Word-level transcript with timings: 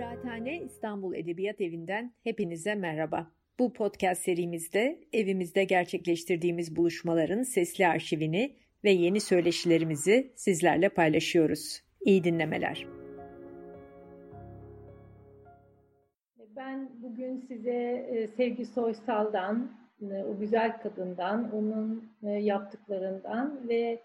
Kıraathane 0.00 0.60
İstanbul 0.60 1.14
Edebiyat 1.14 1.60
Evi'nden 1.60 2.12
hepinize 2.24 2.74
merhaba. 2.74 3.30
Bu 3.58 3.72
podcast 3.72 4.22
serimizde 4.22 5.00
evimizde 5.12 5.64
gerçekleştirdiğimiz 5.64 6.76
buluşmaların 6.76 7.42
sesli 7.42 7.86
arşivini 7.86 8.56
ve 8.84 8.90
yeni 8.90 9.20
söyleşilerimizi 9.20 10.32
sizlerle 10.36 10.88
paylaşıyoruz. 10.88 11.82
İyi 12.00 12.24
dinlemeler. 12.24 12.86
Ben 16.56 16.90
bugün 17.02 17.44
size 17.48 18.06
e, 18.10 18.28
Sevgi 18.36 18.66
Soysal'dan, 18.66 19.70
e, 20.02 20.24
o 20.24 20.38
güzel 20.38 20.82
kadından, 20.82 21.54
onun 21.54 22.12
e, 22.22 22.30
yaptıklarından 22.30 23.68
ve 23.68 24.02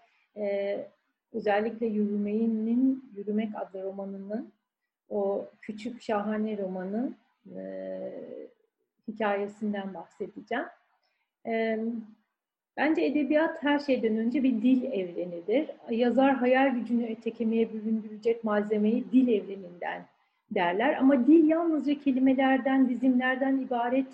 özellikle 1.32 1.86
Yürümeyin, 1.86 3.04
Yürümek 3.16 3.50
adlı 3.54 3.82
romanının 3.82 4.55
o 5.10 5.46
küçük 5.62 6.02
şahane 6.02 6.58
romanın 6.58 7.16
hikayesinden 9.08 9.94
bahsedeceğim. 9.94 10.64
Bence 12.76 13.04
edebiyat 13.04 13.62
her 13.62 13.78
şeyden 13.78 14.16
önce 14.16 14.42
bir 14.42 14.62
dil 14.62 14.82
evrenidir. 14.82 15.70
Yazar 15.90 16.34
hayal 16.34 16.74
gücünü 16.74 17.12
öte 17.12 17.30
kemiğe 17.30 17.72
büründürecek 17.72 18.44
malzemeyi 18.44 19.04
dil 19.12 19.28
evreninden 19.28 20.06
derler. 20.50 20.96
Ama 20.96 21.26
dil 21.26 21.48
yalnızca 21.48 22.00
kelimelerden, 22.00 22.88
dizimlerden 22.88 23.58
ibaret 23.58 24.06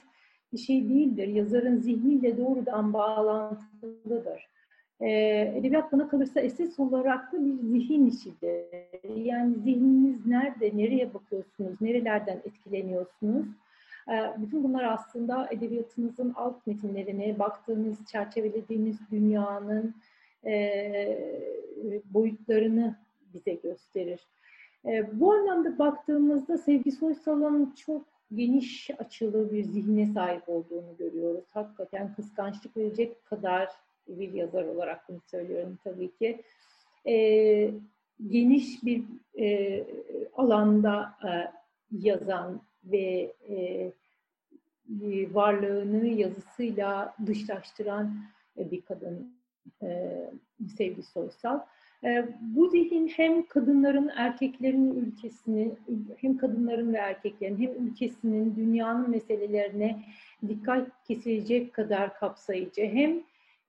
bir 0.52 0.58
şey 0.58 0.88
değildir. 0.88 1.28
Yazarın 1.28 1.78
zihniyle 1.78 2.38
doğrudan 2.38 2.92
bağlantılıdır. 2.92 4.51
Ee, 5.02 5.54
edebiyat 5.56 5.92
bana 5.92 6.08
kalırsa 6.08 6.40
esas 6.40 6.78
olarak 6.78 7.32
da 7.32 7.44
bir 7.44 7.52
zihin 7.52 8.06
işidir. 8.06 8.64
Yani 9.16 9.54
zihniniz 9.54 10.26
nerede, 10.26 10.70
nereye 10.76 11.14
bakıyorsunuz, 11.14 11.80
nerelerden 11.80 12.36
etkileniyorsunuz? 12.36 13.46
Ee, 14.08 14.32
bütün 14.38 14.64
bunlar 14.64 14.84
aslında 14.84 15.48
edebiyatınızın 15.50 16.32
alt 16.36 16.66
metinlerine, 16.66 17.38
baktığınız, 17.38 18.06
çerçevelediğiniz 18.06 18.96
dünyanın 19.10 19.94
e, 20.46 21.18
boyutlarını 22.04 22.96
bize 23.34 23.54
gösterir. 23.54 24.20
E, 24.86 25.20
bu 25.20 25.32
anlamda 25.32 25.78
baktığımızda 25.78 26.58
Sevgi 26.58 26.92
Soysal'ın 26.92 27.74
çok 27.86 28.04
geniş 28.34 28.90
açılı 28.98 29.52
bir 29.52 29.64
zihne 29.64 30.06
sahip 30.06 30.48
olduğunu 30.48 30.96
görüyoruz. 30.98 31.44
Hakikaten 31.54 32.14
kıskançlık 32.14 32.76
verecek 32.76 33.26
kadar 33.26 33.68
bir 34.08 34.32
yazar 34.32 34.64
olarak 34.64 35.08
bunu 35.08 35.20
söylüyorum 35.30 35.78
tabii 35.84 36.14
ki. 36.14 36.42
E, 37.06 37.14
geniş 38.28 38.84
bir 38.84 39.04
e, 39.38 39.84
alanda 40.36 41.14
e, 41.24 41.30
yazan 41.90 42.62
ve 42.84 43.32
e, 43.48 43.92
varlığını 45.34 46.06
yazısıyla 46.06 47.14
dışlaştıran 47.26 48.14
bir 48.56 48.80
kadın 48.80 49.36
e, 49.82 50.18
Sevgi 50.76 51.02
Soysal. 51.02 51.60
E, 52.04 52.28
bu 52.40 52.68
zihin 52.68 53.08
hem 53.08 53.46
kadınların, 53.46 54.10
erkeklerin 54.16 54.94
ülkesini, 54.94 55.72
hem 56.16 56.36
kadınların 56.36 56.92
ve 56.92 56.96
erkeklerin 56.96 57.58
hem 57.58 57.86
ülkesinin, 57.86 58.56
dünyanın 58.56 59.10
meselelerine 59.10 60.02
dikkat 60.48 61.04
kesilecek 61.04 61.72
kadar 61.72 62.14
kapsayıcı, 62.14 62.82
hem 62.82 63.22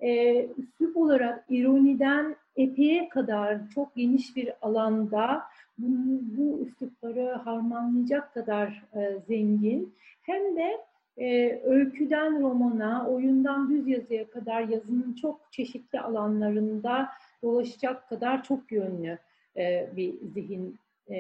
e, 0.04 0.46
üslup 0.58 0.98
olarak 0.98 1.46
ironiden 1.50 2.36
epeye 2.56 3.10
kadar 3.10 3.70
çok 3.70 3.96
geniş 3.96 4.36
bir 4.36 4.54
alanda 4.62 5.44
bu, 5.78 6.20
bu 6.38 6.66
üslupları 6.66 7.32
harmanlayacak 7.32 8.34
kadar 8.34 8.84
e, 8.96 9.20
zengin, 9.28 9.94
hem 10.22 10.56
de 10.56 10.78
e, 11.18 11.60
öyküden 11.64 12.42
romana, 12.42 13.08
oyundan 13.10 13.70
düz 13.70 13.88
yazıya 13.88 14.30
kadar 14.30 14.62
yazının 14.62 15.14
çok 15.14 15.52
çeşitli 15.52 16.00
alanlarında 16.00 17.10
dolaşacak 17.44 18.10
kadar 18.10 18.44
çok 18.44 18.72
yönlü 18.72 19.18
e, 19.58 19.90
bir 19.96 20.14
zihin 20.34 20.78
e, 21.10 21.16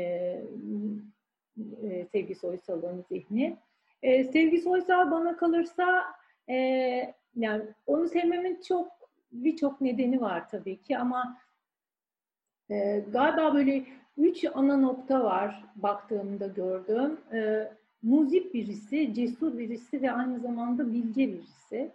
e, 1.84 2.06
Sevgi 2.12 2.36
Soysal'ın 2.36 3.06
zihni. 3.12 3.58
E, 4.04 4.24
Sevgi 4.24 4.62
Soysal 4.62 5.12
bana 5.12 5.38
kalırsa 5.38 6.04
e, 6.50 7.14
yani 7.36 7.64
onu 7.86 8.08
sevmemin 8.08 8.62
çok 8.68 8.88
birçok 9.32 9.82
nedeni 9.82 10.22
var 10.22 10.50
tabii 10.50 10.82
ki 10.82 10.98
ama 10.98 11.38
e, 12.70 13.06
galiba 13.14 13.54
böyle 13.54 13.86
üç 14.18 14.46
ana 14.54 14.78
nokta 14.78 15.24
var 15.24 15.64
baktığımda 15.76 16.48
gördüğüm. 16.48 17.20
E, 17.34 17.72
muzip 18.02 18.54
birisi, 18.54 19.14
cesur 19.14 19.58
birisi 19.58 20.02
ve 20.02 20.12
aynı 20.12 20.40
zamanda 20.40 20.94
bilge 20.94 21.28
birisi. 21.28 21.92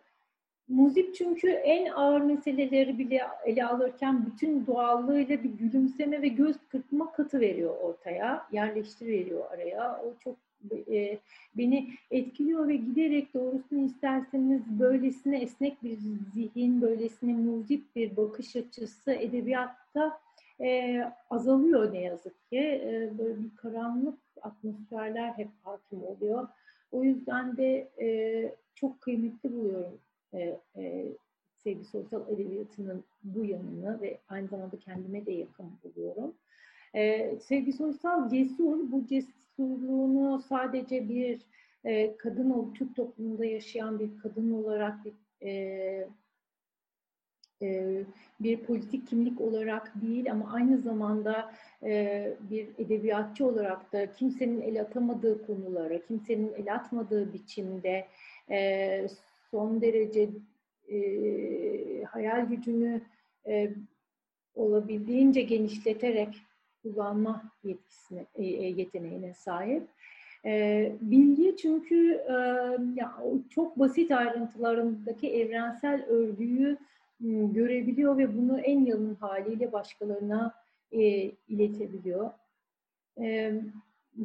Muzip 0.69 1.15
çünkü 1.15 1.49
en 1.49 1.91
ağır 1.93 2.21
meseleleri 2.21 2.99
bile 2.99 3.21
ele 3.45 3.65
alırken 3.67 4.27
bütün 4.27 4.67
doğallığıyla 4.67 5.45
bir 5.45 5.51
gülümseme 5.51 6.23
ve 6.23 6.29
göz 6.29 6.57
kırpma 6.69 7.13
katı 7.13 7.41
veriyor 7.41 7.77
ortaya, 7.77 8.47
yerleştiriveriyor 8.53 9.51
araya. 9.51 10.03
O 10.05 10.15
çok 10.25 10.48
e, 10.91 11.19
beni 11.55 11.91
etkiliyor 12.11 12.69
ve 12.69 12.77
giderek 12.77 13.35
doğrusunu 13.35 13.85
isterseniz 13.85 14.63
böylesine 14.79 15.43
esnek 15.43 15.83
bir 15.83 15.99
zihin, 16.35 16.83
böylesine 16.83 17.33
muzip 17.33 17.97
bir 17.97 18.17
bakış 18.17 18.57
açısı 18.57 19.13
edebiyatta 19.13 20.21
e, 20.61 21.01
azalıyor 21.31 21.93
ne 21.93 22.01
yazık 22.01 22.51
ki. 22.51 22.59
E, 22.59 23.13
böyle 23.19 23.39
bir 23.39 23.57
karanlık 23.57 24.19
atmosferler 24.43 25.33
hep 25.33 25.49
hakim 25.63 26.03
oluyor. 26.05 26.49
O 26.93 27.05
yüzden 27.05 27.57
de 27.57 27.89
e, 28.01 28.09
çok 28.75 29.01
kıymetli 29.01 29.53
buluyorum 29.53 29.99
e, 30.33 30.59
e, 30.77 31.07
sevgi 31.57 31.85
sosyal 31.85 32.29
edebiyatının 32.29 33.05
bu 33.25 33.45
yanını 33.45 34.01
ve 34.01 34.19
aynı 34.29 34.49
zamanda 34.49 34.79
kendime 34.79 35.27
de 35.27 35.33
yakın 35.33 35.71
buluyorum. 35.85 36.35
E, 36.99 37.35
sevgi 37.41 37.73
sosyal 37.73 38.29
cesur, 38.29 38.93
bu 38.93 39.07
cesurluğunu 39.07 40.43
sadece 40.49 41.09
bir 41.09 41.41
e, 41.85 42.17
kadın, 42.17 42.73
Türk 42.75 42.97
toplumunda 42.97 43.45
yaşayan 43.45 43.99
bir 43.99 44.19
kadın 44.19 44.53
olarak 44.53 45.05
bir 45.05 45.15
e, 45.47 46.09
e, 47.63 48.01
bir 48.41 48.61
politik 48.61 49.07
kimlik 49.07 49.41
olarak 49.41 49.93
değil 50.03 50.31
ama 50.33 50.53
aynı 50.53 50.79
zamanda 50.79 51.53
e, 51.83 52.33
bir 52.51 52.69
edebiyatçı 52.79 53.47
olarak 53.47 53.93
da 53.93 54.13
kimsenin 54.13 54.61
el 54.61 54.81
atamadığı 54.81 55.47
konulara, 55.47 56.03
kimsenin 56.03 56.53
el 56.55 56.75
atmadığı 56.75 57.33
biçimde 57.33 58.07
e, 58.51 59.07
son 59.51 59.81
derece 59.81 60.29
hayal 62.07 62.47
gücünü 62.47 63.01
olabildiğince 64.55 65.43
genişleterek 65.43 66.48
kullanma 66.83 67.43
yetkisine, 67.65 68.27
yeteneğine 68.77 69.35
sahip. 69.35 69.89
bilgi 71.01 71.57
çünkü 71.57 72.21
çok 73.51 73.79
basit 73.79 74.11
ayrıntılarındaki 74.11 75.33
evrensel 75.33 76.05
örgüyü 76.09 76.79
görebiliyor 77.21 78.19
ve 78.19 78.37
bunu 78.37 78.61
en 78.61 78.85
yalın 78.85 79.15
haliyle 79.15 79.73
başkalarına 79.73 80.55
e, 80.93 81.01
iletebiliyor. 81.49 82.31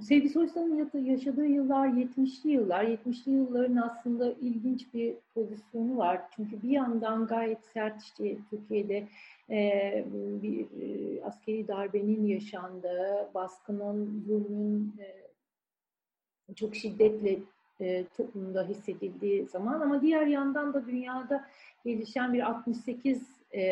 Sevgi 0.02 0.30
Soysal'ın 0.30 0.90
yaşadığı 1.06 1.46
yıllar 1.46 1.88
70'li 1.88 2.52
yıllar. 2.52 2.84
70'li 2.84 3.32
yılların 3.32 3.76
aslında 3.76 4.32
ilginç 4.42 4.94
bir 4.94 5.16
pozisyonu 5.34 5.98
var. 5.98 6.22
Çünkü 6.36 6.62
bir 6.62 6.70
yandan 6.70 7.28
gayet 7.28 7.66
sert 7.66 8.02
işte 8.02 8.38
Türkiye'de 8.50 9.08
e, 9.50 10.06
bir 10.16 10.66
e, 10.82 11.24
askeri 11.24 11.68
darbenin 11.68 12.26
yaşandığı, 12.26 13.30
baskının, 13.34 14.24
zulmün 14.28 14.94
e, 15.00 16.54
çok 16.56 16.76
şiddetle 16.76 17.40
e, 17.82 18.06
toplumda 18.18 18.68
hissedildiği 18.68 19.46
zaman 19.46 19.82
ama 19.82 20.02
diğer 20.02 20.28
yandan 20.28 20.74
da 20.74 20.88
dünyada 20.88 21.46
gelişen 21.86 22.34
bir 22.34 22.50
68 22.50 23.22
e, 23.52 23.64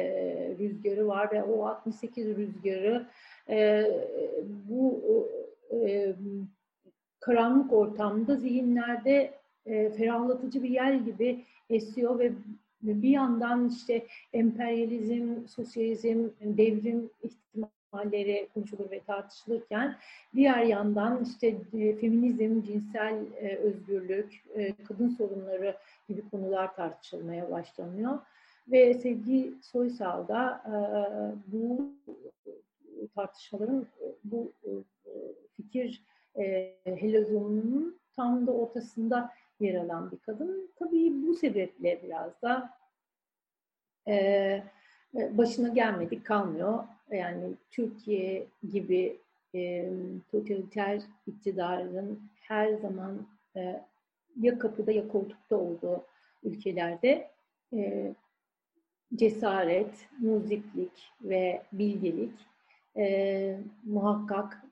rüzgarı 0.59 1.07
var 1.07 1.31
ve 1.31 1.43
o 1.43 1.65
68 1.65 2.37
rüzgarı 2.37 3.07
e, 3.49 3.85
bu 4.69 5.01
e, 5.07 5.50
karanlık 7.19 7.73
ortamda 7.73 8.35
zihinlerde 8.35 9.33
e, 9.65 9.89
ferahlatıcı 9.89 10.63
bir 10.63 10.69
yel 10.69 11.03
gibi 11.05 11.45
esiyor 11.69 12.19
ve 12.19 12.31
bir 12.81 13.09
yandan 13.09 13.69
işte 13.69 14.05
emperyalizm, 14.33 15.47
sosyalizm, 15.47 16.29
devrim 16.41 17.09
ihtimalleri 17.23 18.49
konuşulur 18.53 18.91
ve 18.91 18.99
tartışılırken 18.99 19.95
diğer 20.35 20.63
yandan 20.63 21.23
işte 21.23 21.55
feminizm, 21.71 22.61
cinsel 22.61 23.19
özgürlük, 23.63 24.43
kadın 24.87 25.09
sorunları 25.09 25.77
gibi 26.09 26.29
konular 26.29 26.75
tartışılmaya 26.75 27.51
başlanıyor. 27.51 28.19
Ve 28.67 28.93
Sevgi 28.93 29.53
Soysal 29.61 30.27
da 30.27 30.63
bu 31.47 31.91
tartışmaların, 33.15 33.85
bu 34.23 34.51
fikir 35.55 36.03
e, 36.39 36.75
helezonunun 36.85 37.99
tam 38.15 38.47
da 38.47 38.51
ortasında 38.51 39.31
yer 39.59 39.75
alan 39.75 40.11
bir 40.11 40.17
kadın. 40.17 40.71
Tabii 40.79 41.27
bu 41.27 41.33
sebeple 41.33 41.99
biraz 42.03 42.41
da 42.41 42.69
e, 44.07 44.63
başına 45.13 45.67
gelmedik 45.67 46.25
kalmıyor. 46.25 46.83
Yani 47.11 47.53
Türkiye 47.71 48.47
gibi 48.71 49.17
e, 49.55 49.89
totaliter 50.31 51.01
iktidarın 51.27 52.19
her 52.41 52.73
zaman 52.73 53.27
e, 53.55 53.81
ya 54.41 54.59
kapıda 54.59 54.91
ya 54.91 55.07
koltukta 55.07 55.55
olduğu 55.55 56.05
ülkelerde 56.43 57.27
e, 57.73 58.13
cesaret, 59.15 60.07
muziplik 60.19 61.11
ve 61.21 61.61
bilgelik 61.73 62.33
e, 62.97 63.57
muhakkak 63.83 64.63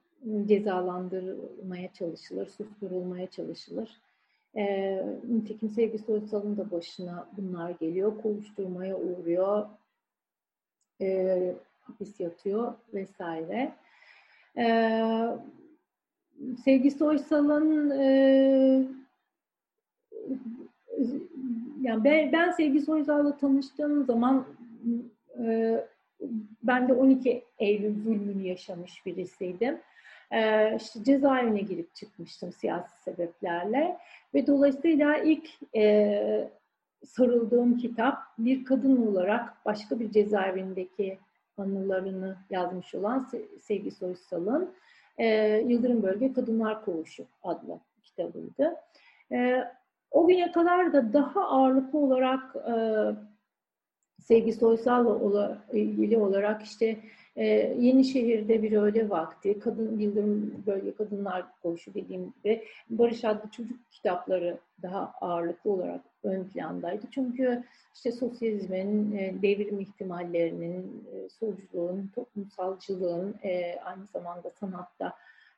cezalandırılmaya 0.45 1.93
çalışılır, 1.93 2.47
susturulmaya 2.47 3.27
çalışılır. 3.27 4.01
E, 4.55 4.95
nitekim 5.29 5.69
Sevgi 5.69 5.97
Soysal'ın 5.97 6.57
da 6.57 6.71
başına 6.71 7.29
bunlar 7.37 7.69
geliyor. 7.69 8.21
Kovuşturmaya 8.21 8.97
uğruyor, 8.97 9.65
e, 11.01 11.55
hapis 11.81 12.19
yatıyor 12.19 12.73
vesaire. 12.93 13.71
E, 14.57 14.65
Sevgi 16.65 16.91
Soysal'ın 16.91 17.89
e, 17.89 18.87
yani 21.81 22.03
ben, 22.03 22.31
ben 22.31 22.51
Sevgi 22.51 22.81
Soysal'la 22.81 23.37
tanıştığım 23.37 24.05
zaman 24.05 24.45
e, 25.39 25.75
ben 26.63 26.89
de 26.89 26.93
12 26.93 27.43
Eylül 27.59 28.03
zulmünü 28.03 28.47
yaşamış 28.47 29.05
birisiydim. 29.05 29.79
E, 30.31 30.75
işte 30.75 31.03
cezaevine 31.03 31.61
girip 31.61 31.95
çıkmıştım 31.95 32.53
siyasi 32.53 33.03
sebeplerle 33.03 33.97
ve 34.33 34.47
dolayısıyla 34.47 35.17
ilk 35.17 35.49
e, 35.75 36.49
sarıldığım 37.05 37.77
kitap 37.77 38.17
bir 38.37 38.65
kadın 38.65 39.07
olarak 39.07 39.65
başka 39.65 39.99
bir 39.99 40.11
cezaevindeki 40.11 41.19
anılarını 41.57 42.37
yazmış 42.49 42.95
olan 42.95 43.29
Sevgi 43.61 43.91
Soysal'ın 43.91 44.73
e, 45.17 45.27
Yıldırım 45.67 46.03
Bölge 46.03 46.33
Kadınlar 46.33 46.85
Koğuşu 46.85 47.25
adlı 47.43 47.79
kitabıydı. 48.03 48.75
E, 49.31 49.63
o 50.11 50.27
güne 50.27 50.51
kadar 50.51 50.93
da 50.93 51.13
daha 51.13 51.47
ağırlıklı 51.47 51.99
olarak 51.99 52.55
e, 52.55 52.73
Sevgi 54.21 54.53
Soysal'la 54.53 55.57
ilgili 55.73 56.17
olarak 56.17 56.63
işte 56.63 56.99
e, 57.35 57.45
Yenişehir'de 57.79 58.63
bir 58.63 58.71
öğle 58.71 59.09
vakti, 59.09 59.59
Kadın 59.59 59.99
Yıldırım 59.99 60.63
Bölge 60.67 60.95
Kadınlar 60.95 61.45
Koğuşu 61.61 61.93
dediğim 61.93 62.33
gibi 62.43 62.63
Barış 62.89 63.25
adlı 63.25 63.49
çocuk 63.51 63.91
kitapları 63.91 64.57
daha 64.81 65.13
ağırlıklı 65.21 65.71
olarak 65.71 66.01
ön 66.23 66.43
plandaydı. 66.43 67.05
Çünkü 67.11 67.63
işte 67.95 68.11
sosyalizmin, 68.11 69.17
e, 69.17 69.41
devrim 69.41 69.79
ihtimallerinin, 69.79 71.05
e, 71.13 71.29
solculuğun, 71.29 72.11
toplumsalcılığın, 72.15 73.35
e, 73.43 73.79
aynı 73.79 74.05
zamanda 74.05 74.49
sanatta 74.49 75.13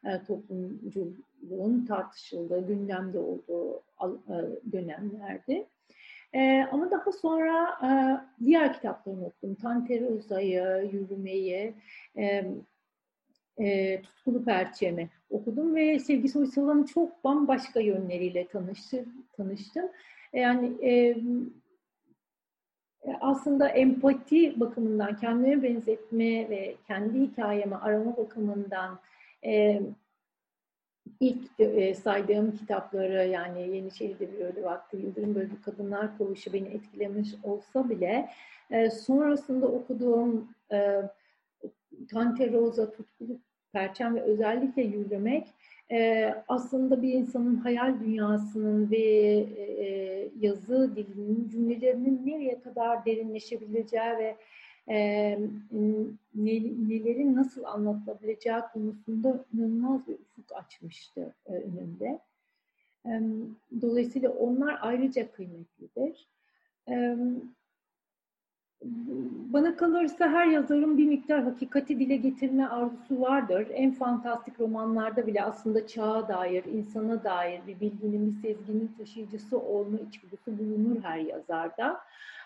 e, 0.05 0.23
toplumculuğun 0.27 1.85
tartışıldığı, 1.87 2.67
gündemde 2.67 3.19
olduğu 3.19 3.81
e, 4.01 4.35
dönemlerdi. 4.71 5.65
E, 6.33 6.67
ama 6.71 6.91
daha 6.91 7.11
sonra 7.11 7.77
e, 7.83 7.89
diğer 8.45 8.73
kitaplarını 8.73 9.25
okudum. 9.25 9.55
Tanteroza'yı, 9.55 10.89
Yürümeyi, 10.93 11.73
e, 12.17 12.45
e, 13.59 14.01
Tutkulu 14.01 14.45
Perçemi 14.45 15.09
okudum 15.29 15.75
ve 15.75 15.99
Sevgi 15.99 16.29
Soysal'ın 16.29 16.83
çok 16.83 17.23
bambaşka 17.23 17.79
yönleriyle 17.79 18.47
tanıştı, 18.47 19.05
tanıştım. 19.37 19.85
Yani 20.33 20.87
e, 20.87 21.17
aslında 23.21 23.67
empati 23.67 24.59
bakımından, 24.59 25.15
kendime 25.17 25.63
benzetme 25.63 26.49
ve 26.49 26.75
kendi 26.87 27.19
hikayemi 27.19 27.75
arama 27.75 28.17
bakımından 28.17 28.99
e, 29.45 29.81
ilk 31.21 31.59
e, 31.59 31.93
saydığım 31.93 32.55
kitapları 32.55 33.27
yani 33.27 33.75
Yenişehir'de 33.75 34.33
bir 34.33 34.39
ölü 34.39 34.63
vakti, 34.63 34.97
Yıldırım 34.97 35.35
Bölge 35.35 35.61
Kadınlar 35.65 36.17
Koğuşu 36.17 36.53
beni 36.53 36.67
etkilemiş 36.67 37.29
olsa 37.43 37.89
bile 37.89 38.29
e, 38.71 38.89
sonrasında 38.89 39.67
okuduğum 39.67 40.49
e, 40.71 41.01
Tante 42.11 42.51
Rosa, 42.51 42.91
Tutkulu 42.91 43.39
Perçem 43.73 44.15
ve 44.15 44.21
özellikle 44.21 44.81
Yürümek 44.81 45.47
aslında 46.47 47.01
bir 47.01 47.13
insanın 47.13 47.55
hayal 47.55 47.99
dünyasının 47.99 48.91
ve 48.91 48.97
yazı 50.39 50.95
dilinin, 50.95 51.49
cümlelerinin 51.49 52.21
nereye 52.25 52.61
kadar 52.61 53.05
derinleşebileceği 53.05 54.17
ve 54.19 54.35
e, 54.89 55.39
nelerin 56.35 57.35
nasıl 57.35 57.63
anlatılabileceği 57.63 58.61
konusunda 58.73 59.45
inanılmaz 59.53 60.07
bir 60.07 60.13
ufuk 60.13 60.51
açmıştı 60.55 61.35
e, 61.45 61.53
önünde. 61.53 62.19
E, 63.05 63.21
dolayısıyla 63.81 64.29
onlar 64.29 64.77
ayrıca 64.81 65.31
kıymetlidir. 65.31 66.27
E, 66.89 67.15
bana 69.53 69.77
kalırsa 69.77 70.29
her 70.29 70.45
yazarın 70.45 70.97
bir 70.97 71.05
miktar 71.05 71.43
hakikati 71.43 71.99
dile 71.99 72.15
getirme 72.15 72.67
arzusu 72.67 73.21
vardır. 73.21 73.67
En 73.73 73.91
fantastik 73.91 74.59
romanlarda 74.59 75.27
bile 75.27 75.43
aslında 75.43 75.87
çağa 75.87 76.27
dair, 76.27 76.63
insana 76.63 77.23
dair 77.23 77.61
bir 77.67 77.79
bilginin, 77.79 78.35
bir 78.35 78.41
sezginin 78.41 78.91
taşıyıcısı 78.97 79.59
olma 79.59 79.97
içgüdüsü 79.97 80.59
bulunur 80.59 81.03
her 81.03 81.17
yazarda. 81.17 82.01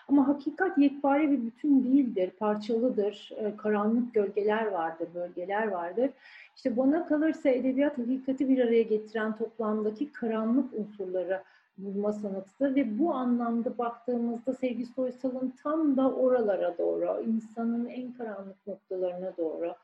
Ama 0.08 0.28
hakikat 0.28 0.78
yekpare 0.78 1.30
bir 1.30 1.42
bütün 1.42 1.84
değildir, 1.84 2.30
parçalıdır, 2.30 3.30
e, 3.36 3.56
karanlık 3.56 4.14
gölgeler 4.14 4.66
vardır, 4.66 5.08
bölgeler 5.14 5.68
vardır. 5.68 6.10
İşte 6.56 6.76
bana 6.76 7.06
kalırsa 7.06 7.48
edebiyat 7.48 7.98
hakikati 7.98 8.48
bir 8.48 8.58
araya 8.58 8.82
getiren 8.82 9.36
toplamdaki 9.36 10.12
karanlık 10.12 10.74
unsurları 10.74 11.42
bulma 11.78 12.12
sanatıdır 12.12 12.74
ve 12.74 12.98
bu 12.98 13.14
anlamda 13.14 13.78
baktığımızda 13.78 14.52
Sevgi 14.52 14.86
Soysal'ın 14.86 15.54
tam 15.62 15.96
da 15.96 16.12
oralara 16.12 16.78
doğru, 16.78 17.22
insanın 17.26 17.86
en 17.86 18.12
karanlık 18.12 18.66
noktalarına 18.66 19.36
doğru, 19.38 19.74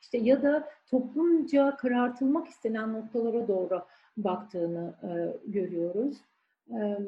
işte 0.00 0.18
ya 0.18 0.42
da 0.42 0.68
toplumca 0.90 1.76
karartılmak 1.76 2.48
istenen 2.48 2.92
noktalara 2.92 3.48
doğru 3.48 3.82
baktığını 4.16 4.94
e, 5.02 5.36
görüyoruz. 5.46 6.16
E, 6.70 6.98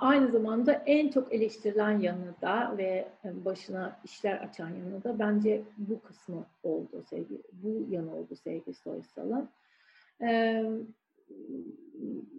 aynı 0.00 0.30
zamanda 0.30 0.72
en 0.72 1.08
çok 1.08 1.32
eleştirilen 1.32 2.00
yanı 2.00 2.34
da 2.42 2.74
ve 2.78 3.08
e, 3.24 3.44
başına 3.44 4.00
işler 4.04 4.36
açan 4.36 4.68
yanı 4.68 5.04
da 5.04 5.18
bence 5.18 5.62
bu 5.78 6.00
kısmı 6.00 6.44
oldu 6.62 7.04
sevgi, 7.10 7.42
bu 7.52 7.86
yanı 7.90 8.14
oldu 8.14 8.36
sevgi 8.36 8.74
Soysal'ın. 8.74 9.48
Ee, 10.22 10.64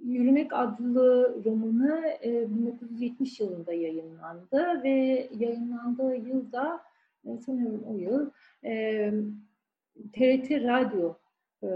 Yürümek 0.05 0.53
adlı 0.53 1.37
romanı 1.45 2.17
e, 2.23 2.49
1970 2.49 3.39
yılında 3.39 3.73
yayınlandı 3.73 4.83
ve 4.83 5.29
yayınlandığı 5.39 6.15
yılda 6.15 6.81
e, 7.25 7.37
sanıyorum 7.37 7.83
o 7.87 7.93
yıl 7.93 8.29
e, 8.63 9.11
TRT 10.13 10.51
Radyo 10.51 11.13
e, 11.63 11.67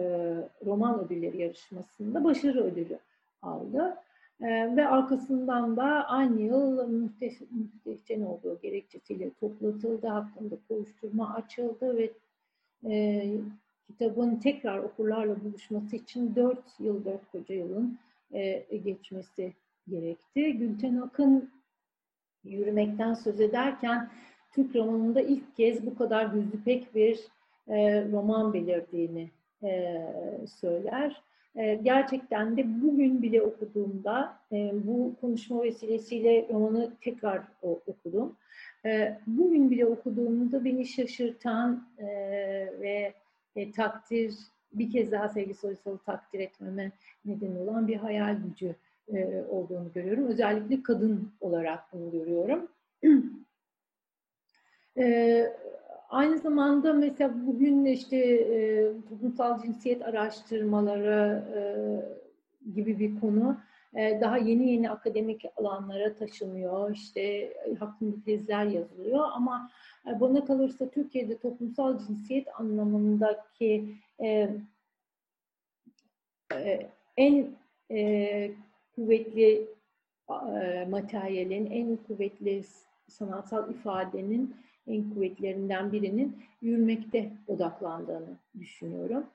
roman 0.66 1.00
ödülleri 1.00 1.42
yarışmasında 1.42 2.24
başarı 2.24 2.64
ödülü 2.64 3.00
aldı. 3.42 3.98
E, 4.44 4.76
ve 4.76 4.88
arkasından 4.88 5.78
da 5.78 5.84
aynı 6.08 6.42
yıl 6.42 6.88
müstehcen 7.52 8.22
olduğu 8.22 8.60
gerekçesiyle 8.62 9.32
toplatıldı. 9.40 10.08
Hakkında 10.08 10.56
kovuşturma 10.68 11.34
açıldı 11.34 11.98
ve 11.98 12.12
e, 12.90 13.26
kitabın 13.88 14.36
tekrar 14.36 14.80
okurlarla 14.80 15.44
buluşması 15.44 15.96
için 15.96 16.36
dört 16.36 16.80
yıl, 16.80 17.06
dört 17.06 17.32
koca 17.32 17.56
yılın 17.56 18.00
e, 18.34 18.78
geçmesi 18.84 19.54
gerekti. 19.90 20.54
Gülten 20.58 20.96
Akın 20.96 21.50
yürümekten 22.44 23.14
söz 23.14 23.40
ederken 23.40 24.10
Türk 24.52 24.76
romanında 24.76 25.22
ilk 25.22 25.56
kez 25.56 25.86
bu 25.86 25.96
kadar 25.96 26.34
yüzüpek 26.34 26.96
bir 26.96 27.20
e, 27.68 28.06
roman 28.12 28.54
belirdiğini 28.54 29.30
e, 29.64 30.02
söyler. 30.60 31.22
E, 31.56 31.76
gerçekten 31.76 32.58
de 32.58 32.82
bugün 32.82 33.22
bile 33.22 33.42
okuduğumda 33.42 34.38
e, 34.52 34.72
bu 34.74 35.16
konuşma 35.22 35.64
vesilesiyle 35.64 36.48
romanı 36.54 36.92
tekrar 37.02 37.42
okudum. 37.62 38.36
E, 38.86 39.20
bugün 39.28 39.72
bile 39.72 39.86
okuduğumda 39.86 40.66
beni 40.66 40.86
şaşırtan 40.86 41.88
e, 41.98 42.06
ve 42.80 43.14
e, 43.56 43.72
takdir 43.72 44.36
bir 44.74 44.92
kez 44.92 45.12
daha 45.12 45.30
sevgi 45.30 45.54
Soysal'ı 45.54 45.98
takdir 45.98 46.40
etmeme 46.40 46.92
neden 47.26 47.56
olan 47.56 47.88
bir 47.88 47.96
hayal 47.96 48.38
gücü 48.44 48.76
olduğunu 49.50 49.92
görüyorum. 49.94 50.28
Özellikle 50.28 50.84
kadın 50.84 51.34
olarak 51.42 51.94
bunu 51.94 52.12
görüyorum. 52.12 52.68
e, 54.98 55.54
aynı 56.14 56.38
zamanda 56.38 56.94
mesela 56.94 57.48
bugün 57.48 57.86
işte 57.86 58.18
e, 58.18 58.92
toplumsal 59.10 59.62
cinsiyet 59.62 60.02
araştırmaları 60.02 61.44
e, 61.56 61.60
gibi 62.74 63.00
bir 63.00 63.20
konu 63.20 63.58
e, 63.96 64.22
daha 64.22 64.38
yeni 64.38 64.72
yeni 64.72 64.92
akademik 64.92 65.46
alanlara 65.58 66.16
taşınıyor. 66.16 66.92
İşte 66.96 67.54
hakkında 67.80 68.16
tezler 68.26 68.66
yazılıyor 68.66 69.26
ama 69.34 69.72
e, 70.08 70.20
bana 70.20 70.46
kalırsa 70.46 70.90
Türkiye'de 70.90 71.38
toplumsal 71.38 72.00
cinsiyet 72.00 72.48
anlamındaki 72.60 73.96
e, 74.24 74.50
e, 76.54 76.90
en 77.18 77.48
e, 77.92 78.52
kuvvetli 78.96 79.68
e, 80.30 80.88
materyalin, 80.90 81.66
en 81.66 81.98
kuvvetli 81.98 82.64
sanatsal 83.08 83.70
ifadenin 83.70 84.56
en 84.88 85.14
kuvvetlerinden 85.14 85.92
birinin 85.92 86.38
yürümekte 86.62 87.32
odaklandığını 87.48 88.38
düşünüyorum. 88.60 89.26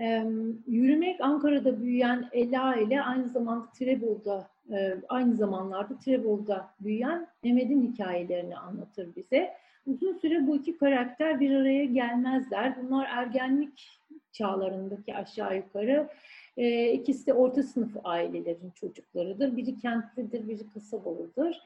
E, 0.00 0.24
yürümek 0.66 1.20
Ankara'da 1.20 1.80
büyüyen 1.80 2.28
Ela 2.32 2.76
ile 2.76 3.02
aynı 3.02 3.28
zamanda 3.28 3.68
Trebol'da 3.78 4.48
e, 4.72 4.94
aynı 5.08 5.36
zamanlarda 5.36 5.98
Trebol'da 5.98 6.70
büyüyen 6.80 7.26
Mehmet'in 7.44 7.92
hikayelerini 7.92 8.56
anlatır 8.56 9.16
bize. 9.16 9.54
Uzun 9.86 10.12
süre 10.12 10.46
bu 10.46 10.56
iki 10.56 10.76
karakter 10.76 11.40
bir 11.40 11.54
araya 11.54 11.84
gelmezler. 11.84 12.76
Bunlar 12.82 13.08
ergenlik 13.10 14.00
çağlarındaki 14.32 15.16
aşağı 15.16 15.56
yukarı 15.56 16.08
e, 16.56 16.92
ikisi 16.92 17.26
de 17.26 17.34
orta 17.34 17.62
sınıf 17.62 17.96
ailelerin 18.04 18.70
çocuklarıdır. 18.70 19.56
Biri 19.56 19.78
kentlidir, 19.78 20.48
biri 20.48 20.70
kasabalıdır. 20.74 21.60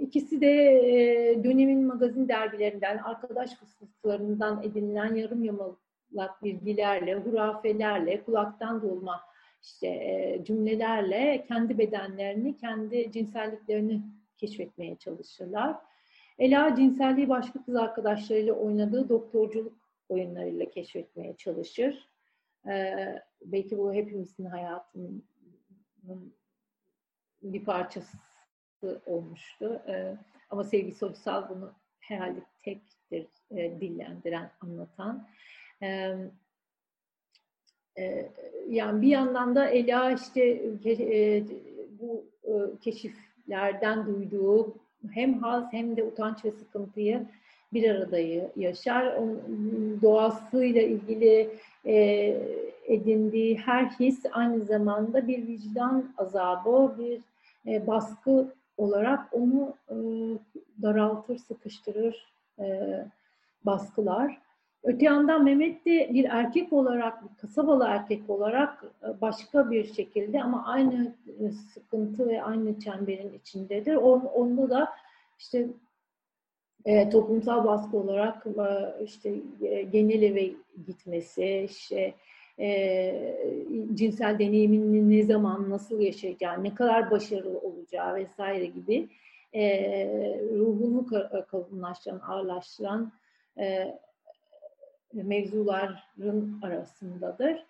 İkisi 0.00 0.40
de 0.40 0.50
e, 0.50 1.44
dönemin 1.44 1.86
magazin 1.86 2.28
dergilerinden, 2.28 2.98
arkadaş 2.98 3.54
fısıltılarından 3.54 4.62
edinilen 4.62 5.14
yarım 5.14 5.44
yamalak 5.44 6.42
bilgilerle, 6.42 7.14
hurafelerle, 7.14 8.24
kulaktan 8.24 8.82
dolma 8.82 9.20
işte 9.62 9.86
e, 9.86 10.40
cümlelerle 10.44 11.44
kendi 11.48 11.78
bedenlerini, 11.78 12.56
kendi 12.56 13.12
cinselliklerini 13.12 14.02
keşfetmeye 14.36 14.96
çalışırlar. 14.96 15.76
Ela 16.38 16.76
cinselliği 16.76 17.28
başka 17.28 17.64
kız 17.64 17.76
arkadaşlarıyla 17.76 18.54
oynadığı 18.54 19.08
doktorculuk 19.08 19.72
oyunlarıyla 20.08 20.70
keşfetmeye 20.70 21.36
çalışır. 21.36 22.08
Ee, 22.68 23.22
belki 23.44 23.78
bu 23.78 23.92
hepimizin 23.92 24.44
hayatının 24.44 25.24
bir 27.42 27.64
parçası 27.64 28.16
olmuştu. 29.06 29.82
Ee, 29.88 30.16
ama 30.50 30.64
Sevgi 30.64 30.94
Soysal 30.94 31.48
bunu 31.48 31.72
herhalde 32.00 32.40
tektir 32.62 33.26
e, 33.50 33.80
dillendiren, 33.80 34.50
anlatan. 34.60 35.28
Ee, 35.82 36.16
e, 37.98 38.28
yani 38.68 39.02
bir 39.02 39.08
yandan 39.08 39.54
da 39.54 39.66
Ela 39.66 40.12
işte 40.12 40.44
e, 40.84 41.44
bu 42.00 42.24
e, 42.44 42.52
keşiflerden 42.80 44.06
duyduğu 44.06 44.74
hem 45.10 45.42
haz 45.42 45.72
hem 45.72 45.96
de 45.96 46.04
utanç 46.04 46.44
ve 46.44 46.50
sıkıntıyı 46.50 47.26
bir 47.72 47.90
arada 47.90 48.18
yaşar. 48.56 49.16
Doğasıyla 50.02 50.82
ilgili 50.82 51.50
edindiği 52.86 53.58
her 53.58 53.84
his 53.84 54.24
aynı 54.32 54.64
zamanda 54.64 55.28
bir 55.28 55.46
vicdan 55.46 56.14
azabı, 56.18 56.94
bir 56.98 57.20
baskı 57.86 58.54
olarak 58.78 59.28
onu 59.32 59.74
e, 59.88 59.96
daraltır, 60.82 61.38
sıkıştırır, 61.38 62.32
e, 62.58 62.64
baskılar. 63.64 64.38
Öte 64.82 65.04
yandan 65.04 65.44
Mehmet 65.44 65.86
de 65.86 66.10
bir 66.12 66.24
erkek 66.24 66.72
olarak, 66.72 67.22
bir 67.24 67.36
kasabalı 67.36 67.84
erkek 67.88 68.30
olarak 68.30 68.84
e, 69.02 69.20
başka 69.20 69.70
bir 69.70 69.94
şekilde 69.94 70.42
ama 70.42 70.66
aynı 70.66 71.14
e, 71.40 71.50
sıkıntı 71.50 72.28
ve 72.28 72.42
aynı 72.42 72.80
çemberin 72.80 73.32
içindedir. 73.32 73.96
Onda 73.96 74.70
da 74.70 74.88
işte 75.38 75.68
e, 76.84 77.10
toplumsal 77.10 77.64
baskı 77.64 77.96
olarak 77.96 78.46
e, 78.46 79.04
işte 79.04 79.34
e, 79.62 79.82
genel 79.82 80.22
eve 80.22 80.50
gitmesi, 80.86 81.66
işte 81.70 82.14
e, 82.60 83.38
cinsel 83.94 84.38
deneyimini 84.38 85.18
ne 85.18 85.22
zaman 85.22 85.70
nasıl 85.70 86.00
yaşayacağı, 86.00 86.64
ne 86.64 86.74
kadar 86.74 87.10
başarılı 87.10 87.58
olacağı 87.58 88.14
vesaire 88.14 88.66
gibi 88.66 89.08
e, 89.52 89.64
ruhunu 90.58 91.06
kalınlaştıran, 91.50 92.20
ağırlaştıran 92.28 93.12
e, 93.58 93.98
mevzuların 95.12 96.60
arasındadır. 96.62 97.64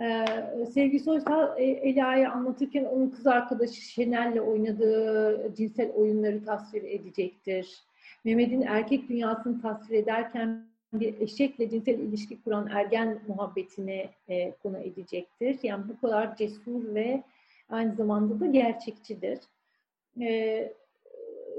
Ee, 0.00 0.66
Sevgi 0.74 1.00
Soysal 1.00 1.58
Ela'yı 1.58 2.30
anlatırken 2.30 2.84
onun 2.84 3.10
kız 3.10 3.26
arkadaşı 3.26 3.80
Şenel'le 3.80 4.40
oynadığı 4.40 5.54
cinsel 5.54 5.92
oyunları 5.92 6.44
tasvir 6.44 6.82
edecektir. 6.82 7.82
Mehmet'in 8.24 8.62
erkek 8.62 9.08
dünyasını 9.08 9.62
tasvir 9.62 9.98
ederken 9.98 10.67
bir 10.92 11.20
eşekle 11.20 11.70
cinsel 11.70 11.98
ilişki 11.98 12.42
kuran 12.42 12.66
ergen 12.66 13.22
muhabbetini 13.28 14.08
e, 14.28 14.52
konu 14.52 14.78
edecektir. 14.78 15.58
Yani 15.62 15.84
bu 15.88 16.00
kadar 16.00 16.36
cesur 16.36 16.94
ve 16.94 17.22
aynı 17.68 17.94
zamanda 17.94 18.40
da 18.40 18.46
gerçekçidir. 18.46 19.38
E, 20.20 20.72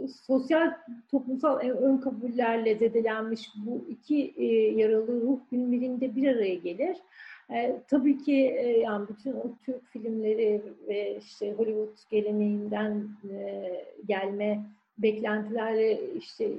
sosyal 0.07 0.73
toplumsal 1.11 1.59
ön 1.59 1.97
kabullerle 1.97 2.75
zedelenmiş 2.75 3.49
bu 3.65 3.85
iki 3.89 4.33
e, 4.37 4.45
yaralı 4.71 5.21
ruh 5.21 5.39
gün 5.51 5.71
birinde 5.71 6.15
bir 6.15 6.27
araya 6.27 6.55
gelir. 6.55 6.97
E, 7.53 7.81
tabii 7.87 8.17
ki 8.17 8.55
e, 8.57 8.79
yani 8.79 9.07
bütün 9.09 9.33
o 9.33 9.43
Türk 9.65 9.87
filmleri 9.87 10.61
ve 10.87 11.17
işte 11.17 11.53
Hollywood 11.53 11.97
geleneğinden 12.09 13.09
e, 13.31 13.71
gelme 14.07 14.63
beklentilerle 14.97 16.13
işte 16.15 16.49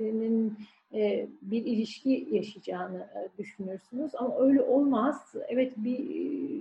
ikisinin 0.00 0.58
e, 0.94 1.28
bir 1.42 1.64
ilişki 1.64 2.28
yaşayacağını 2.30 2.98
e, 2.98 3.38
düşünürsünüz 3.38 4.14
ama 4.14 4.38
öyle 4.38 4.62
olmaz. 4.62 5.34
Evet 5.48 5.72
bir 5.76 5.98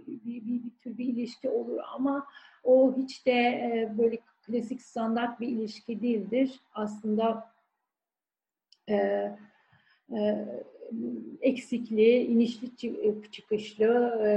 bir, 0.08 0.46
bir, 0.46 0.46
bir 0.46 0.70
tür 0.84 0.98
bir 0.98 1.06
ilişki 1.06 1.50
olur 1.50 1.80
ama 1.94 2.28
o 2.64 2.96
hiç 2.98 3.26
de 3.26 3.32
e, 3.32 3.94
böyle 3.98 4.18
klasik 4.48 4.82
standart 4.82 5.40
bir 5.40 5.48
ilişki 5.48 6.02
değildir. 6.02 6.60
Aslında 6.74 7.52
e, 8.90 8.96
e, 10.14 10.46
eksikli, 11.42 12.24
inişli 12.24 12.70
çıkışlı, 13.32 14.20
e, 14.26 14.32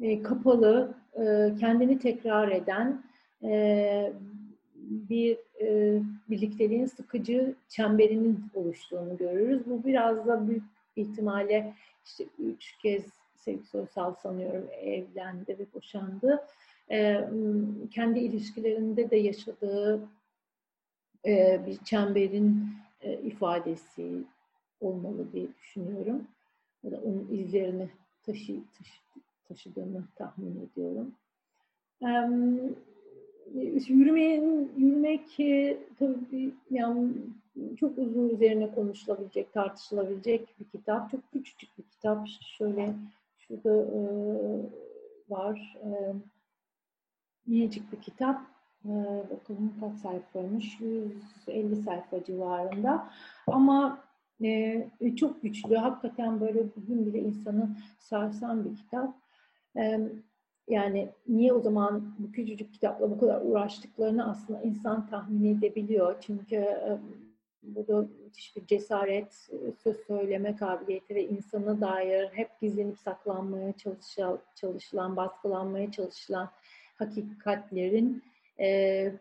e, 0.00 0.22
kapalı, 0.22 0.94
e, 1.14 1.54
kendini 1.60 1.98
tekrar 1.98 2.48
eden 2.48 3.04
e, 3.42 4.12
bir 4.90 5.38
e, 5.60 6.00
birlikteliğin 6.30 6.86
sıkıcı 6.86 7.54
çemberinin 7.68 8.44
oluştuğunu 8.54 9.16
görürüz. 9.16 9.62
Bu 9.66 9.84
biraz 9.84 10.26
da 10.26 10.48
büyük 10.48 10.64
ihtimalle 10.96 11.74
işte 12.04 12.24
üç 12.38 12.78
kez 12.78 13.04
Sevgi 13.34 13.66
Soysal 13.66 14.14
sanıyorum 14.14 14.68
evlendi 14.80 15.58
ve 15.58 15.66
boşandı. 15.74 16.46
E, 16.90 17.28
kendi 17.90 18.18
ilişkilerinde 18.18 19.10
de 19.10 19.16
yaşadığı 19.16 20.00
e, 21.26 21.60
bir 21.66 21.84
çemberin 21.84 22.68
e, 23.00 23.12
ifadesi 23.12 24.24
olmalı 24.80 25.32
diye 25.32 25.46
düşünüyorum. 25.54 26.26
Ya 26.82 26.90
da 26.90 26.96
onun 26.96 27.28
izlerini 27.30 27.90
taşı, 28.22 28.60
taşı, 28.78 29.00
taşıdığını 29.48 30.04
tahmin 30.16 30.68
ediyorum. 30.70 31.14
Um, 32.00 32.76
yürümeyin, 33.88 34.72
yürümek 34.76 35.40
e, 35.40 35.78
tabii 35.98 36.54
yani 36.70 37.12
çok 37.80 37.98
uzun 37.98 38.28
üzerine 38.28 38.74
konuşulabilecek, 38.74 39.52
tartışılabilecek 39.52 40.60
bir 40.60 40.64
kitap. 40.64 41.10
Çok 41.10 41.32
küçücük 41.32 41.78
bir 41.78 41.82
kitap. 41.82 42.28
Şöyle 42.58 42.94
şurada 43.38 43.76
e, 43.76 44.00
var. 45.28 45.76
E, 45.82 46.14
minicik 47.46 47.92
bir 47.92 48.00
kitap. 48.00 48.40
E, 48.84 48.92
bakalım 49.30 49.74
kaç 49.80 49.94
sayfaymış? 49.94 50.80
150 51.46 51.76
sayfa 51.76 52.24
civarında. 52.24 53.10
Ama 53.46 54.04
e, 54.42 55.16
çok 55.16 55.42
güçlü. 55.42 55.76
Hakikaten 55.76 56.40
böyle 56.40 56.64
bugün 56.76 57.06
bile 57.06 57.18
insanı 57.18 57.76
sarsan 57.98 58.64
bir 58.64 58.76
kitap. 58.76 59.14
E, 59.76 60.00
yani 60.68 61.08
niye 61.28 61.52
o 61.52 61.60
zaman 61.60 62.14
bu 62.18 62.32
küçücük 62.32 62.72
kitapla 62.72 63.10
bu 63.10 63.20
kadar 63.20 63.40
uğraştıklarını 63.40 64.30
aslında 64.30 64.62
insan 64.62 65.06
tahmin 65.06 65.58
edebiliyor. 65.58 66.16
Çünkü 66.20 66.56
e, 66.56 66.98
burada 67.62 68.08
müthiş 68.24 68.56
bir 68.56 68.66
cesaret, 68.66 69.48
söz 69.82 69.96
söyleme 70.06 70.56
kabiliyeti 70.56 71.14
ve 71.14 71.28
insana 71.28 71.80
dair 71.80 72.28
hep 72.32 72.60
gizlenip 72.60 72.98
saklanmaya 72.98 73.72
çalışılan, 74.54 75.16
baskılanmaya 75.16 75.90
çalışılan 75.92 76.50
hakikatlerin 76.94 78.22
e, 78.60 79.12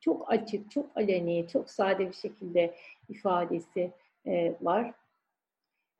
çok 0.00 0.32
açık, 0.32 0.70
çok 0.70 0.96
aleni, 0.96 1.48
çok 1.48 1.70
sade 1.70 2.08
bir 2.08 2.14
şekilde 2.14 2.74
ifadesi 3.08 3.90
e, 4.26 4.54
var. 4.60 4.94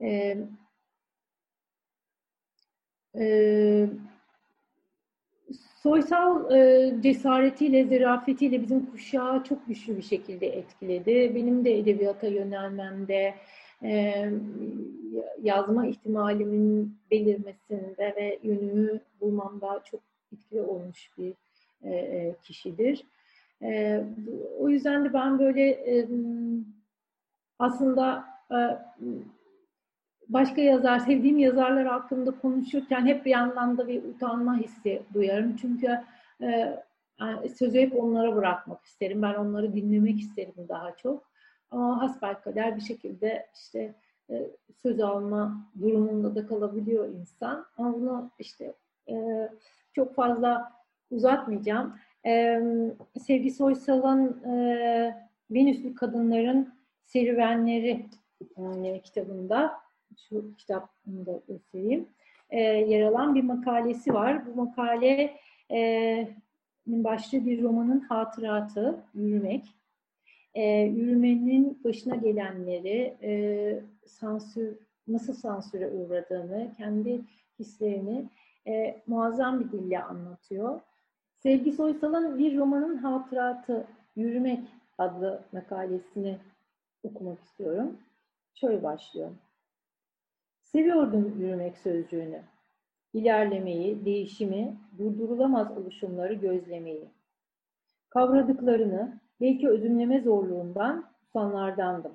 E, 0.01 0.39
e, 3.19 3.89
soysal 5.83 6.53
e, 6.53 6.93
cesaretiyle, 7.03 7.85
zerafetiyle 7.85 8.63
bizim 8.63 8.87
kuşağı 8.87 9.45
çok 9.45 9.67
güçlü 9.67 9.97
bir 9.97 10.03
şekilde 10.03 10.47
etkiledi. 10.47 11.35
Benim 11.35 11.65
de 11.65 11.79
edebiyata 11.79 12.27
yönelmemde, 12.27 13.35
e, 13.83 14.25
yazma 15.43 15.87
ihtimalimin 15.87 16.99
belirmesinde 17.11 18.15
ve 18.17 18.39
yönümü 18.43 19.01
bulmamda 19.21 19.83
çok 19.85 20.01
etkili 20.33 20.61
olmuş 20.61 21.11
bir 21.19 21.35
e, 21.83 21.91
e 21.95 22.35
kişidir. 22.43 23.05
E, 23.63 24.01
o 24.59 24.69
yüzden 24.69 25.05
de 25.05 25.13
ben 25.13 25.39
böyle 25.39 25.71
e, 25.71 26.09
aslında 27.59 28.25
e, 28.51 28.57
başka 30.29 30.61
yazar, 30.61 30.99
sevdiğim 30.99 31.39
yazarlar 31.39 31.87
hakkında 31.87 32.31
konuşurken 32.31 33.07
hep 33.07 33.25
bir 33.25 33.31
yandan 33.31 33.79
da 33.79 33.89
bir 33.89 34.05
utanma 34.05 34.57
hissi 34.57 35.03
duyarım. 35.15 35.57
Çünkü 35.57 36.01
e, 36.43 36.79
sözü 37.59 37.81
hep 37.81 38.03
onlara 38.03 38.37
bırakmak 38.37 38.85
isterim. 38.85 39.23
Ben 39.23 39.35
onları 39.35 39.75
dinlemek 39.75 40.21
isterim 40.21 40.55
daha 40.69 40.97
çok. 40.97 41.33
Ama 41.71 42.03
hasbelkader 42.03 42.77
bir 42.77 42.81
şekilde 42.81 43.47
işte 43.55 43.95
e, 44.31 44.51
söz 44.83 45.01
alma 45.01 45.71
durumunda 45.81 46.35
da 46.35 46.47
kalabiliyor 46.47 47.09
insan. 47.09 47.67
Ama 47.77 47.95
bunu 47.95 48.31
işte 48.39 48.75
e, 49.09 49.49
çok 49.93 50.15
fazla 50.15 50.73
uzatmayacağım. 51.11 51.97
E, 52.27 52.63
Sevgi 53.27 53.51
Soysal'ın 53.51 54.45
e, 54.45 55.29
Venüslü 55.51 55.95
Kadınların 55.95 56.75
Serüvenleri 57.05 58.07
e, 58.85 59.01
kitabında 59.03 59.73
şu 60.29 60.57
kitabını 60.57 61.41
göstereyim. 61.49 62.09
E, 62.51 62.61
yer 62.61 63.03
alan 63.03 63.35
bir 63.35 63.43
makalesi 63.43 64.15
var. 64.15 64.47
Bu 64.47 64.65
makale 64.65 65.37
e, 65.71 66.29
başlığı 66.87 67.47
bir 67.47 67.63
romanın 67.63 68.01
hatıratı, 68.01 69.05
yürümek. 69.15 69.65
E, 70.55 70.63
yürümenin 70.81 71.81
başına 71.85 72.17
gelenleri, 72.17 73.17
e, 73.23 73.83
sansür, 74.07 74.77
nasıl 75.09 75.35
sansüre 75.35 75.91
uğradığını, 75.91 76.71
kendi 76.77 77.21
hislerini 77.59 78.29
e, 78.67 79.03
muazzam 79.07 79.61
bir 79.61 79.73
dille 79.73 80.03
anlatıyor. 80.03 80.81
Sevgi 81.39 81.73
Soysal'ın 81.73 82.39
Bir 82.39 82.59
Romanın 82.59 82.97
Hatıratı, 82.97 83.87
Yürümek 84.17 84.61
adlı 84.99 85.43
makalesini 85.53 86.39
okumak 87.03 87.45
istiyorum. 87.45 87.97
Şöyle 88.55 88.83
başlıyor. 88.83 89.31
Seviyordum 90.75 91.41
yürümek 91.41 91.79
sözcüğünü. 91.79 92.43
İlerlemeyi, 93.13 94.05
değişimi, 94.05 94.77
durdurulamaz 94.99 95.79
oluşumları 95.79 96.35
gözlemeyi. 96.35 97.09
Kavradıklarını, 98.11 99.21
belki 99.41 99.69
özümleme 99.69 100.21
zorluğundan 100.21 101.05
usanlardandım. 101.23 102.13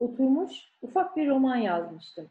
Oturmuş, 0.00 0.52
ufak 0.82 1.16
bir 1.16 1.28
roman 1.28 1.56
yazmıştım. 1.56 2.28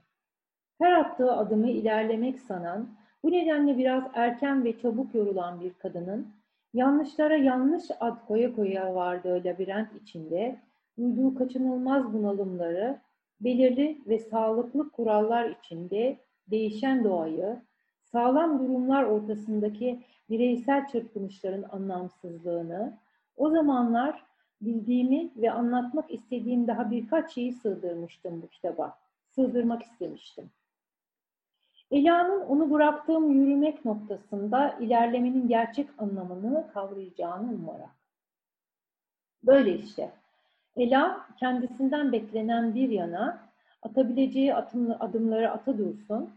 Her 0.82 0.92
attığı 0.92 1.32
adımı 1.32 1.70
ilerlemek 1.70 2.40
sanan, 2.40 2.90
bu 3.24 3.32
nedenle 3.32 3.78
biraz 3.78 4.04
erken 4.14 4.64
ve 4.64 4.80
çabuk 4.80 5.16
yorulan 5.16 5.62
bir 5.62 5.74
kadının, 5.74 6.28
yanlışlara 6.74 7.36
yanlış 7.38 7.84
ad 8.00 8.28
koya 8.28 8.56
koya 8.56 8.96
vardığı 8.96 9.44
labirent 9.46 9.96
içinde, 10.02 10.60
duyduğu 10.98 11.36
kaçınılmaz 11.36 12.14
bunalımları 12.14 13.00
belirli 13.44 14.02
ve 14.08 14.20
sağlıklı 14.20 14.92
kurallar 14.92 15.50
içinde 15.50 16.18
değişen 16.48 17.04
doğayı, 17.04 17.62
sağlam 18.04 18.60
durumlar 18.60 19.04
ortasındaki 19.04 20.04
bireysel 20.30 20.88
çırpınışların 20.88 21.66
anlamsızlığını, 21.72 22.98
o 23.38 23.50
zamanlar 23.50 24.26
bildiğimi 24.62 25.32
ve 25.36 25.52
anlatmak 25.52 26.12
istediğim 26.12 26.68
daha 26.68 26.92
birkaç 26.92 27.34
şeyi 27.34 27.54
sığdırmıştım 27.54 28.42
bu 28.42 28.48
kitaba. 28.48 28.98
Sığdırmak 29.30 29.84
istemiştim. 29.84 30.50
Ela'nın 31.92 32.42
onu 32.42 32.72
bıraktığım 32.72 33.32
yürümek 33.32 33.86
noktasında 33.86 34.78
ilerlemenin 34.80 35.48
gerçek 35.48 35.90
anlamını 35.98 36.72
kavrayacağını 36.74 37.54
umarak. 37.54 37.96
Böyle 39.44 39.76
işte. 39.76 40.12
Ela 40.78 41.28
kendisinden 41.40 42.12
beklenen 42.12 42.76
bir 42.76 42.90
yana 42.90 43.50
atabileceği 43.82 44.56
adımları 45.00 45.52
ata 45.52 45.78
dursun, 45.78 46.30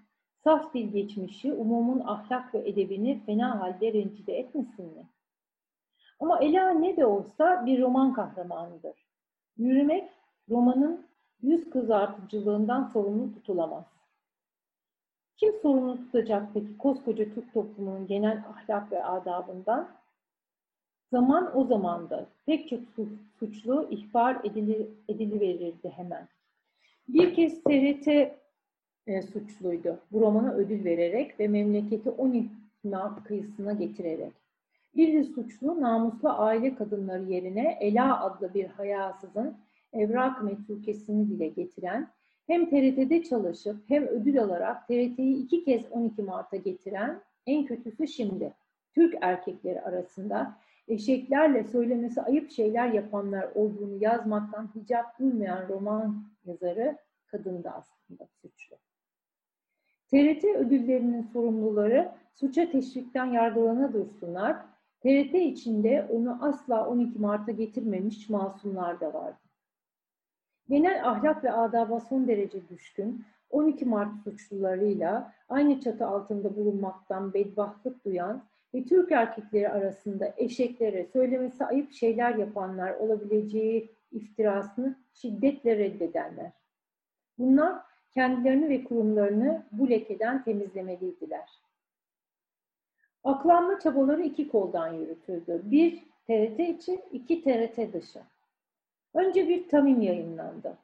saf 0.44 0.75
dil 0.75 0.92
geçmişi 0.92 1.53
umumun 1.53 2.01
ahlak 2.01 2.55
ve 2.55 2.68
edebini 2.68 3.20
fena 3.27 3.61
halde 3.61 3.92
rencide 3.92 4.38
etmesin 4.38 4.85
mi? 4.85 5.07
Ama 6.20 6.38
Ela 6.38 6.70
ne 6.70 6.96
de 6.96 7.07
olsa 7.07 7.66
bir 7.66 7.83
roman 7.83 8.12
kahramanıdır. 8.12 9.07
Yürümek 9.57 10.11
romanın 10.51 11.07
yüz 11.42 11.70
kızartıcılığından 11.70 12.90
sorumlu 12.92 13.35
tutulamaz. 13.35 13.85
Kim 15.37 15.53
sorumlu 15.62 15.96
tutacak 15.96 16.49
peki 16.55 16.79
koskoca 16.79 17.25
Türk 17.35 17.55
toplumunun 17.55 18.07
genel 18.07 18.44
ahlak 18.49 18.92
ve 18.92 19.05
adabından? 19.05 19.88
Zaman 21.12 21.59
o 21.59 21.64
zamandı. 21.64 22.27
Pek 22.47 22.69
çok 22.69 22.81
suçlu 23.38 23.88
ihbar 23.90 24.45
edili, 24.45 24.90
ediliverirdi 25.09 25.88
hemen. 25.88 26.29
Bir 27.09 27.35
kez 27.35 27.62
TRT 27.62 28.09
e, 29.07 29.23
suçluydu. 29.23 29.99
Bu 30.12 30.21
romana 30.21 30.53
ödül 30.53 30.85
vererek 30.85 31.40
ve 31.40 31.49
memleketi 31.49 32.11
12 32.11 32.49
kıyısına 33.25 33.73
getirerek. 33.73 34.33
Bir 34.97 35.12
de 35.12 35.25
suçlu 35.25 35.81
namuslu 35.81 36.29
aile 36.29 36.75
kadınları 36.75 37.23
yerine 37.23 37.79
Ela 37.81 38.25
adlı 38.25 38.55
bir 38.55 38.66
hayasızın 38.66 39.57
evrak 39.92 40.42
metrukesini 40.42 41.29
dile 41.29 41.49
getiren, 41.49 42.09
hem 42.47 42.71
TRT'de 42.71 43.23
çalışıp 43.23 43.77
hem 43.88 44.07
ödül 44.07 44.42
alarak 44.42 44.88
TRT'yi 44.88 45.45
iki 45.45 45.64
kez 45.64 45.83
12 45.90 46.23
Mart'a 46.23 46.57
getiren, 46.57 47.21
en 47.47 47.66
kötüsü 47.66 48.09
şimdi, 48.09 48.53
Türk 48.95 49.14
erkekleri 49.21 49.83
arasında 49.83 50.57
eşeklerle 50.88 51.64
söylemesi 51.64 52.22
ayıp 52.22 52.51
şeyler 52.51 52.88
yapanlar 52.88 53.49
olduğunu 53.55 53.96
yazmaktan 54.05 54.70
hicap 54.75 55.18
duymayan 55.18 55.68
roman 55.68 56.25
yazarı 56.44 56.99
kadın 57.27 57.64
da 57.64 57.75
aslında 57.75 58.27
suçlu. 58.42 58.77
TRT 60.11 60.44
ödüllerinin 60.44 61.22
sorumluları 61.22 62.12
suça 62.35 62.70
teşvikten 62.70 63.27
yargılana 63.27 63.92
dursunlar. 63.92 64.57
TRT 65.01 65.35
içinde 65.35 66.09
onu 66.11 66.44
asla 66.44 66.88
12 66.88 67.18
Mart'a 67.18 67.53
getirmemiş 67.53 68.29
masumlar 68.29 69.01
da 69.01 69.14
vardı. 69.14 69.38
Genel 70.68 71.09
ahlak 71.09 71.44
ve 71.44 71.53
adaba 71.53 72.01
son 72.01 72.29
derece 72.29 72.68
düşkün, 72.68 73.25
12 73.51 73.85
Mart 73.85 74.22
suçlularıyla 74.25 75.33
aynı 75.49 75.81
çatı 75.81 76.07
altında 76.07 76.57
bulunmaktan 76.57 77.35
bedbahtlık 77.35 78.05
duyan 78.05 78.44
ve 78.74 78.85
Türk 78.85 79.12
erkekleri 79.12 79.68
arasında 79.68 80.35
eşeklere 80.37 81.07
söylemesi 81.07 81.64
ayıp 81.64 81.92
şeyler 81.92 82.35
yapanlar 82.35 82.94
olabileceği 82.94 83.90
iftirasını 84.12 84.96
şiddetle 85.12 85.76
reddedenler. 85.76 86.52
Bunlar 87.38 87.83
kendilerini 88.14 88.68
ve 88.68 88.85
kurumlarını 88.85 89.66
bu 89.72 89.90
lekeden 89.90 90.44
temizlemeliydiler. 90.44 91.48
Aklanma 93.24 93.81
çabaları 93.81 94.22
iki 94.22 94.48
koldan 94.48 94.94
yürütüldü. 94.94 95.62
Bir 95.64 96.05
TRT 96.26 96.61
içi, 96.61 97.00
iki 97.12 97.42
TRT 97.42 97.92
dışı. 97.92 98.20
Önce 99.14 99.48
bir 99.48 99.68
tamim 99.68 100.02
yayınlandı. 100.02 100.79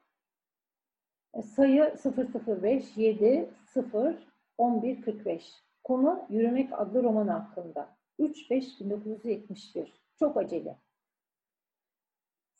Sayı 1.42 1.95
005 2.47 2.97
7 2.97 3.51
0 3.66 4.14
11 4.59 5.03
45. 5.03 5.53
Konu 5.85 6.23
Yürümek 6.29 6.71
adlı 6.73 7.03
roman 7.03 7.29
hakkında. 7.29 7.88
3-5-1971. 8.21 9.87
Çok 10.18 10.37
acele. 10.37 10.77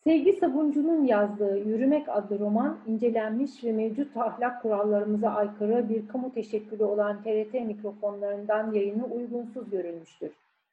Sevgi 0.05 0.33
Sabuncu'nun 0.33 1.05
yazdığı 1.05 1.59
Yürümek 1.59 2.09
adlı 2.09 2.39
roman 2.39 2.79
incelenmiş 2.87 3.65
ve 3.65 3.73
mevcut 3.73 4.17
ahlak 4.17 4.63
kurallarımıza 4.63 5.31
aykırı 5.31 5.89
bir 5.89 6.09
kamu 6.09 6.35
teşekkülü 6.35 6.85
olan 6.85 7.23
TRT 7.23 7.55
mikrofonlarından 7.55 8.73
yayını 8.73 9.05
uygunsuz 9.05 9.71
görülmüştür. 9.71 10.31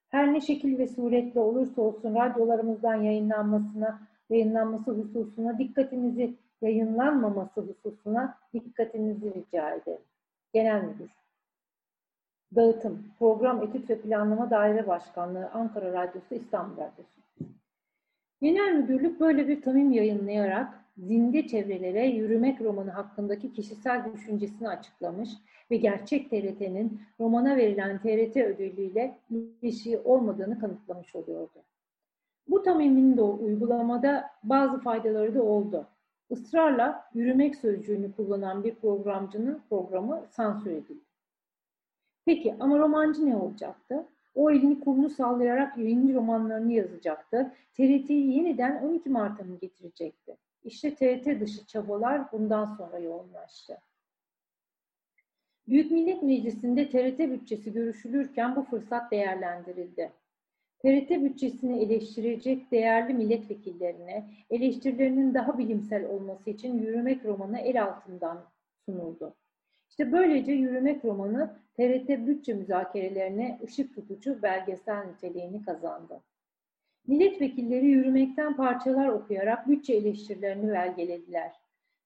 Her 0.10 0.34
ne 0.34 0.42
şekil 0.42 0.78
ve 0.78 0.88
suretle 0.88 1.40
olursa 1.40 1.82
olsun 1.82 2.16
radyolarımızdan 2.16 2.96
yayınlanmasına, 2.96 4.00
yayınlanması 4.30 4.92
hususuna 4.92 5.58
dikkatinizi, 5.58 6.34
yayınlanmaması 6.62 7.62
hususuna 7.62 8.38
dikkatinizi 8.54 9.34
rica 9.34 9.70
ederim. 9.70 10.02
Genel 10.54 10.84
Müdür 10.84 11.19
Dağıtım, 12.60 13.04
Program 13.20 13.64
Etüt 13.64 13.90
ve 13.90 14.02
Planlama 14.02 14.50
Daire 14.50 14.88
Başkanlığı, 14.88 15.50
Ankara 15.54 15.94
Radyosu, 15.94 16.36
İstanbul 16.36 16.78
Radyosu. 16.78 17.20
Genel 18.42 18.74
müdürlük 18.74 19.20
böyle 19.20 19.48
bir 19.48 19.62
tamim 19.62 19.92
yayınlayarak 19.92 20.74
zinde 20.98 21.48
çevrelere 21.48 22.08
Yürümek 22.08 22.62
romanı 22.62 22.92
hakkındaki 22.92 23.54
kişisel 23.54 24.14
düşüncesini 24.14 24.70
açıklamış 24.70 25.30
ve 25.72 25.78
gerçek 25.78 26.30
TRT'nin 26.30 27.02
romana 27.20 27.58
verilen 27.58 27.98
TRT 27.98 28.38
ödülüyle 28.38 29.18
ilişiği 29.30 29.98
olmadığını 29.98 30.60
kanıtlamış 30.60 31.16
oluyordu. 31.16 31.64
Bu 32.48 32.64
tamimin 32.64 33.18
de 33.18 33.22
uygulamada 33.22 34.30
bazı 34.44 34.80
faydaları 34.80 35.36
da 35.36 35.44
oldu. 35.44 35.88
Israrla 36.30 37.04
yürümek 37.14 37.56
sözcüğünü 37.56 38.12
kullanan 38.12 38.64
bir 38.64 38.76
programcının 38.76 39.62
programı 39.70 40.26
sansür 40.30 40.72
edildi. 40.72 41.09
Peki 42.30 42.56
ama 42.60 42.80
romancı 42.80 43.26
ne 43.26 43.36
olacaktı? 43.36 44.08
O 44.36 44.52
elini 44.52 44.80
kolunu 44.80 45.10
sallayarak 45.10 45.78
yeni 45.78 46.14
romanlarını 46.14 46.72
yazacaktı. 46.72 47.54
TRT'yi 47.74 48.32
yeniden 48.36 48.84
12 48.84 49.10
Mart'a 49.10 49.44
mı 49.44 49.58
getirecekti? 49.62 50.38
İşte 50.64 50.96
TRT 50.96 51.42
dışı 51.42 51.66
çabalar 51.66 52.32
bundan 52.32 52.66
sonra 52.66 53.00
yoğunlaştı. 53.00 53.78
Büyük 55.68 55.92
Millet 55.92 56.24
Meclisi'nde 56.24 56.90
TRT 56.90 57.20
bütçesi 57.20 57.74
görüşülürken 57.74 58.56
bu 58.56 58.64
fırsat 58.64 59.12
değerlendirildi. 59.12 60.12
TRT 60.80 61.10
bütçesini 61.10 61.84
eleştirecek 61.84 62.72
değerli 62.72 63.14
milletvekillerine 63.14 64.30
eleştirilerinin 64.50 65.34
daha 65.34 65.58
bilimsel 65.58 66.06
olması 66.06 66.50
için 66.50 66.80
Yürümek 66.80 67.26
romanı 67.26 67.60
el 67.60 67.84
altından 67.84 68.46
sunuldu. 68.86 69.36
İşte 69.90 70.12
böylece 70.12 70.52
Yürümek 70.52 71.06
romanı 71.06 71.56
TRT 71.78 72.10
bütçe 72.10 72.54
müzakerelerine 72.54 73.60
ışık 73.64 73.96
tutucu 73.96 74.42
belgesel 74.42 75.06
niteliğini 75.08 75.62
kazandı. 75.62 76.22
Milletvekilleri 77.08 77.86
yürümekten 77.86 78.56
parçalar 78.56 79.08
okuyarak 79.08 79.68
bütçe 79.68 79.94
eleştirilerini 79.94 80.72
belgelediler. 80.72 81.52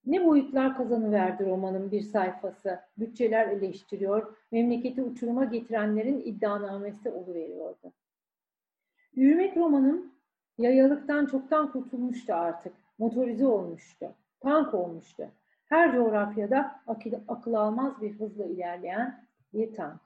Ne 0.05 0.25
boyutlar 0.25 0.77
kazanıverdi 0.77 1.45
romanın 1.45 1.91
bir 1.91 2.01
sayfası. 2.01 2.79
Bütçeler 2.97 3.47
eleştiriyor, 3.47 4.35
memleketi 4.51 5.03
uçuruma 5.03 5.45
getirenlerin 5.45 6.21
iddianamesi 6.25 7.09
oluveriyordu. 7.09 7.93
Yürümek 9.15 9.57
romanın 9.57 10.13
yayalıktan 10.57 11.25
çoktan 11.25 11.71
kurtulmuştu 11.71 12.33
artık. 12.33 12.73
Motorize 12.97 13.47
olmuştu. 13.47 14.15
Tank 14.39 14.73
olmuştu. 14.73 15.31
Her 15.65 15.95
coğrafyada 15.95 16.81
akıl, 16.87 17.11
akıl 17.27 17.53
almaz 17.53 18.01
bir 18.01 18.11
hızla 18.19 18.45
ilerleyen 18.45 19.25
bir 19.53 19.73
tank. 19.73 20.01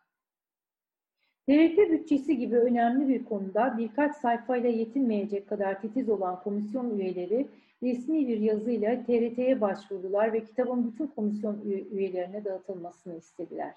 TRT 1.47 1.77
bütçesi 1.91 2.37
gibi 2.37 2.57
önemli 2.57 3.07
bir 3.07 3.25
konuda 3.25 3.77
birkaç 3.77 4.15
sayfayla 4.15 4.69
yetinmeyecek 4.69 5.49
kadar 5.49 5.81
titiz 5.81 6.09
olan 6.09 6.43
komisyon 6.43 6.97
üyeleri 6.97 7.47
resmi 7.83 8.27
bir 8.27 8.39
yazıyla 8.39 9.03
TRT'ye 9.03 9.61
başvurdular 9.61 10.33
ve 10.33 10.43
kitabın 10.43 10.91
bütün 10.91 11.07
komisyon 11.07 11.61
üyelerine 11.91 12.45
dağıtılmasını 12.45 13.17
istediler. 13.17 13.75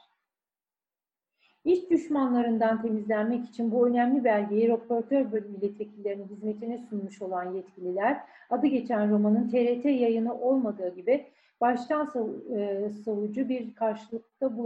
İç 1.64 1.90
düşmanlarından 1.90 2.82
temizlenmek 2.82 3.44
için 3.44 3.70
bu 3.70 3.88
önemli 3.88 4.24
belgeyi 4.24 4.68
röportör 4.68 5.26
milletvekillerinin 5.32 6.28
hizmetine 6.28 6.78
sunmuş 6.78 7.22
olan 7.22 7.54
yetkililer, 7.54 8.20
adı 8.50 8.66
geçen 8.66 9.10
romanın 9.10 9.48
TRT 9.48 9.84
yayını 9.84 10.34
olmadığı 10.34 10.94
gibi 10.94 11.26
baştan 11.60 12.12
e, 12.56 12.90
savucu 13.04 13.48
bir 13.48 13.74
karşılıkta 13.74 14.56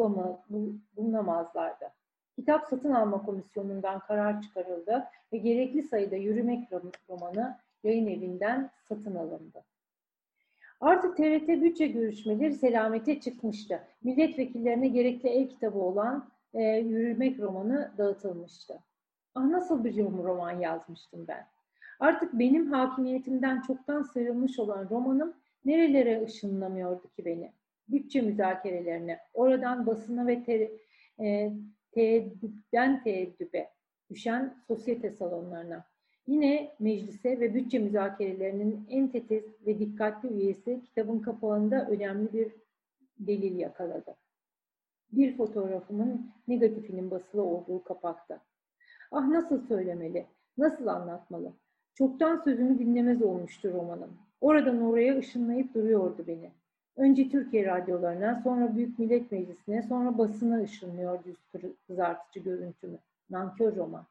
bulunamazlardı. 0.96 1.90
Kitap 2.37 2.66
satın 2.66 2.90
alma 2.92 3.22
komisyonundan 3.22 4.00
karar 4.00 4.42
çıkarıldı 4.42 5.04
ve 5.33 5.38
gerekli 5.38 5.83
sayıda 5.83 6.16
yürümek 6.16 6.68
romanı 7.09 7.59
yayın 7.85 8.07
evinden 8.07 8.70
satın 8.88 9.14
alındı. 9.14 9.64
Artık 10.80 11.16
TRT 11.16 11.48
bütçe 11.48 11.87
görüşmeleri 11.87 12.54
selamete 12.54 13.20
çıkmıştı. 13.20 13.80
Milletvekillerine 14.02 14.88
gerekli 14.88 15.28
el 15.28 15.48
kitabı 15.48 15.78
olan 15.78 16.28
e, 16.54 16.62
Yürümek 16.62 17.40
romanı 17.40 17.92
dağıtılmıştı. 17.98 18.78
Ah 19.35 19.44
nasıl 19.44 19.85
bir 19.85 19.96
roman 19.98 20.50
yazmıştım 20.50 21.24
ben. 21.28 21.46
Artık 22.00 22.33
benim 22.33 22.72
hakimiyetimden 22.72 23.61
çoktan 23.61 24.02
sıyrılmış 24.02 24.59
olan 24.59 24.87
romanım 24.90 25.35
nerelere 25.64 26.24
ışınlamıyordu 26.24 27.09
ki 27.09 27.24
beni? 27.24 27.53
Bütçe 27.88 28.20
müzakerelerine, 28.20 29.18
oradan 29.35 29.87
basına 29.87 30.27
ve 30.27 30.44
te, 30.44 30.72
e, 31.20 31.53
teeddüpten 31.92 33.03
teeddübe 33.03 33.70
düşen 34.11 34.57
sosyete 34.66 35.11
salonlarına. 35.11 35.85
Yine 36.27 36.74
meclise 36.79 37.40
ve 37.40 37.55
bütçe 37.55 37.79
müzakerelerinin 37.79 38.87
en 38.90 39.09
tetiz 39.09 39.44
ve 39.66 39.79
dikkatli 39.79 40.29
üyesi 40.29 40.83
kitabın 40.85 41.18
kapağında 41.18 41.88
önemli 41.88 42.33
bir 42.33 42.53
delil 43.18 43.59
yakaladı. 43.59 44.16
Bir 45.12 45.37
fotoğrafımın 45.37 46.31
negatifinin 46.48 47.11
basılı 47.11 47.42
olduğu 47.42 47.85
kapakta. 47.85 48.40
Ah 49.11 49.29
nasıl 49.29 49.66
söylemeli, 49.66 50.27
nasıl 50.59 50.87
anlatmalı? 50.87 51.53
Çoktan 51.94 52.42
sözümü 52.44 52.79
dinlemez 52.79 53.22
olmuştu 53.22 53.72
romanım. 53.72 54.23
Oradan 54.40 54.83
oraya 54.83 55.18
ışınlayıp 55.18 55.75
duruyordu 55.75 56.25
beni. 56.27 56.51
Önce 56.97 57.29
Türkiye 57.29 57.66
radyolarına, 57.66 58.40
sonra 58.44 58.77
Büyük 58.77 58.99
Millet 58.99 59.33
Meclisi'ne, 59.33 59.83
sonra 59.83 60.18
basına 60.18 60.62
ışınlıyor 60.62 61.18
yüz 61.25 61.37
kızartıcı 61.87 62.40
görüntümü. 62.40 62.99
Nankör 63.31 63.77
roman. 63.77 64.05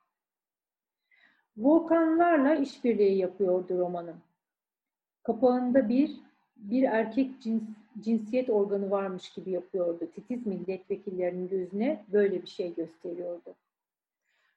Volkanlarla 1.58 2.56
işbirliği 2.56 3.18
yapıyordu 3.18 3.78
romanım. 3.78 4.18
Kapağında 5.24 5.90
bir, 5.90 6.20
bir 6.56 6.84
erkek 6.84 7.42
cins, 7.42 7.64
cinsiyet 8.00 8.50
organı 8.50 8.92
varmış 8.92 9.30
gibi 9.30 9.52
yapıyordu. 9.52 10.08
Titiz 10.16 10.48
milletvekillerinin 10.48 11.50
gözüne 11.50 12.04
böyle 12.14 12.42
bir 12.42 12.48
şey 12.48 12.76
gösteriyordu. 12.76 13.56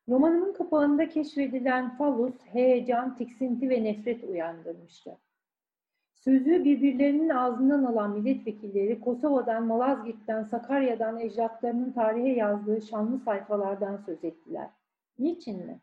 Romanımın 0.09 0.52
kapağında 0.52 1.09
keşfedilen 1.09 1.96
falus, 1.96 2.35
heyecan, 2.44 3.16
tiksinti 3.16 3.70
ve 3.70 3.85
nefret 3.85 4.24
uyandırmıştı. 4.24 5.16
Sözü 6.26 6.64
birbirlerinin 6.64 7.28
ağzından 7.28 7.84
alan 7.84 8.10
milletvekilleri 8.10 9.00
Kosova'dan, 9.00 9.66
Malazgirt'ten, 9.66 10.42
Sakarya'dan 10.42 11.20
ecdatlarının 11.20 11.92
tarihe 11.92 12.28
yazdığı 12.28 12.80
şanlı 12.82 13.18
sayfalardan 13.18 13.96
söz 13.96 14.24
ettiler. 14.24 14.70
Niçin 15.18 15.66
mi? 15.66 15.80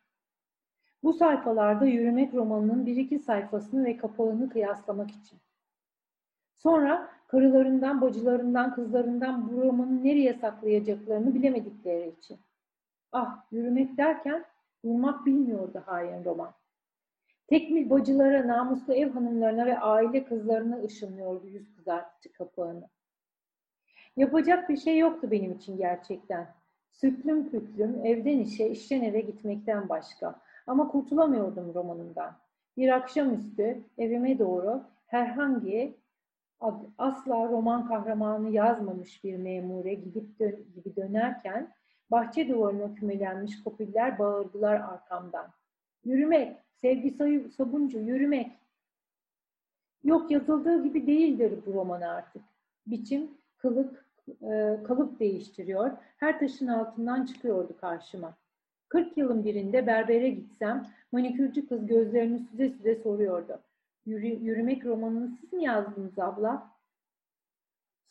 Bu 1.03 1.13
sayfalarda 1.13 1.85
Yürümek 1.85 2.33
romanının 2.33 2.85
bir 2.85 2.95
iki 2.95 3.19
sayfasını 3.19 3.85
ve 3.85 3.97
kapağını 3.97 4.49
kıyaslamak 4.49 5.11
için. 5.11 5.39
Sonra 6.55 7.09
karılarından, 7.27 8.01
bacılarından, 8.01 8.75
kızlarından 8.75 9.51
bu 9.51 9.61
romanı 9.61 10.03
nereye 10.03 10.33
saklayacaklarını 10.33 11.35
bilemedikleri 11.35 12.09
için. 12.09 12.37
Ah, 13.11 13.43
yürümek 13.51 13.97
derken 13.97 14.45
durmak 14.85 15.25
bilmiyordu 15.25 15.83
hain 15.85 16.25
roman. 16.25 16.53
Tekmil 17.47 17.89
bacılara, 17.89 18.47
namuslu 18.47 18.93
ev 18.93 19.09
hanımlarına 19.09 19.65
ve 19.65 19.79
aile 19.79 20.25
kızlarına 20.25 20.83
ışınlıyordu 20.83 21.47
yüz 21.47 21.75
kızartıcı 21.75 22.33
kapağını. 22.33 22.89
Yapacak 24.17 24.69
bir 24.69 24.77
şey 24.77 24.97
yoktu 24.97 25.31
benim 25.31 25.51
için 25.51 25.77
gerçekten. 25.77 26.47
Süklüm 26.91 27.49
püklüm, 27.49 28.05
evden 28.05 28.39
işe, 28.39 28.67
işten 28.67 29.01
eve 29.01 29.21
gitmekten 29.21 29.89
başka. 29.89 30.41
Ama 30.67 30.87
kurtulamıyordum 30.87 31.73
romanından. 31.73 32.35
Bir 32.77 32.89
akşamüstü 32.89 33.83
evime 33.97 34.39
doğru 34.39 34.83
herhangi 35.07 35.97
asla 36.97 37.49
roman 37.49 37.87
kahramanı 37.87 38.49
yazmamış 38.49 39.23
bir 39.23 39.37
memure 39.37 39.93
gidip 39.93 40.39
dön 40.39 40.65
gibi 40.75 40.95
dönerken 40.95 41.73
bahçe 42.11 42.49
duvarına 42.49 42.93
kümelenmiş 42.93 43.63
kopiller 43.63 44.19
bağırdılar 44.19 44.75
arkamdan. 44.75 45.47
Yürümek, 46.05 46.57
Sevgi 46.81 47.11
sayı, 47.11 47.49
Sabuncu, 47.49 47.99
yürümek. 47.99 48.51
Yok 50.03 50.31
yazıldığı 50.31 50.83
gibi 50.83 51.07
değildir 51.07 51.53
bu 51.65 51.73
roman 51.73 52.01
artık. 52.01 52.41
Biçim, 52.87 53.31
kılık, 53.57 54.05
e, 54.41 54.79
kalıp 54.87 55.19
değiştiriyor. 55.19 55.91
Her 56.17 56.39
taşın 56.39 56.67
altından 56.67 57.25
çıkıyordu 57.25 57.77
karşıma. 57.81 58.37
40 58.89 59.17
yılın 59.17 59.45
birinde 59.45 59.87
berbere 59.87 60.29
gitsem 60.29 60.87
manikürcü 61.11 61.67
kız 61.67 61.87
gözlerini 61.87 62.39
süze 62.39 62.69
süze 62.69 62.95
soruyordu. 62.95 63.59
Yürü, 64.05 64.27
yürümek 64.27 64.85
romanını 64.85 65.31
siz 65.41 65.53
mi 65.53 65.63
yazdınız 65.63 66.19
abla? 66.19 66.69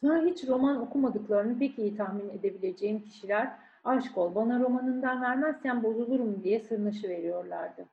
Sonra 0.01 0.25
hiç 0.25 0.49
roman 0.49 0.81
okumadıklarını 0.81 1.59
pek 1.59 1.79
iyi 1.79 1.97
tahmin 1.97 2.29
edebileceğim 2.29 3.05
kişiler 3.05 3.53
aşk 3.85 4.19
ol 4.19 4.35
bana 4.35 4.61
romanından 4.61 5.23
vermezsen 5.23 5.83
bozulurum 5.83 6.43
diye 6.45 6.61
sırnaşı 6.61 7.09
veriyorlardı. 7.09 7.87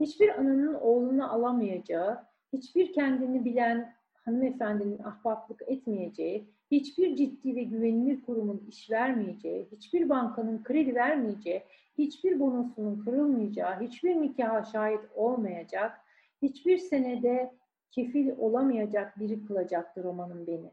Hiçbir 0.00 0.28
ananın 0.28 0.74
oğlunu 0.74 1.32
alamayacağı, 1.32 2.24
hiçbir 2.52 2.92
kendini 2.92 3.44
bilen 3.44 3.94
hanımefendinin 4.24 4.98
ahbaplık 4.98 5.62
etmeyeceği, 5.66 6.50
hiçbir 6.70 7.16
ciddi 7.16 7.56
ve 7.56 7.62
güvenilir 7.62 8.22
kurumun 8.22 8.64
iş 8.68 8.90
vermeyeceği, 8.90 9.68
hiçbir 9.72 10.08
bankanın 10.08 10.62
kredi 10.62 10.94
vermeyeceği, 10.94 11.62
hiçbir 11.98 12.40
bonosunun 12.40 13.04
kırılmayacağı, 13.04 13.80
hiçbir 13.80 14.22
nikaha 14.22 14.64
şahit 14.64 15.00
olmayacak, 15.14 16.06
Hiçbir 16.42 16.78
senede 16.78 17.54
kefil 17.90 18.30
olamayacak 18.38 19.20
biri 19.20 19.44
kılacaktır 19.44 20.04
romanın 20.04 20.46
beni. 20.46 20.70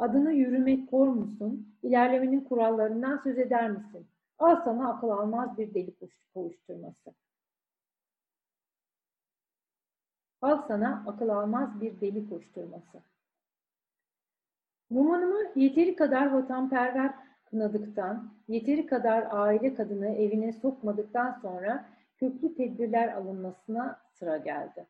Adını 0.00 0.32
yürümek 0.32 0.90
kor 0.90 1.08
musun? 1.08 1.74
İlerlemenin 1.82 2.40
kurallarından 2.40 3.20
söz 3.24 3.38
eder 3.38 3.70
misin? 3.70 4.06
Al 4.38 4.56
sana 4.64 4.90
akıl 4.92 5.08
almaz 5.08 5.58
bir 5.58 5.74
deli 5.74 5.94
kovuşturması. 6.34 7.14
Al 10.42 10.62
sana 10.68 11.04
akıl 11.06 11.28
almaz 11.28 11.80
bir 11.80 12.00
deli 12.00 12.28
koşturması. 12.28 13.02
Romanımı 14.92 15.38
yeteri 15.54 15.96
kadar 15.96 16.32
vatanperver 16.32 17.14
kınadıktan, 17.44 18.32
yeteri 18.48 18.86
kadar 18.86 19.26
aile 19.30 19.74
kadını 19.74 20.08
evine 20.08 20.52
sokmadıktan 20.52 21.38
sonra 21.42 21.88
köklü 22.16 22.54
tedbirler 22.54 23.12
alınmasına 23.12 24.00
sıra 24.12 24.36
geldi. 24.36 24.86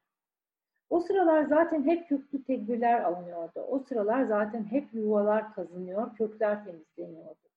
O 0.91 1.01
sıralar 1.01 1.45
zaten 1.45 1.85
hep 1.87 2.09
köklü 2.09 2.45
tedbirler 2.45 3.01
alınıyordu. 3.01 3.61
O 3.61 3.79
sıralar 3.79 4.25
zaten 4.25 4.65
hep 4.65 4.95
yuvalar 4.95 5.55
kazınıyor, 5.55 6.17
kökler 6.17 6.65
temizleniyordu. 6.65 7.51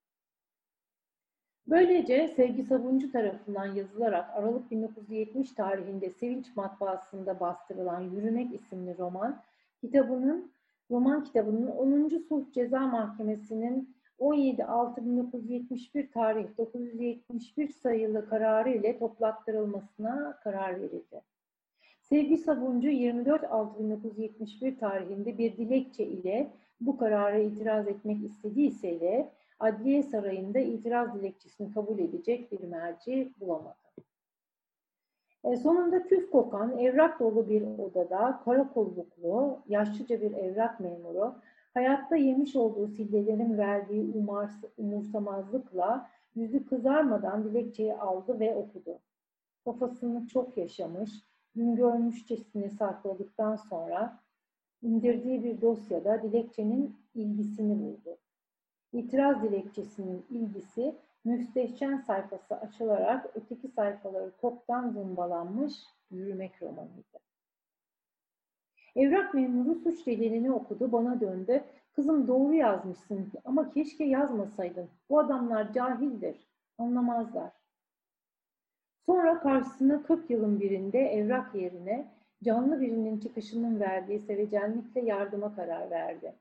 Böylece 1.68 2.28
Sevgi 2.28 2.64
Sabuncu 2.64 3.12
tarafından 3.12 3.66
yazılarak 3.66 4.30
Aralık 4.34 4.72
1970 4.72 5.52
tarihinde 5.52 6.10
Sevinç 6.10 6.56
Matbaası'nda 6.56 7.40
bastırılan 7.40 8.02
Yürümek 8.02 8.54
isimli 8.54 8.98
roman, 8.98 9.42
kitabının 9.82 10.52
roman 10.92 11.24
kitabının 11.24 11.68
10. 11.68 12.10
Sulh 12.30 12.52
Ceza 12.52 12.80
Mahkemesi'nin 12.80 13.96
17.6.1971 14.20 16.12
tarih 16.12 16.58
971 16.58 17.68
sayılı 17.68 18.30
kararı 18.30 18.70
ile 18.70 19.00
toplattırılmasına 19.00 20.40
karar 20.44 20.82
verildi. 20.82 21.22
Sevgi 22.10 22.38
Sabuncu 22.38 22.88
24.6.1971 22.90 24.78
tarihinde 24.78 25.38
bir 25.38 25.58
dilekçe 25.58 26.06
ile 26.06 26.52
bu 26.82 26.98
karara 26.98 27.38
itiraz 27.38 27.88
etmek 27.88 28.24
istediyse 28.24 29.00
de 29.00 29.30
Adliye 29.60 30.04
Sarayı'nda 30.04 30.60
itiraz 30.60 31.16
dilekçesini 31.16 31.74
kabul 31.74 32.00
edecek 32.00 32.52
bir 32.52 32.60
merci 32.60 33.32
bulamadı. 33.40 33.76
E, 35.44 35.58
sonunda 35.58 36.04
küf 36.04 36.32
kokan, 36.32 36.78
evrak 36.78 37.20
dolu 37.20 37.50
bir 37.50 37.62
odada 37.62 38.42
karakolluklu, 38.46 39.60
yaşlıca 39.68 40.22
bir 40.22 40.32
evrak 40.32 40.80
memuru, 40.80 41.36
hayatta 41.74 42.16
yemiş 42.16 42.56
olduğu 42.56 42.88
sillelerin 42.88 43.58
verdiği 43.58 44.12
umars, 44.14 44.64
umursamazlıkla 44.78 46.10
yüzü 46.36 46.66
kızarmadan 46.66 47.44
dilekçeyi 47.44 47.94
aldı 47.94 48.40
ve 48.40 48.56
okudu. 48.56 49.00
Kafasını 49.66 50.28
çok 50.28 50.58
yaşamış, 50.58 51.12
gün 51.56 51.76
görmüşçesine 51.76 52.70
sakladıktan 52.70 53.56
sonra 53.56 54.20
indirdiği 54.82 55.44
bir 55.44 55.62
dosyada 55.62 56.24
dilekçenin 56.24 56.96
ilgisini 57.16 57.80
buldu. 57.80 58.18
İtiraz 58.94 59.44
dilekçesinin 59.44 60.26
ilgisi 60.30 60.96
müstehcen 61.26 61.98
sayfası 61.98 62.56
açılarak 62.56 63.30
öteki 63.36 63.68
sayfaları 63.68 64.32
toptan 64.42 64.90
zımbalanmış 64.90 65.74
yürümek 66.12 66.62
romanıydı. 66.62 67.20
Evrak 68.96 69.34
memuru 69.34 69.76
suç 69.76 70.08
delilini 70.08 70.52
okudu, 70.52 70.92
bana 70.92 71.22
döndü. 71.22 71.64
Kızım 71.94 72.28
doğru 72.28 72.54
yazmışsın 72.54 73.32
ama 73.46 73.70
keşke 73.70 74.04
yazmasaydın. 74.04 74.90
Bu 75.10 75.20
adamlar 75.20 75.74
cahildir, 75.74 76.48
anlamazlar. 76.78 77.63
Sonra 79.06 79.40
karşısına 79.40 80.04
40 80.04 80.30
yılın 80.30 80.60
birinde 80.60 81.00
evrak 81.00 81.56
yerine 81.56 82.08
canlı 82.44 82.82
birinin 82.82 83.20
çıkışının 83.20 83.80
verdiği 83.80 84.20
sevecenlikle 84.20 85.02
yardıma 85.02 85.56
karar 85.56 85.92
verdi. 85.92 86.34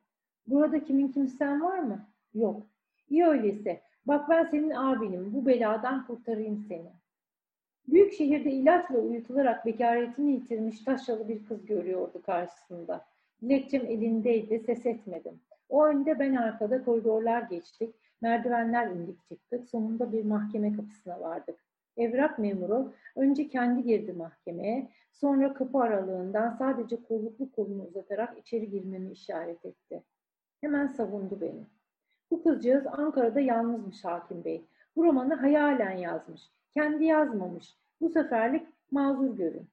Burada 0.47 0.85
kimin 0.85 1.09
kimsen 1.09 1.63
var 1.63 1.79
mı? 1.79 2.07
Yok. 2.35 2.63
İyi 3.09 3.25
öyleyse. 3.27 3.81
Bak 4.07 4.31
ben 4.31 4.45
senin 4.45 4.71
abinim. 4.71 5.35
Bu 5.35 5.47
beladan 5.47 6.07
kurtarayım 6.07 6.65
seni. 6.69 6.93
Büyük 7.89 8.13
şehirde 8.13 8.51
ilaçla 8.51 8.99
uyutularak 8.99 9.67
bekaretini 9.67 10.33
yitirmiş 10.33 10.85
taşralı 10.85 11.29
bir 11.29 11.45
kız 11.45 11.67
görüyordu 11.67 12.23
karşısında. 12.23 13.05
Dilekçem 13.43 13.87
elindeydi, 13.87 14.59
ses 14.67 14.87
etmedim. 14.87 15.41
O 15.69 15.87
önde 15.87 16.19
ben 16.19 16.35
arkada 16.35 16.85
koridorlar 16.85 17.43
geçtik, 17.43 17.95
merdivenler 18.21 18.87
indik 18.87 19.29
çıktık, 19.29 19.69
sonunda 19.69 20.13
bir 20.13 20.25
mahkeme 20.25 20.73
kapısına 20.73 21.21
vardık. 21.21 21.72
Evrak 21.97 22.39
memuru 22.39 22.93
önce 23.17 23.49
kendi 23.49 23.83
girdi 23.83 24.13
mahkemeye, 24.13 24.89
sonra 25.13 25.55
kapı 25.55 25.79
aralığından 25.79 26.51
sadece 26.51 27.03
kolluklu 27.03 27.53
kolunu 27.53 27.83
uzatarak 27.83 28.39
içeri 28.39 28.71
girmemi 28.71 29.13
işaret 29.13 29.65
etti. 29.65 30.03
Hemen 30.61 30.87
savundu 30.87 31.41
beni. 31.41 31.67
Bu 32.31 32.43
kızcağız 32.43 32.87
Ankara'da 32.87 33.41
yalnızmış 33.41 34.05
hakim 34.05 34.45
bey. 34.45 34.65
Bu 34.97 35.05
romanı 35.05 35.35
hayalen 35.35 35.97
yazmış. 35.97 36.41
Kendi 36.75 37.05
yazmamış. 37.05 37.77
Bu 38.01 38.09
seferlik 38.09 38.67
mazur 38.91 39.37
görün. 39.37 39.69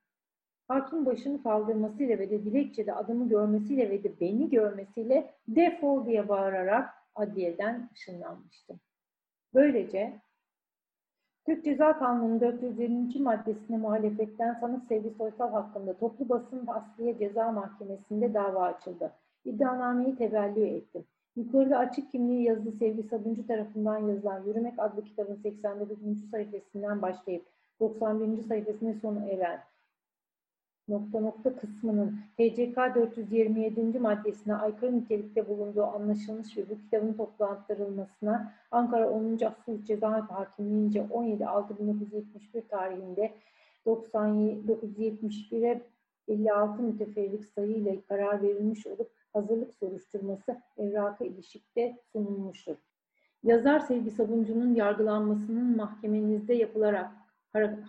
Hakim 0.67 1.05
başını 1.05 1.43
kaldırmasıyla 1.43 2.19
ve 2.19 2.29
de 2.29 2.45
dilekçede 2.45 2.93
adımı 2.93 3.29
görmesiyle 3.29 3.89
ve 3.89 4.03
de 4.03 4.19
beni 4.19 4.49
görmesiyle 4.49 5.33
defol 5.47 6.05
diye 6.05 6.29
bağırarak 6.29 6.89
adliyeden 7.15 7.89
ışınlanmıştım. 7.93 8.79
Böylece 9.53 10.21
Türk 11.49 11.65
Ceza 11.65 11.99
Kanunu 11.99 12.41
420. 12.41 13.19
maddesine 13.19 13.77
muhalefetten 13.77 14.57
sanık 14.61 14.83
Sevgi 14.87 15.09
Soysal 15.17 15.51
hakkında 15.51 15.93
toplu 15.93 16.29
basın 16.29 16.67
asliye 16.67 17.17
ceza 17.17 17.51
mahkemesinde 17.51 18.33
dava 18.33 18.63
açıldı. 18.63 19.11
İddianameyi 19.45 20.15
tevellü 20.15 20.65
ettim. 20.65 21.03
Yukarıda 21.35 21.77
açık 21.77 22.11
kimliği 22.11 22.43
yazılı 22.43 22.71
Sevgi 22.71 23.03
Sabuncu 23.03 23.47
tarafından 23.47 23.97
yazılan 23.97 24.43
Yürümek 24.43 24.73
adlı 24.77 25.03
kitabın 25.03 25.35
89. 25.35 25.97
sayfasından 26.31 27.01
başlayıp 27.01 27.45
91. 27.79 28.43
sayfasının 28.43 28.99
sonu 29.01 29.19
eren 29.29 29.59
nokta 30.89 31.19
nokta 31.19 31.55
kısmının 31.55 32.19
TCK 32.37 32.77
427. 32.95 33.99
maddesine 33.99 34.55
aykırı 34.55 34.97
nitelikte 34.97 35.49
bulunduğu 35.49 35.83
anlaşılmış 35.83 36.57
ve 36.57 36.69
bu 36.69 36.77
kitabın 36.77 37.13
toplandırılmasına 37.13 38.53
Ankara 38.71 39.09
10. 39.09 39.39
Asıl 39.45 39.85
Ceza 39.85 40.29
Hakimliğince 40.29 40.99
17.6.1971 40.99 42.67
tarihinde 42.67 43.33
971'e 43.85 45.81
56 46.27 46.81
müteferrik 46.81 47.45
sayıyla 47.45 47.95
karar 48.07 48.41
verilmiş 48.41 48.87
olup 48.87 49.11
hazırlık 49.33 49.73
soruşturması 49.73 50.61
evraka 50.77 51.25
ilişikte 51.25 51.97
sunulmuştur. 52.11 52.75
Yazar 53.43 53.79
Sevgi 53.79 54.11
Sabuncu'nun 54.11 54.75
yargılanmasının 54.75 55.77
mahkemenizde 55.77 56.53
yapılarak 56.53 57.11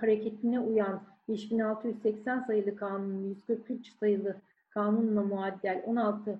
hareketine 0.00 0.60
uyan 0.60 1.02
5680 1.30 2.40
sayılı 2.40 2.76
kanun 2.76 3.28
143 3.28 3.92
sayılı 3.92 4.36
kanunla 4.70 5.22
muaddel 5.22 5.82
16 5.86 6.38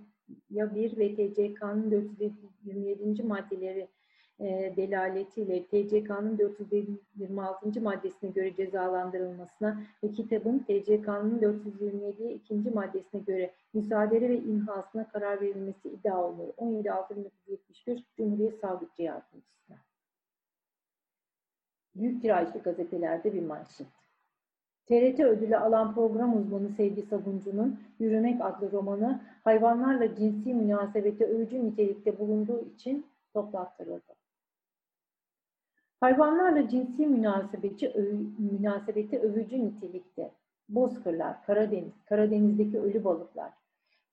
ya 0.50 0.74
1 0.74 0.96
ve 0.96 1.14
TCK'nın 1.14 1.90
427. 1.90 3.22
maddeleri 3.22 3.88
e, 4.40 4.72
delaletiyle 4.76 5.64
TCK'nın 5.64 6.38
426. 6.38 7.80
maddesine 7.80 8.30
göre 8.30 8.56
cezalandırılmasına 8.56 9.82
ve 10.04 10.10
kitabın 10.12 10.58
TCK'nın 10.58 11.42
427. 11.42 12.32
ikinci 12.32 12.70
maddesine 12.70 13.20
göre 13.20 13.50
müsaade 13.74 14.20
ve 14.20 14.38
imhasına 14.38 15.08
karar 15.08 15.40
verilmesi 15.40 15.88
iddia 15.88 16.24
olunur. 16.24 16.48
17.6.1971 16.48 18.02
Cumhuriyet 18.16 18.60
Savcı 18.60 18.86
Yardımcısına. 18.98 19.76
Büyük 21.94 22.22
tirajlı 22.22 22.62
gazetelerde 22.62 23.34
bir 23.34 23.42
manşet. 23.42 23.99
TRT 24.90 25.20
ödülü 25.20 25.56
alan 25.56 25.94
program 25.94 26.36
uzmanı 26.36 26.68
Sevgi 26.68 27.02
Sabuncu'nun 27.02 27.80
Yürümek 27.98 28.44
adlı 28.44 28.72
romanı 28.72 29.20
hayvanlarla 29.44 30.16
cinsi 30.16 30.54
münasebete 30.54 31.24
övücü 31.24 31.64
nitelikte 31.64 32.18
bulunduğu 32.18 32.64
için 32.74 33.06
toplattırıldı. 33.32 34.14
Hayvanlarla 36.00 36.68
cinsi 36.68 37.06
münasebeti, 37.06 37.88
öv, 37.88 38.14
münasebeti 38.38 39.18
övücü 39.18 39.64
nitelikte. 39.64 40.30
Bozkırlar, 40.68 41.42
Karadeniz, 41.46 42.04
Karadeniz'deki 42.08 42.80
ölü 42.80 43.04
balıklar, 43.04 43.50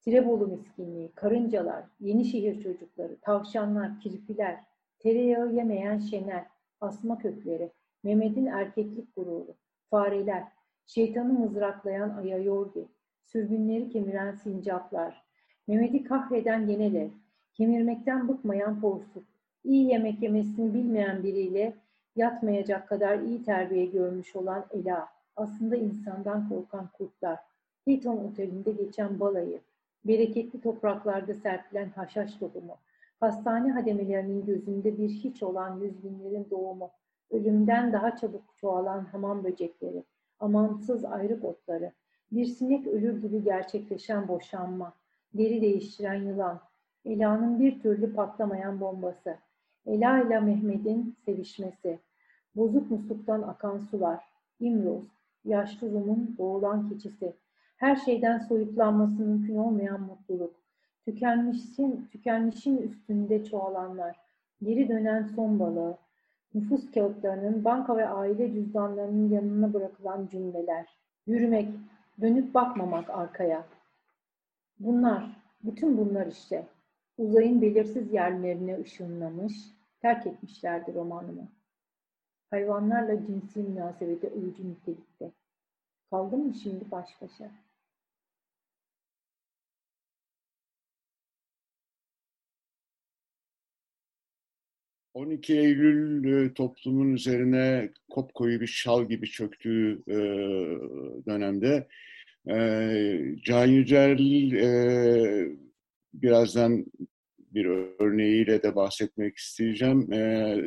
Tirebolu 0.00 0.46
miskinliği, 0.46 1.12
karıncalar, 1.14 1.84
Yenişehir 2.00 2.62
çocukları, 2.62 3.16
tavşanlar, 3.20 4.00
kirpiler, 4.00 4.60
tereyağı 4.98 5.52
yemeyen 5.52 5.98
şener, 5.98 6.46
asma 6.80 7.18
kökleri, 7.18 7.70
Mehmet'in 8.04 8.46
erkeklik 8.46 9.16
gururu, 9.16 9.54
fareler, 9.90 10.57
şeytanı 10.88 11.32
mızraklayan 11.32 12.10
ayayorgi, 12.10 12.88
sürgünleri 13.24 13.90
kemiren 13.90 14.32
sincaplar, 14.32 15.22
Mehmet'i 15.66 16.04
kahreden 16.04 16.66
yeneler, 16.66 17.08
kemirmekten 17.54 18.28
bıkmayan 18.28 18.80
porsuk, 18.80 19.24
iyi 19.64 19.88
yemek 19.88 20.22
yemesini 20.22 20.74
bilmeyen 20.74 21.22
biriyle 21.22 21.74
yatmayacak 22.16 22.88
kadar 22.88 23.18
iyi 23.18 23.42
terbiye 23.42 23.86
görmüş 23.86 24.36
olan 24.36 24.64
Ela, 24.70 25.08
aslında 25.36 25.76
insandan 25.76 26.48
korkan 26.48 26.88
kurtlar, 26.98 27.38
Hilton 27.86 28.16
Oteli'nde 28.16 28.70
geçen 28.70 29.20
balayı, 29.20 29.60
bereketli 30.04 30.60
topraklarda 30.60 31.34
serpilen 31.34 31.88
haşhaş 31.88 32.34
tohumu, 32.34 32.76
hastane 33.20 33.72
hademelerinin 33.72 34.46
gözünde 34.46 34.98
bir 34.98 35.08
hiç 35.08 35.42
olan 35.42 35.80
yüz 35.80 36.04
binlerin 36.04 36.46
doğumu, 36.50 36.90
ölümden 37.30 37.92
daha 37.92 38.16
çabuk 38.16 38.42
çoğalan 38.56 39.04
hamam 39.04 39.44
böcekleri, 39.44 40.04
amansız 40.40 41.04
ayrık 41.04 41.44
otları, 41.44 41.92
bir 42.32 42.46
sinek 42.46 42.86
ölür 42.86 43.22
gibi 43.22 43.44
gerçekleşen 43.44 44.28
boşanma, 44.28 44.92
deri 45.34 45.62
değiştiren 45.62 46.22
yılan, 46.22 46.60
Ela'nın 47.04 47.60
bir 47.60 47.80
türlü 47.80 48.14
patlamayan 48.14 48.80
bombası, 48.80 49.36
Ela 49.86 50.22
ile 50.22 50.40
Mehmet'in 50.40 51.16
sevişmesi, 51.24 51.98
bozuk 52.56 52.90
musluktan 52.90 53.42
akan 53.42 53.78
sular, 53.78 54.24
İmroz, 54.60 55.04
yaşlı 55.44 55.92
Rum'un 55.92 56.34
boğulan 56.38 56.88
keçisi, 56.88 57.32
her 57.76 57.96
şeyden 57.96 58.38
soyutlanması 58.38 59.22
mümkün 59.22 59.56
olmayan 59.56 60.00
mutluluk, 60.00 60.54
tükenmişin, 61.04 62.08
tükenmişin 62.12 62.76
üstünde 62.76 63.44
çoğalanlar, 63.44 64.16
geri 64.62 64.88
dönen 64.88 65.22
son 65.22 65.58
balığı, 65.58 65.98
nüfus 66.54 66.90
kağıtlarının, 66.90 67.64
banka 67.64 67.96
ve 67.96 68.08
aile 68.08 68.52
cüzdanlarının 68.52 69.30
yanına 69.30 69.74
bırakılan 69.74 70.26
cümleler, 70.26 70.86
yürümek, 71.26 71.68
dönüp 72.20 72.54
bakmamak 72.54 73.10
arkaya. 73.10 73.64
Bunlar, 74.78 75.36
bütün 75.64 75.98
bunlar 75.98 76.26
işte, 76.26 76.66
uzayın 77.18 77.62
belirsiz 77.62 78.12
yerlerine 78.12 78.80
ışınlamış, 78.80 79.54
terk 80.00 80.26
etmişlerdi 80.26 80.94
romanımı. 80.94 81.48
Hayvanlarla 82.50 83.26
cinsi 83.26 83.62
münasebeti 83.62 84.28
ölücü 84.28 84.70
nitelikte. 84.70 85.30
Kaldım 86.10 86.46
mı 86.46 86.54
şimdi 86.54 86.90
baş 86.90 87.22
başa? 87.22 87.50
12 95.18 95.58
Eylül 95.58 96.24
e, 96.44 96.54
toplumun 96.54 97.14
üzerine 97.14 97.90
kopkoyu 98.10 98.60
bir 98.60 98.66
şal 98.66 99.08
gibi 99.08 99.26
çöktüğü 99.26 100.02
e, 100.08 100.16
dönemde 101.26 101.88
e, 102.50 102.56
Can 103.44 103.66
Yücel 103.66 104.18
birazdan 106.14 106.86
bir 107.38 107.66
örneğiyle 108.00 108.62
de 108.62 108.74
bahsetmek 108.74 109.36
isteyeceğim. 109.36 110.08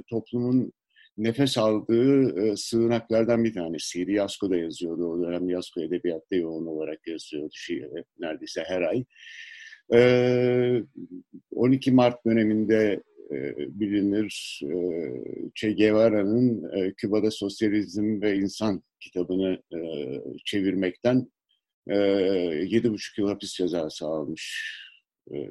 Toplumun 0.10 0.74
nefes 1.18 1.58
aldığı 1.58 2.58
sığınaklardan 2.58 3.44
bir 3.44 3.54
tanesi. 3.54 4.12
Yasko 4.12 4.50
da 4.50 4.58
yazıyordu 4.58 5.06
o 5.06 5.22
dönem. 5.22 5.50
Yasko 5.50 5.82
edebiyatta 5.82 6.36
yoğun 6.36 6.66
olarak 6.66 7.08
yazıyordu 7.08 7.54
şiir 7.54 7.88
neredeyse 8.20 8.64
her 8.68 8.82
ay. 8.82 9.04
12 11.52 11.92
Mart 11.92 12.26
döneminde 12.26 12.94
e, 12.94 13.11
bilinir. 13.80 14.62
E, 14.64 15.52
che 15.56 15.74
Guevara'nın 15.74 16.74
e, 16.74 16.94
Küba'da 16.94 17.32
Sosyalizm 17.32 18.22
ve 18.22 18.36
İnsan 18.36 18.84
kitabını 19.00 19.62
çevirmekten 20.46 21.32
yedi 22.68 22.92
buçuk 22.92 23.18
yıl 23.18 23.28
hapis 23.28 23.54
cezası 23.54 24.06
almış 24.06 24.76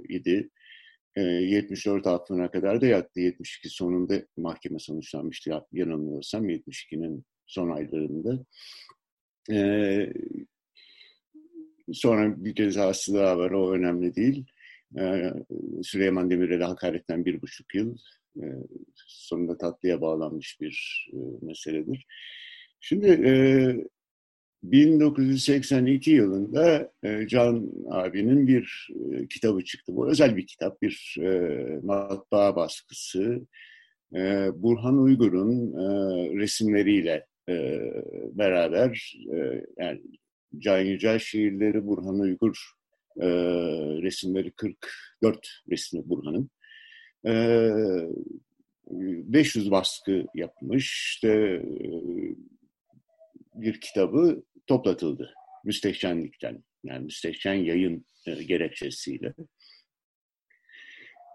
idi. 0.09 0.51
74 1.17 2.07
aklına 2.07 2.51
kadar 2.51 2.81
da 2.81 2.87
yattı. 2.87 3.21
72 3.21 3.69
sonunda 3.69 4.23
mahkeme 4.37 4.79
sonuçlanmıştı 4.79 5.51
yanılmıyorsam 5.73 6.49
72'nin 6.49 7.25
son 7.47 7.71
aylarında. 7.71 8.45
Sonra 11.93 12.45
bir 12.45 12.55
cezası 12.55 13.15
daha 13.15 13.39
var 13.39 13.51
o 13.51 13.73
önemli 13.73 14.17
değil. 14.17 14.45
Ee, 14.99 15.33
Süleyman 15.83 16.31
Demirel'e 16.31 16.65
hakaretten 16.65 17.25
bir 17.25 17.43
buçuk 17.43 17.75
yıl 17.75 17.97
e, 18.37 18.45
sonunda 19.07 19.59
tatlıya 19.59 20.01
bağlanmış 20.01 20.61
bir 20.61 21.07
e, 21.13 21.17
meseledir. 21.47 22.07
Şimdi 22.81 23.09
1982 24.63 26.11
e, 26.11 26.15
yılında 26.15 26.93
Can 27.27 27.71
abinin 27.91 28.47
bir 28.47 28.89
kitabı 29.31 29.65
çıktı. 29.65 29.97
Bu 29.97 30.11
özel 30.11 30.37
bir 30.37 30.47
kitap, 30.47 30.83
bir 30.83 31.17
matbaa 31.83 32.57
baskısı. 32.57 33.47
Burhan 34.55 34.99
Uygur'un 34.99 35.73
resimleriyle 36.39 37.27
beraber 38.33 39.17
yani 39.79 40.03
Can 40.59 40.81
Yücel 40.81 41.19
şiirleri 41.19 41.87
Burhan 41.87 42.21
Uygur 42.21 42.80
e, 43.21 43.29
resimleri 44.03 44.51
44 44.51 45.63
resmi 45.71 46.09
Burhan'ın. 46.09 46.51
E, 47.27 47.33
500 48.91 49.71
baskı 49.71 50.27
yapmış. 50.35 51.13
İşte 51.15 51.29
e, 51.29 51.63
bir 53.55 53.81
kitabı 53.81 54.43
toplatıldı 54.67 55.35
müstehcenlikten. 55.65 56.65
Yani 56.85 57.05
müstehcen 57.05 57.55
yayın 57.55 58.05
e, 58.27 58.43
gerekçesiyle. 58.43 59.35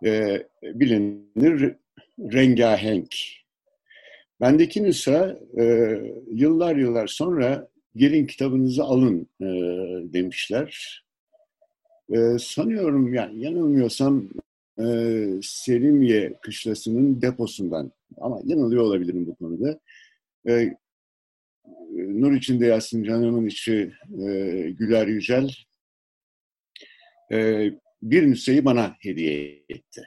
E, 0.05 0.43
bilinir 0.63 1.75
rengahenk. 2.19 3.15
Bendeki 4.41 4.83
nüsa 4.83 5.39
e, 5.59 5.63
yıllar 6.31 6.75
yıllar 6.75 7.07
sonra 7.07 7.67
gelin 7.95 8.27
kitabınızı 8.27 8.83
alın 8.83 9.29
e, 9.41 9.45
demişler. 10.13 11.04
Ee, 12.13 12.37
sanıyorum 12.39 13.13
yani 13.13 13.43
yanılmıyorsam 13.43 14.29
e, 14.79 14.85
Selimiye 15.41 16.33
kışlasının 16.41 17.21
deposundan 17.21 17.91
ama 18.17 18.41
yanılıyor 18.45 18.83
olabilirim 18.83 19.27
bu 19.27 19.35
konuda. 19.35 19.79
E, 20.47 20.77
Nur 21.91 22.33
içinde 22.33 22.65
yatsın 22.65 23.03
canımın 23.03 23.45
içi 23.45 23.91
e, 24.27 24.29
Güler 24.69 25.07
Yücel 25.07 25.49
e, 27.31 27.69
bir 28.01 28.27
nüsheyi 28.27 28.65
bana 28.65 28.95
hediye 28.99 29.63
etti. 29.69 30.01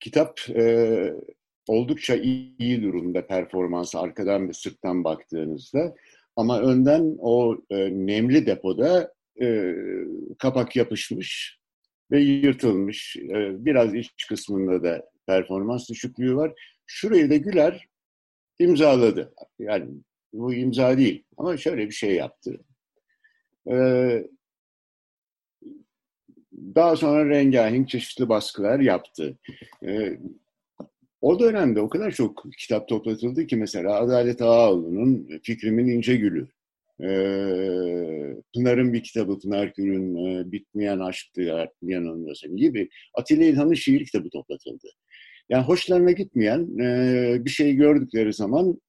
Kitap 0.00 0.40
e, 0.48 1.14
oldukça 1.68 2.14
iyi, 2.14 2.56
iyi 2.58 2.82
durumda 2.82 3.26
performansı 3.26 3.98
arkadan 3.98 4.48
ve 4.48 4.52
sırttan 4.52 5.04
baktığınızda 5.04 5.94
ama 6.36 6.60
önden 6.60 7.16
o 7.18 7.56
e, 7.70 7.76
nemli 8.06 8.46
depoda 8.46 9.14
e, 9.40 9.74
kapak 10.38 10.76
yapışmış 10.76 11.58
ve 12.10 12.20
yırtılmış. 12.20 13.16
E, 13.16 13.64
biraz 13.64 13.94
iç 13.94 14.26
kısmında 14.28 14.82
da 14.82 15.10
performans 15.26 15.88
düşüklüğü 15.88 16.36
var. 16.36 16.52
Şurayı 16.86 17.30
da 17.30 17.36
Güler 17.36 17.88
imzaladı. 18.58 19.34
Yani 19.58 19.90
bu 20.32 20.54
imza 20.54 20.98
değil 20.98 21.24
ama 21.36 21.56
şöyle 21.56 21.86
bir 21.86 21.94
şey 21.94 22.14
yaptı. 22.14 22.60
E, 23.70 23.74
daha 26.52 26.96
sonra 26.96 27.28
rengahenk 27.28 27.88
çeşitli 27.88 28.28
baskılar 28.28 28.80
yaptı. 28.80 29.38
E, 29.86 30.18
o 31.20 31.40
dönemde 31.40 31.80
o 31.80 31.88
kadar 31.88 32.10
çok 32.10 32.44
kitap 32.58 32.88
toplatıldı 32.88 33.46
ki 33.46 33.56
mesela 33.56 33.94
Adalet 34.00 34.42
Ağaoğlu'nun 34.42 35.40
Fikrimin 35.42 35.88
İnce 35.88 36.16
Gülü 36.16 36.48
Pınar'ın 38.54 38.92
bir 38.92 39.02
kitabı, 39.02 39.38
Pınar 39.38 39.72
Gür'ün 39.76 40.16
e, 40.16 40.52
Bitmeyen 40.52 40.98
Aşktı 40.98 41.66
yanılmıyorsam 41.82 42.56
gibi 42.56 42.88
Atilla 43.14 43.44
İlhan'ın 43.44 43.74
şiir 43.74 44.04
kitabı 44.04 44.30
toplatıldı. 44.30 44.88
Yani 45.48 45.64
hoşlarına 45.64 46.10
gitmeyen 46.10 46.78
bir 47.44 47.50
şey 47.50 47.74
gördükleri 47.74 48.32
zaman 48.32 48.80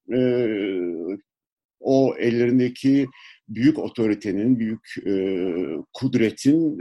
o 1.80 2.14
ellerindeki 2.18 3.06
büyük 3.48 3.78
otoritenin, 3.78 4.58
büyük 4.58 4.94
kudretin 5.92 6.78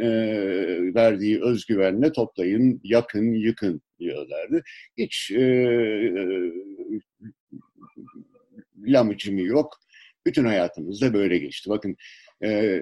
verdiği 0.95 1.43
özgüvenle 1.43 2.11
toplayın, 2.11 2.81
yakın, 2.83 3.33
yıkın 3.33 3.81
diyorlardı. 3.99 4.63
Hiç 4.97 5.31
e, 5.31 5.43
lamıcımı 8.77 9.41
yok. 9.41 9.79
Bütün 10.25 10.45
hayatımızda 10.45 11.13
böyle 11.13 11.37
geçti. 11.37 11.69
Bakın 11.69 11.95
e, 12.43 12.81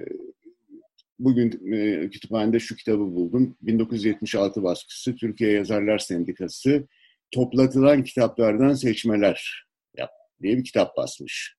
bugün 1.18 1.72
e, 1.72 2.10
kütüphanede 2.10 2.60
şu 2.60 2.76
kitabı 2.76 2.98
buldum. 2.98 3.56
1976 3.62 4.62
baskısı 4.62 5.16
Türkiye 5.16 5.52
Yazarlar 5.52 5.98
Sendikası 5.98 6.86
toplatılan 7.30 8.04
kitaplardan 8.04 8.74
seçmeler 8.74 9.66
yap 9.98 10.10
diye 10.42 10.56
bir 10.56 10.64
kitap 10.64 10.96
basmış. 10.96 11.56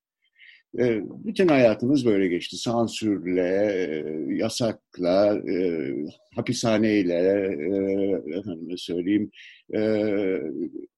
E, 0.78 1.00
bütün 1.08 1.48
hayatımız 1.48 2.06
böyle 2.06 2.28
geçti. 2.28 2.56
Sansürle, 2.56 3.72
e, 3.72 4.34
yasakla, 4.34 5.36
e, 5.36 5.90
hapishaneyle, 6.34 7.14
e, 7.14 8.38
efendime 8.38 8.76
söyleyeyim, 8.76 9.30
e, 9.74 9.80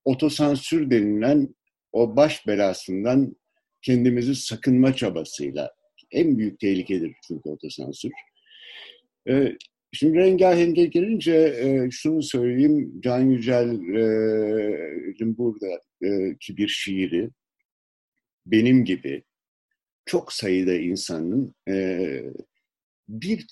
otosansür 0.04 0.90
denilen 0.90 1.54
o 1.92 2.16
baş 2.16 2.46
belasından 2.46 3.36
kendimizi 3.88 4.34
sakınma 4.34 4.94
çabasıyla 4.94 5.74
En 6.10 6.38
büyük 6.38 6.60
tehlikedir 6.60 7.12
çünkü 7.28 7.48
otosansür. 7.48 8.12
E, 9.28 9.56
şimdi 9.92 10.18
Rengaheng'e 10.18 10.84
gelince 10.84 11.34
e, 11.34 11.90
şunu 11.90 12.22
söyleyeyim. 12.22 13.00
Can 13.00 13.20
Yücel'in 13.20 13.78
buradaki 15.38 16.56
bir 16.56 16.68
şiiri 16.68 17.30
benim 18.46 18.84
gibi 18.84 19.22
çok 20.06 20.32
sayıda 20.32 20.74
insanın 20.74 21.54
bir 23.08 23.46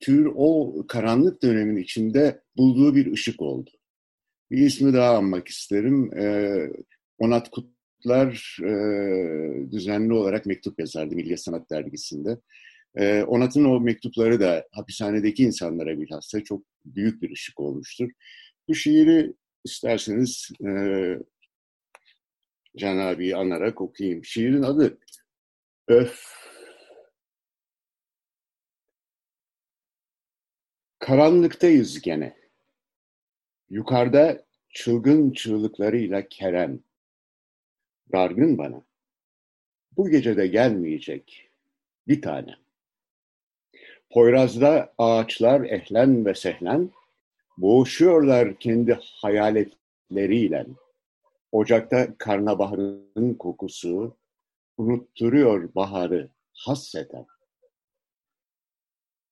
tür 0.00 0.32
o 0.34 0.76
karanlık 0.88 1.42
dönemin 1.42 1.82
içinde 1.82 2.40
bulduğu 2.56 2.94
bir 2.96 3.12
ışık 3.12 3.42
oldu. 3.42 3.70
Bir 4.50 4.58
ismi 4.58 4.92
daha 4.92 5.16
anmak 5.16 5.48
isterim. 5.48 6.10
Onat 7.18 7.50
Kutlar 7.98 8.58
düzenli 9.70 10.12
olarak 10.12 10.46
mektup 10.46 10.80
yazardı 10.80 11.14
Milliyet 11.14 11.40
Sanat 11.40 11.70
Dergisi'nde. 11.70 12.38
Onat'ın 13.24 13.64
o 13.64 13.80
mektupları 13.80 14.40
da 14.40 14.68
hapishanedeki 14.72 15.42
insanlara 15.42 16.00
bilhassa 16.00 16.44
çok 16.44 16.62
büyük 16.84 17.22
bir 17.22 17.30
ışık 17.32 17.60
olmuştur. 17.60 18.10
Bu 18.68 18.74
şiiri 18.74 19.34
isterseniz 19.64 20.50
Can 22.76 22.98
abiyi 22.98 23.36
anarak 23.36 23.80
okuyayım. 23.80 24.24
Şiirin 24.24 24.62
adı 24.62 24.98
Öf. 25.88 26.24
Karanlıktayız 30.98 32.00
gene. 32.00 32.36
Yukarıda 33.70 34.44
çılgın 34.74 35.32
çığlıklarıyla 35.32 36.28
Kerem. 36.28 36.80
Dargın 38.12 38.58
bana. 38.58 38.82
Bu 39.96 40.08
gece 40.08 40.36
de 40.36 40.46
gelmeyecek 40.46 41.50
bir 42.08 42.22
tane. 42.22 42.54
Poyraz'da 44.10 44.94
ağaçlar 44.98 45.60
ehlen 45.60 46.26
ve 46.26 46.34
sehlen, 46.34 46.90
boğuşuyorlar 47.58 48.58
kendi 48.58 48.98
hayaletleriyle. 49.02 50.66
Ocakta 51.52 52.18
karnabaharın 52.18 53.34
kokusu 53.34 54.16
unutturuyor 54.76 55.74
baharı 55.74 56.30
hasseten. 56.52 57.26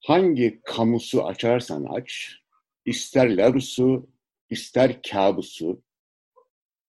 Hangi 0.01 0.61
kamusu 0.65 1.25
açarsan 1.25 1.85
aç, 1.85 2.41
ister 2.85 3.37
larusu, 3.37 4.07
ister 4.51 5.03
kabusu, 5.03 5.83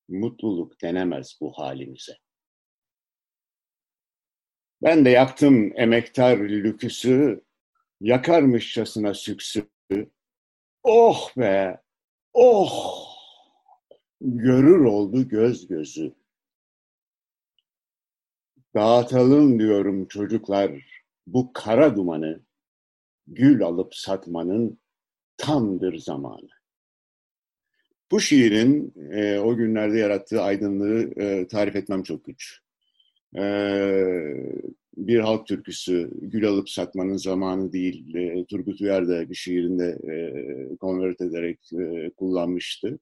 mutluluk 0.07 0.81
denemez 0.81 1.37
bu 1.41 1.51
halimize. 1.51 2.17
Ben 4.81 5.05
de 5.05 5.09
yaktım 5.09 5.73
emektar 5.75 6.37
lüküsü, 6.37 7.43
yakarmışçasına 8.01 9.13
süksü. 9.13 9.69
Oh 10.83 11.37
be, 11.37 11.81
oh! 12.33 13.07
Görür 14.21 14.85
oldu 14.85 15.27
göz 15.27 15.67
gözü. 15.67 16.15
Dağıtalım 18.75 19.59
diyorum 19.59 20.07
çocuklar 20.07 20.71
bu 21.27 21.53
kara 21.53 21.95
dumanı, 21.95 22.41
gül 23.27 23.63
alıp 23.63 23.95
satmanın 23.95 24.79
tamdır 25.37 25.97
zamanı. 25.97 26.56
Bu 28.11 28.19
şiirin 28.19 28.93
e, 29.11 29.39
o 29.39 29.55
günlerde 29.55 29.97
yarattığı 29.97 30.41
aydınlığı 30.41 31.21
e, 31.21 31.47
tarif 31.47 31.75
etmem 31.75 32.03
çok 32.03 32.25
güç. 32.25 32.59
E, 33.37 33.43
bir 34.97 35.19
halk 35.19 35.47
türküsü, 35.47 36.11
gül 36.21 36.47
alıp 36.47 36.69
satmanın 36.69 37.17
zamanı 37.17 37.73
değil, 37.73 38.15
e, 38.15 38.45
Turgut 38.45 38.81
Uyar 38.81 39.07
da 39.07 39.29
bir 39.29 39.35
şiirinde 39.35 39.85
e, 39.85 40.15
konvert 40.75 41.21
ederek 41.21 41.59
e, 41.73 42.09
kullanmıştı. 42.09 42.99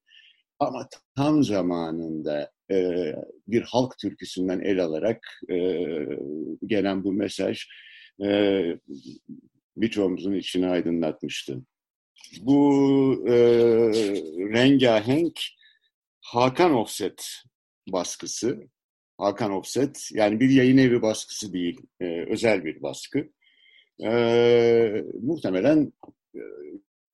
Ama 0.60 0.88
tam 1.16 1.44
zamanında 1.44 2.52
e, 2.72 3.12
bir 3.48 3.62
halk 3.62 3.98
türküsünden 3.98 4.60
el 4.60 4.84
alarak 4.84 5.28
e, 5.50 5.58
gelen 6.66 7.04
bu 7.04 7.14
mesaj 7.14 7.66
e, 8.24 8.62
birçoğumuzun 9.78 10.34
içini 10.34 10.68
aydınlatmıştı. 10.68 11.62
Bu 12.42 13.26
e, 13.28 13.34
rengahenk 14.54 15.40
Hakan 16.22 16.74
Offset 16.74 17.44
baskısı. 17.88 18.60
Hakan 19.18 19.52
Offset 19.52 20.10
yani 20.14 20.40
bir 20.40 20.50
yayın 20.50 20.78
evi 20.78 21.02
baskısı 21.02 21.54
değil, 21.54 21.82
e, 22.00 22.26
özel 22.30 22.66
bir 22.66 22.82
baskı. 22.82 23.30
E, 24.04 25.04
muhtemelen 25.22 25.94
e, 26.36 26.42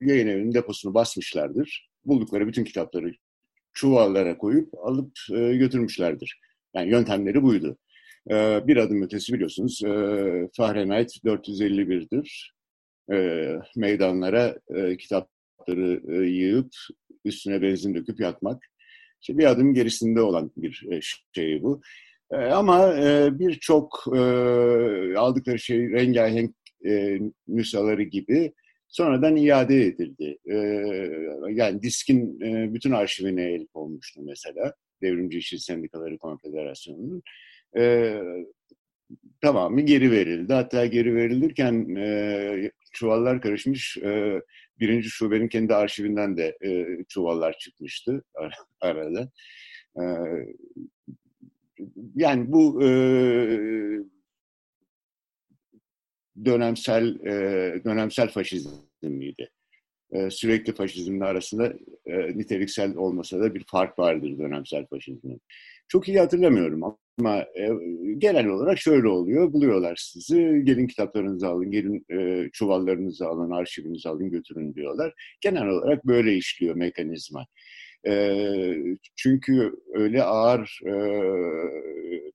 yayın 0.01 0.27
evinin 0.27 0.53
deposunu 0.53 0.93
basmışlardır. 0.93 1.89
Buldukları 2.05 2.47
bütün 2.47 2.63
kitapları 2.63 3.13
çuvallara 3.73 4.37
koyup 4.37 4.73
alıp 4.85 5.11
e, 5.33 5.55
götürmüşlerdir. 5.55 6.39
Yani 6.75 6.89
yöntemleri 6.89 7.43
buydu. 7.43 7.77
E, 8.31 8.67
bir 8.67 8.77
adım 8.77 9.01
ötesi 9.01 9.33
biliyorsunuz 9.33 9.83
e, 9.83 9.89
Fahrenheit 10.57 11.17
451'dir. 11.25 12.53
E, 13.11 13.47
meydanlara 13.75 14.55
e, 14.75 14.97
kitapları 14.97 16.01
e, 16.07 16.29
yığıp 16.29 16.73
üstüne 17.25 17.61
benzin 17.61 17.95
döküp 17.95 18.19
yakmak. 18.19 18.63
İşte 19.21 19.37
bir 19.37 19.45
adım 19.45 19.73
gerisinde 19.73 20.21
olan 20.21 20.51
bir 20.57 20.87
e, 20.91 20.99
şey 21.35 21.63
bu. 21.63 21.81
E, 22.31 22.35
ama 22.35 22.95
e, 22.97 23.39
birçok 23.39 24.03
e, 24.15 24.19
aldıkları 25.17 25.59
şey 25.59 25.89
rengarenk 25.91 26.55
e, 26.85 27.19
nüshaları 27.47 28.03
gibi 28.03 28.53
sonradan 28.87 29.35
iade 29.35 29.85
edildi. 29.85 30.37
E, 30.45 30.55
yani 31.49 31.81
diskin 31.81 32.41
e, 32.41 32.73
bütün 32.73 32.91
arşivine 32.91 33.53
el 33.53 33.67
konmuştu 33.67 34.21
mesela. 34.23 34.73
Devrimci 35.01 35.37
İşçi 35.37 35.59
Sendikaları 35.59 36.17
Konfederasyonu'nun. 36.17 37.23
E, 37.77 38.15
tamamı 39.41 39.81
geri 39.81 40.11
verildi. 40.11 40.53
Hatta 40.53 40.85
geri 40.85 41.15
verilirken 41.15 41.95
e, 41.95 42.71
çuvallar 42.93 43.41
karışmış. 43.41 43.97
E, 43.97 44.41
birinci 44.79 45.09
şubenin 45.09 45.47
kendi 45.47 45.75
arşivinden 45.75 46.37
de 46.37 46.57
e, 46.65 46.87
çuvallar 47.09 47.57
çıkmıştı 47.57 48.23
ar 48.35 48.53
arada. 48.81 49.31
E, 49.95 50.03
yani 52.15 52.51
bu 52.51 52.83
e, 52.83 52.89
dönemsel 56.45 57.19
e, 57.25 57.33
dönemsel 57.85 58.29
faşizm 58.29 58.69
miydi? 59.01 59.49
E, 60.11 60.29
sürekli 60.29 60.73
faşizmle 60.75 61.25
arasında 61.25 61.73
e, 62.05 62.37
niteliksel 62.37 62.95
olmasa 62.95 63.39
da 63.39 63.55
bir 63.55 63.63
fark 63.67 63.99
vardır 63.99 64.37
dönemsel 64.37 64.85
faşizmin. 64.85 65.41
Çok 65.87 66.07
iyi 66.07 66.19
hatırlamıyorum 66.19 66.83
ama 67.19 67.39
e, 67.41 67.69
genel 68.17 68.47
olarak 68.47 68.79
şöyle 68.79 69.07
oluyor. 69.07 69.53
Buluyorlar 69.53 69.95
sizi, 69.95 70.61
gelin 70.63 70.87
kitaplarınızı 70.87 71.47
alın, 71.47 71.71
gelin 71.71 72.05
e, 72.11 72.49
çuvallarınızı 72.53 73.27
alın, 73.27 73.51
arşivinizi 73.51 74.09
alın, 74.09 74.29
götürün 74.29 74.73
diyorlar. 74.73 75.13
Genel 75.41 75.67
olarak 75.67 76.07
böyle 76.07 76.35
işliyor 76.35 76.75
mekanizma. 76.75 77.45
E, 78.07 78.35
çünkü 79.15 79.71
öyle 79.93 80.23
ağır 80.23 80.79
e, 80.85 80.93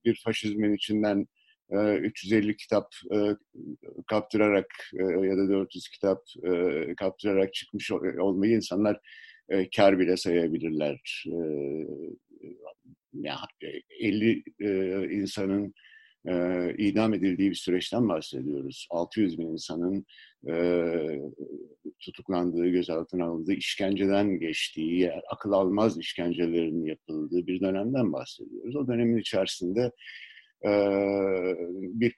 bir 0.04 0.20
faşizmin 0.24 0.74
içinden 0.74 1.26
350 1.70 2.56
kitap 2.56 2.94
kaptırarak 4.06 4.66
ya 5.22 5.36
da 5.36 5.48
400 5.48 5.88
kitap 5.88 6.22
kaptırarak 6.96 7.54
çıkmış 7.54 7.90
olmayı 8.18 8.52
insanlar 8.52 9.00
kar 9.76 9.98
bile 9.98 10.16
sayabilirler. 10.16 11.24
Yani 13.12 13.82
50 14.00 14.42
insanın 15.14 15.74
idam 16.78 17.14
edildiği 17.14 17.50
bir 17.50 17.54
süreçten 17.54 18.08
bahsediyoruz. 18.08 18.86
600 18.90 19.38
bin 19.38 19.46
insanın 19.46 20.06
tutuklandığı, 22.00 22.68
gözaltına 22.68 23.24
alındığı, 23.24 23.52
işkenceden 23.52 24.38
geçtiği, 24.38 25.12
akıl 25.12 25.52
almaz 25.52 25.98
işkencelerin 25.98 26.84
yapıldığı 26.84 27.46
bir 27.46 27.60
dönemden 27.60 28.12
bahsediyoruz. 28.12 28.76
O 28.76 28.88
dönemin 28.88 29.18
içerisinde 29.18 29.90
bir 31.74 32.16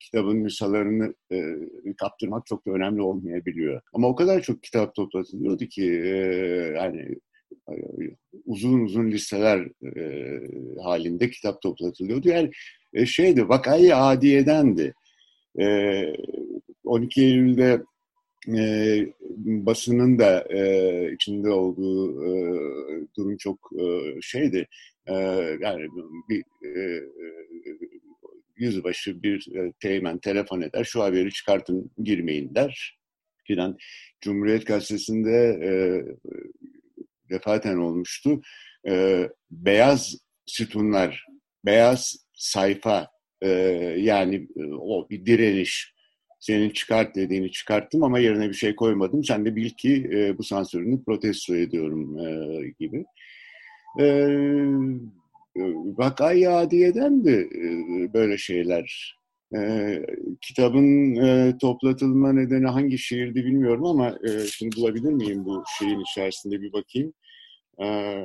kitabın 0.00 0.44
nüshalarını 0.44 1.14
kaptırmak 1.98 2.46
çok 2.46 2.66
da 2.66 2.70
önemli 2.70 3.02
olmayabiliyor. 3.02 3.80
Ama 3.92 4.08
o 4.08 4.14
kadar 4.14 4.42
çok 4.42 4.62
kitap 4.62 4.94
toplatılıyordu 4.94 5.64
ki 5.64 5.82
yani 6.76 7.16
uzun 8.44 8.80
uzun 8.80 9.10
listeler 9.10 9.68
halinde 10.82 11.30
kitap 11.30 11.62
toplatılıyordu. 11.62 12.28
Yani 12.28 12.50
şeydi, 13.06 13.48
vakayı 13.48 13.96
adiyedendi. 13.96 14.94
12 16.84 17.22
Eylül'de 17.22 17.82
e, 18.48 19.06
basının 19.36 20.18
da 20.18 20.44
e, 20.50 21.12
içinde 21.12 21.50
olduğu 21.50 22.24
e, 22.24 22.32
durum 23.16 23.36
çok 23.36 23.70
e, 23.80 23.84
şeydi. 24.22 24.68
E, 25.06 25.14
yani 25.60 25.86
bir 26.28 26.44
e, 26.66 27.02
yüzbaşı 28.56 29.22
bir 29.22 29.56
e, 29.56 29.72
teğmen 29.80 30.18
telefon 30.18 30.60
eder. 30.60 30.84
Şu 30.84 31.02
haberi 31.02 31.30
çıkartın 31.30 31.90
girmeyin 32.02 32.54
der. 32.54 33.00
Filan. 33.44 33.78
Cumhuriyet 34.20 34.66
Gazetesi'nde 34.66 35.58
e, 35.62 35.70
defaten 37.30 37.76
olmuştu. 37.76 38.40
E, 38.88 39.28
beyaz 39.50 40.16
sütunlar, 40.46 41.26
beyaz 41.64 42.16
sayfa 42.34 43.08
e, 43.42 43.48
yani 43.98 44.48
e, 44.56 44.64
o 44.64 45.08
bir 45.10 45.26
direniş. 45.26 45.94
Senin 46.40 46.70
çıkart 46.70 47.16
dediğini 47.16 47.50
çıkarttım 47.50 48.02
ama 48.02 48.18
yerine 48.18 48.48
bir 48.48 48.54
şey 48.54 48.76
koymadım. 48.76 49.24
Sen 49.24 49.44
de 49.44 49.56
bil 49.56 49.70
ki 49.70 50.10
e, 50.12 50.38
bu 50.38 50.42
sansürünü 50.42 51.04
protesto 51.04 51.56
ediyorum 51.56 52.18
e, 52.18 52.74
gibi. 52.78 53.04
E, 54.00 54.06
vakayı 55.96 56.50
adiyeden 56.50 57.24
de 57.24 57.40
e, 57.40 57.68
böyle 58.14 58.38
şeyler. 58.38 59.16
E, 59.56 60.02
kitabın 60.40 61.16
e, 61.16 61.58
toplatılma 61.60 62.32
nedeni 62.32 62.66
hangi 62.66 62.98
şiirdi 62.98 63.44
bilmiyorum 63.44 63.84
ama 63.84 64.18
e, 64.28 64.46
şimdi 64.46 64.76
bulabilir 64.76 65.12
miyim 65.12 65.44
bu 65.44 65.64
şeyin 65.78 66.00
içerisinde 66.00 66.60
bir 66.60 66.72
bakayım. 66.72 67.12
E, 67.82 68.16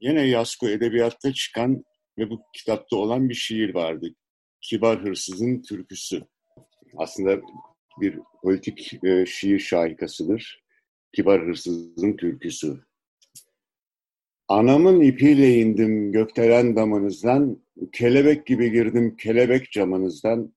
yine 0.00 0.26
Yasko 0.26 0.68
Edebiyat'ta 0.68 1.32
çıkan 1.32 1.84
ve 2.18 2.30
bu 2.30 2.40
kitapta 2.52 2.96
olan 2.96 3.28
bir 3.28 3.34
şiir 3.34 3.74
vardı. 3.74 4.08
Kibar 4.60 5.04
Hırsızın 5.04 5.62
Türküsü. 5.62 6.22
Aslında 6.96 7.40
bir 8.00 8.18
politik 8.42 9.04
e, 9.04 9.26
şiir 9.26 9.58
şahikasıdır. 9.58 10.64
Kibar 11.12 11.46
Hırsızın 11.46 12.16
Türküsü. 12.16 12.85
Anamın 14.48 15.00
ipiyle 15.00 15.54
indim 15.54 16.12
gökdelen 16.12 16.76
damınızdan, 16.76 17.62
kelebek 17.92 18.46
gibi 18.46 18.70
girdim 18.70 19.16
kelebek 19.16 19.72
camınızdan, 19.72 20.54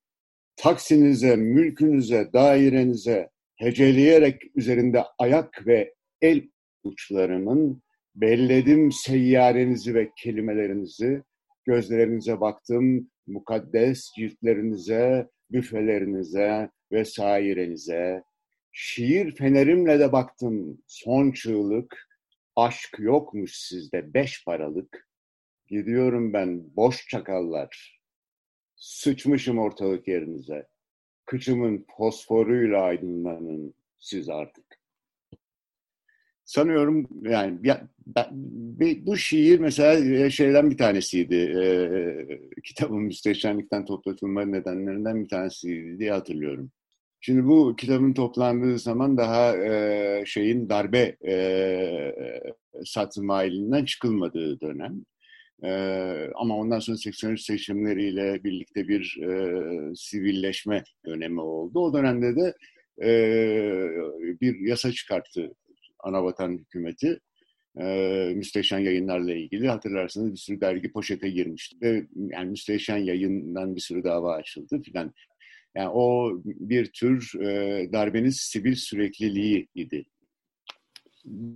taksinize, 0.56 1.36
mülkünüze, 1.36 2.30
dairenize, 2.34 3.30
heceleyerek 3.56 4.42
üzerinde 4.56 5.04
ayak 5.20 5.68
ve 5.68 5.94
el 6.22 6.42
uçlarımın, 6.84 7.84
belledim 8.16 8.92
seyyarenizi 8.92 9.96
ve 9.96 10.10
kelimelerinizi, 10.18 11.24
gözlerinize 11.66 12.42
baktım, 12.42 13.10
mukaddes 13.28 14.12
ciltlerinize, 14.18 15.28
büfelerinize 15.52 16.70
vesairenize, 16.92 18.24
şiir 18.72 19.36
fenerimle 19.36 20.00
de 20.00 20.12
baktım 20.12 20.78
son 20.88 21.32
çığlık, 21.32 22.09
Aşk 22.56 22.95
yokmuş 23.00 23.56
sizde 23.56 24.14
beş 24.14 24.45
paralık. 24.45 25.10
Gidiyorum 25.68 26.34
ben 26.34 26.76
boş 26.76 27.08
çakallar. 27.08 28.02
Sıçmışım 28.76 29.60
ortalık 29.60 30.08
yerinize. 30.08 30.68
Kıçımın 31.26 31.86
fosforuyla 31.97 32.82
aydınlanın 32.82 33.74
siz 34.00 34.30
artık. 34.30 34.66
Sanıyorum 36.45 37.08
yani 37.22 37.60
ya, 37.64 37.88
ben, 38.08 38.28
bu 39.06 39.18
şiir 39.18 39.60
mesela 39.60 40.30
şeyden 40.30 40.72
bir 40.72 40.78
tanesiydi. 40.78 41.36
E, 41.36 42.62
kitabın 42.64 43.02
müsteşenlikten 43.02 43.86
toplatılma 43.86 44.45
nedenlerinden 44.45 45.24
bir 45.24 45.30
tanesiydi 45.30 46.00
diye 46.00 46.12
hatırlıyorum. 46.12 46.72
Şimdi 47.22 47.45
bu 47.45 47.76
kitabın 47.76 48.13
toplandığı 48.13 48.80
zaman 48.80 49.17
daha 49.17 49.57
e, 49.57 50.24
şeyin 50.26 50.70
darbe 50.70 51.15
e, 51.28 52.13
satma 52.86 53.43
elinden 53.43 53.86
çıkılmadığı 53.86 54.59
dönem. 54.61 55.05
E, 55.63 55.72
ama 56.36 56.57
ondan 56.57 56.80
sonra 56.80 56.97
83 56.97 57.41
seçimleriyle 57.41 58.43
birlikte 58.43 58.88
bir 58.88 59.17
e, 59.24 59.95
sivilleşme 59.95 60.84
dönemi 61.05 61.41
oldu. 61.41 61.80
O 61.80 61.93
dönemde 61.93 62.36
de 62.36 62.53
e, 63.01 63.11
bir 64.41 64.59
yasa 64.59 64.91
çıkarttı 64.91 65.55
Anavatan 65.99 66.57
hükümeti. 66.57 67.20
E, 67.82 67.86
müsteşen 68.36 68.80
yayınlarla 68.80 69.34
ilgili 69.34 69.67
hatırlarsanız 69.67 70.32
bir 70.32 70.38
sürü 70.38 70.61
dergi 70.61 70.91
poşete 70.91 71.30
girmişti. 71.30 71.78
Ve 71.82 72.07
yani 72.15 72.49
müsteşen 72.49 72.97
yayından 72.97 73.76
bir 73.76 73.82
sürü 73.82 74.03
dava 74.03 74.34
açıldı 74.34 74.82
filan. 74.82 75.13
Yani 75.76 75.89
o 75.89 76.32
bir 76.45 76.86
tür 76.86 77.41
e, 77.41 77.89
darbenin 77.93 78.30
sivil 78.30 78.76
sürekliliği 78.76 79.67
idi. 79.76 80.05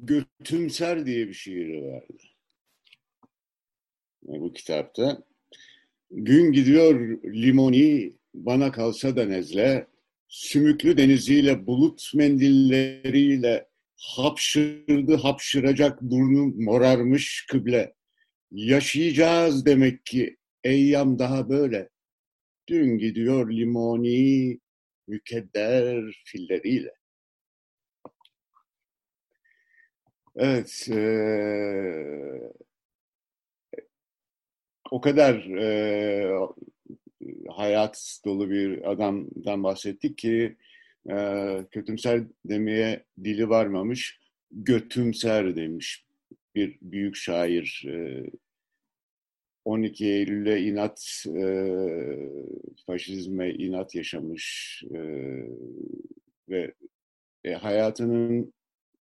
Götümser 0.03 1.05
diye 1.05 1.27
bir 1.27 1.33
şiiri 1.33 1.83
vardı. 1.83 2.13
Yani 4.27 4.41
bu 4.41 4.53
kitapta. 4.53 5.23
Gün 6.11 6.51
gidiyor 6.51 7.21
limoni, 7.23 8.13
bana 8.33 8.71
kalsa 8.71 9.15
da 9.15 9.25
nezle, 9.25 9.87
sümüklü 10.27 10.97
deniziyle, 10.97 11.67
bulut 11.67 12.11
mendilleriyle 12.15 13.67
hapşırdı 13.97 15.15
hapşıracak 15.15 16.01
burnu 16.01 16.45
morarmış 16.63 17.45
kıble. 17.51 17.93
Yaşayacağız 18.51 19.65
demek 19.65 20.05
ki 20.05 20.37
eyyam 20.63 21.19
daha 21.19 21.49
böyle. 21.49 21.89
Dün 22.67 22.97
gidiyor 22.97 23.51
limoni 23.51 24.59
mükedder 25.07 26.21
filleriyle. 26.25 26.93
Evet, 30.35 30.87
e, 30.91 30.99
o 34.91 35.01
kadar 35.01 35.35
e, 35.57 36.31
hayat 37.49 38.19
dolu 38.25 38.49
bir 38.49 38.91
adamdan 38.91 39.63
bahsettik 39.63 40.17
ki 40.17 40.55
e, 41.09 41.15
kötümser 41.71 42.23
demeye 42.45 43.03
dili 43.23 43.49
varmamış, 43.49 44.19
götümser 44.51 45.55
demiş 45.55 46.05
bir 46.55 46.77
büyük 46.81 47.15
şair 47.15 47.85
e, 47.87 48.23
12 49.65 50.05
Eylül'e 50.05 50.61
inat, 50.61 51.25
e, 51.27 51.45
faşizme 52.85 53.53
inat 53.53 53.95
yaşamış 53.95 54.83
e, 54.91 54.99
ve 56.49 56.73
e, 57.43 57.53
hayatının 57.53 58.53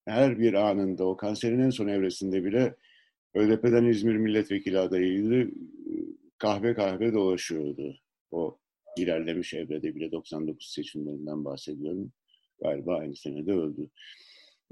her 0.04 0.38
bir 0.38 0.54
anında, 0.54 1.04
o 1.04 1.16
kanserin 1.16 1.61
en 1.61 1.70
son 1.70 1.88
evresinde 1.88 2.44
bile 2.44 2.76
ÖDP'den 3.34 3.84
İzmir 3.84 4.16
milletvekili 4.16 4.78
adayıydı. 4.78 5.50
Kahve 6.38 6.74
kahve 6.74 7.12
dolaşıyordu. 7.12 7.96
O 8.30 8.58
ilerlemiş 8.96 9.54
evrede 9.54 9.94
bile 9.94 10.12
99 10.12 10.72
seçimlerinden 10.72 11.44
bahsediyorum. 11.44 12.12
Galiba 12.62 12.96
aynı 12.96 13.16
senede 13.16 13.52
öldü. 13.52 13.90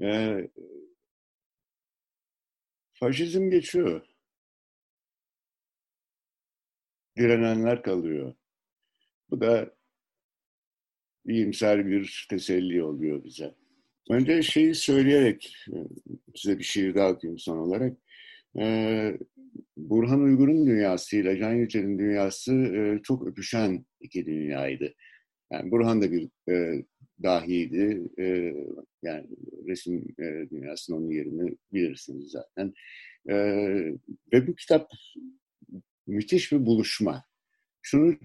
E, 0.01 0.47
faşizm 2.93 3.49
geçiyor 3.49 4.08
direnenler 7.17 7.83
kalıyor. 7.83 8.33
Bu 9.29 9.41
da 9.41 9.75
iyimser 11.25 11.87
bir 11.87 12.27
teselli 12.29 12.83
oluyor 12.83 13.23
bize. 13.23 13.55
Önce 14.09 14.43
şeyi 14.43 14.75
söyleyerek 14.75 15.55
e, 15.73 15.77
size 16.35 16.59
bir 16.59 16.63
şiir 16.63 16.95
daha 16.95 17.11
okuyayım 17.11 17.39
son 17.39 17.57
olarak. 17.57 17.97
Ee, 18.59 19.17
Burhan 19.77 20.21
Uygur'un 20.21 20.67
dünyasıyla 20.67 21.37
Can 21.37 21.53
Yücel'in 21.53 21.99
dünyası 21.99 22.53
e, 22.53 23.01
çok 23.03 23.27
öpüşen 23.27 23.85
iki 24.01 24.25
dünyaydı. 24.25 24.93
Yani 25.51 25.71
Burhan 25.71 26.01
da 26.01 26.11
bir 26.11 26.29
e, 26.49 26.85
dahiydi. 27.23 28.09
E, 28.19 28.53
yani 29.03 29.27
resim 29.67 30.05
e, 30.19 30.49
dünyasının 30.49 30.97
onun 30.97 31.11
yerini 31.11 31.55
bilirsiniz 31.73 32.31
zaten. 32.31 32.73
E, 33.29 33.35
ve 34.33 34.47
bu 34.47 34.55
kitap 34.55 34.91
müthiş 36.09 36.51
bir 36.51 36.65
buluşma. 36.65 37.23
Şunu 37.81 38.15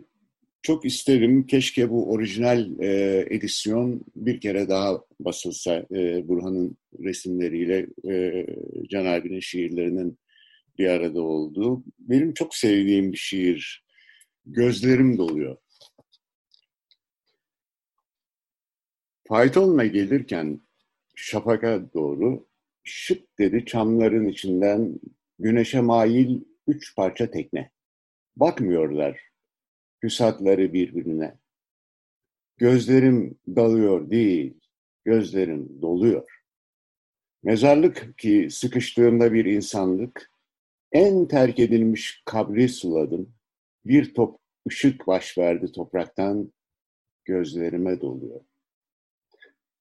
çok 0.63 0.85
isterim, 0.85 1.47
keşke 1.47 1.91
bu 1.91 2.13
orijinal 2.13 2.81
e, 2.81 3.27
edisyon 3.31 4.05
bir 4.17 4.41
kere 4.41 4.69
daha 4.69 5.01
basılsa 5.21 5.87
e, 5.95 6.29
Burhan'ın 6.29 6.77
resimleriyle 6.99 7.87
e, 8.11 8.47
Can 8.91 9.07
abinin 9.07 9.41
şiirlerinin 9.41 10.19
bir 10.79 10.89
arada 10.89 11.23
olduğu. 11.23 11.85
Benim 11.99 12.35
çok 12.35 12.55
sevdiğim 12.55 13.13
bir 13.13 13.19
şiir. 13.19 13.85
Gözlerim 14.47 15.19
doluyor. 15.19 15.57
Faytonla 19.29 19.87
gelirken 19.87 20.61
şafaka 21.15 21.93
doğru 21.95 22.47
şık 22.85 23.39
dedi 23.39 23.65
çamların 23.67 24.29
içinden 24.29 25.01
güneşe 25.39 25.81
mail 25.81 26.41
üç 26.67 26.97
parça 26.97 27.31
tekne. 27.31 27.74
Bakmıyorlar 28.37 29.21
hüsatları 30.03 30.73
birbirine. 30.73 31.39
Gözlerim 32.57 33.39
dalıyor 33.49 34.11
değil, 34.11 34.61
gözlerim 35.05 35.83
doluyor. 35.83 36.43
Mezarlık 37.43 38.19
ki 38.19 38.49
sıkıştığımda 38.51 39.33
bir 39.33 39.45
insanlık, 39.45 40.31
en 40.93 41.29
terk 41.29 41.59
edilmiş 41.59 42.23
kabri 42.25 42.69
suladım. 42.69 43.35
Bir 43.85 44.15
top 44.15 44.41
ışık 44.69 45.07
baş 45.07 45.39
verdi 45.39 45.73
topraktan, 45.73 46.53
gözlerime 47.25 48.01
doluyor. 48.01 48.41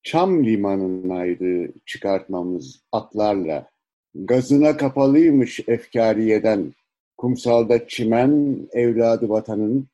Çam 0.04 0.46
limanınaydı 0.46 1.74
çıkartmamız 1.86 2.84
atlarla, 2.92 3.70
gazına 4.16 4.78
kapalıymış 4.78 5.60
efkariyeden, 5.68 6.74
kumsalda 7.18 7.88
çimen 7.88 8.68
evladı 8.72 9.30
vatanın, 9.30 9.88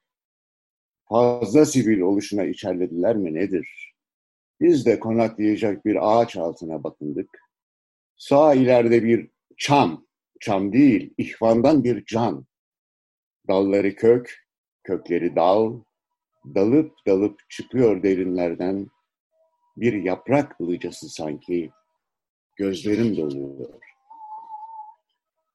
fazla 1.10 1.66
sivil 1.66 2.00
oluşuna 2.00 2.44
içerlediler 2.44 3.16
mi 3.16 3.34
nedir? 3.34 3.94
Biz 4.62 4.86
de 4.86 5.00
konaklayacak 5.00 5.86
bir 5.86 5.98
ağaç 6.02 6.38
altına 6.38 6.84
bakındık. 6.84 7.30
Sağ 8.18 8.54
ileride 8.54 9.04
bir 9.04 9.30
çam, 9.58 10.06
çam 10.40 10.74
değil, 10.74 11.14
ihvandan 11.18 11.84
bir 11.84 12.06
can. 12.06 12.46
Dalları 13.48 13.96
kök, 13.96 14.48
kökleri 14.84 15.36
dal, 15.36 15.80
dalıp 16.56 16.92
dalıp 17.08 17.50
çıkıyor 17.50 18.04
derinlerden 18.04 18.88
bir 19.78 19.94
yaprak 20.04 20.62
ılıcası 20.62 21.10
sanki 21.10 21.72
gözlerim 22.56 23.18
doluyor. 23.18 23.70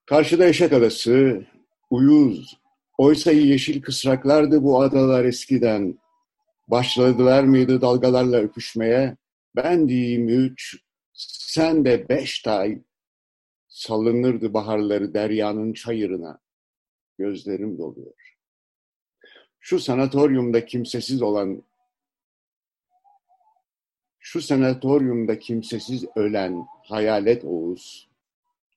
Karşıda 0.07 0.47
Eşek 0.47 0.73
Adası, 0.73 1.47
uyuz, 1.95 2.59
oysa 2.99 3.33
yeşil 3.33 3.83
kısraklardı 3.83 4.63
bu 4.63 4.83
adalar 4.83 5.25
eskiden. 5.25 5.99
Başladılar 6.69 7.45
mıydı 7.45 7.81
dalgalarla 7.81 8.37
öpüşmeye? 8.37 9.17
Ben 9.57 9.89
diyeyim 9.89 10.29
üç, 10.29 10.77
sen 11.13 11.85
de 11.85 12.09
beş 12.09 12.43
tay. 12.43 12.83
Salınırdı 13.69 14.55
baharları 14.55 15.15
deryanın 15.15 15.73
çayırına. 15.73 16.39
Gözlerim 17.19 17.79
doluyor. 17.79 18.37
Şu 19.61 19.79
sanatoryumda 19.81 20.65
kimsesiz 20.65 21.23
olan 21.23 21.63
şu 24.19 24.43
sanatoryumda 24.43 25.39
kimsesiz 25.39 26.05
ölen 26.17 26.67
hayalet 26.85 27.45
Oğuz 27.45 28.09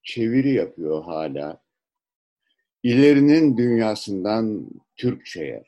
çeviri 0.03 0.53
yapıyor 0.53 1.03
hala. 1.03 1.66
İlerinin 2.83 3.57
dünyasından 3.57 4.69
Türkçe'ye. 4.95 5.63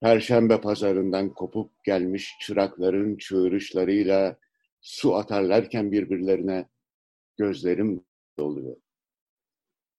Perşembe 0.00 0.60
pazarından 0.60 1.34
kopup 1.34 1.84
gelmiş 1.84 2.36
çırakların 2.40 3.16
çığırışlarıyla 3.16 4.36
su 4.80 5.16
atarlarken 5.16 5.92
birbirlerine 5.92 6.68
gözlerim 7.36 8.04
doluyor. 8.38 8.76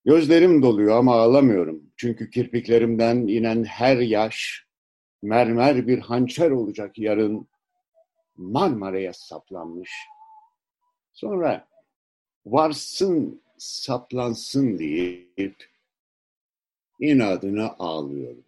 Gözlerim 0.05 0.61
doluyor 0.61 0.97
ama 0.97 1.16
ağlamıyorum. 1.16 1.84
Çünkü 1.97 2.30
kirpiklerimden 2.30 3.18
inen 3.18 3.63
her 3.63 3.97
yaş 3.97 4.66
mermer 5.22 5.88
bir 5.88 5.99
hançer 5.99 6.51
olacak 6.51 6.97
yarın 6.97 7.47
Marmara'ya 8.38 9.13
saplanmış. 9.13 9.91
Sonra 11.13 11.68
varsın 12.45 13.41
saplansın 13.57 14.80
deyip 14.80 15.74
inadına 16.99 17.75
ağlıyorum. 17.79 18.45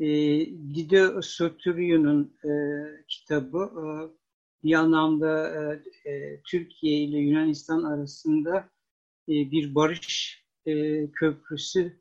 E, 0.00 0.06
Guido 0.44 1.22
Soturyu'nun 1.22 2.36
e, 2.44 2.50
kitabı 3.08 3.58
e, 3.58 3.84
bir 4.64 4.72
anlamda 4.74 5.48
e, 6.04 6.10
e, 6.10 6.40
Türkiye 6.50 6.98
ile 7.04 7.18
Yunanistan 7.18 7.82
arasında 7.82 8.70
e, 9.28 9.32
bir 9.50 9.74
barış 9.74 10.42
e, 10.66 11.06
köprüsü 11.10 12.00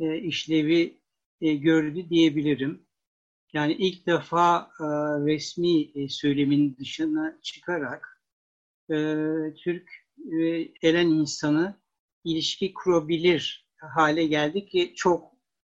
e, 0.00 0.18
işlevi 0.18 0.98
gördü 1.40 2.08
diyebilirim. 2.10 2.86
Yani 3.54 3.72
ilk 3.72 4.06
defa 4.06 4.70
resmi 5.26 6.10
söylemin 6.10 6.76
dışına 6.76 7.38
çıkarak 7.42 8.22
Türk 9.64 9.90
ve 10.18 10.72
Elen 10.82 11.08
insanı 11.08 11.80
ilişki 12.24 12.74
kurabilir 12.74 13.68
hale 13.76 14.26
geldi 14.26 14.66
ki 14.66 14.92
çok 14.96 15.32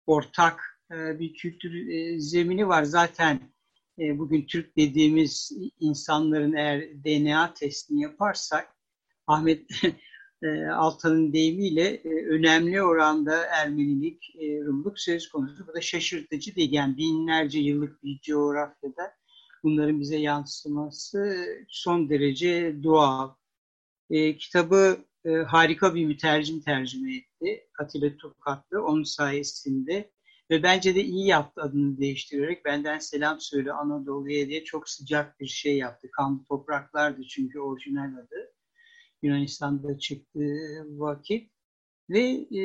ortak 0.05 0.81
bir 0.91 1.33
kültür 1.33 1.71
zemini 2.19 2.67
var. 2.67 2.83
Zaten 2.83 3.39
bugün 3.97 4.45
Türk 4.45 4.77
dediğimiz 4.77 5.51
insanların 5.79 6.53
eğer 6.53 7.03
DNA 7.03 7.53
testini 7.53 8.01
yaparsak 8.01 8.75
Ahmet 9.27 9.69
e, 10.45 10.67
Altan'ın 10.69 11.33
deyimiyle 11.33 11.81
e, 11.81 12.25
önemli 12.25 12.83
oranda 12.83 13.45
Ermenilik, 13.45 14.35
e, 14.35 14.65
Rumluk 14.65 14.99
söz 14.99 15.29
konusu. 15.29 15.67
Bu 15.67 15.73
da 15.73 15.81
şaşırtıcı 15.81 16.55
değil. 16.55 16.73
Yani 16.73 16.97
binlerce 16.97 17.59
yıllık 17.59 18.03
bir 18.03 18.19
coğrafyada 18.19 19.13
bunların 19.63 19.99
bize 19.99 20.17
yansıması 20.17 21.47
son 21.67 22.09
derece 22.09 22.83
doğal. 22.83 23.29
Kitabı 24.39 24.97
harika 25.47 25.95
bir 25.95 26.05
mütercim 26.05 26.61
tercüme 26.61 27.15
etti. 27.15 27.67
Atilla 27.79 28.17
Tokatlı. 28.17 28.85
Onun 28.85 29.03
sayesinde 29.03 30.11
ve 30.51 30.63
bence 30.63 30.95
de 30.95 31.03
iyi 31.03 31.27
yaptı 31.27 31.61
adını 31.61 31.97
değiştirerek. 31.97 32.65
Benden 32.65 32.99
selam 32.99 33.39
söyle 33.39 33.73
Anadolu'ya 33.73 34.47
diye 34.47 34.63
çok 34.63 34.89
sıcak 34.89 35.39
bir 35.39 35.47
şey 35.47 35.77
yaptı. 35.77 36.07
Kanlı 36.11 36.43
topraklardı 36.43 37.23
çünkü 37.23 37.59
orijinal 37.59 38.13
adı. 38.17 38.54
Yunanistan'da 39.25 39.97
çıktığı 39.99 40.85
vakit 40.87 41.51
ve 42.09 42.21
e, 42.59 42.63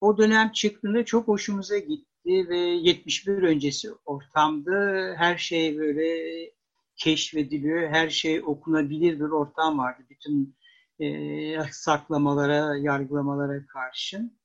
o 0.00 0.18
dönem 0.18 0.52
çıktığında 0.52 1.04
çok 1.04 1.28
hoşumuza 1.28 1.78
gitti 1.78 2.48
ve 2.48 2.58
71 2.58 3.42
öncesi 3.42 3.92
ortamda 4.04 5.14
her 5.16 5.38
şey 5.38 5.78
böyle 5.78 6.50
keşfediliyor, 6.96 7.88
her 7.88 8.10
şey 8.10 8.42
okunabilir 8.44 9.20
bir 9.20 9.24
ortam 9.24 9.78
vardı 9.78 10.02
bütün 10.10 10.56
e, 10.98 11.72
saklamalara, 11.72 12.76
yargılamalara 12.76 13.66
karşın. 13.66 14.38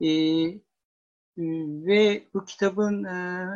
E, 0.00 0.10
ve 1.86 2.24
bu 2.34 2.44
kitabın 2.44 3.04
e, 3.04 3.46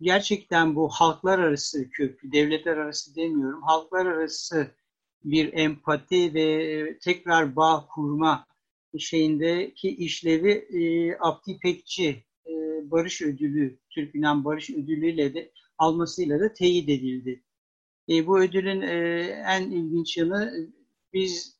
gerçekten 0.00 0.76
bu 0.76 0.88
halklar 0.88 1.38
arası 1.38 1.90
köprü, 1.90 2.32
devletler 2.32 2.76
arası 2.76 3.16
demiyorum, 3.16 3.62
halklar 3.62 4.06
arası 4.06 4.74
bir 5.24 5.52
empati 5.52 6.34
ve 6.34 6.98
tekrar 6.98 7.56
bağ 7.56 7.86
kurma 7.94 8.46
şeyindeki 8.98 9.88
işlevi 9.88 10.50
e, 10.50 11.16
Abdi 11.20 11.58
Pekçi 11.58 12.24
e, 12.46 12.52
Barış 12.90 13.22
Ödülü, 13.22 13.78
Türk 13.90 14.14
Yunan 14.14 14.44
Barış 14.44 14.70
Ödülü 14.70 15.10
ile 15.10 15.34
de 15.34 15.52
almasıyla 15.78 16.40
da 16.40 16.52
teyit 16.52 16.88
edildi. 16.88 17.42
E, 18.08 18.26
bu 18.26 18.40
ödülün 18.40 18.80
e, 18.80 18.94
en 19.46 19.70
ilginç 19.70 20.16
yanı 20.16 20.68
biz 21.12 21.58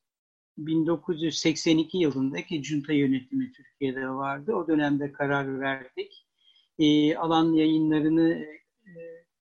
1982 0.59 1.99
yılındaki 1.99 2.65
junta 2.65 2.93
yönetimi 2.93 3.53
Türkiye'de 3.53 4.09
vardı. 4.09 4.55
O 4.55 4.69
dönemde 4.69 5.13
karar 5.13 5.61
verdik. 5.61 6.27
E, 6.79 7.17
alan 7.17 7.53
yayınlarını 7.53 8.47
e, 8.87 8.93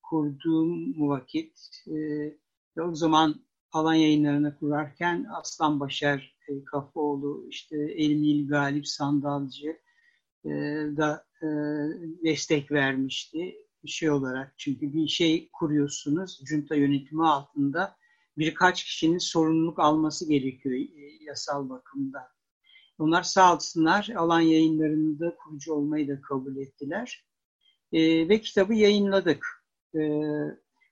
kurduğum 0.03 1.09
vakit 1.09 1.59
e, 1.88 2.82
o 2.82 2.95
zaman 2.95 3.36
alan 3.74 3.93
yayınlarını 3.93 4.59
kurarken 4.59 5.26
Aslan 5.36 5.80
Başar 5.80 6.36
e, 6.47 6.63
Kafaoğlu, 6.63 7.45
işte 7.49 7.78
Elmil 7.78 8.47
Galip 8.47 8.88
Sandalcı 8.88 9.80
e, 10.45 10.49
da 10.97 11.26
e, 11.41 11.47
destek 12.24 12.71
vermişti 12.71 13.55
şey 13.86 14.11
olarak. 14.11 14.53
Çünkü 14.57 14.93
bir 14.93 15.07
şey 15.07 15.49
kuruyorsunuz, 15.53 16.41
junta 16.45 16.76
yönetimi 16.76 17.28
altında 17.28 17.95
birkaç 18.38 18.84
kişinin 18.84 19.17
sorumluluk 19.17 19.80
alması 19.80 20.30
gerekiyor 20.30 20.76
e, 20.76 21.24
yasal 21.24 21.69
bakımda. 21.69 22.34
Onlar 22.99 23.24
sağ 23.24 23.55
olsunlar 23.55 24.09
alan 24.15 24.41
yayınlarında 24.41 25.36
kurucu 25.36 25.74
olmayı 25.74 26.07
da 26.07 26.21
kabul 26.21 26.57
ettiler. 26.57 27.26
E, 27.91 28.30
ve 28.30 28.41
kitabı 28.41 28.74
yayınladık. 28.74 29.45
E, 29.95 29.99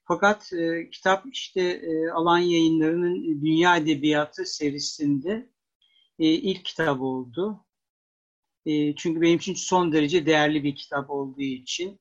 fakat 0.04 0.54
e, 0.54 0.89
kitap 0.89 1.26
işte 1.32 1.62
e, 1.62 2.10
Alan 2.10 2.39
Yayınları'nın 2.39 3.41
Dünya 3.41 3.78
Edebiyatı 3.78 4.45
serisinde 4.45 5.49
e, 6.20 6.26
ilk 6.26 6.66
kitap 6.66 7.02
oldu. 7.02 7.66
E, 8.66 8.95
çünkü 8.95 9.22
benim 9.22 9.38
için 9.38 9.54
son 9.54 9.91
derece 9.91 10.26
değerli 10.26 10.64
bir 10.64 10.76
kitap 10.76 11.10
olduğu 11.10 11.41
için. 11.41 11.99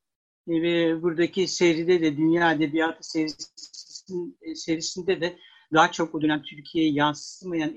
E, 0.49 0.63
ve 0.63 1.03
buradaki 1.03 1.49
seride 1.49 2.01
de 2.01 2.17
Dünya 2.17 2.53
Edebiyatı 2.53 3.11
serisinin, 3.11 4.39
e, 4.43 4.55
serisinde 4.55 5.21
de 5.21 5.39
daha 5.73 5.93
çok 5.93 6.15
o 6.15 6.23
dönem 6.23 6.43
Türkiye'ye 6.43 6.93
yansımayan 6.93 7.75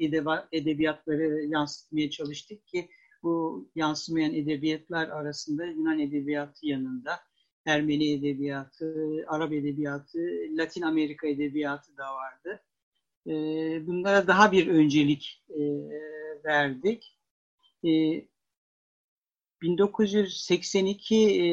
edebiyatları 0.52 1.46
yansıtmaya 1.48 2.10
çalıştık 2.10 2.68
ki 2.68 2.90
bu 3.24 3.68
yansımayan 3.76 4.34
edebiyatlar 4.34 5.10
arasında 5.10 5.66
Yunan 5.66 6.00
edebiyatı 6.00 6.68
yanında 6.68 7.20
Ermeni 7.66 8.12
edebiyatı, 8.12 8.96
Arap 9.28 9.54
edebiyatı, 9.54 10.20
Latin 10.50 10.82
Amerika 10.82 11.28
edebiyatı 11.28 11.98
da 11.98 12.16
vardı. 12.16 12.64
E, 13.28 13.32
bunlara 13.88 14.28
daha 14.28 14.52
bir 14.52 14.68
öncelik 14.68 15.44
e, 15.50 15.62
verdik. 16.44 17.18
E, 17.86 17.90
1982 19.62 21.16
e, 21.16 21.50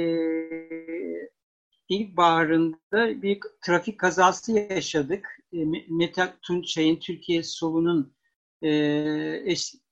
ilkbaharında 1.89 3.23
bir 3.23 3.41
trafik 3.67 4.01
kazası 4.01 4.53
yaşadık. 4.53 5.39
E, 5.53 5.59
Meta 5.89 6.37
Tunçay'ın 6.43 6.97
Türkiye 6.97 7.43
Solu'nun 7.43 8.15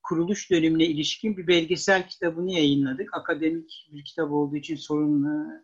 kuruluş 0.03 0.51
dönemine 0.51 0.85
ilişkin 0.85 1.37
bir 1.37 1.47
belgesel 1.47 2.09
kitabını 2.09 2.53
yayınladık. 2.53 3.15
Akademik 3.15 3.89
bir 3.93 4.05
kitap 4.05 4.33
olduğu 4.33 4.57
için 4.57 4.77
sorun 4.77 5.25
e, 5.25 5.63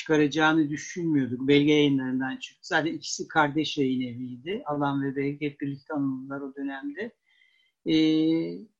çıkaracağını 0.00 0.70
düşünmüyorduk. 0.70 1.48
Belge 1.48 1.72
yayınlarından 1.72 2.36
çıktı. 2.36 2.60
Zaten 2.62 2.92
ikisi 2.92 3.28
kardeş 3.28 3.78
yayın 3.78 4.00
eviydi. 4.00 4.62
Alan 4.66 5.02
ve 5.02 5.16
Belge 5.16 5.46
hep 5.46 5.60
birlikte 5.60 5.94
anıldılar 5.94 6.40
o 6.40 6.54
dönemde. 6.54 7.12
E, 7.86 7.94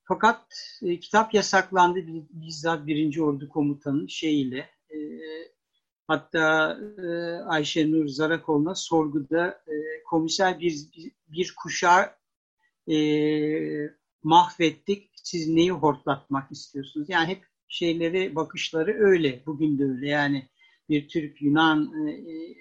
fakat 0.04 0.46
e, 0.82 1.00
kitap 1.00 1.34
yasaklandı 1.34 2.00
bizzat 2.30 2.86
birinci 2.86 3.22
ordu 3.22 3.48
komutanın 3.48 4.06
şeyiyle. 4.06 4.58
E, 4.90 4.98
hatta 6.06 6.78
e, 6.98 7.06
Ayşe 7.44 7.90
Nur 7.90 8.06
Zarakoğlu'na 8.06 8.74
sorguda 8.74 9.48
e, 9.48 10.02
komiser 10.04 10.60
bir, 10.60 10.74
bir, 10.96 11.12
bir 11.28 11.54
kuşağı 11.62 12.10
e, 12.90 12.96
mahvettik. 14.22 15.10
Siz 15.14 15.48
neyi 15.48 15.70
hortlatmak 15.70 16.52
istiyorsunuz? 16.52 17.08
Yani 17.08 17.28
hep 17.28 17.44
şeyleri, 17.68 18.34
bakışları 18.34 18.96
öyle. 18.98 19.42
Bugün 19.46 19.78
de 19.78 19.84
öyle. 19.84 20.08
Yani 20.08 20.48
bir 20.90 21.08
Türk-Yunan 21.08 22.06
e, 22.06 22.10
e, 22.10 22.56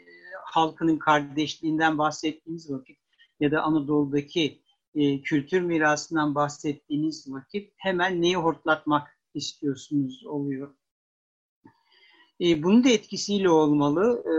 halkının 0.45 0.97
kardeşliğinden 0.97 1.97
bahsettiğimiz 1.97 2.71
vakit 2.71 2.99
ya 3.39 3.51
da 3.51 3.61
Anadolu'daki 3.61 4.61
e, 4.95 5.21
kültür 5.21 5.61
mirasından 5.61 6.35
bahsettiğiniz 6.35 7.31
vakit 7.31 7.73
hemen 7.77 8.21
neyi 8.21 8.35
hortlatmak 8.35 9.07
istiyorsunuz 9.33 10.25
oluyor. 10.25 10.75
E, 12.41 12.63
bunun 12.63 12.83
da 12.83 12.89
etkisiyle 12.89 13.49
olmalı 13.49 14.23
e, 14.25 14.35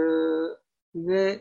ve 0.95 1.41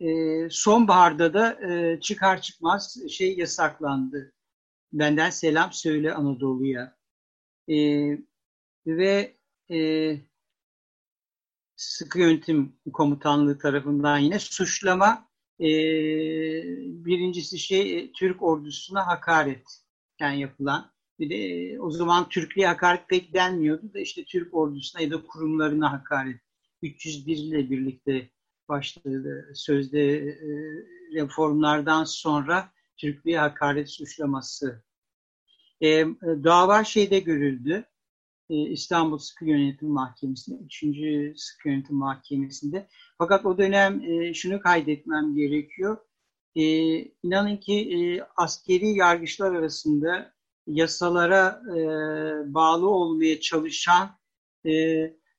e, 0.00 0.48
sonbaharda 0.50 1.34
da 1.34 1.70
e, 1.70 2.00
çıkar 2.00 2.42
çıkmaz 2.42 2.98
şey 3.10 3.36
yasaklandı. 3.36 4.32
Benden 4.92 5.30
selam 5.30 5.72
söyle 5.72 6.14
Anadolu'ya. 6.14 6.96
E, 7.68 7.76
ve 8.86 9.36
e, 9.70 10.16
sıkı 11.76 12.18
yönetim 12.18 12.76
komutanlığı 12.92 13.58
tarafından 13.58 14.18
yine 14.18 14.38
suçlama 14.38 15.28
e, 15.60 15.66
birincisi 17.04 17.58
şey 17.58 17.98
e, 17.98 18.12
Türk 18.12 18.42
ordusuna 18.42 19.06
hakaret 19.06 19.64
yani 20.20 20.40
yapılan 20.40 20.92
bir 21.18 21.30
de 21.30 21.36
e, 21.36 21.78
o 21.78 21.90
zaman 21.90 22.28
Türklüğe 22.28 22.66
hakaret 22.66 23.08
pek 23.08 23.34
denmiyordu 23.34 23.94
da 23.94 24.00
işte 24.00 24.24
Türk 24.24 24.54
ordusuna 24.54 25.02
ya 25.02 25.10
da 25.10 25.26
kurumlarına 25.26 25.92
hakaret 25.92 26.40
301 26.82 27.36
ile 27.36 27.70
birlikte 27.70 28.30
başladı. 28.68 29.52
Sözde 29.54 30.16
e, 30.16 30.36
reformlardan 31.14 32.04
sonra 32.04 32.72
Türklüğe 32.96 33.38
hakaret 33.38 33.90
suçlaması. 33.90 34.82
E, 35.82 36.06
dava 36.22 36.84
şeyde 36.84 37.20
görüldü. 37.20 37.84
E, 38.52 38.56
İstanbul 38.56 39.18
Sıkı 39.18 39.44
Yönetim 39.44 39.88
Mahkemesi'nde, 39.88 40.64
3. 40.64 41.40
Sıkı 41.40 41.68
Yönetim 41.68 41.96
Mahkemesi'nde. 41.96 42.88
Fakat 43.18 43.46
o 43.46 43.58
dönem 43.58 44.00
e, 44.00 44.34
şunu 44.34 44.60
kaydetmem 44.60 45.34
gerekiyor. 45.34 45.96
E, 46.54 46.62
inanın 47.22 47.56
ki 47.56 48.22
askeri 48.36 48.88
yargıçlar 48.88 49.54
arasında 49.54 50.32
yasalara 50.66 51.62
bağlı 52.46 52.88
olmaya 52.88 53.40
çalışan 53.40 54.18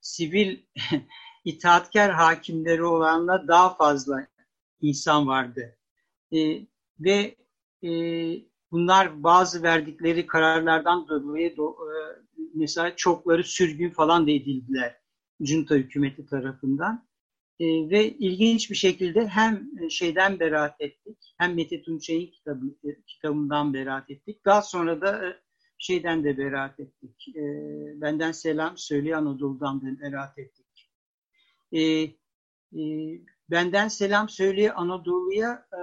sivil 0.01 0.57
itaatkar 1.45 2.11
hakimleri 2.11 2.83
olanla 2.83 3.47
daha 3.47 3.75
fazla 3.75 4.27
insan 4.81 5.27
vardı. 5.27 5.77
Ve 6.99 7.35
bunlar 8.71 9.23
bazı 9.23 9.63
verdikleri 9.63 10.27
kararlardan 10.27 11.07
dolayı 11.07 11.57
do, 11.57 11.77
mesela 12.53 12.95
çokları 12.95 13.43
sürgün 13.43 13.89
falan 13.89 14.27
da 14.27 14.31
edildiler 14.31 15.03
junta 15.39 15.75
hükümeti 15.75 16.25
tarafından. 16.25 17.07
E, 17.59 17.65
ve 17.65 18.09
ilginç 18.11 18.71
bir 18.71 18.75
şekilde 18.75 19.27
hem 19.27 19.69
şeyden 19.89 20.39
beraat 20.39 20.81
ettik, 20.81 21.33
hem 21.37 21.55
Mete 21.55 21.81
Tunçay'ın 21.81 22.27
kitabı, 22.27 22.65
e, 22.83 23.01
kitabından 23.07 23.73
beraat 23.73 24.11
ettik. 24.11 24.45
Daha 24.45 24.61
sonra 24.61 25.01
da 25.01 25.27
e, 25.27 25.39
şeyden 25.77 26.23
de 26.23 26.37
beraat 26.37 26.79
ettik. 26.79 27.27
E, 27.35 27.43
benden 28.01 28.31
selam 28.31 28.77
söyle 28.77 29.15
Anadolu'dan 29.15 29.81
da 29.81 30.01
beraat 30.01 30.39
ettik. 30.39 30.89
E, 31.71 31.81
e, 31.81 32.81
benden 33.49 33.87
selam 33.87 34.29
söyle 34.29 34.73
Anadolu'ya 34.73 35.67
e, 35.73 35.81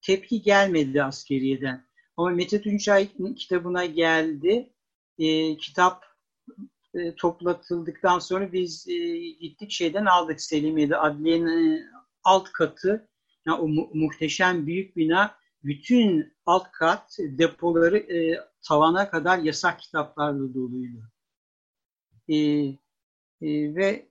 tepki 0.00 0.42
gelmedi 0.42 1.02
askeriyeden. 1.02 1.86
Ama 2.16 2.30
Mete 2.30 2.60
Tunçay 2.60 3.08
kitabına 3.36 3.84
geldi. 3.84 4.73
E, 5.18 5.56
kitap 5.56 6.04
e, 6.94 7.14
toplatıldıktan 7.14 8.18
sonra 8.18 8.52
biz 8.52 8.88
e, 8.88 9.18
gittik 9.40 9.70
şeyden 9.70 10.04
aldık 10.06 10.40
Selimiye'de 10.40 10.96
adliyenin 10.96 11.76
e, 11.76 11.82
alt 12.24 12.52
katı 12.52 13.08
yani 13.46 13.60
o 13.60 13.68
mu- 13.68 13.90
muhteşem 13.94 14.66
büyük 14.66 14.96
bina 14.96 15.34
bütün 15.64 16.34
alt 16.46 16.72
kat 16.72 17.16
depoları 17.18 17.98
e, 17.98 18.40
tavana 18.68 19.10
kadar 19.10 19.38
yasak 19.38 19.80
kitaplarla 19.80 20.54
doluydu. 20.54 21.02
E, 22.28 22.36
e, 23.42 23.74
ve 23.74 24.08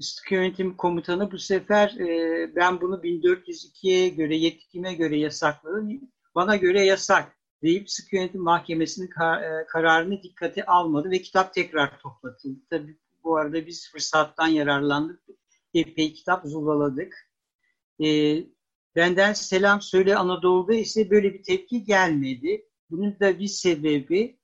sıkı 0.00 0.34
yönetim 0.34 0.76
komutanı 0.76 1.32
bu 1.32 1.38
sefer 1.38 1.88
e, 1.88 2.56
ben 2.56 2.80
bunu 2.80 2.94
1402'ye 3.02 4.08
göre 4.08 4.36
yetkime 4.36 4.94
göre 4.94 5.18
yasakladım. 5.18 6.00
Bana 6.34 6.56
göre 6.56 6.84
yasak 6.84 7.33
deyip 7.64 7.90
sıkı 7.90 8.16
yönetim 8.16 8.42
mahkemesinin 8.42 9.06
kar, 9.06 9.42
e, 9.42 9.66
kararını 9.66 10.22
dikkate 10.22 10.66
almadı 10.66 11.10
ve 11.10 11.22
kitap 11.22 11.54
tekrar 11.54 12.00
toplatıldı. 12.00 12.60
Tabii 12.70 12.98
bu 13.24 13.36
arada 13.36 13.66
biz 13.66 13.90
fırsattan 13.92 14.46
yararlandık. 14.46 15.20
Epey 15.74 16.12
kitap 16.12 16.46
zulaladık. 16.46 17.30
E, 18.04 18.38
benden 18.96 19.32
selam 19.32 19.80
söyle 19.80 20.16
Anadolu'da 20.16 20.74
ise 20.74 21.10
böyle 21.10 21.34
bir 21.34 21.42
tepki 21.42 21.84
gelmedi. 21.84 22.68
Bunun 22.90 23.20
da 23.20 23.38
bir 23.38 23.46
sebebi 23.46 24.38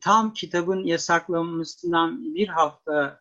tam 0.00 0.32
kitabın 0.32 0.84
yasaklanmasından 0.84 2.34
bir 2.34 2.48
hafta 2.48 3.20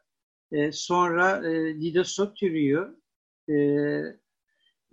e, 0.52 0.72
sonra 0.72 1.48
e, 1.48 2.04
Sotürü'yü 2.04 3.00
e, 3.50 3.54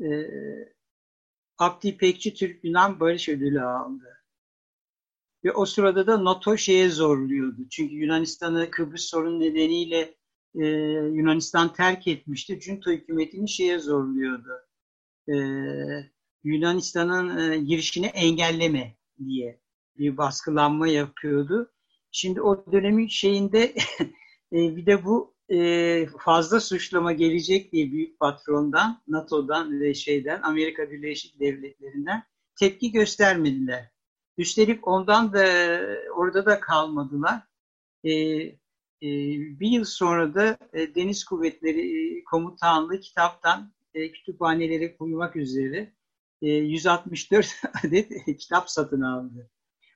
e, 0.01 0.29
Abdi 1.59 1.89
İpekçi 1.89 2.35
Türk 2.35 2.65
Yunan 2.65 3.01
Barış 3.01 3.29
Ödülü 3.29 3.63
aldı. 3.63 4.22
Ve 5.45 5.53
o 5.53 5.67
sırada 5.67 6.07
da 6.07 6.25
NATO 6.25 6.57
şeye 6.57 6.89
zorluyordu. 6.89 7.69
Çünkü 7.71 7.95
Yunanistan'ı 7.95 8.71
Kıbrıs 8.71 9.05
sorunu 9.05 9.41
nedeniyle 9.41 10.15
e, 10.55 10.67
Yunanistan 11.13 11.73
terk 11.73 12.09
etmişti. 12.09 12.61
Junta 12.61 12.91
hükümetini 12.91 13.49
şeye 13.49 13.79
zorluyordu. 13.79 14.51
E, 15.29 15.35
Yunanistan'ın 16.45 17.53
e, 17.53 17.59
girişini 17.59 18.07
engelleme 18.07 18.97
diye 19.25 19.61
bir 19.99 20.17
baskılanma 20.17 20.89
yapıyordu. 20.89 21.73
Şimdi 22.11 22.43
o 22.43 22.73
dönemin 22.73 23.09
şeyinde 23.09 23.75
e, 24.53 24.77
bir 24.77 24.87
de 24.87 25.05
bu 25.05 25.35
e, 25.49 26.07
fazla 26.19 26.61
suçlama 26.61 27.13
gelecek 27.13 27.73
diye 27.73 27.93
büyük 27.93 28.19
patrondan, 28.21 29.03
NATO'dan 29.09 29.81
ve 29.81 29.95
şeyden, 29.95 30.43
Amerika 30.43 30.91
Birleşik 30.91 31.41
Devletleri'nden 31.41 32.23
tepki 32.57 32.93
göstermediler. 32.93 33.91
Üstelik 34.39 34.89
ondan 34.89 35.33
da 35.33 35.45
orada 36.17 36.47
da 36.47 36.61
kalmadılar. 36.61 37.43
E, 38.05 38.13
e, 39.03 39.09
bir 39.61 39.69
yıl 39.69 39.85
sonra 39.85 40.35
da 40.35 40.59
e, 40.73 40.95
Deniz 40.95 41.25
Kuvvetleri 41.25 42.19
e, 42.19 42.25
Komutanlığı 42.25 43.01
kitaptan 43.01 43.73
e, 43.95 44.13
kütüphaneleri 44.13 44.97
koymak 44.97 45.37
üzere 45.37 45.93
e, 46.43 46.49
164 46.49 47.47
adet 47.85 48.39
kitap 48.39 48.71
satın 48.71 49.01
aldı. 49.01 49.51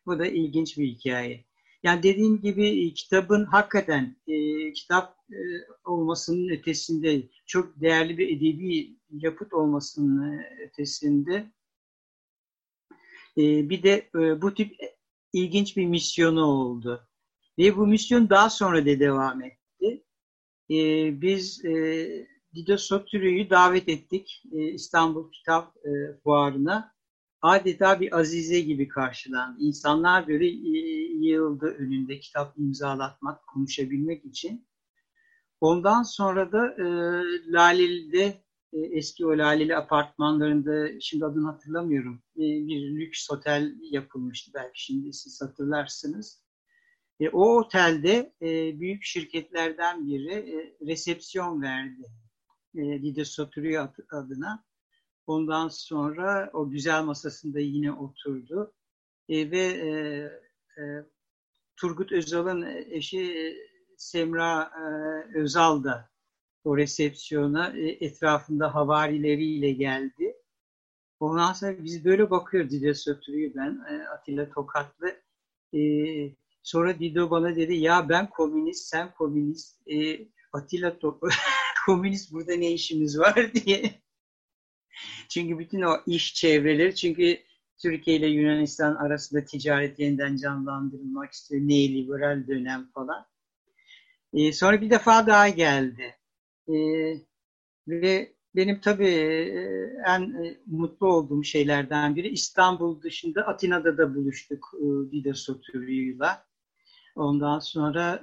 Bu 0.06 0.18
da 0.18 0.26
ilginç 0.26 0.78
bir 0.78 0.86
hikaye. 0.86 1.44
Yani 1.82 2.02
dediğim 2.02 2.40
gibi 2.40 2.94
kitabın 2.94 3.44
hakikaten 3.44 4.16
e, 4.26 4.72
kitap 4.72 5.16
e, 5.32 5.38
olmasının 5.84 6.48
ötesinde 6.48 7.22
çok 7.46 7.80
değerli 7.80 8.18
bir 8.18 8.36
edebi 8.36 8.96
yapıt 9.10 9.52
olmasının 9.52 10.42
ötesinde 10.68 11.50
e, 13.38 13.70
bir 13.70 13.82
de 13.82 14.10
e, 14.14 14.42
bu 14.42 14.54
tip 14.54 14.76
ilginç 15.32 15.76
bir 15.76 15.86
misyonu 15.86 16.44
oldu. 16.44 17.08
Ve 17.58 17.76
bu 17.76 17.86
misyon 17.86 18.30
daha 18.30 18.50
sonra 18.50 18.82
da 18.86 19.00
devam 19.00 19.42
etti. 19.42 20.04
e, 20.70 20.76
biz 21.20 21.64
e, 21.64 22.26
Dido 22.54 22.76
Sotürü'yü 22.78 23.50
davet 23.50 23.88
ettik 23.88 24.42
e, 24.52 24.58
İstanbul 24.72 25.32
Kitap 25.32 25.76
e, 25.76 25.90
Fuarı'na. 26.24 26.96
Adeta 27.42 28.00
bir 28.00 28.18
azize 28.18 28.60
gibi 28.60 28.88
karşılandı. 28.88 29.60
İnsanlar 29.60 30.28
böyle 30.28 30.46
e, 30.46 30.78
yığıldı 31.26 31.66
önünde 31.66 32.20
kitap 32.20 32.58
imzalatmak, 32.58 33.46
konuşabilmek 33.46 34.24
için. 34.24 34.66
Ondan 35.60 36.02
sonra 36.02 36.52
da 36.52 36.66
e, 36.72 36.84
Laleli'de 37.52 38.45
e, 38.72 38.78
eski 38.80 39.26
o 39.26 39.76
apartmanlarında 39.76 41.00
şimdi 41.00 41.24
adını 41.24 41.46
hatırlamıyorum 41.46 42.22
e, 42.36 42.40
bir 42.40 43.00
lüks 43.00 43.30
otel 43.30 43.74
yapılmıştı 43.90 44.50
belki 44.54 44.84
şimdi 44.84 45.12
siz 45.12 45.42
hatırlarsınız. 45.42 46.42
E, 47.20 47.28
o 47.28 47.58
otelde 47.58 48.32
büyük 48.80 49.04
şirketlerden 49.04 50.08
biri 50.08 50.76
resepsiyon 50.86 51.62
verdi 51.62 52.02
e, 52.74 53.02
Dide 53.02 53.24
Soturio 53.24 53.88
adına. 54.10 54.64
Ondan 55.26 55.68
sonra 55.68 56.50
o 56.52 56.70
güzel 56.70 57.04
masasında 57.04 57.60
yine 57.60 57.92
oturdu 57.92 58.72
ve 59.28 60.40
Turgut 61.76 62.12
Özal'ın 62.12 62.62
eşi 62.90 63.56
Semra 63.96 64.70
Özal 65.34 65.84
da 65.84 66.10
o 66.66 66.76
resepsiyona 66.76 67.72
e, 67.76 67.88
etrafında 68.06 68.74
havarileriyle 68.74 69.72
geldi. 69.72 70.36
Ondan 71.20 71.52
sonra 71.52 71.84
biz 71.84 72.04
böyle 72.04 72.30
bakıyoruz 72.30 72.70
Dido 72.70 72.94
Soturu'yu 72.94 73.54
ben, 73.54 73.84
e, 73.90 74.08
Atilla 74.08 74.50
Tokatlı. 74.50 75.22
E, 75.74 75.80
sonra 76.62 76.98
Dido 76.98 77.30
bana 77.30 77.56
dedi 77.56 77.74
ya 77.74 78.08
ben 78.08 78.30
komünist, 78.30 78.88
sen 78.88 79.14
komünist. 79.14 79.82
Atilla 80.52 80.96
komünist 81.86 82.32
burada 82.32 82.56
ne 82.56 82.72
işimiz 82.72 83.18
var 83.18 83.54
diye. 83.54 84.00
çünkü 85.28 85.58
bütün 85.58 85.82
o 85.82 85.96
iş 86.06 86.34
çevreleri, 86.34 86.94
çünkü 86.94 87.38
Türkiye 87.82 88.16
ile 88.16 88.26
Yunanistan 88.26 88.94
arasında 88.94 89.44
ticaret 89.44 89.98
yeniden 89.98 90.36
canlandırılmak 90.36 91.32
istiyor. 91.32 91.62
Neoliberal 91.62 92.46
dönem 92.48 92.90
falan. 92.94 93.26
Sonra 94.52 94.80
bir 94.80 94.90
defa 94.90 95.26
daha 95.26 95.48
geldi. 95.48 96.15
E, 96.68 96.74
ve 97.88 98.32
benim 98.54 98.80
tabii 98.80 99.06
en 100.06 100.56
mutlu 100.66 101.12
olduğum 101.12 101.44
şeylerden 101.44 102.16
biri 102.16 102.28
İstanbul 102.28 103.02
dışında 103.02 103.46
Atina'da 103.46 103.98
da 103.98 104.14
buluştuk 104.14 104.74
Dida 105.12 105.34
Soturu'yla. 105.34 106.46
Ondan 107.16 107.58
sonra 107.58 108.22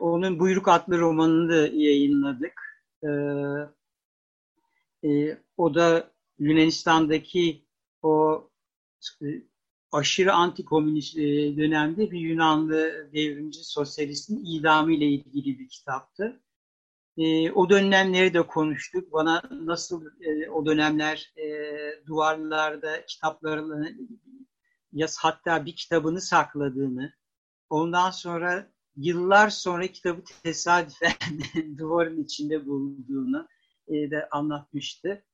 onun 0.00 0.38
Buyruk 0.38 0.68
adlı 0.68 0.98
romanını 0.98 1.50
da 1.50 1.66
yayınladık. 1.66 2.82
O 5.56 5.74
da 5.74 6.10
Yunanistan'daki 6.38 7.64
o 8.02 8.48
aşırı 9.92 10.32
antikomünist 10.32 11.16
dönemde 11.56 12.10
bir 12.10 12.20
Yunanlı 12.20 13.08
devrimci 13.12 13.64
sosyalistin 13.64 14.44
idamı 14.44 14.92
ile 14.92 15.06
ilgili 15.06 15.58
bir 15.58 15.68
kitaptı. 15.68 16.40
E, 17.18 17.52
o 17.52 17.70
dönemleri 17.70 18.34
de 18.34 18.42
konuştuk. 18.42 19.12
Bana 19.12 19.42
nasıl 19.50 20.04
e, 20.20 20.50
o 20.50 20.66
dönemler 20.66 21.32
e, 21.36 21.46
duvarlarda 22.06 23.06
kitaplarını 23.06 23.96
yaz 24.92 25.18
hatta 25.18 25.66
bir 25.66 25.76
kitabını 25.76 26.20
sakladığını, 26.20 27.12
ondan 27.70 28.10
sonra 28.10 28.70
yıllar 28.96 29.50
sonra 29.50 29.86
kitabı 29.86 30.22
tesadüfen 30.42 31.12
duvarın 31.78 32.24
içinde 32.24 32.66
bulduğunu 32.66 33.48
e, 33.88 34.10
de 34.10 34.28
anlatmıştı 34.30 35.24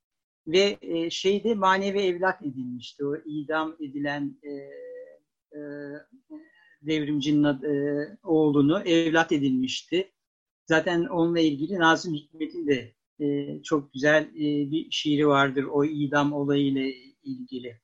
ve 0.47 0.79
e, 0.83 1.11
şeyde 1.11 1.55
manevi 1.55 2.01
evlat 2.01 2.43
edinmişti. 2.43 3.07
O 3.07 3.17
idam 3.17 3.77
edilen 3.81 4.39
e, 4.43 4.51
e, 5.59 5.61
devrimcinin 6.83 7.45
e, 7.45 8.07
oğlunu 8.23 8.81
evlat 8.81 9.33
edinmişti. 9.33 10.13
Zaten 10.67 11.05
onunla 11.05 11.41
ilgili 11.41 11.79
Nazım 11.79 12.15
Hikmet'in 12.15 12.67
de 12.67 12.93
e, 13.21 13.63
çok 13.63 13.93
güzel 13.93 14.23
e, 14.23 14.71
bir 14.71 14.91
şiiri 14.91 15.29
vardır 15.29 15.65
o 15.65 15.85
idam 15.85 16.33
olayıyla 16.33 16.93
ilgili. 17.23 17.81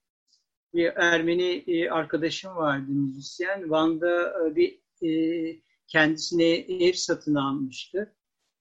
Bir 0.74 0.86
Ermeni 0.96 1.64
e, 1.66 1.90
arkadaşım 1.90 2.56
vardı 2.56 2.90
müzisyen. 2.90 3.70
Van'da 3.70 4.34
e, 4.46 4.56
bir 4.56 4.80
e, 5.02 5.60
kendisine 5.86 6.54
ev 6.54 6.92
satın 6.92 7.34
almıştı. 7.34 8.14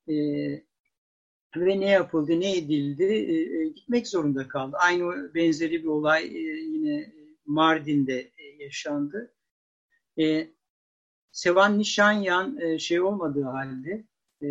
E, 0.10 0.14
ve 1.56 1.80
ne 1.80 1.90
yapıldı, 1.90 2.40
ne 2.40 2.58
edildi 2.58 3.04
e, 3.04 3.62
e, 3.62 3.68
gitmek 3.70 4.08
zorunda 4.08 4.48
kaldı. 4.48 4.78
Aynı 4.80 5.34
benzeri 5.34 5.84
bir 5.84 5.88
olay 5.88 6.26
e, 6.26 6.40
yine 6.62 7.14
Mardin'de 7.46 8.32
e, 8.38 8.64
yaşandı. 8.64 9.34
E, 10.20 10.48
Sevan 11.38 11.80
Nişanyan 11.80 12.58
e, 12.62 12.80
şey 12.80 13.02
olmadığı 13.02 13.44
halde 13.44 14.04
e, 14.42 14.48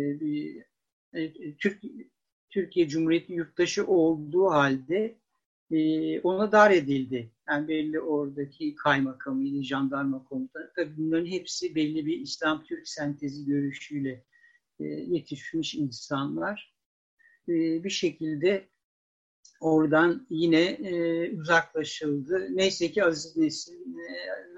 e, 1.13 1.55
Türk, 1.57 1.83
Türkiye 2.49 2.87
Cumhuriyeti 2.87 3.33
yurttaşı 3.33 3.87
olduğu 3.87 4.49
halde 4.49 5.17
ona 6.23 6.51
dar 6.51 6.71
edildi. 6.71 7.31
Yani 7.49 7.67
belli 7.67 7.99
oradaki 7.99 8.75
kaymakamıydı, 8.75 9.63
jandarma 9.63 10.23
komutanı. 10.23 10.71
Tabii 10.75 10.97
bunların 10.97 11.25
hepsi 11.25 11.75
belli 11.75 12.05
bir 12.05 12.19
İslam-Türk 12.19 12.87
sentezi 12.87 13.45
görüşüyle 13.45 14.23
yetişmiş 14.79 15.75
insanlar. 15.75 16.75
Bir 17.47 17.89
şekilde 17.89 18.67
oradan 19.61 20.27
yine 20.29 20.77
uzaklaşıldı. 21.39 22.47
Neyse 22.57 22.91
ki 22.91 23.03
Aziz 23.03 23.37
Nesin, 23.37 23.95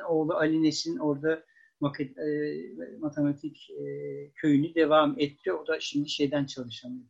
oğlu 0.09 0.33
Ali 0.33 0.63
Nesin 0.63 0.97
orada 0.97 1.48
matematik 2.99 3.69
e, 3.69 3.85
köyünü 4.35 4.75
devam 4.75 5.15
etti. 5.19 5.53
O 5.53 5.67
da 5.67 5.79
şimdi 5.79 6.09
şeyden 6.09 6.45
çalışamıyor. 6.45 7.05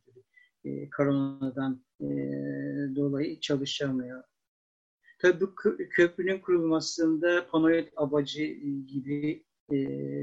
E, 0.64 0.90
koronadan 0.90 1.84
e, 2.00 2.06
dolayı 2.96 3.40
çalışamıyor. 3.40 4.22
Tabii 5.18 5.40
bu 5.40 5.54
köprünün 5.90 6.38
kurulmasında 6.38 7.46
Panoyet 7.46 7.92
Abacı 7.96 8.44
gibi 8.86 9.44
e, 9.72 9.78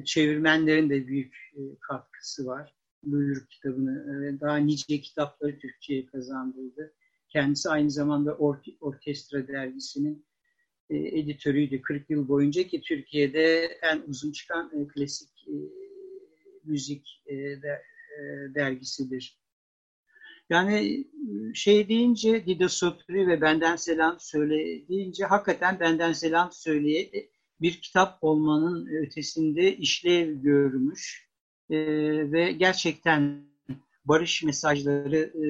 çevirmenlerin 0.05 0.89
de 0.89 1.07
büyük 1.07 1.35
e, 1.55 1.61
katkısı 1.79 2.45
var. 2.45 2.75
Buyruk 3.03 3.49
kitabını 3.49 4.39
daha 4.41 4.57
nice 4.57 5.01
kitapları 5.01 5.59
Türkçe'ye 5.59 6.05
kazandırdı. 6.05 6.93
Kendisi 7.29 7.69
aynı 7.69 7.91
zamanda 7.91 8.35
Or 8.35 8.57
Orkestra 8.81 9.47
dergisinin 9.47 10.25
e, 10.89 10.97
editörüydü 10.97 11.81
40 11.81 12.09
yıl 12.09 12.27
boyunca 12.27 12.63
ki 12.63 12.81
Türkiye'de 12.81 13.77
en 13.81 14.01
uzun 14.07 14.31
çıkan 14.31 14.71
e, 14.73 14.87
klasik 14.87 15.47
e, 15.47 15.55
müzik 16.63 17.23
e, 17.25 17.35
de, 17.35 17.81
e, 18.17 18.55
dergisidir. 18.55 19.37
Yani 20.49 21.07
şey 21.53 21.89
deyince 21.89 22.45
Dido 22.45 22.67
Sopri 22.67 23.27
ve 23.27 23.41
Benden 23.41 23.75
Selam 23.75 24.17
Söyle 24.19 24.87
deyince 24.87 25.25
hakikaten 25.25 25.79
Benden 25.79 26.13
Selam 26.13 26.51
Söyleye 26.51 27.29
bir 27.61 27.81
kitap 27.81 28.23
olmanın 28.23 28.85
ötesinde 28.85 29.77
işlev 29.77 30.41
görmüş 30.41 31.27
e, 31.69 31.77
ve 32.31 32.51
gerçekten 32.51 33.47
barış 34.05 34.43
mesajları 34.43 35.17
e, 35.17 35.47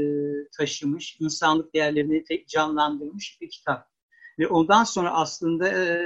taşımış, 0.57 1.17
insanlık 1.19 1.73
değerlerini 1.73 2.45
canlandırmış 2.47 3.37
bir 3.41 3.49
kitap. 3.49 3.96
Ve 4.39 4.47
ondan 4.47 4.83
sonra 4.83 5.13
aslında 5.13 5.69
e, 5.69 5.99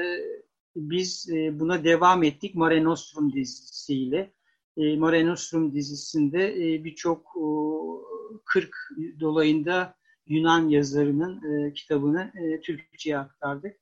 biz 0.75 1.29
e, 1.29 1.59
buna 1.59 1.83
devam 1.83 2.23
ettik 2.23 2.55
Mare 2.55 2.83
Nostrum 2.83 3.33
dizisiyle. 3.33 4.33
E, 4.77 4.97
Mare 4.97 5.25
Nostrum 5.25 5.73
dizisinde 5.73 6.73
e, 6.73 6.83
birçok 6.83 7.19
e, 7.35 7.43
40 8.45 8.75
dolayında 9.19 9.95
Yunan 10.27 10.69
yazarının 10.69 11.43
e, 11.43 11.73
kitabını 11.73 12.31
e, 12.35 12.61
Türkçe'ye 12.61 13.17
aktardık. 13.17 13.77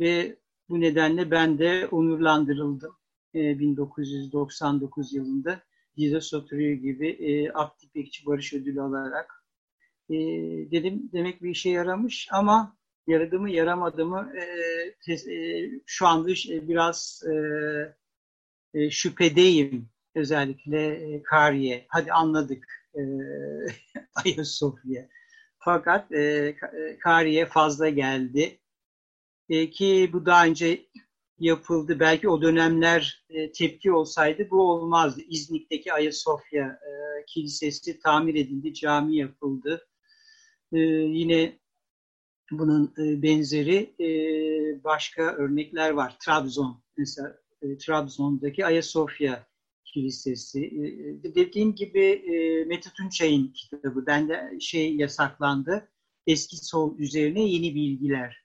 Ve 0.00 0.36
bu 0.68 0.80
nedenle 0.80 1.30
ben 1.30 1.58
de 1.58 1.88
onurlandırıldım 1.90 2.96
e, 3.34 3.58
1999 3.58 5.12
yılında 5.12 5.60
Dido 5.96 6.20
Soturio 6.20 6.74
gibi 6.74 7.08
e, 7.08 7.50
aktif 7.50 7.94
bekçi 7.94 8.26
barış 8.26 8.54
ödülü 8.54 8.82
alarak. 8.82 9.44
E, 10.10 10.14
dedim 10.70 11.10
demek 11.12 11.42
bir 11.42 11.50
işe 11.50 11.70
yaramış 11.70 12.28
ama 12.32 12.76
yaradı 13.06 13.40
mı 13.40 13.50
yaramadı 13.50 14.06
mı 14.06 14.32
e, 14.36 14.44
tes, 15.06 15.28
e, 15.28 15.70
şu 15.86 16.06
anda 16.06 16.30
e, 16.30 16.68
biraz 16.68 17.22
e, 17.30 17.34
e, 18.74 18.90
şüphedeyim 18.90 19.88
özellikle 20.14 20.86
e, 20.86 21.22
Kariye. 21.22 21.86
Hadi 21.88 22.12
anladık 22.12 22.66
e, 22.94 23.00
Ayasofya. 24.24 25.08
Fakat 25.58 26.12
e, 26.12 26.56
Kariye 27.02 27.46
fazla 27.46 27.88
geldi. 27.88 28.58
E, 29.48 29.70
ki 29.70 30.10
bu 30.12 30.26
daha 30.26 30.46
önce 30.46 30.86
yapıldı. 31.38 32.00
Belki 32.00 32.28
o 32.28 32.42
dönemler 32.42 33.24
e, 33.30 33.52
tepki 33.52 33.92
olsaydı 33.92 34.50
bu 34.50 34.70
olmazdı. 34.70 35.20
İznik'teki 35.28 35.92
Ayasofya 35.92 36.66
e, 36.66 37.24
Kilisesi 37.26 37.98
tamir 37.98 38.34
edildi, 38.34 38.74
cami 38.74 39.16
yapıldı. 39.16 39.86
E, 40.72 40.78
yine 40.78 41.58
bunun 42.58 42.94
e, 42.98 43.22
benzeri 43.22 43.94
e, 44.00 44.08
başka 44.84 45.22
örnekler 45.22 45.90
var. 45.90 46.16
Trabzon, 46.20 46.82
mesela 46.96 47.36
e, 47.62 47.78
Trabzon'daki 47.78 48.66
Ayasofya 48.66 49.46
Kilisesi. 49.84 50.70
Dediğim 51.22 51.74
gibi 51.74 52.22
Mete 52.66 52.90
Tunçay'ın 52.96 53.46
kitabı. 53.46 54.06
Bende 54.06 54.58
şey 54.60 54.96
yasaklandı. 54.96 55.88
Eski 56.26 56.56
sol 56.56 56.98
üzerine 56.98 57.44
yeni 57.44 57.74
bilgiler. 57.74 58.44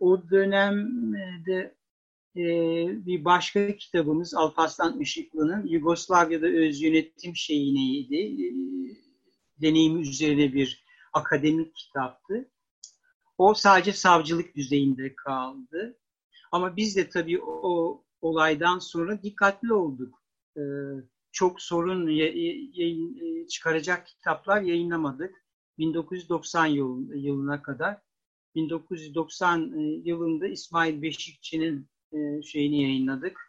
O 0.00 0.30
dönemde 0.30 1.74
bir 3.06 3.24
başka 3.24 3.76
kitabımız 3.76 4.34
Alparslan 4.34 5.00
Işıklı'nın 5.00 5.66
Yugoslavya'da 5.66 6.46
öz 6.46 6.82
yönetim 6.82 7.36
şeyi 7.36 7.74
neydi? 7.74 8.44
E, 8.44 8.46
deneyimi 9.62 10.00
üzerine 10.00 10.52
bir 10.52 10.84
akademik 11.12 11.74
kitaptı. 11.76 12.50
O 13.38 13.54
sadece 13.54 13.92
savcılık 13.92 14.56
düzeyinde 14.56 15.14
kaldı. 15.16 15.98
Ama 16.52 16.76
biz 16.76 16.96
de 16.96 17.08
tabii 17.08 17.42
o, 17.42 18.04
olaydan 18.20 18.78
sonra 18.78 19.22
dikkatli 19.22 19.72
olduk. 19.72 20.22
Ee, 20.56 20.60
çok 21.32 21.62
sorun 21.62 22.08
yayın, 22.08 23.18
e, 23.18 23.46
çıkaracak 23.46 24.06
kitaplar 24.06 24.62
yayınlamadık. 24.62 25.34
1990 25.78 26.66
yıl, 26.66 27.14
yılına 27.14 27.62
kadar. 27.62 27.98
1990 28.54 29.72
e, 29.78 29.82
yılında 29.82 30.48
İsmail 30.48 31.02
Beşikçi'nin 31.02 31.88
e, 32.12 32.42
şeyini 32.42 32.82
yayınladık. 32.82 33.40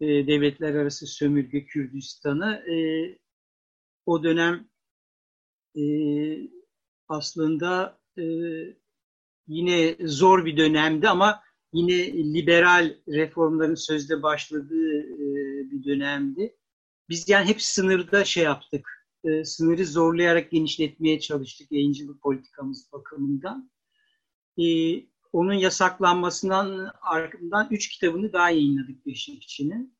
E, 0.00 0.06
Devletler 0.06 0.74
Arası 0.74 1.06
Sömürge 1.06 1.64
Kürdistan'ı. 1.64 2.64
O 4.06 4.22
dönem 4.22 4.68
aslında 7.08 7.98
yine 9.46 9.96
zor 10.00 10.44
bir 10.44 10.56
dönemdi 10.56 11.08
ama 11.08 11.42
yine 11.72 12.12
liberal 12.12 12.94
reformların 13.08 13.74
sözde 13.74 14.22
başladığı 14.22 15.04
bir 15.70 15.84
dönemdi. 15.84 16.56
Biz 17.08 17.28
yani 17.28 17.48
hep 17.48 17.62
sınırda 17.62 18.24
şey 18.24 18.44
yaptık, 18.44 19.08
sınırı 19.44 19.86
zorlayarak 19.86 20.50
genişletmeye 20.50 21.20
çalıştık 21.20 21.72
yayıncılık 21.72 22.22
politikamız 22.22 22.92
bakımından 22.92 23.70
e, 24.58 24.64
onun 25.32 25.54
yasaklanmasından 25.54 26.92
ardından 27.00 27.68
üç 27.70 27.88
kitabını 27.88 28.32
daha 28.32 28.50
yayınladık 28.50 29.06
Beşikçi'nin. 29.06 29.98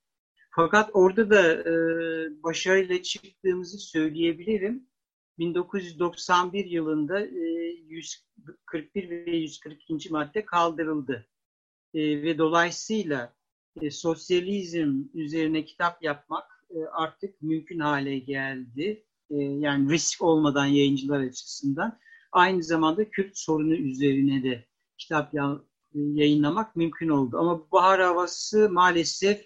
Fakat 0.50 0.90
orada 0.92 1.30
da 1.30 1.52
e, 1.52 1.72
başarıyla 2.42 3.02
çıktığımızı 3.02 3.78
söyleyebilirim. 3.78 4.87
1991 5.38 6.64
yılında 6.64 7.20
e, 7.20 7.76
141 7.88 9.10
ve 9.10 9.36
142. 9.36 10.10
madde 10.10 10.44
kaldırıldı. 10.44 11.26
E, 11.94 12.22
ve 12.22 12.38
dolayısıyla 12.38 13.34
e, 13.82 13.90
sosyalizm 13.90 15.02
üzerine 15.14 15.64
kitap 15.64 16.02
yapmak 16.02 16.66
e, 16.70 16.78
artık 16.92 17.42
mümkün 17.42 17.78
hale 17.78 18.18
geldi. 18.18 19.04
E, 19.30 19.36
yani 19.36 19.92
risk 19.92 20.22
olmadan 20.22 20.66
yayıncılar 20.66 21.20
açısından 21.20 21.98
aynı 22.32 22.62
zamanda 22.62 23.10
Kürt 23.10 23.38
sorunu 23.38 23.74
üzerine 23.74 24.42
de 24.42 24.64
kitap 24.98 25.34
yayınlamak 25.94 26.76
mümkün 26.76 27.08
oldu. 27.08 27.38
Ama 27.38 27.60
bu 27.60 27.68
bahar 27.72 28.00
havası 28.00 28.70
maalesef 28.70 29.40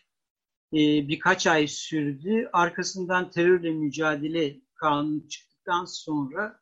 e, 0.72 1.08
birkaç 1.08 1.46
ay 1.46 1.66
sürdü. 1.66 2.48
Arkasından 2.52 3.30
terörle 3.30 3.70
mücadele 3.70 4.60
kanunu 4.74 5.22
çıktıktan 5.62 5.84
sonra 5.84 6.60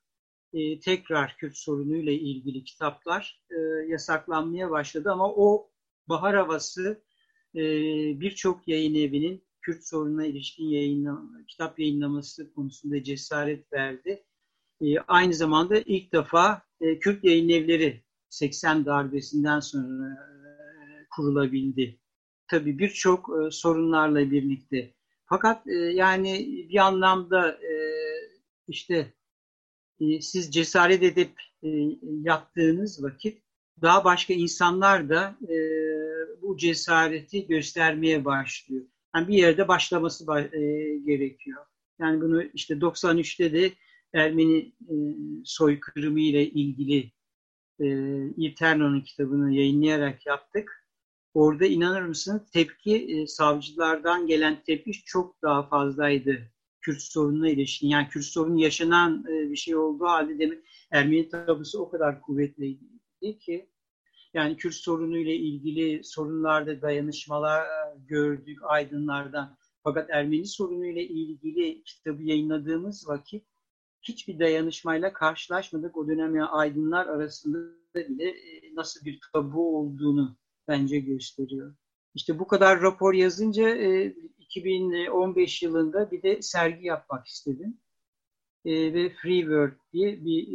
e, 0.52 0.80
tekrar 0.80 1.36
Kürt 1.36 1.56
sorunuyla 1.56 2.12
ilgili 2.12 2.64
kitaplar 2.64 3.42
e, 3.50 3.56
yasaklanmaya 3.88 4.70
başladı. 4.70 5.12
Ama 5.12 5.28
o 5.28 5.70
bahar 6.08 6.36
havası 6.36 7.02
birçok 8.20 8.68
yayın 8.68 8.94
evinin 8.94 9.44
Kürt 9.62 9.84
sorununa 9.84 10.26
ilişkin 10.26 10.64
yayınlama, 10.64 11.44
kitap 11.48 11.78
yayınlaması 11.78 12.54
konusunda 12.54 13.02
cesaret 13.02 13.72
verdi. 13.72 14.24
E, 14.80 14.98
aynı 14.98 15.34
zamanda 15.34 15.78
ilk 15.78 16.12
defa 16.12 16.62
e, 16.80 16.98
Kürt 16.98 17.24
yayın 17.24 17.48
evleri 17.48 18.02
80 18.28 18.84
darbesinden 18.84 19.60
sonra 19.60 20.06
e, 20.06 21.06
kurulabildi. 21.16 21.98
Tabii 22.48 22.78
birçok 22.78 23.30
e, 23.30 23.50
sorunlarla 23.50 24.30
birlikte. 24.30 24.94
Fakat 25.26 25.66
e, 25.66 25.74
yani 25.74 26.46
bir 26.70 26.78
anlamda 26.78 27.50
e, 27.50 27.79
işte 28.70 29.14
e, 30.00 30.20
siz 30.20 30.50
cesaret 30.50 31.02
edip 31.02 31.32
e, 31.62 31.68
yaptığınız 32.22 33.04
vakit 33.04 33.42
daha 33.82 34.04
başka 34.04 34.34
insanlar 34.34 35.08
da 35.08 35.38
e, 35.42 35.56
bu 36.42 36.56
cesareti 36.56 37.46
göstermeye 37.46 38.24
başlıyor. 38.24 38.84
Yani 39.14 39.28
bir 39.28 39.34
yerde 39.34 39.68
başlaması 39.68 40.24
e, 40.52 40.60
gerekiyor. 41.06 41.66
Yani 42.00 42.20
bunu 42.20 42.42
işte 42.42 42.74
93'te 42.74 43.52
de 43.52 43.72
Ermeni 44.12 44.58
e, 44.80 44.94
soykırımı 45.44 46.20
ile 46.20 46.50
ilgili 46.50 47.12
e, 47.80 47.86
İterno'nun 48.36 49.00
kitabını 49.00 49.54
yayınlayarak 49.54 50.26
yaptık. 50.26 50.86
Orada 51.34 51.66
inanır 51.66 52.02
mısın 52.02 52.46
tepki 52.52 52.96
e, 52.96 53.26
savcılardan 53.26 54.26
gelen 54.26 54.62
tepki 54.66 54.92
çok 54.92 55.42
daha 55.42 55.68
fazlaydı. 55.68 56.50
Kürt 56.80 57.02
sorununa 57.02 57.48
ilişkin. 57.48 57.88
Yani 57.88 58.08
Kürt 58.08 58.24
sorunu 58.24 58.60
yaşanan 58.60 59.24
e, 59.28 59.50
bir 59.50 59.56
şey 59.56 59.76
olduğu 59.76 60.04
halde 60.04 60.38
demek 60.38 60.58
Ermeni 60.90 61.28
tabusu 61.28 61.78
o 61.78 61.90
kadar 61.90 62.20
kuvvetliydi 62.20 63.38
ki 63.40 63.68
yani 64.34 64.56
Kürt 64.56 64.74
sorunu 64.74 65.18
ile 65.18 65.34
ilgili 65.34 66.04
sorunlarda 66.04 66.82
dayanışmalar 66.82 67.66
gördük 68.08 68.58
aydınlardan. 68.62 69.56
Fakat 69.84 70.10
Ermeni 70.10 70.46
sorunu 70.46 70.86
ile 70.86 71.02
ilgili 71.04 71.82
kitabı 71.84 72.22
yayınladığımız 72.22 73.08
vakit 73.08 73.44
hiçbir 74.02 74.38
dayanışmayla 74.38 75.12
karşılaşmadık. 75.12 75.96
O 75.96 76.08
dönem 76.08 76.36
ya 76.36 76.46
aydınlar 76.46 77.06
arasında 77.06 77.58
bile 77.94 78.28
e, 78.28 78.74
nasıl 78.74 79.04
bir 79.04 79.20
tabu 79.32 79.78
olduğunu 79.78 80.36
bence 80.68 80.98
gösteriyor. 80.98 81.74
İşte 82.14 82.38
bu 82.38 82.46
kadar 82.46 82.80
rapor 82.80 83.14
yazınca 83.14 83.68
2015 84.50 85.62
e, 85.62 85.66
yılında 85.66 86.10
bir 86.10 86.22
de 86.22 86.42
sergi 86.42 86.86
yapmak 86.86 87.26
istedim. 87.26 87.78
E, 88.64 88.94
ve 88.94 89.10
Free 89.10 89.40
World 89.40 89.72
diye 89.92 90.24
bir 90.24 90.48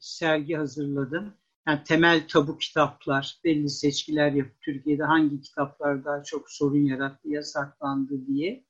sergi 0.00 0.54
hazırladım. 0.54 1.34
Yani 1.66 1.84
temel 1.84 2.28
tabu 2.28 2.58
kitaplar, 2.58 3.38
belli 3.44 3.68
seçkiler 3.70 4.32
yapıp 4.32 4.60
Türkiye'de 4.60 5.02
hangi 5.02 5.40
kitaplar 5.40 6.04
daha 6.04 6.22
çok 6.22 6.50
sorun 6.50 6.84
yarattı, 6.84 7.28
yasaklandı 7.28 8.26
diye. 8.26 8.64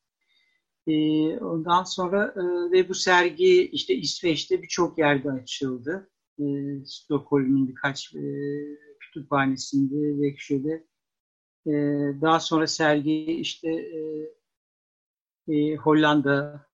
E, 0.86 0.94
ondan 1.38 1.84
sonra 1.84 2.34
e, 2.36 2.42
ve 2.72 2.88
bu 2.88 2.94
sergi 2.94 3.68
işte 3.72 3.94
İsveç'te 3.94 4.62
birçok 4.62 4.98
yerde 4.98 5.30
açıldı. 5.30 6.10
E, 6.38 6.44
Stockholm'un 6.86 7.68
birkaç 7.68 8.14
e, 8.14 8.22
kütüphanesinde 9.00 10.22
ve 10.22 10.36
şöyle 10.38 10.84
e, 11.66 11.72
daha 12.22 12.40
sonra 12.40 12.66
sergi 12.66 13.24
işte 13.24 13.68
e, 13.70 14.00
e, 15.48 15.76
Hollanda, 15.76 16.66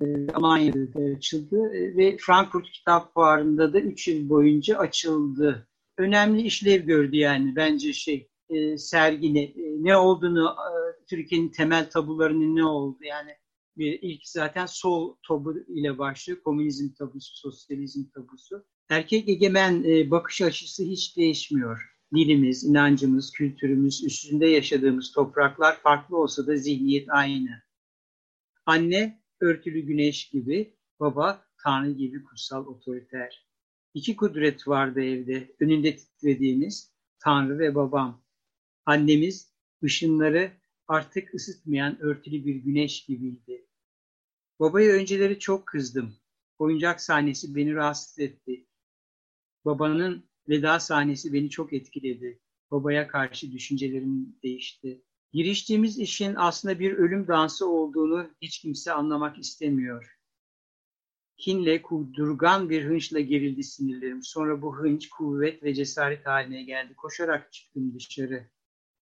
e, 0.00 0.04
Almanya'da 0.34 0.94
da 0.94 1.16
açıldı 1.16 1.74
e, 1.74 1.96
ve 1.96 2.16
Frankfurt 2.20 2.70
Kitap 2.70 3.14
Fuarı'nda 3.14 3.72
da 3.72 3.80
3 3.80 4.08
yıl 4.08 4.28
boyunca 4.28 4.78
açıldı. 4.78 5.68
Önemli 5.98 6.42
işlev 6.42 6.84
gördü 6.84 7.16
yani 7.16 7.56
bence 7.56 7.92
şey 7.92 8.28
e, 8.50 8.78
sergi 8.78 9.34
ne, 9.34 9.42
e, 9.42 9.52
ne 9.56 9.96
olduğunu, 9.96 10.48
e, 10.48 10.70
Türkiye'nin 11.06 11.48
temel 11.48 11.90
tabularının 11.90 12.56
ne 12.56 12.64
oldu 12.64 12.98
yani 13.04 13.30
bir 13.76 13.98
ilk 14.02 14.28
zaten 14.28 14.66
sol 14.66 15.16
tabu 15.28 15.58
ile 15.68 15.98
başlıyor. 15.98 16.42
Komünizm 16.42 16.94
tabusu, 16.94 17.36
sosyalizm 17.36 18.04
tabusu. 18.14 18.64
Erkek 18.88 19.28
egemen 19.28 19.84
e, 19.84 20.10
bakış 20.10 20.42
açısı 20.42 20.84
hiç 20.84 21.16
değişmiyor. 21.16 21.94
Dilimiz, 22.14 22.64
inancımız, 22.64 23.32
kültürümüz, 23.32 24.04
üstünde 24.04 24.46
yaşadığımız 24.46 25.12
topraklar 25.12 25.76
farklı 25.76 26.16
olsa 26.16 26.46
da 26.46 26.56
zihniyet 26.56 27.06
aynı. 27.10 27.67
Anne 28.68 29.22
örtülü 29.40 29.80
güneş 29.80 30.28
gibi, 30.28 30.76
baba 31.00 31.46
tanrı 31.62 31.90
gibi 31.90 32.24
kutsal 32.24 32.66
otoriter. 32.66 33.46
İki 33.94 34.16
kudret 34.16 34.68
vardı 34.68 35.02
evde, 35.02 35.54
önünde 35.60 35.96
titrediğimiz 35.96 36.92
tanrı 37.18 37.58
ve 37.58 37.74
babam. 37.74 38.24
Annemiz 38.86 39.52
ışınları 39.84 40.52
artık 40.88 41.34
ısıtmayan 41.34 42.00
örtülü 42.00 42.46
bir 42.46 42.54
güneş 42.54 43.06
gibiydi. 43.06 43.66
Babaya 44.60 44.92
önceleri 44.92 45.38
çok 45.38 45.66
kızdım. 45.66 46.14
Oyuncak 46.58 47.00
sahnesi 47.00 47.54
beni 47.54 47.74
rahatsız 47.74 48.18
etti. 48.18 48.66
Babanın 49.64 50.24
veda 50.48 50.80
sahnesi 50.80 51.32
beni 51.32 51.50
çok 51.50 51.72
etkiledi. 51.72 52.40
Babaya 52.70 53.08
karşı 53.08 53.52
düşüncelerim 53.52 54.36
değişti. 54.42 55.02
Giriştiğimiz 55.32 55.98
işin 55.98 56.34
aslında 56.34 56.78
bir 56.78 56.92
ölüm 56.92 57.28
dansı 57.28 57.68
olduğunu 57.68 58.30
hiç 58.42 58.58
kimse 58.58 58.92
anlamak 58.92 59.38
istemiyor. 59.38 60.18
Kinle, 61.36 61.82
kudurgan 61.82 62.70
bir 62.70 62.84
hınçla 62.84 63.20
gerildi 63.20 63.62
sinirlerim. 63.62 64.22
Sonra 64.22 64.62
bu 64.62 64.76
hınç 64.76 65.08
kuvvet 65.08 65.62
ve 65.62 65.74
cesaret 65.74 66.26
haline 66.26 66.62
geldi. 66.62 66.94
Koşarak 66.94 67.52
çıktım 67.52 67.94
dışarı. 67.94 68.50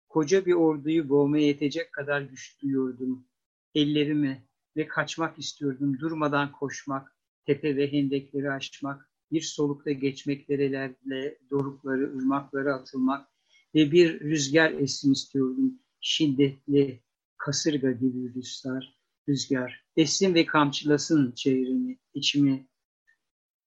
Koca 0.08 0.46
bir 0.46 0.52
orduyu 0.52 1.08
boğmaya 1.08 1.46
yetecek 1.46 1.92
kadar 1.92 2.20
güç 2.20 2.62
duyuyordum. 2.62 3.26
Ellerimi 3.74 4.44
ve 4.76 4.86
kaçmak 4.86 5.38
istiyordum. 5.38 5.98
Durmadan 5.98 6.52
koşmak, 6.52 7.16
tepe 7.46 7.76
ve 7.76 7.92
hendekleri 7.92 8.50
aşmak, 8.50 9.10
bir 9.32 9.40
solukta 9.40 9.92
geçmek 9.92 10.48
derelerle 10.48 11.38
dorukları, 11.50 12.16
ırmaklara 12.16 12.74
atılmak 12.74 13.28
ve 13.74 13.92
bir 13.92 14.20
rüzgar 14.20 14.72
essin 14.72 15.12
istiyordum. 15.12 15.83
Şiddetli, 16.06 17.02
kasırga 17.36 17.92
gibi 17.92 18.34
rüzgar, 18.34 19.00
rüzgar. 19.28 19.84
Essin 19.96 20.34
ve 20.34 20.46
kamçılasın 20.46 21.32
çevremi, 21.32 21.98
içimi 22.14 22.68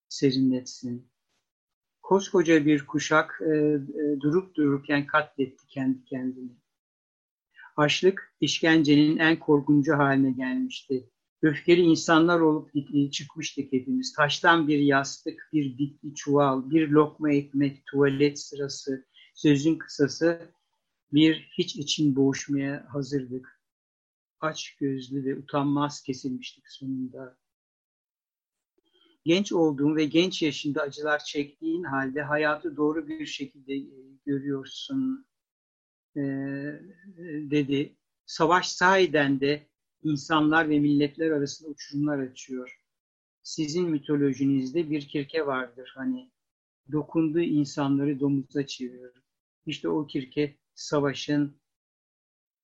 serinletsin. 0.08 1.10
Koskoca 2.02 2.66
bir 2.66 2.86
kuşak 2.86 3.40
e, 3.42 3.54
e, 3.54 4.20
durup 4.20 4.54
dururken 4.54 5.06
katletti 5.06 5.66
kendi 5.66 6.04
kendini. 6.04 6.52
Açlık 7.76 8.34
işkencenin 8.40 9.16
en 9.18 9.38
korkuncu 9.38 9.92
haline 9.92 10.30
gelmişti. 10.30 11.10
Öfkeli 11.42 11.80
insanlar 11.80 12.40
olup 12.40 12.70
çıkmıştık 13.12 13.72
hepimiz. 13.72 14.12
Taştan 14.12 14.68
bir 14.68 14.78
yastık, 14.78 15.48
bir 15.52 15.78
bitki 15.78 16.14
çuval, 16.14 16.70
bir 16.70 16.88
lokma 16.88 17.32
ekmek, 17.32 17.86
tuvalet 17.86 18.38
sırası, 18.40 19.06
sözün 19.34 19.78
kısası 19.78 20.57
bir 21.12 21.50
hiç 21.58 21.76
için 21.76 22.16
boğuşmaya 22.16 22.86
hazırdık. 22.88 23.60
Aç 24.40 24.76
gözlü 24.76 25.24
ve 25.24 25.36
utanmaz 25.36 26.02
kesilmiştik 26.02 26.68
sonunda. 26.68 27.38
Genç 29.24 29.52
olduğun 29.52 29.96
ve 29.96 30.04
genç 30.04 30.42
yaşında 30.42 30.82
acılar 30.82 31.24
çektiğin 31.24 31.84
halde 31.84 32.22
hayatı 32.22 32.76
doğru 32.76 33.08
bir 33.08 33.26
şekilde 33.26 33.74
e, 33.74 33.86
görüyorsun 34.26 35.26
e, 36.16 36.20
dedi. 37.50 37.96
Savaş 38.26 38.68
sahiden 38.68 39.40
de 39.40 39.68
insanlar 40.02 40.68
ve 40.68 40.78
milletler 40.78 41.30
arasında 41.30 41.70
uçurumlar 41.70 42.18
açıyor. 42.18 42.80
Sizin 43.42 43.90
mitolojinizde 43.90 44.90
bir 44.90 45.08
kirke 45.08 45.46
vardır 45.46 45.92
hani 45.96 46.30
dokunduğu 46.92 47.40
insanları 47.40 48.20
domuza 48.20 48.66
çeviriyor. 48.66 49.14
İşte 49.66 49.88
o 49.88 50.06
kirke 50.06 50.56
savaşın 50.78 51.60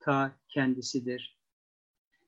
ta 0.01 0.37
kendisidir. 0.49 1.39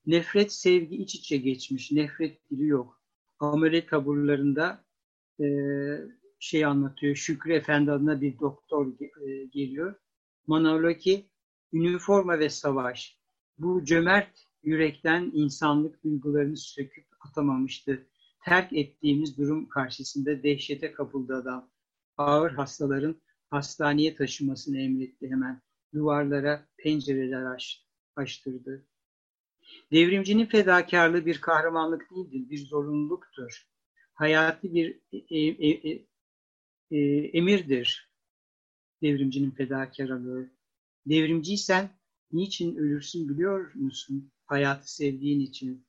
Nefret, 0.07 0.53
sevgi 0.53 0.97
iç 0.97 1.15
içe 1.15 1.37
geçmiş. 1.37 1.93
Nefret 1.93 2.51
dili 2.51 2.67
yok. 2.67 3.03
Amele 3.39 3.87
taburlarında 3.87 4.85
e, 5.41 5.47
şey 6.39 6.65
anlatıyor. 6.65 7.17
Şükrü 7.17 7.53
Efendi 7.53 7.93
adına 7.93 8.21
bir 8.21 8.39
doktor 8.39 8.87
e, 9.01 9.45
geliyor. 9.45 9.95
Manoloki, 10.47 11.31
üniforma 11.73 12.39
ve 12.39 12.49
savaş. 12.49 13.21
Bu 13.59 13.85
cömert 13.85 14.47
yürekten 14.63 15.31
insanlık 15.35 16.05
duygularını 16.05 16.57
söküp 16.57 17.07
atamamıştı. 17.21 18.07
Terk 18.45 18.73
ettiğimiz 18.73 19.39
durum 19.39 19.69
karşısında 19.69 20.43
dehşete 20.43 20.93
kapıldı 20.93 21.37
adam. 21.37 21.71
Ağır 22.17 22.51
hastaların 22.51 23.17
hastaneye 23.51 24.17
taşımasını 24.17 24.79
emretti 24.79 25.31
hemen. 25.31 25.66
Duvarlara 25.95 26.69
pencereler 26.77 27.45
aç, 27.45 27.87
açtırdı. 28.17 28.87
Devrimcinin 29.93 30.47
fedakarlığı 30.47 31.27
bir 31.27 31.41
kahramanlık 31.41 32.11
değildir, 32.11 32.51
bir 32.51 32.67
zorunluluktur. 32.67 33.67
Hayati 34.15 34.75
bir 34.75 35.01
e, 35.13 35.39
e, 35.39 35.71
e, 35.71 36.07
e, 36.91 36.99
emirdir 37.17 38.11
devrimcinin 39.03 39.51
fedakarlığı. 39.51 40.51
Devrimciysen 41.07 41.91
niçin 42.33 42.77
ölürsün 42.77 43.29
biliyor 43.29 43.75
musun? 43.75 44.33
Hayatı 44.47 44.95
sevdiğin 44.95 45.41
için. 45.41 45.87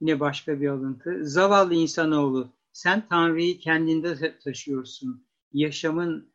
Yine 0.00 0.20
başka 0.20 0.60
bir 0.60 0.68
alıntı. 0.68 1.28
Zavallı 1.28 1.74
insanoğlu, 1.74 2.52
sen 2.72 3.08
Tanrı'yı 3.08 3.58
kendinde 3.58 4.38
taşıyorsun. 4.38 5.26
Yaşamın 5.52 6.31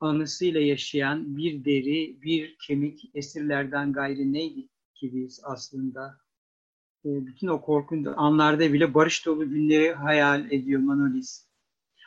anısıyla 0.00 0.60
yaşayan 0.60 1.36
bir 1.36 1.64
deri, 1.64 2.22
bir 2.22 2.56
kemik 2.66 3.10
esirlerden 3.14 3.92
gayrı 3.92 4.32
neydi 4.32 4.68
ki 4.94 5.10
biz 5.14 5.40
aslında? 5.44 6.18
E, 7.04 7.08
bütün 7.26 7.46
o 7.46 7.60
korkunç 7.60 8.06
anlarda 8.16 8.72
bile 8.72 8.94
barış 8.94 9.26
dolu 9.26 9.50
günleri 9.50 9.92
hayal 9.92 10.52
ediyor 10.52 10.80
Manolis. 10.80 11.50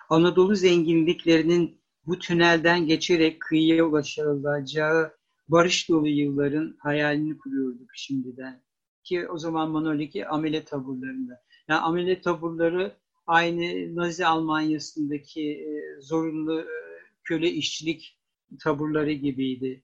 Anadolu 0.10 0.56
zenginliklerinin 0.56 1.82
bu 2.06 2.20
tünelden 2.20 2.86
geçerek 2.86 3.42
kıyıya 3.42 3.86
ulaşılacağı 3.86 5.12
barış 5.48 5.90
dolu 5.90 6.08
yılların 6.08 6.76
hayalini 6.80 7.38
kuruyorduk 7.38 7.90
şimdiden. 7.94 8.64
Ki 9.04 9.28
o 9.30 9.38
zaman 9.38 9.70
Manoliki 9.70 10.28
amele 10.28 10.66
taburlarında. 10.66 11.42
Yani 11.68 11.80
amele 11.80 12.22
taburları 12.22 12.96
aynı 13.28 13.96
Nazi 13.96 14.26
Almanya'sındaki 14.26 15.52
e, 15.52 16.02
zorunlu 16.02 16.62
e, 16.62 16.83
köle 17.24 17.52
işçilik 17.52 18.20
taburları 18.60 19.12
gibiydi. 19.12 19.84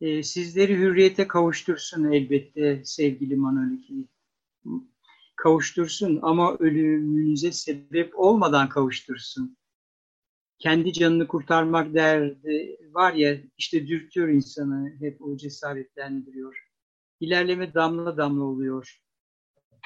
E, 0.00 0.22
sizleri 0.22 0.76
hürriyete 0.76 1.28
kavuştursun 1.28 2.12
elbette 2.12 2.82
sevgili 2.84 3.36
Manoliki. 3.36 4.08
Kavuştursun 5.36 6.18
ama 6.22 6.56
ölümünüze 6.56 7.52
sebep 7.52 8.18
olmadan 8.18 8.68
kavuştursun 8.68 9.56
kendi 10.58 10.92
canını 10.92 11.26
kurtarmak 11.26 11.94
derdi 11.94 12.78
var 12.92 13.14
ya 13.14 13.38
işte 13.58 13.86
dürtüyor 13.86 14.28
insanı 14.28 14.96
hep 15.00 15.22
o 15.22 15.36
cesaretlendiriyor. 15.36 16.68
İlerleme 17.20 17.74
damla 17.74 18.16
damla 18.16 18.44
oluyor 18.44 19.00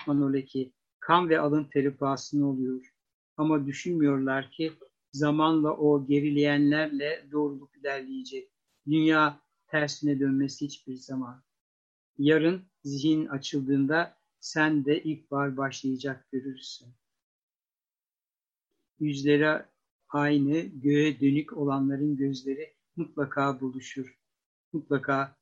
Manoleki. 0.06 0.72
Kan 1.00 1.28
ve 1.28 1.40
alın 1.40 1.64
teri 1.64 1.96
pahasına 1.96 2.46
oluyor. 2.46 2.92
Ama 3.36 3.66
düşünmüyorlar 3.66 4.50
ki 4.50 4.72
zamanla 5.18 5.76
o 5.76 6.06
gerileyenlerle 6.06 7.28
doğruluk 7.32 7.76
ilerleyecek. 7.76 8.50
Dünya 8.86 9.40
tersine 9.66 10.20
dönmesi 10.20 10.64
hiçbir 10.64 10.94
zaman. 10.96 11.42
Yarın 12.18 12.62
zihin 12.84 13.26
açıldığında 13.26 14.18
sen 14.40 14.84
de 14.84 15.02
ilkbahar 15.02 15.56
başlayacak 15.56 16.28
görürsün. 16.32 16.88
Yüzlere 19.00 19.66
aynı 20.08 20.60
göğe 20.60 21.20
dönük 21.20 21.56
olanların 21.56 22.16
gözleri 22.16 22.74
mutlaka 22.96 23.60
buluşur. 23.60 24.18
Mutlaka 24.72 25.36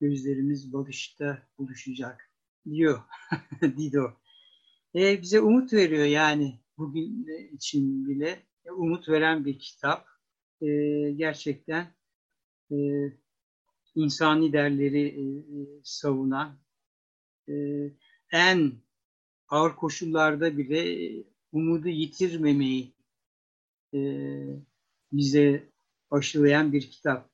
gözlerimiz 0.00 0.72
barışta 0.72 1.42
buluşacak 1.58 2.30
diyor 2.70 3.02
Dido. 3.62 4.12
E, 4.94 5.22
bize 5.22 5.40
umut 5.40 5.72
veriyor 5.72 6.04
yani 6.04 6.58
bugün 6.78 7.26
için 7.52 8.08
bile 8.08 8.42
umut 8.70 9.08
veren 9.08 9.44
bir 9.44 9.58
kitap. 9.58 10.06
E, 10.60 10.66
gerçekten 11.10 11.94
e, 12.72 12.76
insani 13.94 14.52
değerleri 14.52 15.06
e, 15.08 15.24
savunan 15.84 16.58
e, 17.48 17.54
en 18.32 18.72
ağır 19.48 19.76
koşullarda 19.76 20.58
bile 20.58 21.10
umudu 21.52 21.88
yitirmemeyi 21.88 22.92
e, 23.94 24.00
bize 25.12 25.68
aşılayan 26.10 26.72
bir 26.72 26.90
kitap. 26.90 27.30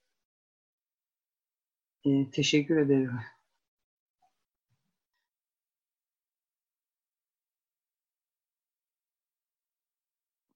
E, 2.05 2.31
teşekkür 2.31 2.77
ederim. 2.77 3.11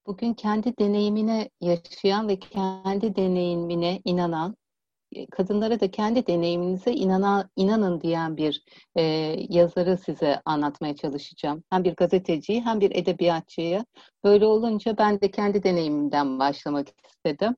Bugün 0.08 0.34
kendi 0.34 0.78
deneyimine 0.78 1.50
yaşayan 1.60 2.28
ve 2.28 2.38
kendi 2.38 3.16
deneyimine 3.16 4.00
inanan 4.04 4.56
e, 5.12 5.26
kadınlara 5.26 5.80
da 5.80 5.90
kendi 5.90 6.26
deneyiminize 6.26 6.92
inana, 6.92 7.50
inanın 7.56 8.00
diyen 8.00 8.36
bir 8.36 8.64
e, 8.96 9.02
yazarı 9.48 9.98
size 9.98 10.42
anlatmaya 10.44 10.96
çalışacağım. 10.96 11.64
Hem 11.70 11.84
bir 11.84 11.96
gazeteciyi 11.96 12.60
hem 12.60 12.80
bir 12.80 12.96
edebiyatçıyı. 12.96 13.84
Böyle 14.24 14.46
olunca 14.46 14.98
ben 14.98 15.20
de 15.20 15.30
kendi 15.30 15.62
deneyimimden 15.62 16.38
başlamak 16.38 16.88
istedim. 17.08 17.56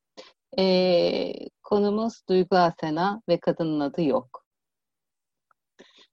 E, 0.59 1.33
konumuz 1.63 2.23
Duygu 2.29 2.57
Asena 2.57 3.23
ve 3.29 3.41
kadının 3.41 3.81
adı 3.81 4.03
yok. 4.03 4.45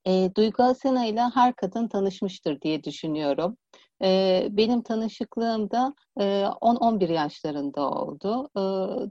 E, 0.07 0.31
Duygu 0.35 0.63
Asena 0.63 1.05
ile 1.05 1.21
her 1.33 1.55
kadın 1.55 1.87
tanışmıştır 1.87 2.61
diye 2.61 2.83
düşünüyorum. 2.83 3.57
E, 4.03 4.47
benim 4.51 4.81
tanışıklığım 4.81 5.71
da 5.71 5.93
e, 6.19 6.23
10-11 6.61 7.13
yaşlarında 7.13 7.89
oldu. 7.89 8.49
E, 8.55 8.61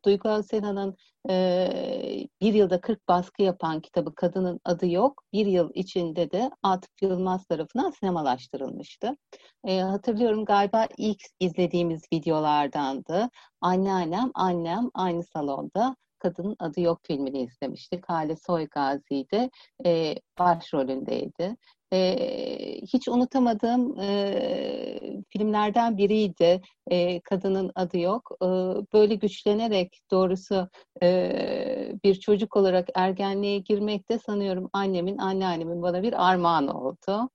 Duygu 0.04 0.28
Asena'nın 0.28 0.96
e, 1.30 2.26
bir 2.40 2.54
yılda 2.54 2.80
40 2.80 3.08
baskı 3.08 3.42
yapan 3.42 3.80
kitabı 3.80 4.14
Kadının 4.14 4.60
Adı 4.64 4.88
Yok, 4.88 5.22
bir 5.32 5.46
yıl 5.46 5.70
içinde 5.74 6.30
de 6.30 6.50
Atıf 6.62 7.02
Yılmaz 7.02 7.46
tarafından 7.46 7.90
sinemalaştırılmıştı. 7.90 9.16
E, 9.64 9.80
hatırlıyorum 9.80 10.44
galiba 10.44 10.86
ilk 10.98 11.22
izlediğimiz 11.40 12.02
videolardandı. 12.12 13.28
Anneannem, 13.60 14.30
annem 14.34 14.90
aynı 14.94 15.22
salonda 15.22 15.96
Kadının 16.18 16.56
Adı 16.58 16.80
Yok 16.80 17.00
filmini 17.02 17.42
izlemiştik. 17.42 18.08
Hale 18.08 18.36
Soygazi 18.36 19.26
de 19.32 19.50
e, 19.86 20.14
başrolündeydi. 20.38 21.56
E, 21.96 22.80
hiç 22.92 23.08
unutamadığım 23.08 24.00
e, 24.00 25.22
filmlerden 25.28 25.98
biriydi. 25.98 26.60
E, 26.90 27.20
Kadının 27.20 27.72
Adı 27.74 27.98
Yok. 27.98 28.30
E, 28.42 28.46
böyle 28.92 29.14
güçlenerek 29.14 30.00
doğrusu 30.10 30.68
e, 31.02 31.92
bir 32.04 32.14
çocuk 32.14 32.56
olarak 32.56 32.88
ergenliğe 32.94 33.58
girmek 33.58 34.08
de 34.08 34.18
sanıyorum 34.18 34.70
annemin, 34.72 35.18
anneannemin 35.18 35.82
bana 35.82 36.02
bir 36.02 36.28
armağan 36.28 36.68
oldu. 36.68 37.30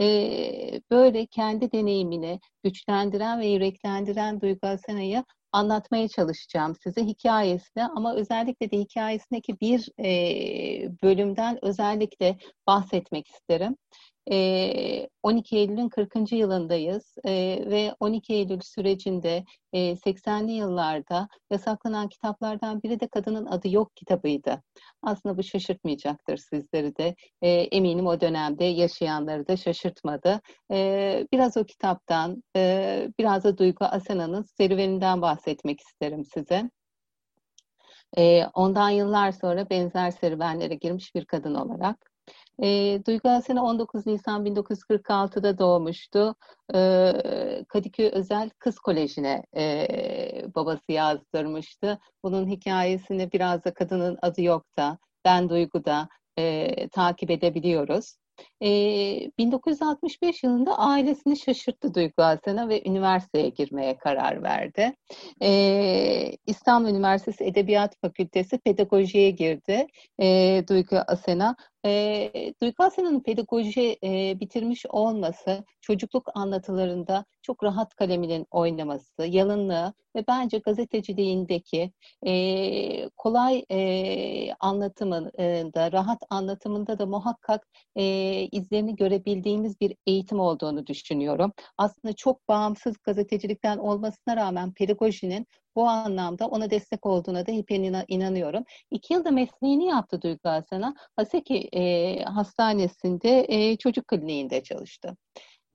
E, 0.00 0.80
böyle 0.90 1.26
kendi 1.26 1.72
deneyimini 1.72 2.40
güçlendiren 2.64 3.40
ve 3.40 3.46
yüreklendiren 3.46 4.40
Duygu 4.40 4.66
Asena'yı 4.66 5.24
anlatmaya 5.52 6.08
çalışacağım 6.08 6.76
size 6.76 7.04
hikayesini 7.04 7.84
ama 7.84 8.14
özellikle 8.14 8.70
de 8.70 8.78
hikayesindeki 8.78 9.60
bir 9.60 9.88
e, 10.04 10.08
bölümden 11.02 11.64
özellikle 11.64 12.38
bahsetmek 12.66 13.28
isterim. 13.28 13.76
12 14.30 15.56
Eylül'ün 15.56 15.88
40. 15.88 16.32
yılındayız 16.32 17.14
ve 17.24 17.94
12 18.00 18.34
Eylül 18.34 18.60
sürecinde 18.60 19.44
80'li 19.74 20.52
yıllarda 20.52 21.28
yasaklanan 21.50 22.08
kitaplardan 22.08 22.82
biri 22.82 23.00
de 23.00 23.08
Kadının 23.08 23.46
Adı 23.46 23.68
Yok 23.68 23.96
kitabıydı. 23.96 24.62
Aslında 25.02 25.38
bu 25.38 25.42
şaşırtmayacaktır 25.42 26.36
sizleri 26.36 26.96
de. 26.96 27.14
Eminim 27.42 28.06
o 28.06 28.20
dönemde 28.20 28.64
yaşayanları 28.64 29.48
da 29.48 29.56
şaşırtmadı. 29.56 30.40
Biraz 31.32 31.56
o 31.56 31.64
kitaptan, 31.64 32.42
biraz 33.18 33.44
da 33.44 33.58
Duygu 33.58 33.84
Asena'nın 33.84 34.42
serüveninden 34.42 35.22
bahsetmek 35.22 35.80
isterim 35.80 36.24
size. 36.24 36.70
Ondan 38.54 38.90
yıllar 38.90 39.32
sonra 39.32 39.70
benzer 39.70 40.10
serüvenlere 40.10 40.74
girmiş 40.74 41.14
bir 41.14 41.24
kadın 41.24 41.54
olarak 41.54 42.09
e, 42.62 43.00
Duygu 43.06 43.28
Asena 43.28 43.64
19 43.64 44.06
Nisan 44.06 44.46
1946'da 44.46 45.58
doğmuştu. 45.58 46.34
E, 46.74 47.12
Kadıköy 47.68 48.08
Özel 48.12 48.50
Kız 48.58 48.78
Koleji'ne 48.78 49.44
e, 49.56 49.86
babası 50.54 50.92
yazdırmıştı. 50.92 51.98
Bunun 52.24 52.48
hikayesini 52.48 53.32
biraz 53.32 53.64
da 53.64 53.74
kadının 53.74 54.18
adı 54.22 54.42
yok 54.42 54.66
da, 54.76 54.98
ben 55.24 55.48
Duygu'da 55.48 56.08
e, 56.38 56.88
takip 56.88 57.30
edebiliyoruz. 57.30 58.16
E, 58.62 58.68
1965 59.38 60.42
yılında 60.42 60.78
ailesini 60.78 61.36
şaşırttı 61.36 61.94
Duygu 61.94 62.22
Asena 62.22 62.68
ve 62.68 62.88
üniversiteye 62.88 63.48
girmeye 63.48 63.98
karar 63.98 64.42
verdi. 64.42 64.94
E, 65.42 66.36
İstanbul 66.46 66.88
Üniversitesi 66.88 67.44
Edebiyat 67.44 67.96
Fakültesi 68.00 68.58
pedagojiye 68.58 69.30
girdi 69.30 69.86
e, 70.20 70.64
Duygu 70.68 70.96
Asena 71.06 71.56
e, 71.86 72.54
Duygu 72.62 72.84
Asena'nın 72.84 73.20
pedagoji 73.20 73.98
e, 74.04 74.40
bitirmiş 74.40 74.86
olması, 74.86 75.64
çocukluk 75.80 76.28
anlatılarında 76.34 77.24
çok 77.42 77.64
rahat 77.64 77.94
kaleminin 77.94 78.46
oynaması, 78.50 79.26
yalınlığı 79.26 79.94
ve 80.16 80.24
bence 80.28 80.58
gazeteciliğindeki 80.58 81.92
e, 82.26 83.08
kolay 83.16 83.64
e, 83.70 84.52
anlatımında, 84.60 85.92
rahat 85.92 86.22
anlatımında 86.30 86.98
da 86.98 87.06
muhakkak 87.06 87.68
e, 87.96 88.04
izlerini 88.52 88.96
görebildiğimiz 88.96 89.80
bir 89.80 89.96
eğitim 90.06 90.40
olduğunu 90.40 90.86
düşünüyorum. 90.86 91.52
Aslında 91.78 92.12
çok 92.14 92.48
bağımsız 92.48 92.96
gazetecilikten 93.04 93.78
olmasına 93.78 94.36
rağmen 94.36 94.72
pedagojinin 94.72 95.46
bu 95.76 95.88
anlamda 95.88 96.46
ona 96.46 96.70
destek 96.70 97.06
olduğuna 97.06 97.46
da 97.46 97.52
hep 97.52 97.70
inanıyorum. 98.08 98.64
İki 98.90 99.14
yılda 99.14 99.30
mesleğini 99.30 99.86
yaptı 99.86 100.22
Duygu 100.22 100.48
Asena. 100.48 100.94
Haseki 101.16 101.68
e, 101.72 102.24
Hastanesi'nde 102.24 103.46
e, 103.48 103.76
çocuk 103.76 104.08
kliniğinde 104.08 104.62
çalıştı. 104.62 105.16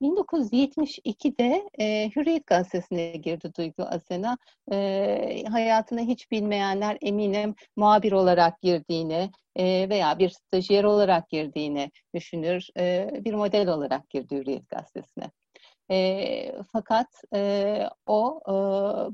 1972'de 0.02 1.68
e, 1.78 2.10
Hürriyet 2.16 2.46
Gazetesi'ne 2.46 3.12
girdi 3.12 3.52
Duygu 3.58 3.82
Asena. 3.82 4.38
E, 4.72 5.44
hayatını 5.50 6.00
hiç 6.00 6.30
bilmeyenler 6.30 6.98
eminim 7.02 7.54
muhabir 7.76 8.12
olarak 8.12 8.60
girdiğini 8.62 9.30
e, 9.56 9.88
veya 9.88 10.18
bir 10.18 10.28
stajyer 10.30 10.84
olarak 10.84 11.28
girdiğini 11.28 11.90
düşünür. 12.14 12.68
E, 12.78 13.10
bir 13.24 13.34
model 13.34 13.68
olarak 13.68 14.10
girdi 14.10 14.36
Hürriyet 14.36 14.68
Gazetesi'ne. 14.68 15.30
E, 15.90 16.52
fakat 16.72 17.06
e, 17.34 17.82
o 18.06 18.40
e, 18.48 18.52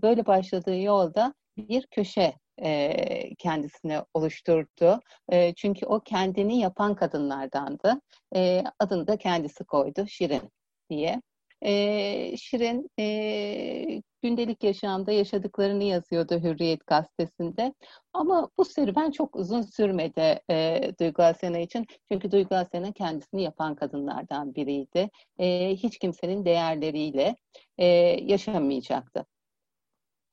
böyle 0.02 0.26
başladığı 0.26 0.76
yolda 0.80 1.34
bir 1.56 1.86
köşe 1.86 2.34
e, 2.62 3.34
kendisine 3.34 4.04
oluşturdu. 4.14 5.00
E, 5.32 5.54
çünkü 5.54 5.86
o 5.86 6.00
kendini 6.00 6.58
yapan 6.60 6.94
kadınlardandı. 6.94 8.00
E, 8.36 8.64
adını 8.78 9.06
da 9.06 9.16
kendisi 9.16 9.64
koydu, 9.64 10.06
Şirin 10.08 10.50
diye. 10.90 11.22
E, 11.62 12.36
Şirin 12.36 12.90
e, 12.98 14.02
gündelik 14.22 14.64
yaşamda 14.64 15.12
yaşadıklarını 15.12 15.84
yazıyordu 15.84 16.40
Hürriyet 16.42 16.86
gazetesinde. 16.86 17.74
Ama 18.12 18.48
bu 18.58 18.64
serüven 18.64 19.10
çok 19.10 19.36
uzun 19.36 19.62
sürmedi 19.62 20.40
e, 20.50 20.80
Duygu 21.00 21.22
Asena 21.22 21.58
için. 21.58 21.86
Çünkü 22.12 22.30
Duygu 22.30 22.54
Asena 22.54 22.92
kendisini 22.92 23.42
yapan 23.42 23.74
kadınlardan 23.74 24.54
biriydi. 24.54 25.10
E, 25.38 25.70
hiç 25.76 25.98
kimsenin 25.98 26.44
değerleriyle 26.44 27.36
e, 27.78 27.86
yaşamayacaktı. 28.22 29.26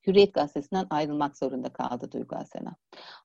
Hürriyet 0.10 0.34
Gazetesi'nden 0.34 0.88
ayrılmak 0.90 1.38
zorunda 1.38 1.70
kaldı 1.70 2.12
Duygu 2.12 2.36
Asena. 2.36 2.76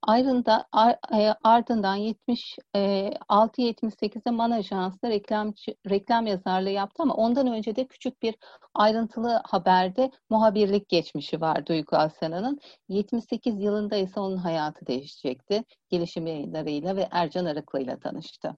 Ayrında, 0.02 0.66
e, 1.14 1.34
ardından 1.44 1.96
76-78'de 1.96 4.30
Man 4.30 4.50
Ajans'ta 4.50 5.08
reklam, 5.08 5.54
reklam 5.90 6.26
yazarlığı 6.26 6.70
yaptı 6.70 7.02
ama 7.02 7.14
ondan 7.14 7.46
önce 7.46 7.76
de 7.76 7.86
küçük 7.86 8.22
bir 8.22 8.34
ayrıntılı 8.74 9.42
haberde 9.44 10.10
muhabirlik 10.30 10.88
geçmişi 10.88 11.40
var 11.40 11.66
Duygu 11.66 11.96
Asena'nın. 11.96 12.60
78 12.88 13.62
yılında 13.62 13.96
ise 13.96 14.20
onun 14.20 14.36
hayatı 14.36 14.86
değişecekti. 14.86 15.64
Gelişim 15.88 16.26
yayınlarıyla 16.26 16.96
ve 16.96 17.08
Ercan 17.10 17.44
Arıklı 17.44 17.80
ile 17.80 18.00
tanıştı. 18.00 18.56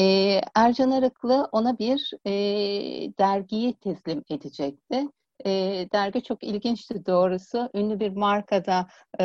Ee, 0.00 0.40
Ercan 0.54 0.90
Arıklı 0.90 1.48
ona 1.52 1.78
bir 1.78 2.10
e, 2.26 2.32
dergiyi 3.18 3.74
teslim 3.74 4.24
edecekti 4.30 5.08
e, 5.46 5.50
dergi 5.92 6.22
çok 6.22 6.44
ilginçti 6.44 7.06
doğrusu. 7.06 7.70
Ünlü 7.74 8.00
bir 8.00 8.10
markada 8.10 8.86
e, 9.20 9.24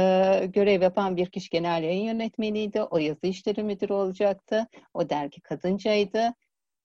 görev 0.54 0.82
yapan 0.82 1.18
bir 1.18 1.26
kişi 1.30 1.50
genel 1.50 1.84
yayın 1.84 2.06
yönetmeniydi. 2.06 2.84
O 2.84 2.98
yazı 2.98 3.28
işleri 3.28 3.64
müdürü 3.64 3.94
olacaktı. 3.94 4.68
O 4.94 5.10
dergi 5.10 5.42
kadıncaydı. 5.42 6.34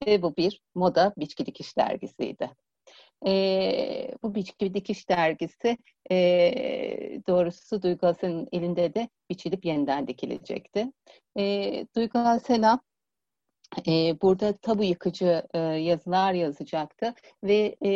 Ve 0.07 0.21
bu 0.21 0.37
bir 0.37 0.61
moda 0.75 1.13
biçki 1.17 1.45
dikiş 1.45 1.77
dergisiydi. 1.77 2.49
E, 3.27 4.11
bu 4.23 4.35
biçki 4.35 4.73
dikiş 4.73 5.09
dergisi 5.09 5.77
e, 6.11 7.21
doğrusu 7.27 7.81
Duygu 7.81 8.07
Hasen'in 8.07 8.47
elinde 8.51 8.93
de 8.93 9.09
biçilip 9.29 9.65
yeniden 9.65 10.07
dikilecekti. 10.07 10.91
E, 11.37 11.85
Duygu 11.95 12.19
Hasen'a 12.19 12.79
e, 13.87 14.21
burada 14.21 14.57
tabu 14.57 14.83
yıkıcı 14.83 15.43
e, 15.53 15.59
yazılar 15.59 16.33
yazacaktı 16.33 17.13
ve 17.43 17.75
e, 17.85 17.91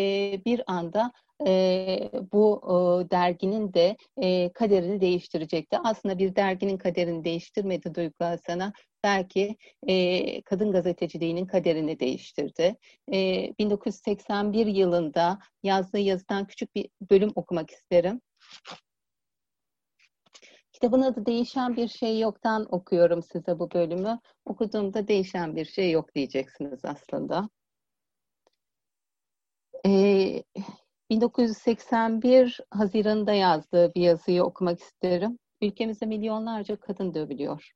bir 0.45 0.61
anda 0.67 1.11
e, 1.47 2.09
bu 2.31 2.61
e, 2.65 3.11
derginin 3.11 3.73
de 3.73 3.97
e, 4.17 4.53
kaderini 4.53 5.01
değiştirecekti. 5.01 5.77
Aslında 5.83 6.17
bir 6.17 6.35
derginin 6.35 6.77
kaderini 6.77 7.23
değiştirmedi 7.23 7.95
Duygu 7.95 8.13
Hasan'a. 8.19 8.73
Belki 9.03 9.57
e, 9.87 10.41
kadın 10.41 10.71
gazeteciliğinin 10.71 11.45
kaderini 11.45 11.99
değiştirdi. 11.99 12.75
E, 13.13 13.49
1981 13.59 14.65
yılında 14.65 15.39
yazdığı 15.63 15.99
yazıdan 15.99 16.47
küçük 16.47 16.75
bir 16.75 16.89
bölüm 17.11 17.31
okumak 17.35 17.71
isterim. 17.71 18.21
Kitabın 20.73 21.01
adı 21.01 21.25
Değişen 21.25 21.75
Bir 21.75 21.87
Şey 21.87 22.19
Yok'tan 22.19 22.67
okuyorum 22.75 23.23
size 23.23 23.59
bu 23.59 23.71
bölümü. 23.71 24.19
Okuduğumda 24.45 25.07
değişen 25.07 25.55
bir 25.55 25.65
şey 25.65 25.91
yok 25.91 26.15
diyeceksiniz 26.15 26.85
aslında. 26.85 27.49
Ee, 29.85 30.43
1981 31.13 32.59
Haziran'da 32.71 33.33
yazdığı 33.33 33.93
bir 33.95 34.01
yazıyı 34.01 34.43
okumak 34.43 34.79
isterim. 34.79 35.39
Ülkemizde 35.61 36.05
milyonlarca 36.05 36.75
kadın 36.75 37.13
dövülüyor. 37.13 37.71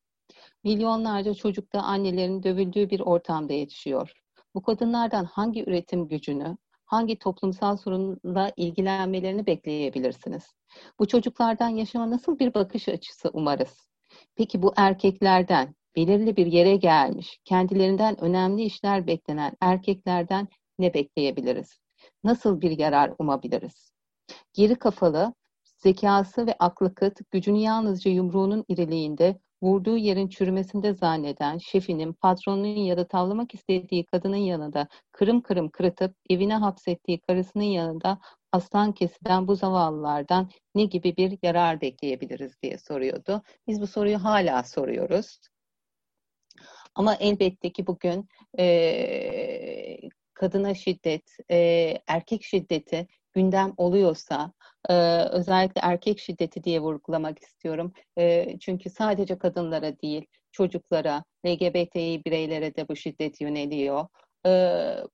Milyonlarca 0.63 1.33
çocuk 1.33 1.73
da 1.73 1.81
annelerin 1.81 2.43
dövüldüğü 2.43 2.89
bir 2.89 2.99
ortamda 2.99 3.53
yetişiyor. 3.53 4.11
Bu 4.55 4.61
kadınlardan 4.61 5.25
hangi 5.25 5.63
üretim 5.63 6.07
gücünü, 6.07 6.57
hangi 6.85 7.19
toplumsal 7.19 7.77
sorunla 7.77 8.51
ilgilenmelerini 8.55 9.45
bekleyebilirsiniz? 9.45 10.43
Bu 10.99 11.07
çocuklardan 11.07 11.69
yaşama 11.69 12.11
nasıl 12.11 12.39
bir 12.39 12.53
bakış 12.53 12.89
açısı 12.89 13.29
umarız? 13.33 13.89
Peki 14.35 14.61
bu 14.61 14.73
erkeklerden, 14.77 15.75
belirli 15.95 16.37
bir 16.37 16.45
yere 16.45 16.75
gelmiş, 16.75 17.39
kendilerinden 17.45 18.21
önemli 18.21 18.63
işler 18.63 19.07
beklenen 19.07 19.53
erkeklerden 19.61 20.47
ne 20.79 20.93
bekleyebiliriz? 20.93 21.86
Nasıl 22.23 22.61
bir 22.61 22.79
yarar 22.79 23.13
umabiliriz? 23.19 23.91
Geri 24.53 24.75
kafalı, 24.75 25.33
zekası 25.63 26.47
ve 26.47 26.55
aklı 26.59 26.95
kıt, 26.95 27.19
gücünü 27.31 27.57
yalnızca 27.57 28.11
yumruğunun 28.11 28.65
iriliğinde, 28.67 29.39
vurduğu 29.61 29.97
yerin 29.97 30.27
çürümesinde 30.27 30.93
zanneden, 30.93 31.57
şefinin, 31.57 32.13
patronunun 32.13 32.67
ya 32.67 32.97
da 32.97 33.07
tavlamak 33.07 33.53
istediği 33.53 34.05
kadının 34.05 34.35
yanında 34.35 34.87
kırım 35.11 35.41
kırım 35.41 35.69
kırıtıp 35.69 36.15
evine 36.29 36.55
hapsettiği 36.55 37.19
karısının 37.21 37.63
yanında 37.63 38.19
aslan 38.51 38.91
kesilen 38.91 39.47
bu 39.47 39.55
zavallılardan 39.55 40.49
ne 40.75 40.83
gibi 40.83 41.17
bir 41.17 41.37
yarar 41.43 41.81
bekleyebiliriz 41.81 42.61
diye 42.63 42.77
soruyordu. 42.77 43.41
Biz 43.67 43.81
bu 43.81 43.87
soruyu 43.87 44.23
hala 44.23 44.63
soruyoruz. 44.63 45.39
Ama 46.95 47.15
elbette 47.15 47.71
ki 47.71 47.87
bugün 47.87 48.27
e, 48.59 49.99
kadına 50.37 50.73
şiddet, 50.73 51.37
e, 51.51 51.57
erkek 52.07 52.43
şiddeti 52.43 53.07
gündem 53.33 53.73
oluyorsa, 53.77 54.53
e, 54.89 54.93
özellikle 55.31 55.81
erkek 55.83 56.19
şiddeti 56.19 56.63
diye 56.63 56.79
vurgulamak 56.79 57.39
istiyorum. 57.39 57.93
E, 58.17 58.55
çünkü 58.59 58.89
sadece 58.89 59.37
kadınlara 59.37 59.99
değil, 59.99 60.25
çocuklara, 60.51 61.23
LGBTİ 61.45 62.21
bireylere 62.25 62.75
de 62.75 62.87
bu 62.87 62.95
şiddet 62.95 63.41
yöneliyor. 63.41 64.07
E, 64.45 64.49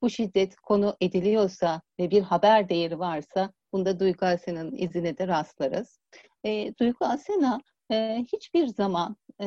bu 0.02 0.10
şiddet 0.10 0.56
konu 0.56 0.96
ediliyorsa 1.00 1.82
ve 2.00 2.10
bir 2.10 2.22
haber 2.22 2.68
değeri 2.68 2.98
varsa 2.98 3.52
bunda 3.72 4.00
Duygu 4.00 4.26
Asena'nın 4.26 4.76
izine 4.76 5.18
de 5.18 5.28
rastlarız. 5.28 5.98
E, 6.44 6.74
Duygu 6.80 7.04
Asena 7.04 7.60
e, 7.92 8.24
hiçbir 8.32 8.66
zaman 8.66 9.16
e, 9.40 9.46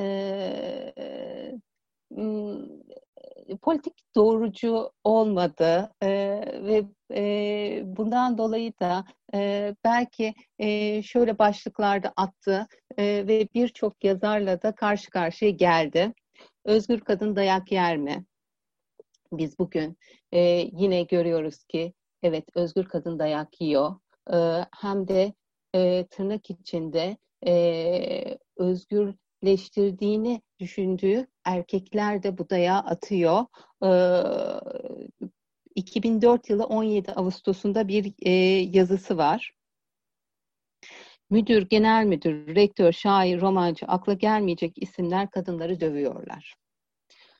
politik 3.61 3.93
doğrucu 4.15 4.91
olmadı 5.03 5.91
e, 6.01 6.09
ve 6.63 6.83
e, 7.13 7.81
bundan 7.85 8.37
dolayı 8.37 8.73
da 8.79 9.05
e, 9.33 9.75
belki 9.85 10.33
e, 10.59 11.01
şöyle 11.03 11.39
başlıklarda 11.39 12.13
attı 12.15 12.67
e, 12.97 13.03
ve 13.27 13.47
birçok 13.55 14.03
yazarla 14.03 14.61
da 14.61 14.75
karşı 14.75 15.09
karşıya 15.09 15.51
geldi. 15.51 16.13
Özgür 16.65 16.99
kadın 16.99 17.35
dayak 17.35 17.71
yer 17.71 17.97
mi? 17.97 18.25
Biz 19.31 19.59
bugün 19.59 19.97
e, 20.31 20.39
yine 20.73 21.03
görüyoruz 21.03 21.63
ki 21.63 21.93
evet 22.23 22.45
özgür 22.55 22.85
kadın 22.85 23.19
dayak 23.19 23.61
yiyor. 23.61 23.95
E, 24.33 24.37
hem 24.81 25.07
de 25.07 25.33
e, 25.75 26.07
tırnak 26.07 26.49
içinde 26.49 27.17
e, 27.47 28.37
özgür 28.57 29.15
leştirdiğini 29.45 30.41
düşündüğü 30.59 31.27
erkekler 31.45 32.23
de 32.23 32.37
bu 32.37 32.49
dayağı 32.49 32.79
atıyor. 32.79 33.45
Ee, 33.83 33.87
2004 35.75 36.49
yılı 36.49 36.65
17 36.65 37.11
Ağustos'unda 37.11 37.87
bir 37.87 38.13
e, 38.21 38.31
yazısı 38.77 39.17
var. 39.17 39.53
Müdür, 41.29 41.69
genel 41.69 42.05
müdür, 42.05 42.55
rektör, 42.55 42.91
şair, 42.91 43.41
romancı, 43.41 43.85
akla 43.85 44.13
gelmeyecek 44.13 44.73
isimler 44.77 45.29
kadınları 45.29 45.79
dövüyorlar. 45.79 46.55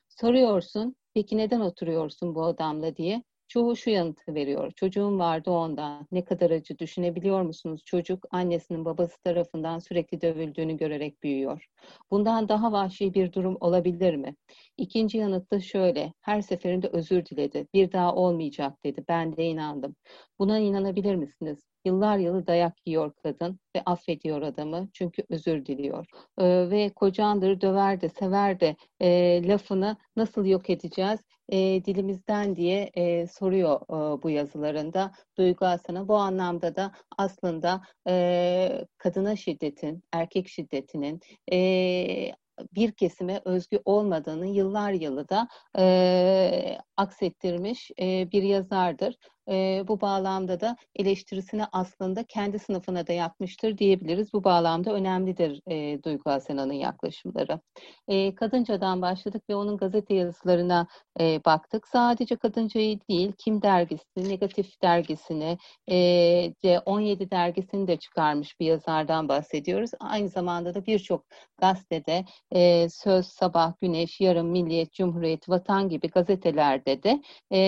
Soruyorsun, 0.08 0.96
peki 1.14 1.36
neden 1.36 1.60
oturuyorsun 1.60 2.34
bu 2.34 2.44
adamla 2.44 2.96
diye. 2.96 3.22
Çoğu 3.48 3.76
şu 3.76 3.90
yanıtı 3.90 4.34
veriyor. 4.34 4.72
Çocuğum 4.76 5.18
vardı 5.18 5.50
ondan. 5.50 6.06
Ne 6.12 6.24
kadar 6.24 6.50
acı 6.50 6.78
düşünebiliyor 6.78 7.42
musunuz? 7.42 7.82
Çocuk 7.84 8.26
annesinin 8.30 8.84
babası 8.84 9.22
tarafından 9.22 9.78
sürekli 9.78 10.20
dövüldüğünü 10.20 10.76
görerek 10.76 11.22
büyüyor. 11.22 11.66
Bundan 12.10 12.48
daha 12.48 12.72
vahşi 12.72 13.14
bir 13.14 13.32
durum 13.32 13.56
olabilir 13.60 14.14
mi? 14.16 14.36
İkinci 14.76 15.18
yanıt 15.18 15.52
da 15.52 15.60
şöyle. 15.60 16.12
Her 16.20 16.40
seferinde 16.40 16.88
özür 16.88 17.24
diledi. 17.26 17.68
Bir 17.74 17.92
daha 17.92 18.14
olmayacak 18.14 18.84
dedi. 18.84 19.04
Ben 19.08 19.36
de 19.36 19.44
inandım. 19.44 19.96
Buna 20.38 20.58
inanabilir 20.58 21.14
misiniz? 21.14 21.58
Yıllar 21.84 22.18
yılı 22.18 22.46
dayak 22.46 22.86
yiyor 22.86 23.12
kadın 23.22 23.60
ve 23.76 23.82
affediyor 23.86 24.42
adamı 24.42 24.88
çünkü 24.92 25.22
özür 25.30 25.66
diliyor. 25.66 26.06
Ee, 26.38 26.70
ve 26.70 26.90
kocandır, 26.90 27.60
döver 27.60 28.00
de, 28.00 28.08
sever 28.08 28.60
de 28.60 28.76
e, 29.00 29.48
lafını 29.48 29.96
nasıl 30.16 30.46
yok 30.46 30.70
edeceğiz? 30.70 31.20
e, 31.48 31.84
dilimizden 31.84 32.56
diye 32.56 32.90
e, 32.94 33.26
soruyor 33.26 33.80
e, 33.80 34.22
bu 34.22 34.30
yazılarında 34.30 35.12
Duygu 35.38 35.66
Aslan'a. 35.66 36.08
Bu 36.08 36.16
anlamda 36.16 36.76
da 36.76 36.92
aslında 37.18 37.82
e, 38.08 38.86
kadına 38.98 39.36
şiddetin, 39.36 40.02
erkek 40.12 40.48
şiddetinin 40.48 41.20
e, 41.52 42.32
bir 42.74 42.92
kesime 42.92 43.40
özgü 43.44 43.80
olmadığını 43.84 44.46
yıllar 44.46 44.92
yılı 44.92 45.28
da 45.28 45.48
e, 45.78 46.78
aksettirmiş 46.96 47.90
e, 48.00 48.32
bir 48.32 48.42
yazardır. 48.42 49.14
E, 49.50 49.84
bu 49.88 50.00
bağlamda 50.00 50.60
da 50.60 50.76
eleştirisini 50.96 51.64
aslında 51.72 52.24
kendi 52.24 52.58
sınıfına 52.58 53.06
da 53.06 53.12
yapmıştır 53.12 53.78
diyebiliriz. 53.78 54.32
Bu 54.32 54.44
bağlamda 54.44 54.92
önemlidir 54.92 55.60
e, 55.70 56.02
Duygu 56.02 56.30
Asena'nın 56.30 56.72
yaklaşımları. 56.72 57.60
E, 58.08 58.34
Kadınca'dan 58.34 59.02
başladık 59.02 59.42
ve 59.50 59.54
onun 59.54 59.76
gazete 59.76 60.14
yazılarına 60.14 60.86
e, 61.20 61.44
baktık. 61.44 61.88
Sadece 61.88 62.36
Kadınca'yı 62.36 63.00
değil, 63.10 63.32
Kim 63.38 63.62
dergisi, 63.62 64.04
Negatif 64.16 64.82
dergisini, 64.82 65.58
e, 65.90 65.96
C17 66.62 67.30
dergisini 67.30 67.86
de 67.86 67.96
çıkarmış 67.96 68.60
bir 68.60 68.66
yazardan 68.66 69.28
bahsediyoruz. 69.28 69.90
Aynı 70.00 70.28
zamanda 70.28 70.74
da 70.74 70.86
birçok 70.86 71.24
gazetede 71.58 72.24
e, 72.54 72.88
Söz, 72.88 73.26
Sabah, 73.26 73.72
Güneş, 73.80 74.20
Yarın, 74.20 74.46
Milliyet, 74.46 74.92
Cumhuriyet, 74.92 75.48
Vatan 75.48 75.88
gibi 75.88 76.08
gazetelerde 76.08 77.02
de 77.02 77.22
e, 77.50 77.60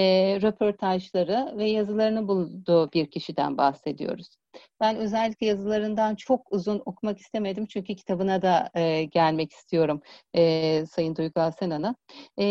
röportajları 0.43 1.55
ve 1.59 1.70
yazılarını 1.71 2.29
bulduğu 2.29 2.93
bir 2.93 3.11
kişiden 3.11 3.59
bahsediyoruz. 3.59 4.37
Ben 4.81 4.97
özellikle 4.97 5.47
yazılarından 5.47 6.15
çok 6.15 6.53
uzun 6.53 6.83
okumak 6.85 7.19
istemedim 7.19 7.67
çünkü 7.67 7.97
kitabına 7.97 8.43
da 8.43 8.71
e, 8.75 9.05
gelmek 9.05 9.53
istiyorum 9.53 10.01
e, 10.35 10.87
Sayın 10.87 11.17
Duygu 11.17 11.41
Asenan'a. 11.41 11.95
E, 12.39 12.45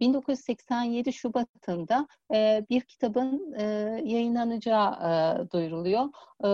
1987 0.00 1.12
Şubat'ında 1.12 2.08
e, 2.34 2.64
bir 2.70 2.80
kitabın 2.80 3.54
e, 3.58 3.64
yayınlanacağı 4.04 4.92
e, 4.92 5.50
duyuruluyor 5.50 6.04
e, 6.44 6.48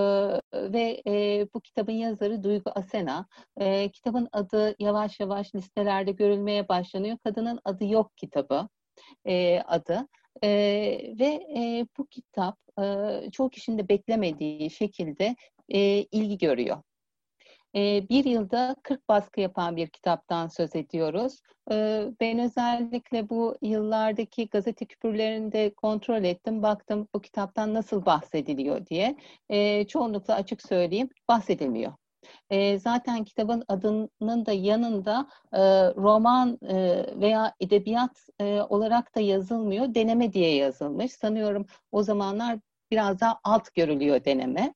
ve 0.72 1.02
e, 1.06 1.46
bu 1.54 1.60
kitabın 1.60 1.92
yazarı 1.92 2.42
Duygu 2.42 2.70
Asena. 2.74 3.26
E, 3.56 3.90
kitabın 3.90 4.28
adı 4.32 4.74
yavaş 4.78 5.20
yavaş 5.20 5.54
listelerde 5.54 6.12
görülmeye 6.12 6.68
başlanıyor. 6.68 7.18
Kadının 7.24 7.60
adı 7.64 7.84
yok 7.84 8.16
kitabı 8.16 8.68
e, 9.24 9.60
adı. 9.60 10.08
E, 10.44 10.48
ve 11.20 11.46
e, 11.56 11.86
bu 11.98 12.06
kitap 12.06 12.58
e, 12.80 13.30
çoğu 13.30 13.50
kişinin 13.50 13.78
de 13.78 13.88
beklemediği 13.88 14.70
şekilde 14.70 15.36
e, 15.68 15.80
ilgi 16.02 16.38
görüyor. 16.38 16.82
E, 17.76 18.08
bir 18.08 18.24
yılda 18.24 18.76
40 18.82 19.08
baskı 19.08 19.40
yapan 19.40 19.76
bir 19.76 19.88
kitaptan 19.88 20.48
söz 20.48 20.76
ediyoruz. 20.76 21.40
E, 21.70 22.04
ben 22.20 22.38
özellikle 22.38 23.28
bu 23.28 23.56
yıllardaki 23.62 24.48
gazete 24.48 24.84
küpürlerini 24.84 25.52
de 25.52 25.74
kontrol 25.74 26.24
ettim. 26.24 26.62
Baktım 26.62 27.08
bu 27.14 27.20
kitaptan 27.20 27.74
nasıl 27.74 28.06
bahsediliyor 28.06 28.86
diye. 28.86 29.16
E, 29.48 29.86
çoğunlukla 29.86 30.34
açık 30.34 30.62
söyleyeyim 30.62 31.08
bahsedilmiyor. 31.28 31.92
E, 32.51 32.78
zaten 32.78 33.24
kitabın 33.24 33.64
adının 33.68 34.46
da 34.46 34.52
yanında 34.52 35.26
e, 35.52 35.60
roman 35.94 36.59
e, 36.68 37.06
veya 37.20 37.55
edebiyat 37.60 38.26
e, 38.40 38.60
olarak 38.60 39.14
da 39.14 39.20
yazılmıyor. 39.20 39.94
Deneme 39.94 40.32
diye 40.32 40.55
yazılmış. 40.55 41.12
Sanıyorum 41.12 41.66
o 41.92 42.02
zamanlar 42.02 42.59
biraz 42.90 43.20
daha 43.20 43.40
alt 43.44 43.74
görülüyor 43.74 44.24
deneme. 44.24 44.74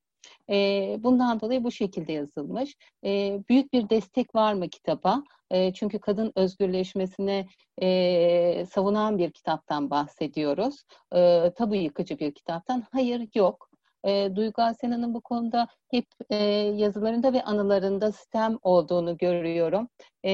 E, 0.50 0.56
bundan 1.00 1.40
dolayı 1.40 1.64
bu 1.64 1.70
şekilde 1.70 2.12
yazılmış. 2.12 2.76
E, 3.04 3.40
büyük 3.48 3.72
bir 3.72 3.90
destek 3.90 4.34
var 4.34 4.54
mı 4.54 4.68
kitaba? 4.68 5.22
E, 5.50 5.72
çünkü 5.72 5.98
kadın 5.98 6.32
özgürleşmesine 6.36 7.46
e, 7.82 8.66
savunan 8.66 9.18
bir 9.18 9.30
kitaptan 9.30 9.90
bahsediyoruz. 9.90 10.84
E, 11.14 11.52
tabu 11.56 11.74
yıkıcı 11.74 12.18
bir 12.18 12.34
kitaptan. 12.34 12.84
Hayır 12.92 13.28
yok. 13.34 13.67
E, 14.04 14.36
Duygu 14.36 14.62
Asena'nın 14.62 15.14
bu 15.14 15.20
konuda 15.20 15.68
hep 15.90 16.06
e, 16.30 16.36
yazılarında 16.76 17.32
ve 17.32 17.42
anılarında 17.42 18.12
sistem 18.12 18.58
olduğunu 18.62 19.16
görüyorum. 19.16 19.88
E, 20.24 20.30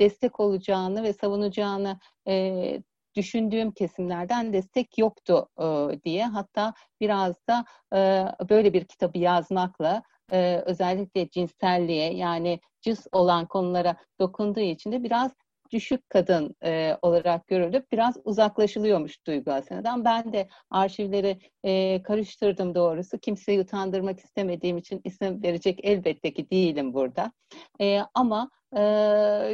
destek 0.00 0.40
olacağını 0.40 1.02
ve 1.02 1.12
savunacağını 1.12 1.98
e, 2.28 2.82
düşündüğüm 3.16 3.72
kesimlerden 3.72 4.52
destek 4.52 4.98
yoktu 4.98 5.48
e, 5.60 5.64
diye. 6.04 6.24
Hatta 6.24 6.74
biraz 7.00 7.36
da 7.48 7.64
e, 7.94 8.26
böyle 8.48 8.72
bir 8.72 8.84
kitabı 8.84 9.18
yazmakla 9.18 10.02
e, 10.32 10.62
özellikle 10.66 11.28
cinselliğe 11.30 12.14
yani 12.14 12.60
cins 12.80 13.06
olan 13.12 13.46
konulara 13.46 13.96
dokunduğu 14.20 14.60
için 14.60 14.92
de 14.92 15.02
biraz 15.02 15.32
düşük 15.74 16.10
kadın 16.10 16.56
e, 16.64 16.96
olarak 17.02 17.46
görülüp 17.46 17.92
biraz 17.92 18.16
uzaklaşılıyormuş 18.24 19.26
Duygu 19.26 19.52
Asena'dan. 19.52 20.04
Ben 20.04 20.32
de 20.32 20.48
arşivleri 20.70 21.38
e, 21.64 22.02
karıştırdım 22.02 22.74
doğrusu. 22.74 23.18
Kimseyi 23.18 23.60
utandırmak 23.60 24.20
istemediğim 24.20 24.78
için 24.78 25.00
isim 25.04 25.42
verecek 25.42 25.80
elbette 25.82 26.32
ki 26.32 26.50
değilim 26.50 26.94
burada. 26.94 27.32
E, 27.80 28.00
ama 28.14 28.50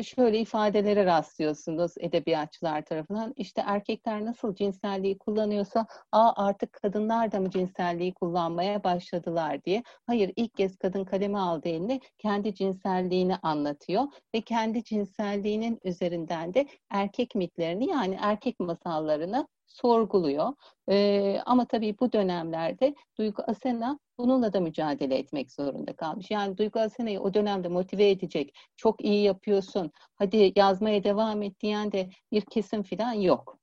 şöyle 0.02 0.38
ifadelere 0.38 1.04
rastlıyorsunuz 1.04 1.92
edebiyatçılar 2.00 2.84
tarafından. 2.84 3.32
İşte 3.36 3.62
erkekler 3.66 4.24
nasıl 4.24 4.54
cinselliği 4.54 5.18
kullanıyorsa 5.18 5.86
Aa, 6.12 6.32
artık 6.36 6.72
kadınlar 6.72 7.32
da 7.32 7.40
mı 7.40 7.50
cinselliği 7.50 8.14
kullanmaya 8.14 8.84
başladılar 8.84 9.64
diye. 9.64 9.82
Hayır 10.06 10.32
ilk 10.36 10.54
kez 10.56 10.76
kadın 10.76 11.04
kaleme 11.04 11.38
aldı 11.38 11.68
eline 11.68 12.00
kendi 12.18 12.54
cinselliğini 12.54 13.36
anlatıyor 13.36 14.04
ve 14.34 14.40
kendi 14.40 14.84
cinselliğinin 14.84 15.80
üzerinden 15.84 16.54
de 16.54 16.66
erkek 16.90 17.34
mitlerini 17.34 17.90
yani 17.90 18.18
erkek 18.20 18.60
masallarını 18.60 19.48
sorguluyor. 19.66 20.52
Ee, 20.90 21.40
ama 21.46 21.64
tabii 21.64 21.98
bu 22.00 22.12
dönemlerde 22.12 22.94
Duygu 23.18 23.42
Asena 23.46 23.98
bununla 24.22 24.52
da 24.52 24.60
mücadele 24.60 25.18
etmek 25.18 25.52
zorunda 25.52 25.92
kalmış. 25.92 26.30
Yani 26.30 26.58
Duygu 26.58 26.80
Asena'yı 26.80 27.20
o 27.20 27.34
dönemde 27.34 27.68
motive 27.68 28.10
edecek, 28.10 28.54
çok 28.76 29.04
iyi 29.04 29.22
yapıyorsun, 29.22 29.90
hadi 30.14 30.52
yazmaya 30.56 31.04
devam 31.04 31.42
et 31.42 31.60
diyen 31.60 31.92
de 31.92 32.10
bir 32.32 32.42
kesim 32.42 32.82
falan 32.82 33.12
yok. 33.12 33.60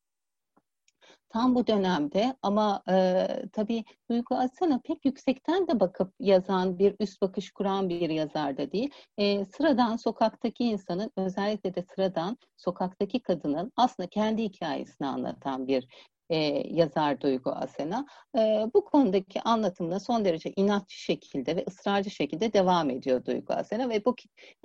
Tam 1.30 1.56
bu 1.56 1.68
dönemde 1.68 2.36
ama 2.42 2.84
e, 2.90 3.28
tabii 3.54 3.84
Duygu 4.10 4.36
Asena 4.36 4.82
pek 4.84 5.06
yüksekten 5.06 5.68
de 5.68 5.80
bakıp 5.80 6.14
yazan 6.20 6.80
bir 6.80 6.96
üst 7.00 7.22
bakış 7.22 7.52
kuran 7.52 7.90
bir 7.90 8.10
yazar 8.10 8.58
da 8.58 8.72
değil. 8.72 8.90
E, 9.18 9.46
sıradan 9.46 9.96
sokaktaki 9.96 10.64
insanın 10.64 11.12
özellikle 11.18 11.76
de 11.76 11.82
sıradan 11.96 12.38
sokaktaki 12.58 13.20
kadının 13.20 13.72
aslında 13.76 14.10
kendi 14.10 14.44
hikayesini 14.44 15.08
anlatan 15.08 15.68
bir 15.68 15.88
e, 16.30 16.38
yazar 16.76 17.22
Duygu 17.22 17.52
Asena. 17.52 18.06
E, 18.38 18.66
bu 18.74 18.86
konudaki 18.86 19.42
anlatımda 19.42 20.00
son 20.00 20.26
derece 20.26 20.52
inatçı 20.56 20.98
şekilde 21.02 21.56
ve 21.56 21.66
ısrarcı 21.68 22.10
şekilde 22.10 22.54
devam 22.54 22.90
ediyor 22.90 23.26
Duygu 23.26 23.54
Asena 23.54 23.90
ve 23.90 24.06
bu 24.06 24.16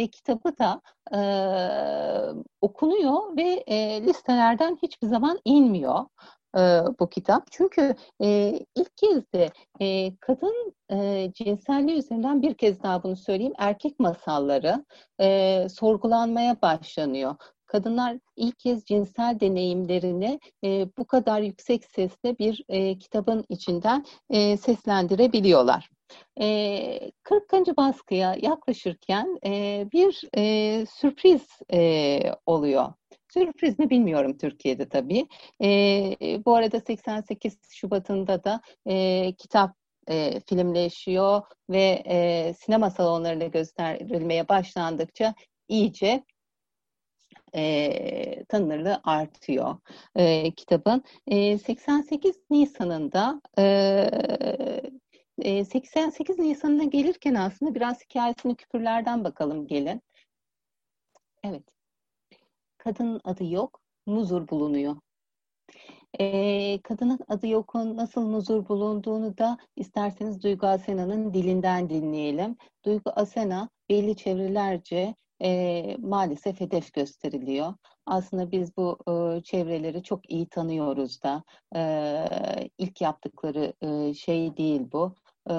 ve 0.01 0.06
kitabı 0.06 0.59
da 0.59 0.80
e, 1.14 1.20
okunuyor 2.60 3.36
ve 3.36 3.64
e, 3.66 4.02
listelerden 4.02 4.78
hiçbir 4.82 5.06
zaman 5.06 5.39
inmiyor 5.44 6.05
e, 6.56 6.60
bu 7.01 7.09
kitap. 7.09 7.47
Çünkü 7.51 7.94
e, 8.22 8.59
ilk 8.74 8.97
kez 8.97 9.32
de 9.32 9.51
e, 9.80 10.16
kadın 10.16 10.74
e, 10.90 11.28
cinselliği 11.34 11.98
üzerinden 11.98 12.43
bir 12.43 12.55
kez 12.55 12.82
daha 12.82 13.02
bunu 13.02 13.16
söyleyeyim 13.16 13.55
erkek 13.59 14.01
masalları 14.01 14.84
e, 15.20 15.66
sorgulanmaya 15.68 16.62
başlanıyor 16.62 17.36
kadınlar 17.72 18.18
ilk 18.36 18.58
kez 18.58 18.84
cinsel 18.84 19.40
deneyimlerini 19.40 20.40
e, 20.64 20.86
bu 20.98 21.06
kadar 21.06 21.40
yüksek 21.40 21.84
sesle 21.84 22.38
bir 22.38 22.64
e, 22.68 22.98
kitabın 22.98 23.44
içinden 23.48 24.04
e, 24.30 24.56
seslendirebiliyorlar. 24.56 25.90
E, 26.40 27.10
40. 27.22 27.52
baskıya 27.76 28.36
yaklaşırken 28.42 29.38
e, 29.46 29.86
bir 29.92 30.22
e, 30.36 30.86
sürpriz 30.86 31.42
e, 31.72 32.20
oluyor. 32.46 32.92
Sürpriz 33.32 33.78
mi 33.78 33.90
bilmiyorum 33.90 34.36
Türkiye'de 34.38 34.88
tabii. 34.88 35.26
E, 35.62 35.68
bu 36.46 36.54
arada 36.54 36.80
88 36.80 37.58
Şubat'ında 37.70 38.44
da 38.44 38.60
e, 38.86 39.32
kitap 39.38 39.76
e, 40.08 40.40
filmleşiyor 40.40 41.42
ve 41.70 42.02
e, 42.06 42.54
sinema 42.54 42.90
salonlarında 42.90 43.46
gösterilmeye 43.46 44.48
başlandıkça 44.48 45.34
iyice 45.68 46.24
e, 47.54 48.44
tanınırlığı 48.44 49.00
artıyor 49.04 49.76
e, 50.16 50.54
kitabın. 50.54 51.04
E, 51.26 51.58
88 51.58 52.36
Nisan'ında 52.50 53.42
e, 53.58 53.64
88 55.64 56.38
Nisan'ına 56.38 56.84
gelirken 56.84 57.34
aslında 57.34 57.74
biraz 57.74 58.04
hikayesini 58.04 58.56
küpürlerden 58.56 59.24
bakalım 59.24 59.66
gelin. 59.66 60.02
Evet. 61.44 61.64
Kadının 62.78 63.20
adı 63.24 63.44
yok, 63.44 63.80
muzur 64.06 64.48
bulunuyor. 64.48 64.96
E, 66.20 66.80
kadının 66.82 67.18
adı 67.28 67.46
yokun 67.46 67.96
nasıl 67.96 68.22
muzur 68.22 68.68
bulunduğunu 68.68 69.38
da 69.38 69.58
isterseniz 69.76 70.42
Duygu 70.42 70.66
Asena'nın 70.66 71.34
dilinden 71.34 71.90
dinleyelim. 71.90 72.56
Duygu 72.84 73.10
Asena 73.10 73.68
belli 73.90 74.16
çevrelerce 74.16 75.14
e, 75.43 75.97
maalesef 76.01 76.60
hedef 76.60 76.93
gösteriliyor. 76.93 77.74
Aslında 78.06 78.51
biz 78.51 78.77
bu 78.77 78.98
e, 79.09 79.43
çevreleri 79.43 80.02
çok 80.02 80.31
iyi 80.31 80.48
tanıyoruz 80.48 81.23
da 81.23 81.43
e, 81.77 82.70
ilk 82.78 83.01
yaptıkları 83.01 83.73
e, 83.82 84.14
şey 84.14 84.56
değil 84.56 84.82
bu. 84.93 85.14
E, 85.51 85.55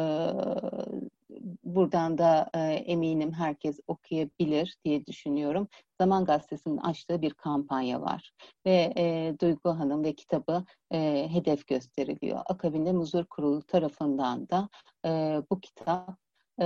buradan 1.64 2.18
da 2.18 2.50
e, 2.54 2.60
eminim 2.60 3.32
herkes 3.32 3.80
okuyabilir 3.88 4.78
diye 4.86 5.06
düşünüyorum. 5.06 5.68
Zaman 6.02 6.26
Gazetesi'nin 6.26 6.78
açtığı 6.78 7.22
bir 7.22 7.34
kampanya 7.34 8.02
var 8.02 8.34
ve 8.66 8.94
e, 8.98 9.36
Duygu 9.42 9.70
Hanım 9.70 10.04
ve 10.04 10.14
kitabı 10.14 10.66
e, 10.92 11.28
hedef 11.32 11.68
gösteriliyor. 11.68 12.40
Akabinde 12.46 12.92
Muzur 12.92 13.26
Kurulu 13.26 13.62
tarafından 13.62 14.50
da 14.50 14.70
e, 15.06 15.42
bu 15.52 15.60
kitap 15.60 16.18
e, 16.62 16.66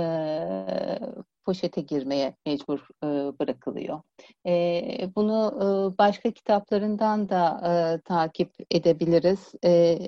poşete 1.48 1.80
girmeye 1.80 2.36
mecbur 2.46 2.78
e, 3.04 3.06
bırakılıyor. 3.38 4.00
E, 4.46 4.82
bunu 5.16 5.52
e, 5.56 5.98
başka 5.98 6.30
kitaplarından 6.30 7.28
da 7.28 7.60
e, 7.64 8.00
takip 8.00 8.52
edebiliriz. 8.70 9.52
E, 9.64 9.98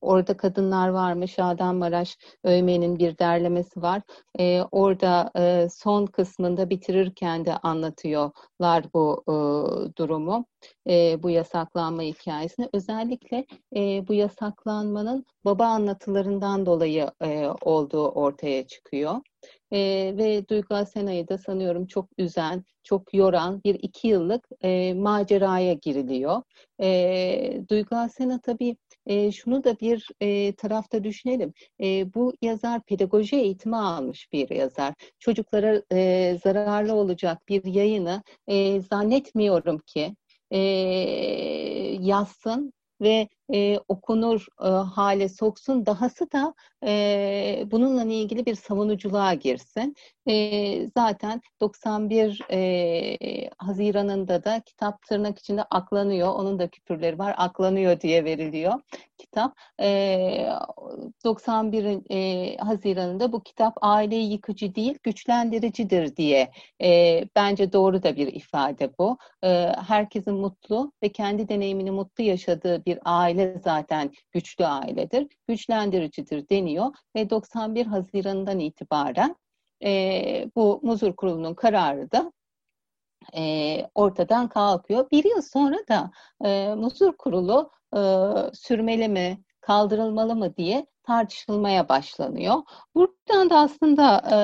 orada 0.00 0.36
kadınlar 0.36 0.88
var 0.88 1.12
mı? 1.12 1.28
Şadan 1.28 1.76
Maraş 1.76 2.18
Öymen'in 2.44 2.98
bir 2.98 3.18
derlemesi 3.18 3.82
var. 3.82 4.02
E, 4.38 4.62
orada 4.62 5.30
e, 5.38 5.68
son 5.70 6.06
kısmında 6.06 6.70
bitirirken 6.70 7.44
de 7.44 7.56
anlatıyorlar 7.56 8.84
bu 8.94 9.24
e, 9.28 9.34
durumu. 9.96 10.46
E, 10.88 11.22
bu 11.22 11.30
yasaklanma 11.30 12.02
hikayesini. 12.02 12.68
Özellikle 12.72 13.46
e, 13.76 14.08
bu 14.08 14.14
yasaklanmanın 14.14 15.24
baba 15.44 15.66
anlatılarından 15.66 16.66
dolayı 16.66 17.10
e, 17.24 17.48
olduğu 17.62 18.08
ortaya 18.08 18.66
çıkıyor. 18.66 19.16
E, 19.72 19.78
ve 20.16 20.48
Duygu 20.48 20.74
Asena'yı 20.74 21.28
da 21.28 21.38
sanıyorum 21.38 21.86
çok 21.86 22.08
üzen, 22.18 22.64
çok 22.82 23.14
yoran 23.14 23.60
bir 23.64 23.74
iki 23.74 24.08
yıllık 24.08 24.48
e, 24.62 24.94
maceraya 24.94 25.72
giriliyor. 25.72 26.42
E, 26.80 27.60
Duygu 27.70 27.96
Asena 27.96 28.40
tabii 28.40 28.76
e, 29.06 29.32
şunu 29.32 29.64
da 29.64 29.80
bir 29.80 30.08
e, 30.20 30.54
tarafta 30.54 31.04
düşünelim. 31.04 31.52
E, 31.82 32.14
bu 32.14 32.34
yazar 32.42 32.82
pedagoji 32.82 33.36
eğitimi 33.36 33.76
almış 33.76 34.32
bir 34.32 34.50
yazar. 34.50 34.94
Çocuklara 35.18 35.82
e, 35.92 36.38
zararlı 36.44 36.94
olacak 36.94 37.48
bir 37.48 37.64
yayını 37.64 38.22
e, 38.46 38.80
zannetmiyorum 38.80 39.78
ki 39.78 40.16
e, 40.50 40.58
yazsın 42.00 42.72
ve 43.00 43.28
e, 43.52 43.78
okunur 43.88 44.46
e, 44.62 44.68
hale 44.68 45.28
soksun. 45.28 45.86
Dahası 45.86 46.32
da 46.32 46.54
e, 46.86 47.64
bununla 47.70 48.04
ilgili 48.04 48.46
bir 48.46 48.54
savunuculuğa 48.54 49.34
girsin. 49.34 49.94
E, 50.28 50.88
zaten 50.96 51.40
91 51.60 52.40
e, 52.50 53.50
Haziran'ında 53.58 54.44
da 54.44 54.60
kitap 54.60 55.02
tırnak 55.02 55.38
içinde 55.38 55.62
aklanıyor. 55.62 56.28
Onun 56.28 56.58
da 56.58 56.68
küpürleri 56.68 57.18
var. 57.18 57.34
Aklanıyor 57.38 58.00
diye 58.00 58.24
veriliyor 58.24 58.80
kitap. 59.18 59.56
E, 59.80 60.48
91 61.24 61.98
e, 62.10 62.56
Haziran'ında 62.56 63.32
bu 63.32 63.42
kitap 63.42 63.74
aileyi 63.80 64.32
yıkıcı 64.32 64.74
değil 64.74 64.98
güçlendiricidir 65.02 66.16
diye 66.16 66.50
e, 66.82 67.20
bence 67.36 67.72
doğru 67.72 68.02
da 68.02 68.16
bir 68.16 68.26
ifade 68.26 68.90
bu. 68.98 69.18
E, 69.44 69.48
herkesin 69.86 70.34
mutlu 70.34 70.92
ve 71.02 71.08
kendi 71.08 71.48
deneyimini 71.48 71.90
mutlu 71.90 72.24
yaşadığı 72.24 72.84
bir 72.84 72.98
aile 73.04 73.33
zaten 73.64 74.12
güçlü 74.32 74.66
ailedir. 74.66 75.26
Güçlendiricidir 75.48 76.48
deniyor 76.48 76.94
ve 77.16 77.30
91 77.30 77.86
Haziran'dan 77.86 78.58
itibaren 78.58 79.36
e, 79.84 80.50
bu 80.56 80.80
Muzur 80.82 81.16
Kurulu'nun 81.16 81.54
kararı 81.54 82.12
da 82.12 82.32
e, 83.36 83.86
ortadan 83.94 84.48
kalkıyor. 84.48 85.10
Bir 85.10 85.24
yıl 85.24 85.42
sonra 85.42 85.78
da 85.88 86.10
e, 86.44 86.74
Muzur 86.74 87.16
Kurulu 87.16 87.70
e, 87.96 88.00
sürmeli 88.54 89.08
mi, 89.08 89.42
kaldırılmalı 89.60 90.36
mı 90.36 90.56
diye 90.56 90.86
tartışılmaya 91.02 91.88
başlanıyor. 91.88 92.62
Buradan 92.94 93.50
da 93.50 93.58
aslında 93.58 94.22
e, 94.32 94.38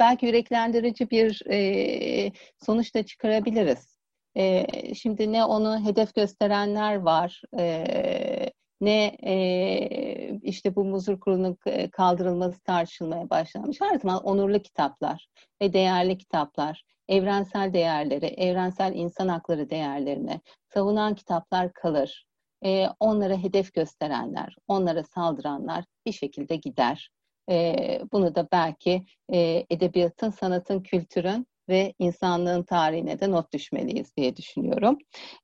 belki 0.00 0.26
yüreklendirici 0.26 1.10
bir 1.10 1.42
e, 1.50 2.32
sonuç 2.66 2.94
da 2.94 3.02
çıkarabiliriz. 3.02 4.01
E, 4.36 4.66
şimdi 4.94 5.32
ne 5.32 5.44
onu 5.44 5.84
hedef 5.84 6.14
gösterenler 6.14 6.96
var, 6.96 7.42
e, 7.58 8.52
ne 8.80 9.04
e, 9.24 10.38
işte 10.42 10.76
bu 10.76 10.84
muzur 10.84 11.20
kurulunun 11.20 11.58
kaldırılması 11.92 12.60
tartışılmaya 12.60 13.30
başlanmış. 13.30 13.80
Her 13.80 13.98
zaman 13.98 14.24
onurlu 14.24 14.58
kitaplar 14.58 15.26
ve 15.62 15.72
değerli 15.72 16.18
kitaplar, 16.18 16.84
evrensel 17.08 17.72
değerleri, 17.72 18.26
evrensel 18.26 18.92
insan 18.94 19.28
hakları 19.28 19.70
değerlerini 19.70 20.40
savunan 20.74 21.14
kitaplar 21.14 21.72
kalır. 21.72 22.24
E, 22.64 22.86
onlara 23.00 23.36
hedef 23.36 23.74
gösterenler, 23.74 24.56
onlara 24.68 25.04
saldıranlar 25.04 25.84
bir 26.06 26.12
şekilde 26.12 26.56
gider. 26.56 27.10
E, 27.50 28.00
bunu 28.12 28.34
da 28.34 28.48
belki 28.52 29.04
e, 29.32 29.66
edebiyatın, 29.70 30.30
sanatın, 30.30 30.80
kültürün 30.80 31.46
ve 31.68 31.94
insanlığın 31.98 32.62
tarihine 32.62 33.20
de 33.20 33.30
not 33.30 33.52
düşmeliyiz 33.52 34.16
diye 34.16 34.36
düşünüyorum. 34.36 34.98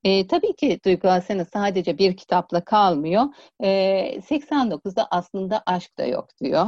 E, 0.04 0.26
tabii 0.26 0.56
ki 0.56 0.80
Duygu 0.84 1.08
Asena 1.08 1.44
sadece 1.44 1.98
bir 1.98 2.16
kitapla 2.16 2.64
kalmıyor. 2.64 3.24
E, 3.62 4.20
89'da 4.20 5.08
aslında 5.10 5.62
aşk 5.66 5.98
da 5.98 6.06
yok 6.06 6.28
diyor. 6.42 6.66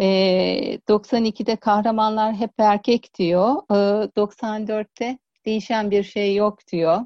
E, 0.00 0.06
92'de 0.88 1.56
kahramanlar 1.56 2.34
hep 2.34 2.52
erkek 2.58 3.14
diyor. 3.18 3.56
E, 3.70 3.74
94'te 4.16 5.18
değişen 5.46 5.90
bir 5.90 6.02
şey 6.02 6.34
yok 6.34 6.58
diyor. 6.72 7.00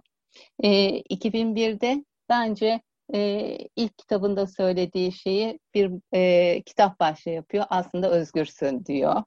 E, 0.63 1.01
2001'de 1.11 2.05
bence 2.29 2.81
e, 3.15 3.59
ilk 3.77 3.99
kitabında 3.99 4.47
söylediği 4.47 5.13
şeyi 5.13 5.59
bir 5.75 5.93
e, 6.15 6.63
kitap 6.63 7.01
başlığı 7.01 7.31
yapıyor. 7.31 7.65
Aslında 7.71 8.11
özgürsün 8.11 8.85
diyor. 8.85 9.23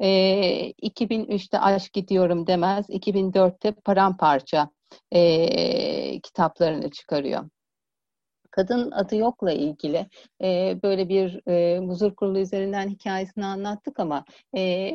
E, 0.00 0.70
2003'te 0.82 1.60
Aşk 1.60 1.92
Gidiyorum 1.92 2.46
demez. 2.46 2.90
2004'te 2.90 3.72
Paramparça 3.72 4.70
e, 5.12 6.20
kitaplarını 6.20 6.90
çıkarıyor. 6.90 7.48
Kadın 8.50 8.90
adı 8.90 9.16
yokla 9.16 9.52
ilgili 9.52 10.06
e, 10.42 10.78
böyle 10.82 11.08
bir 11.08 11.40
e, 11.48 11.80
muzur 11.80 12.14
kurulu 12.14 12.38
üzerinden 12.38 12.88
hikayesini 12.88 13.46
anlattık 13.46 14.00
ama 14.00 14.24
e, 14.56 14.90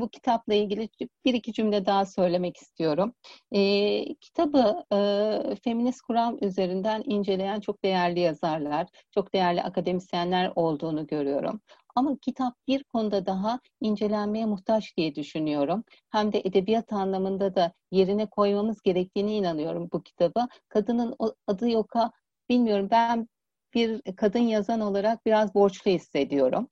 bu 0.00 0.08
kitapla 0.08 0.54
ilgili 0.54 0.88
bir 1.24 1.34
iki 1.34 1.52
cümle 1.52 1.86
daha 1.86 2.06
söylemek 2.06 2.56
istiyorum. 2.56 3.14
E, 3.52 4.14
kitabı 4.14 4.84
e, 4.92 5.56
feminist 5.64 6.00
kuram 6.02 6.38
üzerinden 6.40 7.02
inceleyen 7.06 7.60
çok 7.60 7.84
değerli 7.84 8.20
yazarlar, 8.20 8.86
çok 9.14 9.34
değerli 9.34 9.62
akademisyenler 9.62 10.52
olduğunu 10.54 11.06
görüyorum. 11.06 11.60
Ama 11.94 12.16
kitap 12.22 12.54
bir 12.68 12.84
konuda 12.84 13.26
daha 13.26 13.60
incelenmeye 13.80 14.46
muhtaç 14.46 14.96
diye 14.96 15.14
düşünüyorum. 15.14 15.84
Hem 16.10 16.32
de 16.32 16.40
edebiyat 16.44 16.92
anlamında 16.92 17.54
da 17.54 17.72
yerine 17.90 18.26
koymamız 18.26 18.82
gerektiğine 18.82 19.32
inanıyorum 19.36 19.88
bu 19.92 20.02
kitabı. 20.02 20.48
Kadının 20.68 21.16
adı 21.46 21.70
yoka 21.70 22.12
bilmiyorum 22.48 22.88
ben 22.90 23.28
bir 23.74 24.02
kadın 24.16 24.38
yazan 24.38 24.80
olarak 24.80 25.26
biraz 25.26 25.54
borçlu 25.54 25.90
hissediyorum 25.90 26.68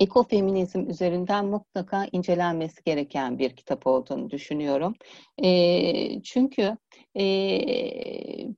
ekofeminizm 0.00 0.90
üzerinden 0.90 1.46
mutlaka 1.46 2.06
incelenmesi 2.12 2.82
gereken 2.84 3.38
bir 3.38 3.56
kitap 3.56 3.86
olduğunu 3.86 4.30
düşünüyorum. 4.30 4.94
E, 5.42 6.22
çünkü 6.22 6.76
e, 7.18 7.24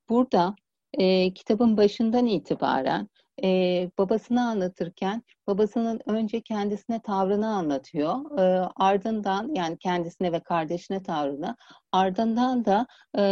burada 0.08 0.54
e, 0.98 1.34
kitabın 1.34 1.76
başından 1.76 2.26
itibaren 2.26 3.08
e, 3.44 3.90
babasını 3.98 4.48
anlatırken 4.48 5.22
babasının 5.46 6.00
önce 6.06 6.40
kendisine 6.40 7.00
tavrını 7.02 7.48
anlatıyor. 7.48 8.38
E, 8.40 8.68
ardından 8.76 9.54
yani 9.54 9.78
kendisine 9.78 10.32
ve 10.32 10.40
kardeşine 10.40 11.02
tavrını 11.02 11.56
ardından 11.92 12.64
da 12.64 12.86
e, 13.18 13.22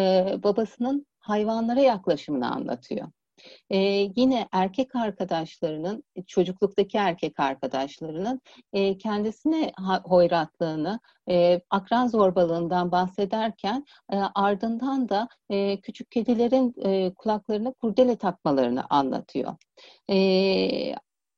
babasının 0.42 1.06
hayvanlara 1.18 1.80
yaklaşımını 1.80 2.54
anlatıyor. 2.54 3.08
E, 3.70 3.78
yine 4.16 4.48
erkek 4.52 4.96
arkadaşlarının, 4.96 6.04
çocukluktaki 6.26 6.98
erkek 6.98 7.40
arkadaşlarının 7.40 8.40
e, 8.72 8.98
kendisine 8.98 9.72
hoyratlığını, 10.04 11.00
e, 11.28 11.60
akran 11.70 12.06
zorbalığından 12.06 12.92
bahsederken 12.92 13.84
e, 14.12 14.16
ardından 14.34 15.08
da 15.08 15.28
e, 15.50 15.80
küçük 15.80 16.10
kedilerin 16.10 16.74
e, 16.84 17.14
kulaklarına 17.14 17.72
kurdele 17.72 18.16
takmalarını 18.16 18.84
anlatıyor. 18.90 19.54
E, 20.10 20.94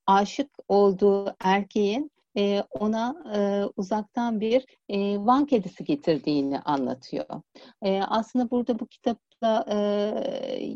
aşık 0.06 0.50
olduğu 0.68 1.34
erkeğin 1.40 2.10
e, 2.36 2.62
ona 2.70 3.14
e, 3.34 3.64
uzaktan 3.76 4.40
bir 4.40 4.66
e, 4.88 5.18
van 5.18 5.46
kedisi 5.46 5.84
getirdiğini 5.84 6.60
anlatıyor. 6.60 7.42
E, 7.82 8.02
aslında 8.02 8.50
burada 8.50 8.78
bu 8.78 8.86
kitapla 8.86 9.64
e, 9.70 10.74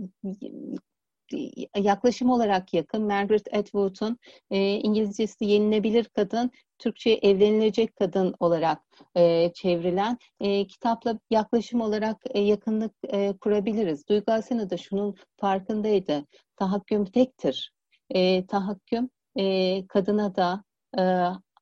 yaklaşım 1.76 2.30
olarak 2.30 2.74
yakın. 2.74 3.02
Margaret 3.02 3.54
Atwood'un 3.54 4.18
e, 4.50 4.74
İngilizcesi 4.74 5.44
yenilebilir 5.44 6.04
kadın, 6.04 6.50
Türkçe 6.78 7.10
evlenilecek 7.10 7.96
kadın 7.96 8.34
olarak 8.40 8.78
e, 9.16 9.52
çevrilen 9.52 10.18
e, 10.40 10.66
kitapla 10.66 11.18
yaklaşım 11.30 11.80
olarak 11.80 12.16
e, 12.30 12.40
yakınlık 12.40 12.92
e, 13.08 13.32
kurabiliriz. 13.40 14.08
Duygu 14.08 14.32
Asena 14.32 14.70
da 14.70 14.76
şunun 14.76 15.14
farkındaydı. 15.36 16.26
Tahakküm 16.56 17.04
tektir. 17.04 17.72
E, 18.10 18.46
tahakküm 18.46 19.10
e, 19.36 19.86
kadına 19.86 20.36
da 20.36 20.64
e, 20.98 21.02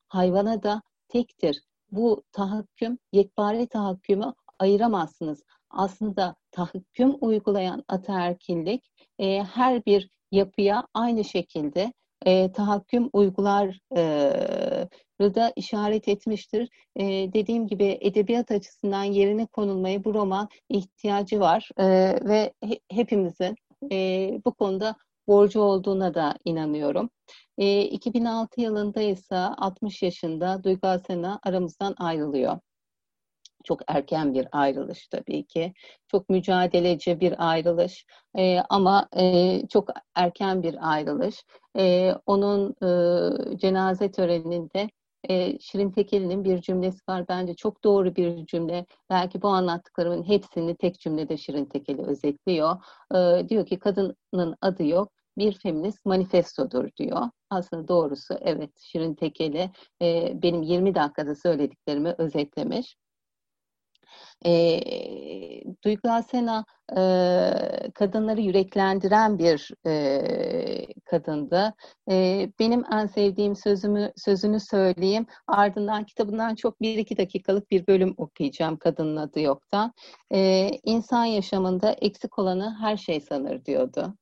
hayvana 0.08 0.62
da 0.62 0.82
tektir. 1.08 1.62
Bu 1.90 2.22
tahakküm, 2.32 2.98
yekpare 3.12 3.66
tahakkümü 3.66 4.32
ayıramazsınız. 4.58 5.42
Aslında 5.70 6.34
tahakküm 6.52 7.16
uygulayan 7.20 7.84
ataerkillik 7.88 8.90
e, 9.18 9.42
her 9.42 9.84
bir 9.86 10.10
yapıya 10.32 10.86
aynı 10.94 11.24
şekilde 11.24 11.92
e, 12.26 12.52
tahakküm 12.52 13.10
uygular 13.12 13.80
e, 13.96 14.00
da 15.20 15.52
işaret 15.56 16.08
etmiştir. 16.08 16.68
E, 16.96 17.04
dediğim 17.32 17.66
gibi 17.66 17.98
edebiyat 18.00 18.50
açısından 18.50 19.04
yerine 19.04 19.46
konulmaya 19.46 20.04
bu 20.04 20.14
roman 20.14 20.48
ihtiyacı 20.68 21.40
var 21.40 21.68
e, 21.76 21.86
ve 22.28 22.52
he, 22.64 22.80
hepimizin 22.90 23.54
e, 23.92 24.30
bu 24.44 24.54
konuda 24.54 24.96
borcu 25.28 25.60
olduğuna 25.60 26.14
da 26.14 26.34
inanıyorum. 26.44 27.10
E, 27.58 27.82
2006 27.82 28.60
yılında 28.60 29.02
ise 29.02 29.36
60 29.36 30.02
yaşında 30.02 30.64
Duygu 30.64 30.86
Asena 30.86 31.40
aramızdan 31.42 31.94
ayrılıyor. 31.98 32.58
Çok 33.64 33.80
erken 33.88 34.34
bir 34.34 34.48
ayrılış 34.52 35.08
tabii 35.08 35.46
ki. 35.46 35.72
Çok 36.08 36.28
mücadeleci 36.28 37.20
bir 37.20 37.50
ayrılış 37.50 38.06
e, 38.38 38.58
ama 38.70 39.08
e, 39.16 39.62
çok 39.68 39.88
erken 40.14 40.62
bir 40.62 40.92
ayrılış. 40.92 41.44
E, 41.78 42.14
onun 42.26 42.74
e, 42.82 43.56
cenaze 43.58 44.10
töreninde 44.10 44.88
e, 45.28 45.58
Şirin 45.58 45.90
Tekeli'nin 45.90 46.44
bir 46.44 46.60
cümlesi 46.60 46.98
var. 47.08 47.28
Bence 47.28 47.54
çok 47.54 47.84
doğru 47.84 48.16
bir 48.16 48.46
cümle. 48.46 48.86
Belki 49.10 49.42
bu 49.42 49.48
anlattıklarımın 49.48 50.22
hepsini 50.22 50.76
tek 50.76 51.00
cümlede 51.00 51.36
Şirin 51.36 51.64
Tekeli 51.64 52.02
özetliyor. 52.02 52.76
E, 53.14 53.48
diyor 53.48 53.66
ki 53.66 53.78
kadının 53.78 54.56
adı 54.60 54.84
yok 54.84 55.12
bir 55.38 55.52
feminist 55.52 56.06
manifestodur 56.06 56.88
diyor. 56.96 57.22
Aslında 57.50 57.88
doğrusu 57.88 58.34
evet 58.40 58.70
Şirin 58.78 59.14
Tekeli 59.14 59.70
e, 60.02 60.32
benim 60.42 60.62
20 60.62 60.94
dakikada 60.94 61.34
söylediklerimi 61.34 62.14
özetlemiş. 62.18 62.96
E, 64.46 64.80
Duygu 65.84 66.08
Asena 66.08 66.64
e, 66.90 67.00
kadınları 67.94 68.40
yüreklendiren 68.40 69.38
bir 69.38 69.70
e, 69.86 70.86
kadındı. 71.04 71.74
E, 72.10 72.48
benim 72.58 72.84
en 72.92 73.06
sevdiğim 73.06 73.56
sözümü 73.56 74.12
sözünü 74.16 74.60
söyleyeyim. 74.60 75.26
Ardından 75.46 76.04
kitabından 76.04 76.54
çok 76.54 76.80
bir 76.80 76.98
iki 76.98 77.16
dakikalık 77.16 77.70
bir 77.70 77.86
bölüm 77.86 78.14
okuyacağım 78.16 78.76
kadının 78.76 79.16
adı 79.16 79.40
yoktan. 79.40 79.92
E, 80.32 80.70
insan 80.84 81.24
yaşamında 81.24 81.92
eksik 81.92 82.38
olanı 82.38 82.76
her 82.80 82.96
şey 82.96 83.20
sanır 83.20 83.64
diyordu. 83.64 84.14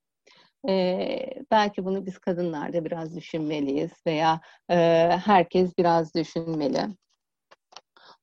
Ee, 0.69 1.27
belki 1.51 1.85
bunu 1.85 2.06
biz 2.06 2.19
kadınlar 2.19 2.73
da 2.73 2.85
biraz 2.85 3.16
düşünmeliyiz 3.16 3.90
veya 4.06 4.40
e, 4.70 4.77
herkes 5.24 5.78
biraz 5.78 6.15
düşünmeli. 6.15 6.89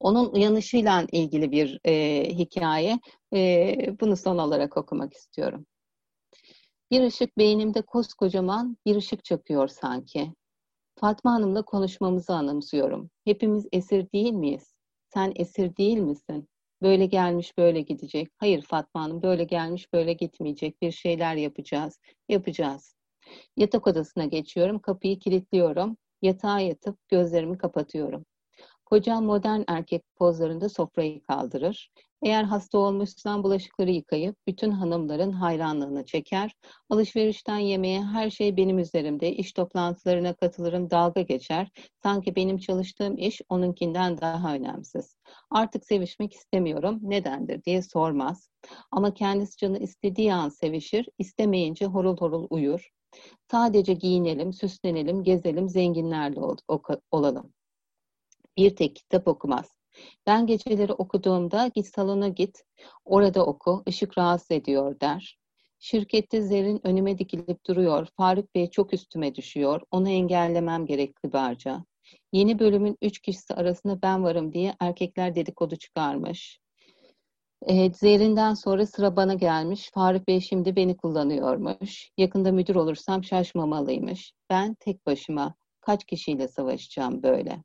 Onun 0.06 0.32
uyanışıyla 0.32 1.06
ilgili 1.12 1.52
bir 1.52 1.80
e, 1.86 2.24
hikaye. 2.30 3.00
E, 3.34 3.76
bunu 4.00 4.18
son 4.18 4.38
olarak 4.38 4.78
okumak 4.78 5.14
istiyorum. 5.14 5.66
Bir 6.92 7.04
ışık 7.04 7.38
beynimde 7.38 7.82
koskocaman 7.82 8.78
bir 8.86 8.96
ışık 8.96 9.26
çakıyor 9.26 9.68
sanki. 9.68 10.34
Fatma 10.96 11.32
Hanım'la 11.32 11.62
konuşmamızı 11.62 12.34
anımsıyorum. 12.34 13.10
Hepimiz 13.24 13.68
esir 13.72 14.12
değil 14.12 14.34
miyiz? 14.34 14.74
Sen 15.14 15.34
esir 15.36 15.78
değil 15.78 15.98
misin? 15.98 16.50
Böyle 16.82 17.06
gelmiş 17.06 17.58
böyle 17.58 17.82
gidecek. 17.82 18.28
Hayır 18.38 18.62
Fatma 18.62 19.02
Hanım 19.02 19.22
böyle 19.22 19.44
gelmiş 19.44 19.94
böyle 19.94 20.14
gitmeyecek. 20.14 20.82
Bir 20.82 20.92
şeyler 20.92 21.36
yapacağız. 21.36 22.00
Yapacağız. 22.30 22.96
Yatak 23.58 23.88
odasına 23.88 24.26
geçiyorum. 24.26 24.80
Kapıyı 24.80 25.20
kilitliyorum. 25.20 25.98
Yatağa 26.22 26.60
yatıp 26.60 27.08
gözlerimi 27.08 27.58
kapatıyorum. 27.58 28.26
Kocam 28.96 29.26
modern 29.26 29.62
erkek 29.68 30.04
pozlarında 30.16 30.70
sofrayı 30.70 31.22
kaldırır. 31.22 31.92
Eğer 32.22 32.44
hasta 32.44 32.78
olmuşsan 32.78 33.44
bulaşıkları 33.44 33.92
yıkayıp 33.92 34.36
bütün 34.48 34.72
hanımların 34.72 35.32
hayranlığını 35.32 36.06
çeker. 36.06 36.56
Alışverişten 36.90 37.58
yemeğe 37.58 38.04
her 38.04 38.30
şey 38.30 38.58
benim 38.58 38.80
üzerimde. 38.80 39.32
İş 39.32 39.54
toplantılarına 39.54 40.34
katılırım, 40.34 40.90
dalga 40.90 41.22
geçer. 41.22 41.70
Sanki 42.04 42.36
benim 42.36 42.58
çalıştığım 42.58 43.18
iş 43.18 43.42
onunkinden 43.50 44.18
daha 44.18 44.54
önemsiz. 44.54 45.16
Artık 45.50 45.86
sevişmek 45.86 46.34
istemiyorum, 46.34 47.00
nedendir 47.02 47.64
diye 47.64 47.82
sormaz. 47.82 48.50
Ama 48.92 49.14
kendisi 49.14 49.58
canı 49.58 49.78
istediği 49.80 50.34
an 50.34 50.50
sevişir, 50.50 51.10
istemeyince 51.18 51.86
horul 51.86 52.18
horul 52.18 52.48
uyur. 52.50 52.90
Sadece 53.52 53.94
giyinelim, 53.94 54.54
süslenelim, 54.54 55.24
gezelim, 55.24 55.70
zenginlerle 55.70 56.40
ol 56.40 56.58
olalım. 57.12 57.54
Bir 58.58 58.76
tek 58.76 58.96
kitap 58.96 59.28
okumaz. 59.28 59.70
Ben 60.28 60.48
geceleri 60.48 60.94
okuduğumda 60.94 61.68
git 61.76 61.88
salona 61.88 62.28
git, 62.28 62.64
orada 63.06 63.46
oku, 63.46 63.84
ışık 63.90 64.18
rahatsız 64.18 64.52
ediyor 64.52 65.00
der. 65.00 65.38
Şirkette 65.80 66.42
Zer'in 66.42 66.88
önüme 66.88 67.18
dikilip 67.18 67.66
duruyor. 67.66 68.08
Faruk 68.18 68.56
Bey 68.56 68.70
çok 68.70 68.94
üstüme 68.94 69.36
düşüyor. 69.36 69.82
Onu 69.92 70.10
engellemem 70.10 70.86
gerek 70.86 71.16
kibarca. 71.24 71.86
Yeni 72.32 72.60
bölümün 72.60 72.98
üç 73.02 73.20
kişisi 73.20 73.54
arasında 73.54 74.02
ben 74.02 74.24
varım 74.24 74.54
diye 74.54 74.76
erkekler 74.80 75.36
dedikodu 75.36 75.76
çıkarmış. 75.76 76.60
E, 77.68 77.94
Zer'inden 77.94 78.54
sonra 78.54 78.86
sıra 78.86 79.16
bana 79.16 79.34
gelmiş. 79.34 79.92
Faruk 79.94 80.28
Bey 80.28 80.42
şimdi 80.42 80.76
beni 80.76 80.98
kullanıyormuş. 80.98 82.12
Yakında 82.18 82.52
müdür 82.52 82.76
olursam 82.76 83.24
şaşmamalıymış. 83.24 84.34
Ben 84.50 84.76
tek 84.80 85.06
başıma 85.06 85.56
kaç 85.82 86.06
kişiyle 86.06 86.48
savaşacağım 86.48 87.24
böyle. 87.24 87.64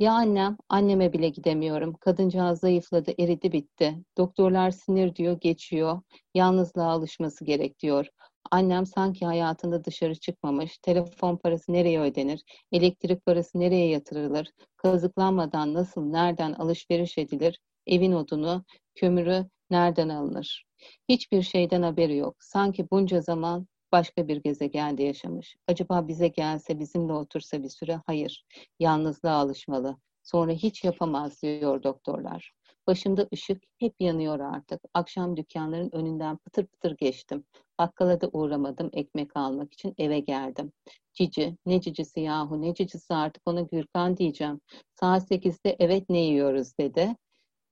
Ya 0.00 0.12
annem, 0.12 0.56
anneme 0.68 1.12
bile 1.12 1.28
gidemiyorum. 1.28 1.94
Kadıncağız 1.94 2.60
zayıfladı, 2.60 3.12
eridi 3.18 3.52
bitti. 3.52 3.94
Doktorlar 4.18 4.70
sinir 4.70 5.14
diyor, 5.16 5.40
geçiyor. 5.40 6.00
Yalnızlığa 6.34 6.90
alışması 6.90 7.44
gerek 7.44 7.78
diyor. 7.80 8.06
Annem 8.50 8.86
sanki 8.86 9.26
hayatında 9.26 9.84
dışarı 9.84 10.14
çıkmamış. 10.14 10.78
Telefon 10.78 11.36
parası 11.36 11.72
nereye 11.72 12.00
ödenir? 12.00 12.42
Elektrik 12.72 13.26
parası 13.26 13.60
nereye 13.60 13.88
yatırılır? 13.88 14.48
Kazıklanmadan 14.76 15.74
nasıl, 15.74 16.02
nereden 16.04 16.52
alışveriş 16.52 17.18
edilir? 17.18 17.58
Evin 17.86 18.12
odunu, 18.12 18.64
kömürü 18.94 19.46
nereden 19.70 20.08
alınır? 20.08 20.64
Hiçbir 21.08 21.42
şeyden 21.42 21.82
haberi 21.82 22.16
yok. 22.16 22.36
Sanki 22.40 22.90
bunca 22.90 23.20
zaman 23.20 23.66
başka 23.92 24.28
bir 24.28 24.36
gezegende 24.36 25.02
yaşamış. 25.02 25.56
Acaba 25.68 26.08
bize 26.08 26.28
gelse, 26.28 26.78
bizimle 26.78 27.12
otursa 27.12 27.62
bir 27.62 27.68
süre? 27.68 28.00
Hayır. 28.06 28.44
Yalnızlığa 28.78 29.34
alışmalı. 29.36 29.96
Sonra 30.22 30.52
hiç 30.52 30.84
yapamaz 30.84 31.42
diyor 31.42 31.82
doktorlar. 31.82 32.52
Başımda 32.86 33.28
ışık 33.34 33.62
hep 33.78 33.94
yanıyor 34.00 34.40
artık. 34.40 34.80
Akşam 34.94 35.36
dükkanların 35.36 35.90
önünden 35.92 36.36
pıtır 36.36 36.66
pıtır 36.66 36.96
geçtim. 36.96 37.44
Bakkala 37.78 38.20
da 38.20 38.28
uğramadım 38.32 38.90
ekmek 38.92 39.36
almak 39.36 39.72
için 39.74 39.94
eve 39.98 40.20
geldim. 40.20 40.72
Cici, 41.14 41.56
ne 41.66 41.80
cicisi 41.80 42.20
yahu 42.20 42.62
ne 42.62 42.74
cicisi 42.74 43.14
artık 43.14 43.42
ona 43.46 43.60
Gürkan 43.60 44.16
diyeceğim. 44.16 44.60
Saat 45.00 45.28
sekizde 45.28 45.76
evet 45.78 46.10
ne 46.10 46.18
yiyoruz 46.18 46.78
dedi. 46.78 47.16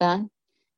Ben 0.01 0.31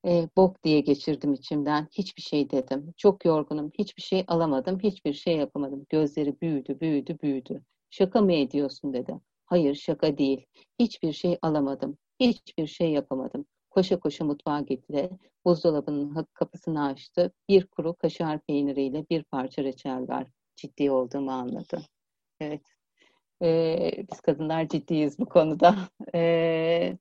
e, 0.06 0.28
bok 0.36 0.64
diye 0.64 0.81
geçirdim 0.81 1.32
içimden. 1.32 1.89
Hiçbir 1.93 2.22
şey 2.22 2.51
dedim. 2.51 2.94
Çok 2.97 3.24
yorgunum. 3.24 3.70
Hiçbir 3.78 4.02
şey 4.02 4.24
alamadım. 4.28 4.78
Hiçbir 4.82 5.12
şey 5.12 5.36
yapamadım. 5.36 5.86
Gözleri 5.89 6.40
büyüdü, 6.40 6.81
büyüdü, 6.81 7.18
büyüdü. 7.22 7.62
Şaka 7.90 8.20
mı 8.20 8.32
ediyorsun 8.32 8.93
dedi. 8.93 9.20
Hayır 9.47 9.74
şaka 9.74 10.18
değil. 10.18 10.47
Hiçbir 10.78 11.12
şey 11.12 11.39
alamadım. 11.43 11.98
Hiçbir 12.20 12.66
şey 12.66 12.90
yapamadım. 12.90 13.47
Koşa 13.70 14.01
koşa 14.01 14.24
mutfağa 14.24 14.60
gitti. 14.60 15.10
Buzdolabının 15.44 16.27
kapısını 16.35 16.85
açtı. 16.85 17.32
Bir 17.48 17.66
kuru 17.66 17.94
kaşar 17.94 18.40
peyniriyle 18.40 19.06
bir 19.10 19.22
parça 19.22 19.64
reçel 19.64 20.09
var. 20.09 20.27
Ciddi 20.56 20.90
olduğumu 20.90 21.31
anladı. 21.31 21.82
Evet. 22.40 22.62
Ee, 23.43 23.90
biz 24.12 24.20
kadınlar 24.20 24.68
ciddiyiz 24.68 25.18
bu 25.18 25.27
konuda. 25.27 25.77
Ee, 26.14 26.98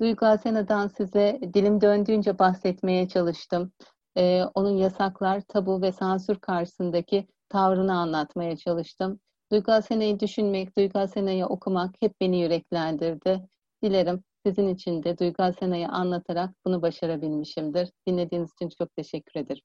Duygu 0.00 0.26
Asena'dan 0.26 0.88
size 0.88 1.40
dilim 1.54 1.80
döndüğünce 1.80 2.38
bahsetmeye 2.38 3.08
çalıştım. 3.08 3.72
Ee, 4.16 4.42
onun 4.54 4.76
yasaklar, 4.76 5.40
tabu 5.40 5.82
ve 5.82 5.92
sansür 5.92 6.38
karşısındaki 6.38 7.28
tavrını 7.48 7.98
anlatmaya 7.98 8.56
çalıştım. 8.56 9.20
Duygu 9.52 9.72
Asena'yı 9.72 10.20
düşünmek, 10.20 10.76
Duygu 10.76 10.98
Asena'yı 10.98 11.46
okumak 11.46 11.94
hep 12.00 12.20
beni 12.20 12.40
yüreklendirdi. 12.40 13.48
Dilerim 13.82 14.24
sizin 14.46 14.68
için 14.68 15.02
de 15.02 15.18
Duygu 15.18 15.42
Asena'yı 15.42 15.88
anlatarak 15.88 16.50
bunu 16.64 16.82
başarabilmişimdir. 16.82 17.90
Dinlediğiniz 18.06 18.52
için 18.52 18.68
çok 18.78 18.96
teşekkür 18.96 19.40
ederim. 19.40 19.62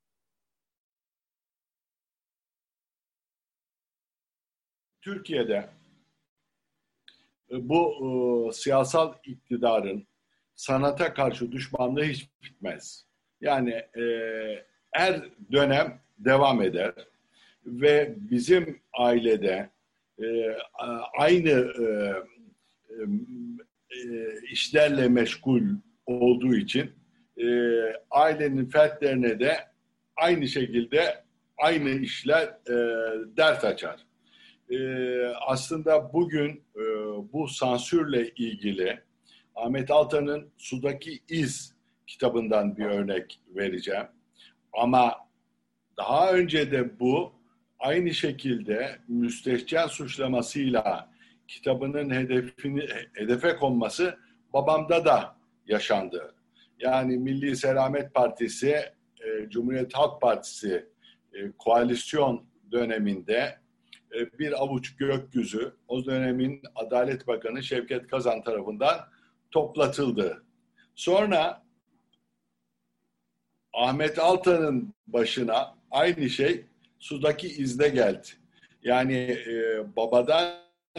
Türkiye'de 5.01 5.69
bu 7.51 7.93
e, 8.49 8.51
siyasal 8.51 9.13
iktidarın 9.23 10.07
sanata 10.55 11.13
karşı 11.13 11.51
düşmanlığı 11.51 12.03
hiç 12.03 12.29
bitmez. 12.43 13.05
Yani 13.41 13.71
e, 13.71 14.05
her 14.91 15.21
dönem 15.51 16.01
devam 16.17 16.61
eder 16.61 16.93
ve 17.65 18.15
bizim 18.17 18.81
ailede 18.99 19.69
e, 20.23 20.57
aynı 21.17 21.49
e, 21.49 21.85
e, 23.89 24.33
işlerle 24.51 25.07
meşgul 25.07 25.61
olduğu 26.05 26.55
için 26.55 26.91
e, 27.37 27.47
ailenin 28.11 28.65
fertlerine 28.65 29.39
de 29.39 29.57
aynı 30.15 30.47
şekilde 30.47 31.23
aynı 31.57 31.89
işler 31.89 32.47
e, 32.47 32.75
dert 33.37 33.63
açar. 33.63 34.05
E, 34.69 34.77
aslında 35.27 36.13
bugün 36.13 36.63
e, 36.75 36.83
bu 37.33 37.47
sansürle 37.47 38.29
ilgili 38.29 38.99
Ahmet 39.55 39.91
Altan'ın 39.91 40.51
Sudaki 40.57 41.19
İz 41.29 41.75
kitabından 42.07 42.77
bir 42.77 42.85
örnek 42.85 43.39
vereceğim. 43.55 44.05
Ama 44.73 45.15
daha 45.97 46.31
önce 46.31 46.71
de 46.71 46.99
bu 46.99 47.33
aynı 47.79 48.13
şekilde 48.13 48.99
müstehcen 49.07 49.87
suçlamasıyla 49.87 51.09
kitabının 51.47 52.09
hedefini 52.09 52.87
hedefe 53.13 53.55
konması 53.55 54.17
babamda 54.53 55.05
da 55.05 55.35
yaşandı. 55.67 56.35
Yani 56.79 57.17
Milli 57.17 57.55
Selamet 57.55 58.13
Partisi, 58.13 58.69
e, 59.21 59.49
Cumhuriyet 59.49 59.93
Halk 59.93 60.21
Partisi 60.21 60.85
e, 61.33 61.51
koalisyon 61.57 62.45
döneminde 62.71 63.57
e, 64.15 64.39
bir 64.39 64.63
avuç 64.63 64.95
gökyüzü 64.95 65.73
o 65.87 66.05
dönemin 66.05 66.61
Adalet 66.75 67.27
Bakanı 67.27 67.63
Şevket 67.63 68.07
Kazan 68.07 68.43
tarafından 68.43 68.99
toplatıldı. 69.53 70.43
Sonra 70.95 71.63
Ahmet 73.73 74.19
Altan'ın 74.19 74.93
başına 75.07 75.75
aynı 75.91 76.29
şey 76.29 76.65
sudaki 76.99 77.47
izde 77.47 77.89
geldi. 77.89 78.27
Yani 78.83 79.15
e, 79.47 79.83
babadan 79.95 80.55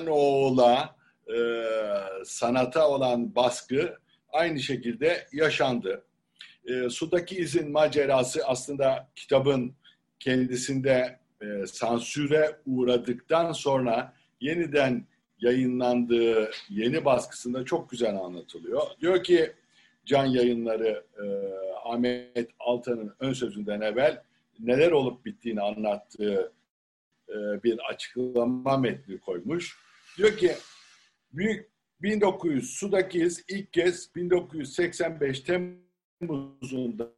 oğula 0.08 0.96
e, 1.28 1.36
sanata 2.24 2.88
olan 2.88 3.34
baskı 3.34 3.98
aynı 4.32 4.60
şekilde 4.60 5.26
yaşandı. 5.32 6.04
E, 6.66 6.88
sudaki 6.88 7.36
izin 7.36 7.72
macerası 7.72 8.46
aslında 8.46 9.08
kitabın 9.16 9.74
kendisinde 10.20 11.18
e, 11.42 11.66
sansüre 11.66 12.56
uğradıktan 12.66 13.52
sonra 13.52 14.14
yeniden 14.40 15.06
yayınlandığı 15.44 16.50
yeni 16.68 17.04
baskısında 17.04 17.64
çok 17.64 17.90
güzel 17.90 18.16
anlatılıyor. 18.16 18.82
Diyor 19.00 19.24
ki 19.24 19.52
Can 20.04 20.26
Yayınları 20.26 21.04
e, 21.22 21.24
Ahmet 21.84 22.50
Altan'ın 22.58 23.14
ön 23.20 23.32
sözünden 23.32 23.80
evvel 23.80 24.22
neler 24.58 24.92
olup 24.92 25.24
bittiğini 25.24 25.60
anlattığı 25.60 26.52
e, 27.28 27.34
bir 27.62 27.78
açıklama 27.90 28.76
metni 28.76 29.18
koymuş. 29.18 29.78
Diyor 30.18 30.36
ki 30.36 30.52
büyük 31.32 31.70
1900 32.02 32.70
Sudakiz 32.70 33.44
ilk 33.48 33.72
kez 33.72 34.14
1985 34.14 35.40
Temmuz'unda 35.40 37.10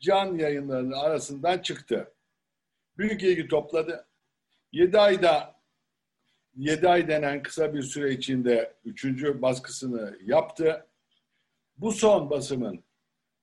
can 0.00 0.34
yayınlarının 0.34 0.92
arasından 0.92 1.58
çıktı. 1.58 2.12
Büyük 2.98 3.22
ilgi 3.22 3.48
topladı. 3.48 4.06
7 4.72 4.98
ayda 4.98 5.57
7 6.56 6.88
ay 6.88 7.08
denen 7.08 7.42
kısa 7.42 7.74
bir 7.74 7.82
süre 7.82 8.12
içinde 8.12 8.74
üçüncü 8.84 9.42
baskısını 9.42 10.18
yaptı. 10.24 10.86
Bu 11.76 11.92
son 11.92 12.30
basımın 12.30 12.84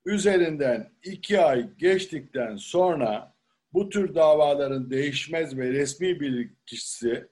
üzerinden 0.06 0.91
iki 1.03 1.40
ay 1.40 1.69
geçtikten 1.77 2.56
sonra 2.56 3.36
bu 3.73 3.90
tür 3.90 4.15
davaların 4.15 4.90
değişmez 4.90 5.57
ve 5.57 5.72
resmi 5.72 6.19
bilgisi 6.19 7.27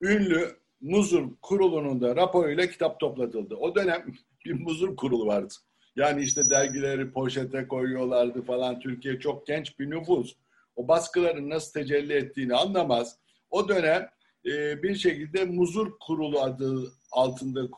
ünlü 0.00 0.56
Muzur 0.80 1.28
Kurulu'nun 1.42 2.00
da 2.00 2.16
raporuyla 2.16 2.66
kitap 2.66 3.00
toplatıldı. 3.00 3.54
O 3.54 3.74
dönem 3.74 4.06
bir 4.44 4.52
Muzur 4.52 4.96
Kurulu 4.96 5.26
vardı. 5.26 5.54
Yani 5.96 6.22
işte 6.22 6.50
dergileri 6.50 7.12
poşete 7.12 7.68
koyuyorlardı 7.68 8.42
falan. 8.42 8.80
Türkiye 8.80 9.20
çok 9.20 9.46
genç 9.46 9.78
bir 9.78 9.90
nüfus. 9.90 10.36
O 10.76 10.88
baskıların 10.88 11.50
nasıl 11.50 11.72
tecelli 11.72 12.12
ettiğini 12.12 12.54
anlamaz. 12.54 13.18
O 13.50 13.68
dönem 13.68 14.08
e, 14.46 14.82
bir 14.82 14.94
şekilde 14.94 15.44
Muzur 15.44 15.90
Kurulu 16.00 16.40
adı 16.40 16.92
altında 17.12 17.64
e, 17.64 17.68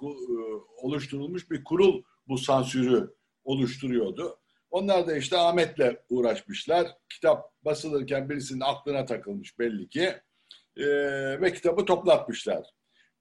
oluşturulmuş 0.83 1.51
bir 1.51 1.65
kurul 1.65 2.03
bu 2.29 2.39
sansürü 2.39 3.15
oluşturuyordu. 3.45 4.37
Onlar 4.71 5.07
da 5.07 5.17
işte 5.17 5.37
Ahmet'le 5.37 5.97
uğraşmışlar. 6.09 6.87
Kitap 7.09 7.65
basılırken 7.65 8.31
birisinin 8.31 8.61
aklına 8.61 9.05
takılmış 9.05 9.59
belli 9.59 9.89
ki. 9.89 10.15
E, 10.77 10.87
ve 11.41 11.53
kitabı 11.53 11.85
toplatmışlar. 11.85 12.67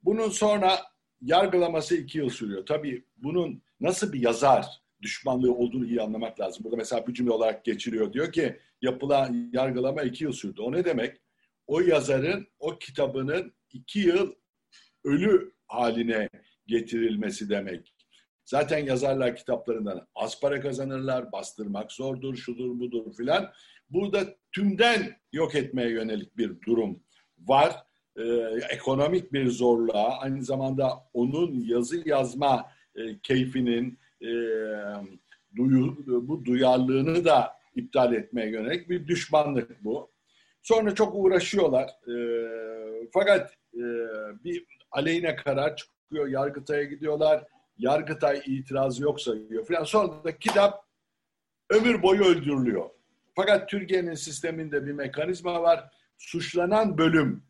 Bunun 0.03 0.29
sonra 0.29 0.79
yargılaması 1.21 1.95
iki 1.95 2.17
yıl 2.17 2.29
sürüyor. 2.29 2.65
Tabii 2.65 3.05
bunun 3.17 3.63
nasıl 3.79 4.13
bir 4.13 4.19
yazar 4.19 4.65
düşmanlığı 5.01 5.53
olduğunu 5.53 5.85
iyi 5.85 6.01
anlamak 6.01 6.39
lazım. 6.39 6.63
Burada 6.63 6.77
mesela 6.77 7.07
bir 7.07 7.13
cümle 7.13 7.31
olarak 7.31 7.65
geçiriyor. 7.65 8.13
Diyor 8.13 8.31
ki 8.31 8.59
yapılan 8.81 9.49
yargılama 9.53 10.01
iki 10.01 10.23
yıl 10.23 10.31
sürdü. 10.31 10.61
O 10.61 10.71
ne 10.71 10.85
demek? 10.85 11.17
O 11.69 11.79
yazarın 11.79 12.47
o 12.59 12.77
kitabının 12.79 13.53
iki 13.73 13.99
yıl 13.99 14.33
ölü 15.03 15.53
haline 15.67 16.29
getirilmesi 16.67 17.49
demek. 17.49 17.93
Zaten 18.45 18.85
yazarlar 18.85 19.35
kitaplarından 19.35 20.07
az 20.15 20.39
para 20.41 20.61
kazanırlar, 20.61 21.31
bastırmak 21.31 21.91
zordur, 21.91 22.35
şudur 22.35 22.79
budur 22.79 23.13
filan. 23.17 23.51
Burada 23.89 24.35
tümden 24.51 25.15
yok 25.31 25.55
etmeye 25.55 25.89
yönelik 25.89 26.37
bir 26.37 26.61
durum 26.61 27.03
var. 27.39 27.75
Ee, 28.17 28.23
ekonomik 28.69 29.33
bir 29.33 29.47
zorluğa, 29.47 30.19
aynı 30.19 30.43
zamanda 30.43 31.09
onun 31.13 31.63
yazı 31.65 32.09
yazma 32.09 32.71
e, 32.95 33.19
keyfinin, 33.19 33.99
e, 34.21 34.29
duyu, 35.55 35.97
bu 36.07 36.45
duyarlılığını 36.45 37.25
da 37.25 37.53
iptal 37.75 38.13
etmeye 38.13 38.49
yönelik 38.49 38.89
bir 38.89 39.07
düşmanlık 39.07 39.83
bu. 39.83 40.11
Sonra 40.69 40.95
çok 40.95 41.15
uğraşıyorlar. 41.15 41.89
E, 41.89 42.13
fakat 43.13 43.53
e, 43.73 43.83
bir 44.43 44.65
aleyhine 44.91 45.35
karar 45.35 45.75
çıkıyor, 45.75 46.27
Yargıtay'a 46.27 46.83
gidiyorlar 46.83 47.43
Yargıtay 47.77 48.41
itirazı 48.45 49.03
yok 49.03 49.21
sayıyor 49.21 49.65
falan. 49.65 49.83
Sonra 49.83 50.23
da 50.23 50.37
kitap 50.37 50.85
ömür 51.69 52.03
boyu 52.03 52.23
öldürülüyor. 52.23 52.89
Fakat 53.35 53.69
Türkiye'nin 53.69 54.13
sisteminde 54.13 54.85
bir 54.85 54.91
mekanizma 54.91 55.61
var. 55.61 55.91
Suçlanan 56.17 56.97
bölüm 56.97 57.43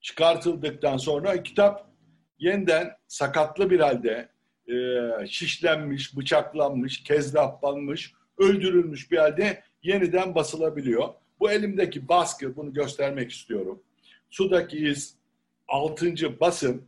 çıkartıldıktan 0.00 0.96
sonra 0.96 1.42
kitap 1.42 1.90
yeniden 2.38 2.96
sakatlı 3.08 3.70
bir 3.70 3.80
halde 3.80 4.28
e, 4.68 5.26
şişlenmiş, 5.26 6.16
bıçaklanmış, 6.16 7.02
kezlaplanmış, 7.02 8.12
öldürülmüş 8.38 9.10
bir 9.10 9.18
halde 9.18 9.62
yeniden 9.82 10.34
basılabiliyor. 10.34 11.19
Bu 11.40 11.50
elimdeki 11.50 12.08
baskı, 12.08 12.56
bunu 12.56 12.74
göstermek 12.74 13.30
istiyorum. 13.30 13.82
Sudaki 14.30 14.78
iz 14.78 15.14
6. 15.68 16.40
basım 16.40 16.86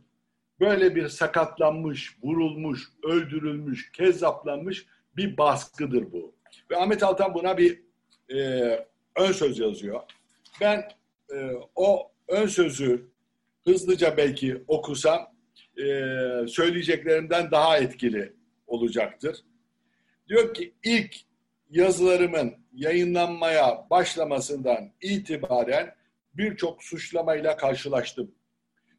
böyle 0.59 0.95
bir 0.95 1.07
sakatlanmış, 1.07 2.17
vurulmuş, 2.23 2.81
öldürülmüş, 3.03 3.91
kezzaplanmış 3.91 4.85
bir 5.17 5.37
baskıdır 5.37 6.11
bu. 6.11 6.35
Ve 6.71 6.77
Ahmet 6.77 7.03
Altan 7.03 7.33
buna 7.33 7.57
bir 7.57 7.81
e, 8.29 8.37
ön 9.15 9.31
söz 9.31 9.59
yazıyor. 9.59 10.01
Ben 10.61 10.87
e, 11.33 11.51
o 11.75 12.11
ön 12.27 12.47
sözü 12.47 13.07
hızlıca 13.65 14.17
belki 14.17 14.63
okusam 14.67 15.33
e, 15.77 15.83
söyleyeceklerimden 16.47 17.51
daha 17.51 17.77
etkili 17.77 18.33
olacaktır. 18.67 19.37
Diyor 20.27 20.53
ki 20.53 20.73
ilk 20.83 21.15
yazılarımın 21.73 22.53
yayınlanmaya 22.73 23.87
başlamasından 23.89 24.91
itibaren 25.01 25.95
birçok 26.33 26.83
suçlamayla 26.83 27.57
karşılaştım. 27.57 28.31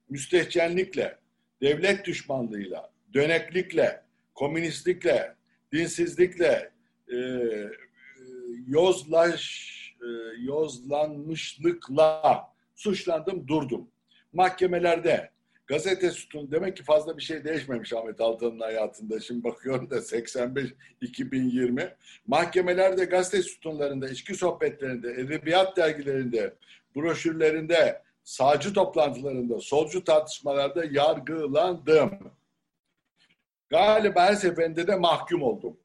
Müstehcenlikle, 0.08 1.18
devlet 1.62 2.06
düşmanlığıyla, 2.06 2.92
döneklikle, 3.14 4.02
komünistlikle, 4.34 5.34
dinsizlikle, 5.72 6.70
e, 7.12 7.16
yozlaş, 8.66 9.70
e, 10.00 10.06
yozlanmışlıkla 10.42 12.42
suçlandım, 12.74 13.48
durdum. 13.48 13.90
Mahkemelerde 14.32 15.30
gazete 15.66 16.10
sütun 16.10 16.50
demek 16.50 16.76
ki 16.76 16.82
fazla 16.82 17.16
bir 17.16 17.22
şey 17.22 17.44
değişmemiş 17.44 17.92
Ahmet 17.92 18.20
Altan'ın 18.20 18.60
hayatında. 18.60 19.20
Şimdi 19.20 19.44
bakıyorum 19.44 19.90
da 19.90 19.96
85-2020 19.96 21.94
mahkemelerde 22.26 23.04
gazete 23.04 23.42
sütunlarında, 23.42 24.08
içki 24.08 24.34
sohbetlerinde, 24.34 25.12
edebiyat 25.12 25.76
dergilerinde, 25.76 26.54
broşürlerinde, 26.96 28.02
sağcı 28.24 28.72
toplantılarında, 28.72 29.60
solcu 29.60 30.04
tartışmalarda 30.04 30.84
yargılandım. 30.84 32.32
Galiba 33.70 34.22
her 34.22 34.34
seferinde 34.34 34.86
de 34.86 34.96
mahkum 34.96 35.42
oldum. 35.42 35.76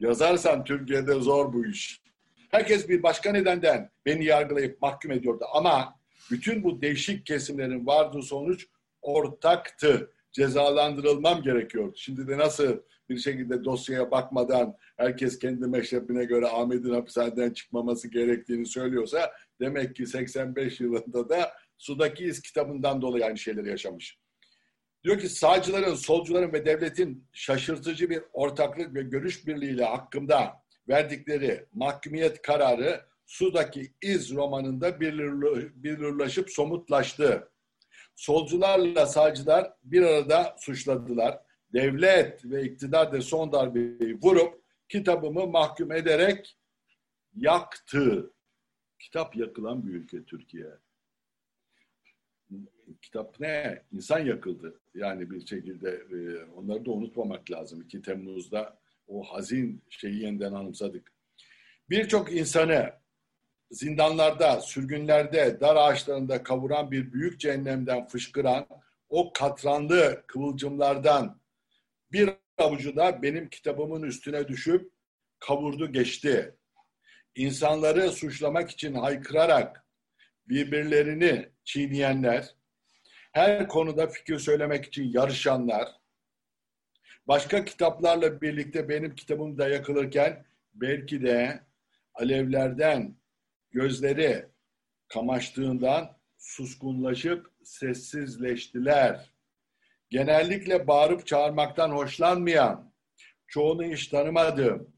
Yazarsan 0.00 0.64
Türkiye'de 0.64 1.14
zor 1.14 1.52
bu 1.52 1.66
iş. 1.66 2.02
Herkes 2.50 2.88
bir 2.88 3.02
başka 3.02 3.32
nedenden 3.32 3.90
beni 4.06 4.24
yargılayıp 4.24 4.82
mahkum 4.82 5.12
ediyordu 5.12 5.44
ama 5.54 5.98
bütün 6.30 6.64
bu 6.64 6.82
değişik 6.82 7.26
kesimlerin 7.26 7.86
vardığı 7.86 8.22
sonuç 8.22 8.66
ortaktı. 9.02 10.12
Cezalandırılmam 10.32 11.42
gerekiyordu. 11.42 11.92
Şimdi 11.96 12.28
de 12.28 12.38
nasıl 12.38 12.78
bir 13.08 13.18
şekilde 13.18 13.64
dosyaya 13.64 14.10
bakmadan 14.10 14.76
herkes 14.96 15.38
kendi 15.38 15.66
meşrebine 15.66 16.24
göre 16.24 16.46
Ahmet'in 16.48 16.94
hapishaneden 16.94 17.50
çıkmaması 17.50 18.08
gerektiğini 18.08 18.66
söylüyorsa 18.66 19.32
demek 19.60 19.96
ki 19.96 20.06
85 20.06 20.80
yılında 20.80 21.28
da 21.28 21.52
Sudaki 21.78 22.24
İz 22.24 22.42
kitabından 22.42 23.02
dolayı 23.02 23.24
aynı 23.24 23.38
şeyleri 23.38 23.68
yaşamış. 23.68 24.18
Diyor 25.04 25.18
ki 25.18 25.28
sağcıların, 25.28 25.94
solcuların 25.94 26.52
ve 26.52 26.66
devletin 26.66 27.28
şaşırtıcı 27.32 28.10
bir 28.10 28.22
ortaklık 28.32 28.94
ve 28.94 29.02
görüş 29.02 29.46
birliğiyle 29.46 29.84
hakkında 29.84 30.62
verdikleri 30.88 31.66
mahkumiyet 31.72 32.42
kararı 32.42 33.00
Sudaki 33.26 33.92
İz 34.02 34.34
romanında 34.34 35.00
belirlaşıp 35.00 36.50
somutlaştı. 36.50 37.51
Solcularla 38.16 39.06
sağcılar 39.06 39.72
bir 39.84 40.02
arada 40.02 40.56
suçladılar. 40.58 41.40
Devlet 41.72 42.44
ve 42.44 42.64
iktidar 42.64 43.12
da 43.12 43.20
son 43.20 43.52
darbeyi 43.52 44.18
vurup 44.22 44.62
kitabımı 44.88 45.46
mahkum 45.46 45.92
ederek 45.92 46.58
yaktı. 47.34 48.32
Kitap 48.98 49.36
yakılan 49.36 49.86
bir 49.86 49.92
ülke 49.92 50.24
Türkiye. 50.24 50.66
Kitap 53.02 53.40
ne? 53.40 53.82
İnsan 53.92 54.18
yakıldı. 54.18 54.80
Yani 54.94 55.30
bir 55.30 55.46
şekilde 55.46 55.90
e, 55.90 56.44
onları 56.44 56.84
da 56.84 56.90
unutmamak 56.90 57.50
lazım. 57.50 57.82
2 57.82 58.02
Temmuz'da 58.02 58.78
o 59.06 59.22
hazin 59.22 59.82
şeyi 59.88 60.22
yeniden 60.22 60.52
anımsadık. 60.52 61.12
Birçok 61.90 62.32
insanı 62.32 62.92
zindanlarda, 63.72 64.60
sürgünlerde, 64.60 65.60
dar 65.60 65.76
ağaçlarında 65.76 66.42
kavuran 66.42 66.90
bir 66.90 67.12
büyük 67.12 67.40
cehennemden 67.40 68.06
fışkıran 68.06 68.66
o 69.08 69.32
katranlı 69.32 70.24
kıvılcımlardan 70.26 71.40
bir 72.12 72.30
avucu 72.58 72.96
da 72.96 73.22
benim 73.22 73.48
kitabımın 73.48 74.02
üstüne 74.02 74.48
düşüp 74.48 74.92
kavurdu 75.38 75.92
geçti. 75.92 76.56
İnsanları 77.34 78.10
suçlamak 78.12 78.70
için 78.70 78.94
haykırarak 78.94 79.86
birbirlerini 80.48 81.48
çiğneyenler, 81.64 82.54
her 83.32 83.68
konuda 83.68 84.06
fikir 84.06 84.38
söylemek 84.38 84.84
için 84.84 85.12
yarışanlar, 85.12 85.88
başka 87.26 87.64
kitaplarla 87.64 88.40
birlikte 88.40 88.88
benim 88.88 89.14
kitabım 89.14 89.58
da 89.58 89.68
yakılırken 89.68 90.44
belki 90.74 91.22
de 91.22 91.60
alevlerden 92.14 93.21
gözleri 93.72 94.46
kamaştığından 95.08 96.16
suskunlaşıp 96.38 97.52
sessizleştiler. 97.64 99.32
Genellikle 100.10 100.86
bağırıp 100.86 101.26
çağırmaktan 101.26 101.90
hoşlanmayan, 101.90 102.92
çoğunu 103.46 103.84
hiç 103.84 104.08
tanımadığım, 104.08 104.92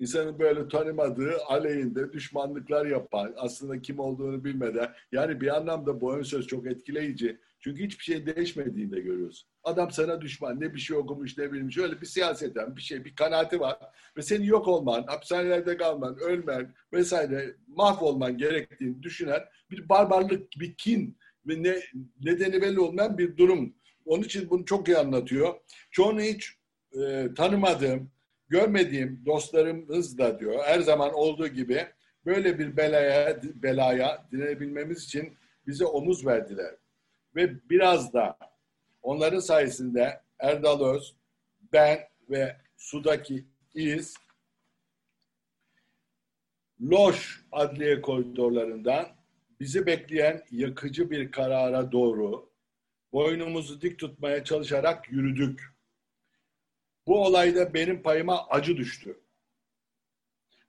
insanın 0.00 0.38
böyle 0.38 0.68
tanımadığı 0.68 1.32
aleyhinde 1.46 2.12
düşmanlıklar 2.12 2.86
yapan, 2.86 3.34
aslında 3.36 3.82
kim 3.82 3.98
olduğunu 3.98 4.44
bilmeden. 4.44 4.92
Yani 5.12 5.40
bir 5.40 5.56
anlamda 5.56 6.00
bu 6.00 6.16
ön 6.16 6.22
söz 6.22 6.46
çok 6.46 6.66
etkileyici. 6.66 7.40
Çünkü 7.60 7.84
hiçbir 7.84 8.04
şey 8.04 8.26
değişmediğini 8.26 8.92
de 8.92 9.00
görüyorsun. 9.00 9.48
Adam 9.64 9.90
sana 9.90 10.20
düşman, 10.20 10.60
ne 10.60 10.74
bir 10.74 10.80
şey 10.80 10.96
okumuş 10.96 11.38
ne 11.38 11.52
bilmiş. 11.52 11.78
Öyle 11.78 12.00
bir 12.00 12.06
siyaseten 12.06 12.76
bir 12.76 12.80
şey, 12.80 13.04
bir 13.04 13.14
kanaati 13.14 13.60
var. 13.60 13.76
Ve 14.16 14.22
senin 14.22 14.44
yok 14.44 14.68
olman, 14.68 15.02
hapishanelerde 15.06 15.76
kalman, 15.76 16.16
ölmen 16.18 16.74
vesaire 16.92 17.56
mahvolman 17.66 18.38
gerektiğini 18.38 19.02
düşünen 19.02 19.40
bir 19.70 19.88
barbarlık, 19.88 20.52
bir 20.60 20.74
kin 20.74 21.18
ve 21.46 21.62
ne, 21.62 21.80
nedeni 22.20 22.62
belli 22.62 22.80
olmayan 22.80 23.18
bir 23.18 23.36
durum. 23.36 23.74
Onun 24.04 24.22
için 24.22 24.50
bunu 24.50 24.64
çok 24.64 24.88
iyi 24.88 24.98
anlatıyor. 24.98 25.54
Çoğunu 25.90 26.20
hiç 26.20 26.54
e, 26.92 27.28
tanımadığım, 27.36 28.10
görmediğim 28.50 29.22
dostlarımız 29.26 30.18
da 30.18 30.40
diyor 30.40 30.64
her 30.64 30.80
zaman 30.80 31.14
olduğu 31.14 31.48
gibi 31.48 31.86
böyle 32.26 32.58
bir 32.58 32.76
belaya 32.76 33.42
belaya 33.42 34.26
direnebilmemiz 34.32 35.04
için 35.04 35.36
bize 35.66 35.84
omuz 35.84 36.26
verdiler. 36.26 36.74
Ve 37.36 37.70
biraz 37.70 38.12
da 38.12 38.38
onların 39.02 39.40
sayesinde 39.40 40.20
Erdal 40.38 40.94
Öz, 40.94 41.16
ben 41.72 41.98
ve 42.30 42.56
sudaki 42.76 43.44
iz 43.74 44.14
Loş 46.80 47.44
adliye 47.52 48.00
koridorlarından 48.00 49.06
bizi 49.60 49.86
bekleyen 49.86 50.42
yakıcı 50.50 51.10
bir 51.10 51.30
karara 51.30 51.92
doğru 51.92 52.50
boynumuzu 53.12 53.80
dik 53.80 53.98
tutmaya 53.98 54.44
çalışarak 54.44 55.12
yürüdük. 55.12 55.69
Bu 57.10 57.24
olayda 57.24 57.74
benim 57.74 58.02
payıma 58.02 58.48
acı 58.48 58.76
düştü. 58.76 59.20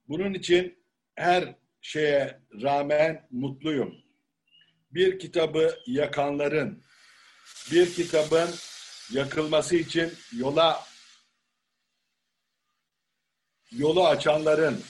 Bunun 0.08 0.34
için 0.34 0.86
her 1.16 1.56
şeye 1.82 2.42
rağmen 2.62 3.28
mutluyum. 3.32 3.96
Bir 4.92 5.20
kitabı 5.20 5.76
yakanların, 5.88 6.84
bir 7.72 7.94
kitabın 7.94 8.50
yakılması 9.12 9.76
için 9.76 10.14
yola 10.38 10.84
yolu 13.72 14.08
açanların, 14.08 14.82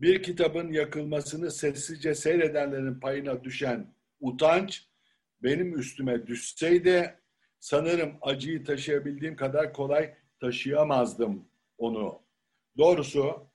bir 0.00 0.22
kitabın 0.22 0.72
yakılmasını 0.72 1.50
sessizce 1.50 2.14
seyredenlerin 2.14 3.00
payına 3.00 3.44
düşen 3.44 3.94
utanç 4.20 4.86
benim 5.42 5.78
üstüme 5.78 6.26
düşseydi 6.26 7.21
sanırım 7.62 8.12
acıyı 8.22 8.64
taşıyabildiğim 8.64 9.36
kadar 9.36 9.72
kolay 9.72 10.14
taşıyamazdım 10.40 11.44
onu. 11.78 12.22
Doğrusu 12.78 13.46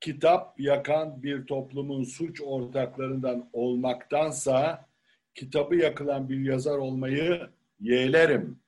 kitap 0.00 0.60
yakan 0.60 1.22
bir 1.22 1.46
toplumun 1.46 2.04
suç 2.04 2.40
ortaklarından 2.40 3.50
olmaktansa 3.52 4.88
kitabı 5.34 5.76
yakılan 5.76 6.28
bir 6.28 6.40
yazar 6.40 6.78
olmayı 6.78 7.50
yeğlerim. 7.80 8.58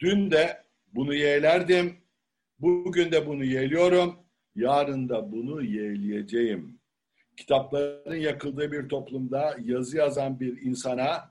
Dün 0.00 0.30
de 0.30 0.64
bunu 0.92 1.14
yeğlerdim, 1.14 1.96
bugün 2.58 3.12
de 3.12 3.26
bunu 3.26 3.44
yeğliyorum, 3.44 4.16
yarın 4.54 5.08
da 5.08 5.32
bunu 5.32 5.62
yeğleyeceğim. 5.62 6.80
Kitapların 7.36 8.16
yakıldığı 8.16 8.72
bir 8.72 8.88
toplumda 8.88 9.56
yazı 9.64 9.96
yazan 9.96 10.40
bir 10.40 10.62
insana 10.62 11.29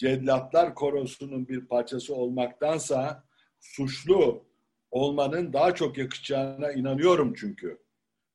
cellatlar 0.00 0.74
korosunun 0.74 1.48
bir 1.48 1.66
parçası 1.66 2.14
olmaktansa 2.14 3.24
suçlu 3.60 4.44
olmanın 4.90 5.52
daha 5.52 5.74
çok 5.74 5.98
yakışacağına 5.98 6.72
inanıyorum 6.72 7.34
çünkü. 7.34 7.78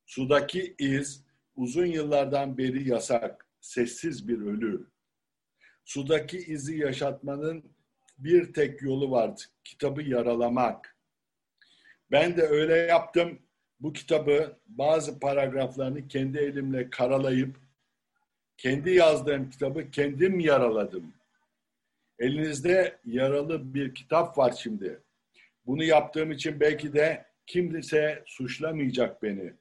Sudaki 0.06 0.74
iz 0.78 1.24
uzun 1.56 1.86
yıllardan 1.86 2.58
beri 2.58 2.88
yasak, 2.88 3.46
sessiz 3.60 4.28
bir 4.28 4.40
ölü. 4.40 4.86
Sudaki 5.84 6.38
izi 6.38 6.78
yaşatmanın 6.78 7.64
bir 8.18 8.52
tek 8.52 8.82
yolu 8.82 9.10
vardı, 9.10 9.42
kitabı 9.64 10.02
yaralamak. 10.02 10.96
Ben 12.10 12.36
de 12.36 12.42
öyle 12.42 12.76
yaptım. 12.76 13.38
Bu 13.80 13.92
kitabı 13.92 14.56
bazı 14.66 15.20
paragraflarını 15.20 16.08
kendi 16.08 16.38
elimle 16.38 16.90
karalayıp 16.90 17.56
kendi 18.56 18.90
yazdığım 18.90 19.50
kitabı 19.50 19.90
kendim 19.90 20.40
yaraladım. 20.40 21.16
Elinizde 22.18 22.98
yaralı 23.04 23.74
bir 23.74 23.94
kitap 23.94 24.38
var 24.38 24.54
şimdi. 24.62 25.02
Bunu 25.66 25.84
yaptığım 25.84 26.32
için 26.32 26.60
belki 26.60 26.92
de 26.92 27.26
kimse 27.46 28.22
suçlamayacak 28.26 29.22
beni. 29.22 29.52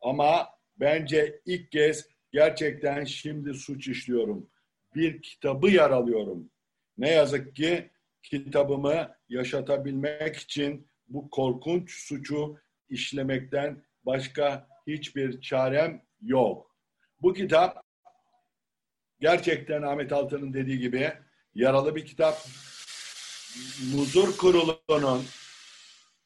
Ama 0.00 0.48
bence 0.76 1.40
ilk 1.46 1.72
kez 1.72 2.08
gerçekten 2.32 3.04
şimdi 3.04 3.54
suç 3.54 3.88
işliyorum. 3.88 4.50
Bir 4.94 5.22
kitabı 5.22 5.70
yaralıyorum. 5.70 6.50
Ne 6.98 7.10
yazık 7.10 7.56
ki 7.56 7.90
kitabımı 8.22 9.14
yaşatabilmek 9.28 10.36
için 10.36 10.88
bu 11.08 11.30
korkunç 11.30 12.06
suçu 12.06 12.58
işlemekten 12.88 13.82
başka 14.04 14.68
hiçbir 14.86 15.40
çarem 15.40 16.02
yok. 16.20 16.76
Bu 17.20 17.34
kitap 17.34 17.84
gerçekten 19.20 19.82
Ahmet 19.82 20.12
Altan'ın 20.12 20.54
dediği 20.54 20.78
gibi 20.78 21.12
yaralı 21.54 21.96
bir 21.96 22.06
kitap. 22.06 22.36
Muzur 23.94 24.36
Kurulu'nun 24.36 25.24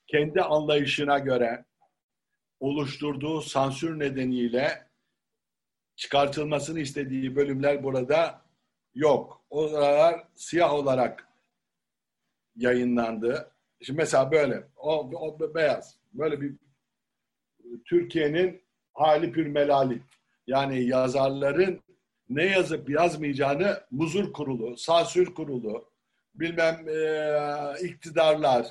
kendi 0.06 0.42
anlayışına 0.42 1.18
göre 1.18 1.64
oluşturduğu 2.60 3.40
sansür 3.40 3.98
nedeniyle 3.98 4.86
çıkartılmasını 5.96 6.80
istediği 6.80 7.36
bölümler 7.36 7.82
burada 7.82 8.42
yok. 8.94 9.44
Oralar 9.50 10.28
siyah 10.34 10.72
olarak 10.72 11.28
yayınlandı. 12.56 13.50
Şimdi 13.82 13.96
mesela 13.96 14.30
böyle, 14.30 14.68
o, 14.76 15.10
o 15.10 15.54
beyaz. 15.54 15.96
Böyle 16.12 16.40
bir 16.40 16.54
Türkiye'nin 17.84 18.62
hali 18.94 19.32
pür 19.32 19.46
melali. 19.46 20.02
Yani 20.46 20.84
yazarların 20.84 21.82
ne 22.28 22.44
yazıp 22.44 22.90
yazmayacağını 22.90 23.80
muzur 23.90 24.32
kurulu, 24.32 24.76
sansür 24.76 25.34
kurulu, 25.34 25.90
bilmem 26.34 26.88
e, 26.88 27.86
iktidarlar, 27.86 28.66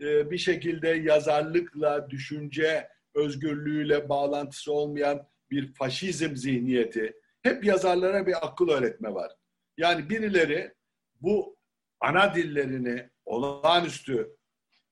e, 0.00 0.30
bir 0.30 0.38
şekilde 0.38 0.88
yazarlıkla, 0.88 2.10
düşünce 2.10 2.88
özgürlüğüyle 3.14 4.08
bağlantısı 4.08 4.72
olmayan 4.72 5.26
bir 5.50 5.74
faşizm 5.74 6.36
zihniyeti. 6.36 7.20
Hep 7.42 7.64
yazarlara 7.64 8.26
bir 8.26 8.46
akıl 8.46 8.68
öğretme 8.68 9.14
var. 9.14 9.32
Yani 9.76 10.10
birileri 10.10 10.74
bu 11.20 11.56
ana 12.00 12.34
dillerini 12.34 13.10
olağanüstü 13.24 14.36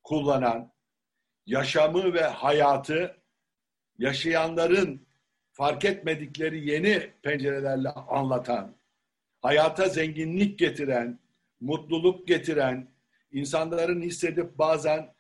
kullanan, 0.03 0.73
yaşamı 1.47 2.15
ve 2.15 2.23
hayatı 2.23 3.23
yaşayanların 3.99 5.06
fark 5.57 5.85
etmedikleri 5.85 6.71
yeni 6.71 7.11
pencerelerle 7.23 7.89
anlatan, 7.89 8.77
hayata 9.43 9.89
zenginlik 9.89 10.59
getiren, 10.59 11.19
mutluluk 11.61 12.29
getiren, 12.29 12.89
insanların 13.33 14.03
hissedip 14.03 14.59
bazen 14.59 15.15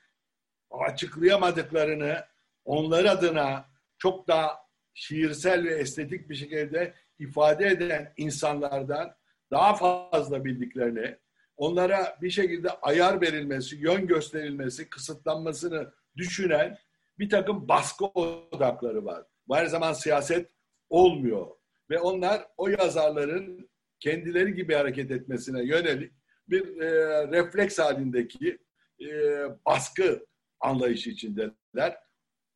açıklayamadıklarını 0.70 2.24
onlar 2.64 3.04
adına 3.04 3.68
çok 3.98 4.28
daha 4.28 4.58
şiirsel 4.94 5.64
ve 5.64 5.74
estetik 5.74 6.30
bir 6.30 6.34
şekilde 6.34 6.94
ifade 7.18 7.66
eden 7.66 8.12
insanlardan 8.16 9.14
daha 9.50 9.74
fazla 9.74 10.44
bildiklerini, 10.44 11.16
onlara 11.56 12.18
bir 12.22 12.30
şekilde 12.30 12.70
ayar 12.70 13.20
verilmesi, 13.20 13.76
yön 13.76 14.06
gösterilmesi, 14.06 14.88
kısıtlanmasını 14.88 15.92
düşünen 16.16 16.78
bir 17.18 17.30
takım 17.30 17.68
baskı 17.68 18.04
odakları 18.04 19.04
var. 19.04 19.24
Bu 19.48 19.56
her 19.56 19.66
zaman 19.66 19.92
siyaset 19.92 20.50
olmuyor. 20.90 21.46
Ve 21.90 21.98
onlar 21.98 22.46
o 22.56 22.68
yazarların 22.68 23.70
kendileri 24.00 24.54
gibi 24.54 24.74
hareket 24.74 25.10
etmesine 25.10 25.64
yönelik 25.64 26.12
bir 26.48 26.80
e, 26.80 26.88
refleks 27.28 27.78
halindeki 27.78 28.58
e, 29.00 29.08
baskı 29.66 30.26
anlayışı 30.60 31.10
içindeler. 31.10 31.98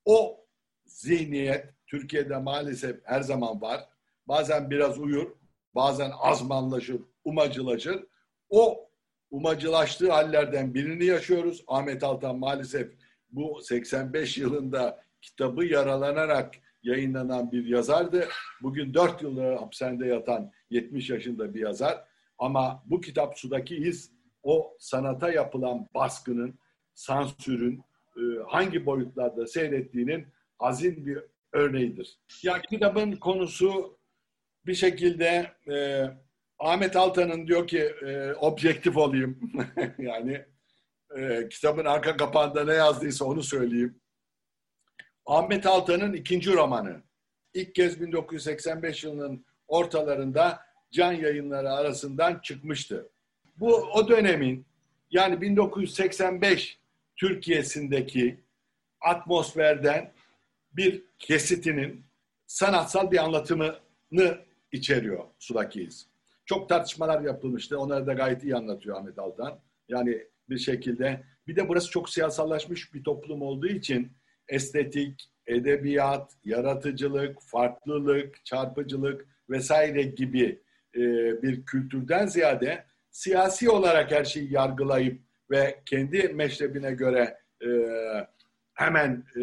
O 0.04 0.46
zihniyet 0.86 1.66
Türkiye'de 1.86 2.36
maalesef 2.36 3.00
her 3.04 3.20
zaman 3.20 3.60
var. 3.60 3.88
Bazen 4.28 4.70
biraz 4.70 4.98
uyur, 4.98 5.30
bazen 5.74 6.10
azmanlaşır, 6.20 7.00
umacılaşır. 7.24 8.06
O 8.48 8.90
umacılaştığı 9.30 10.12
hallerden 10.12 10.74
birini 10.74 11.04
yaşıyoruz. 11.04 11.64
Ahmet 11.66 12.02
Altan 12.02 12.38
maalesef 12.38 12.92
bu 13.30 13.60
85 13.62 14.38
yılında 14.38 15.04
kitabı 15.20 15.64
yaralanarak 15.64 16.54
yayınlanan 16.82 17.52
bir 17.52 17.66
yazardı. 17.66 18.28
Bugün 18.62 18.94
4 18.94 19.22
yıldır 19.22 19.56
hapishanede 19.56 20.06
yatan 20.06 20.52
70 20.70 21.10
yaşında 21.10 21.54
bir 21.54 21.60
yazar. 21.60 22.04
Ama 22.38 22.82
bu 22.86 23.00
kitap 23.00 23.38
Sudaki 23.38 23.76
İz 23.76 24.12
o 24.42 24.76
sanata 24.78 25.32
yapılan 25.32 25.88
baskının, 25.94 26.58
sansürün 26.94 27.82
e, 28.16 28.20
hangi 28.48 28.86
boyutlarda 28.86 29.46
seyrettiğinin 29.46 30.26
azin 30.58 31.06
bir 31.06 31.18
örneğidir. 31.52 32.18
Ya 32.42 32.62
kitabın 32.62 33.12
konusu 33.12 33.98
bir 34.66 34.74
şekilde 34.74 35.52
e, 35.70 36.04
Ahmet 36.58 36.96
Altan'ın 36.96 37.46
diyor 37.46 37.66
ki 37.66 37.80
e, 37.80 38.32
objektif 38.34 38.96
olayım. 38.96 39.52
yani 39.98 40.44
e, 41.16 41.48
kitabın 41.48 41.84
arka 41.84 42.16
kapağında 42.16 42.64
ne 42.64 42.74
yazdıysa 42.74 43.24
onu 43.24 43.42
söyleyeyim. 43.42 44.00
Ahmet 45.30 45.66
Altan'ın 45.66 46.12
ikinci 46.12 46.52
romanı. 46.52 47.02
İlk 47.54 47.74
kez 47.74 48.00
1985 48.00 49.04
yılının 49.04 49.44
ortalarında 49.68 50.60
can 50.92 51.12
yayınları 51.12 51.72
arasından 51.72 52.38
çıkmıştı. 52.38 53.08
Bu 53.56 53.76
o 53.76 54.08
dönemin 54.08 54.66
yani 55.10 55.40
1985 55.40 56.78
Türkiye'sindeki 57.16 58.40
atmosferden 59.00 60.12
bir 60.72 61.02
kesitinin 61.18 62.04
sanatsal 62.46 63.10
bir 63.10 63.24
anlatımını 63.24 64.38
içeriyor 64.72 65.24
Sudaki 65.38 65.82
iz. 65.82 66.06
Çok 66.44 66.68
tartışmalar 66.68 67.20
yapılmıştı. 67.20 67.78
Onları 67.78 68.06
da 68.06 68.12
gayet 68.12 68.44
iyi 68.44 68.56
anlatıyor 68.56 68.96
Ahmet 68.96 69.18
Altan. 69.18 69.60
Yani 69.88 70.26
bir 70.48 70.58
şekilde. 70.58 71.22
Bir 71.46 71.56
de 71.56 71.68
burası 71.68 71.90
çok 71.90 72.10
siyasallaşmış 72.10 72.94
bir 72.94 73.04
toplum 73.04 73.42
olduğu 73.42 73.68
için 73.68 74.12
estetik, 74.50 75.30
edebiyat, 75.46 76.32
yaratıcılık, 76.44 77.42
farklılık, 77.42 78.44
çarpıcılık 78.44 79.26
vesaire 79.50 80.02
gibi 80.02 80.62
e, 80.94 81.00
bir 81.42 81.64
kültürden 81.64 82.26
ziyade 82.26 82.84
siyasi 83.10 83.70
olarak 83.70 84.10
her 84.10 84.24
şeyi 84.24 84.52
yargılayıp 84.52 85.20
ve 85.50 85.80
kendi 85.86 86.28
meşrebine 86.28 86.92
göre 86.92 87.38
e, 87.62 87.68
hemen 88.74 89.24
e, 89.36 89.42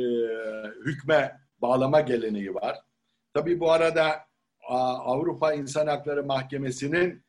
hükme 0.86 1.40
bağlama 1.62 2.02
geleneği 2.02 2.56
var. 2.56 2.78
Tabii 3.34 3.60
bu 3.60 3.72
arada 3.72 4.28
Avrupa 4.70 5.54
İnsan 5.54 5.88
Hakları 5.88 6.24
Mahkemesi'nin 6.24 7.24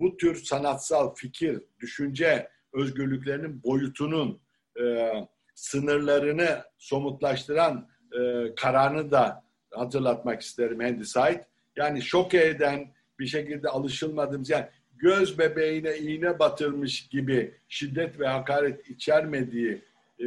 bu 0.00 0.16
tür 0.16 0.44
sanatsal 0.44 1.14
fikir, 1.14 1.62
düşünce 1.80 2.48
özgürlüklerinin 2.72 3.62
boyutunun 3.62 4.40
e, 4.80 5.12
sınırlarını 5.54 6.62
somutlaştıran 6.78 7.88
e, 8.12 8.54
kararını 8.54 9.10
da 9.10 9.44
hatırlatmak 9.70 10.42
isterim 10.42 10.80
Handicide. 10.80 11.46
Yani 11.76 12.02
şok 12.02 12.34
eden 12.34 12.92
bir 13.18 13.26
şekilde 13.26 13.68
alışılmadığımız 13.68 14.50
yani 14.50 14.66
göz 14.96 15.38
bebeğine 15.38 15.98
iğne 15.98 16.38
batırmış 16.38 17.08
gibi 17.08 17.54
şiddet 17.68 18.20
ve 18.20 18.26
hakaret 18.26 18.90
içermediği 18.90 19.82
e, 20.20 20.26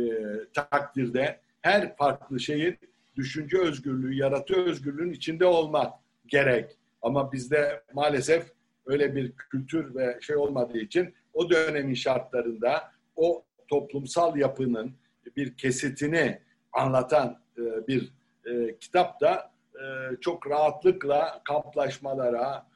takdirde 0.54 1.40
her 1.62 1.96
farklı 1.96 2.40
şeyin 2.40 2.78
düşünce 3.16 3.58
özgürlüğü, 3.58 4.16
yaratı 4.16 4.56
özgürlüğün 4.56 5.12
içinde 5.12 5.46
olmak 5.46 5.94
gerek. 6.28 6.78
Ama 7.02 7.32
bizde 7.32 7.84
maalesef 7.94 8.52
öyle 8.86 9.16
bir 9.16 9.32
kültür 9.32 9.96
ve 9.96 10.18
şey 10.22 10.36
olmadığı 10.36 10.78
için 10.78 11.14
o 11.34 11.50
dönemin 11.50 11.94
şartlarında 11.94 12.92
o 13.16 13.44
toplumsal 13.68 14.38
yapının 14.38 14.92
bir 15.38 15.58
kesitini 15.58 16.42
anlatan 16.74 17.42
e, 17.58 17.88
bir 17.88 18.14
e, 18.46 18.80
kitap 18.80 19.22
da 19.22 19.52
e, 19.76 19.86
çok 20.22 20.50
rahatlıkla 20.50 21.42
kamplaşmalara, 21.48 22.68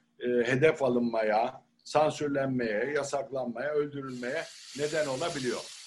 hedef 0.45 0.83
alınmaya, 0.83 1.61
sansürlenmeye, 1.83 2.91
yasaklanmaya, 2.95 3.73
öldürülmeye 3.73 4.43
neden 4.77 5.07
olabiliyor. 5.07 5.78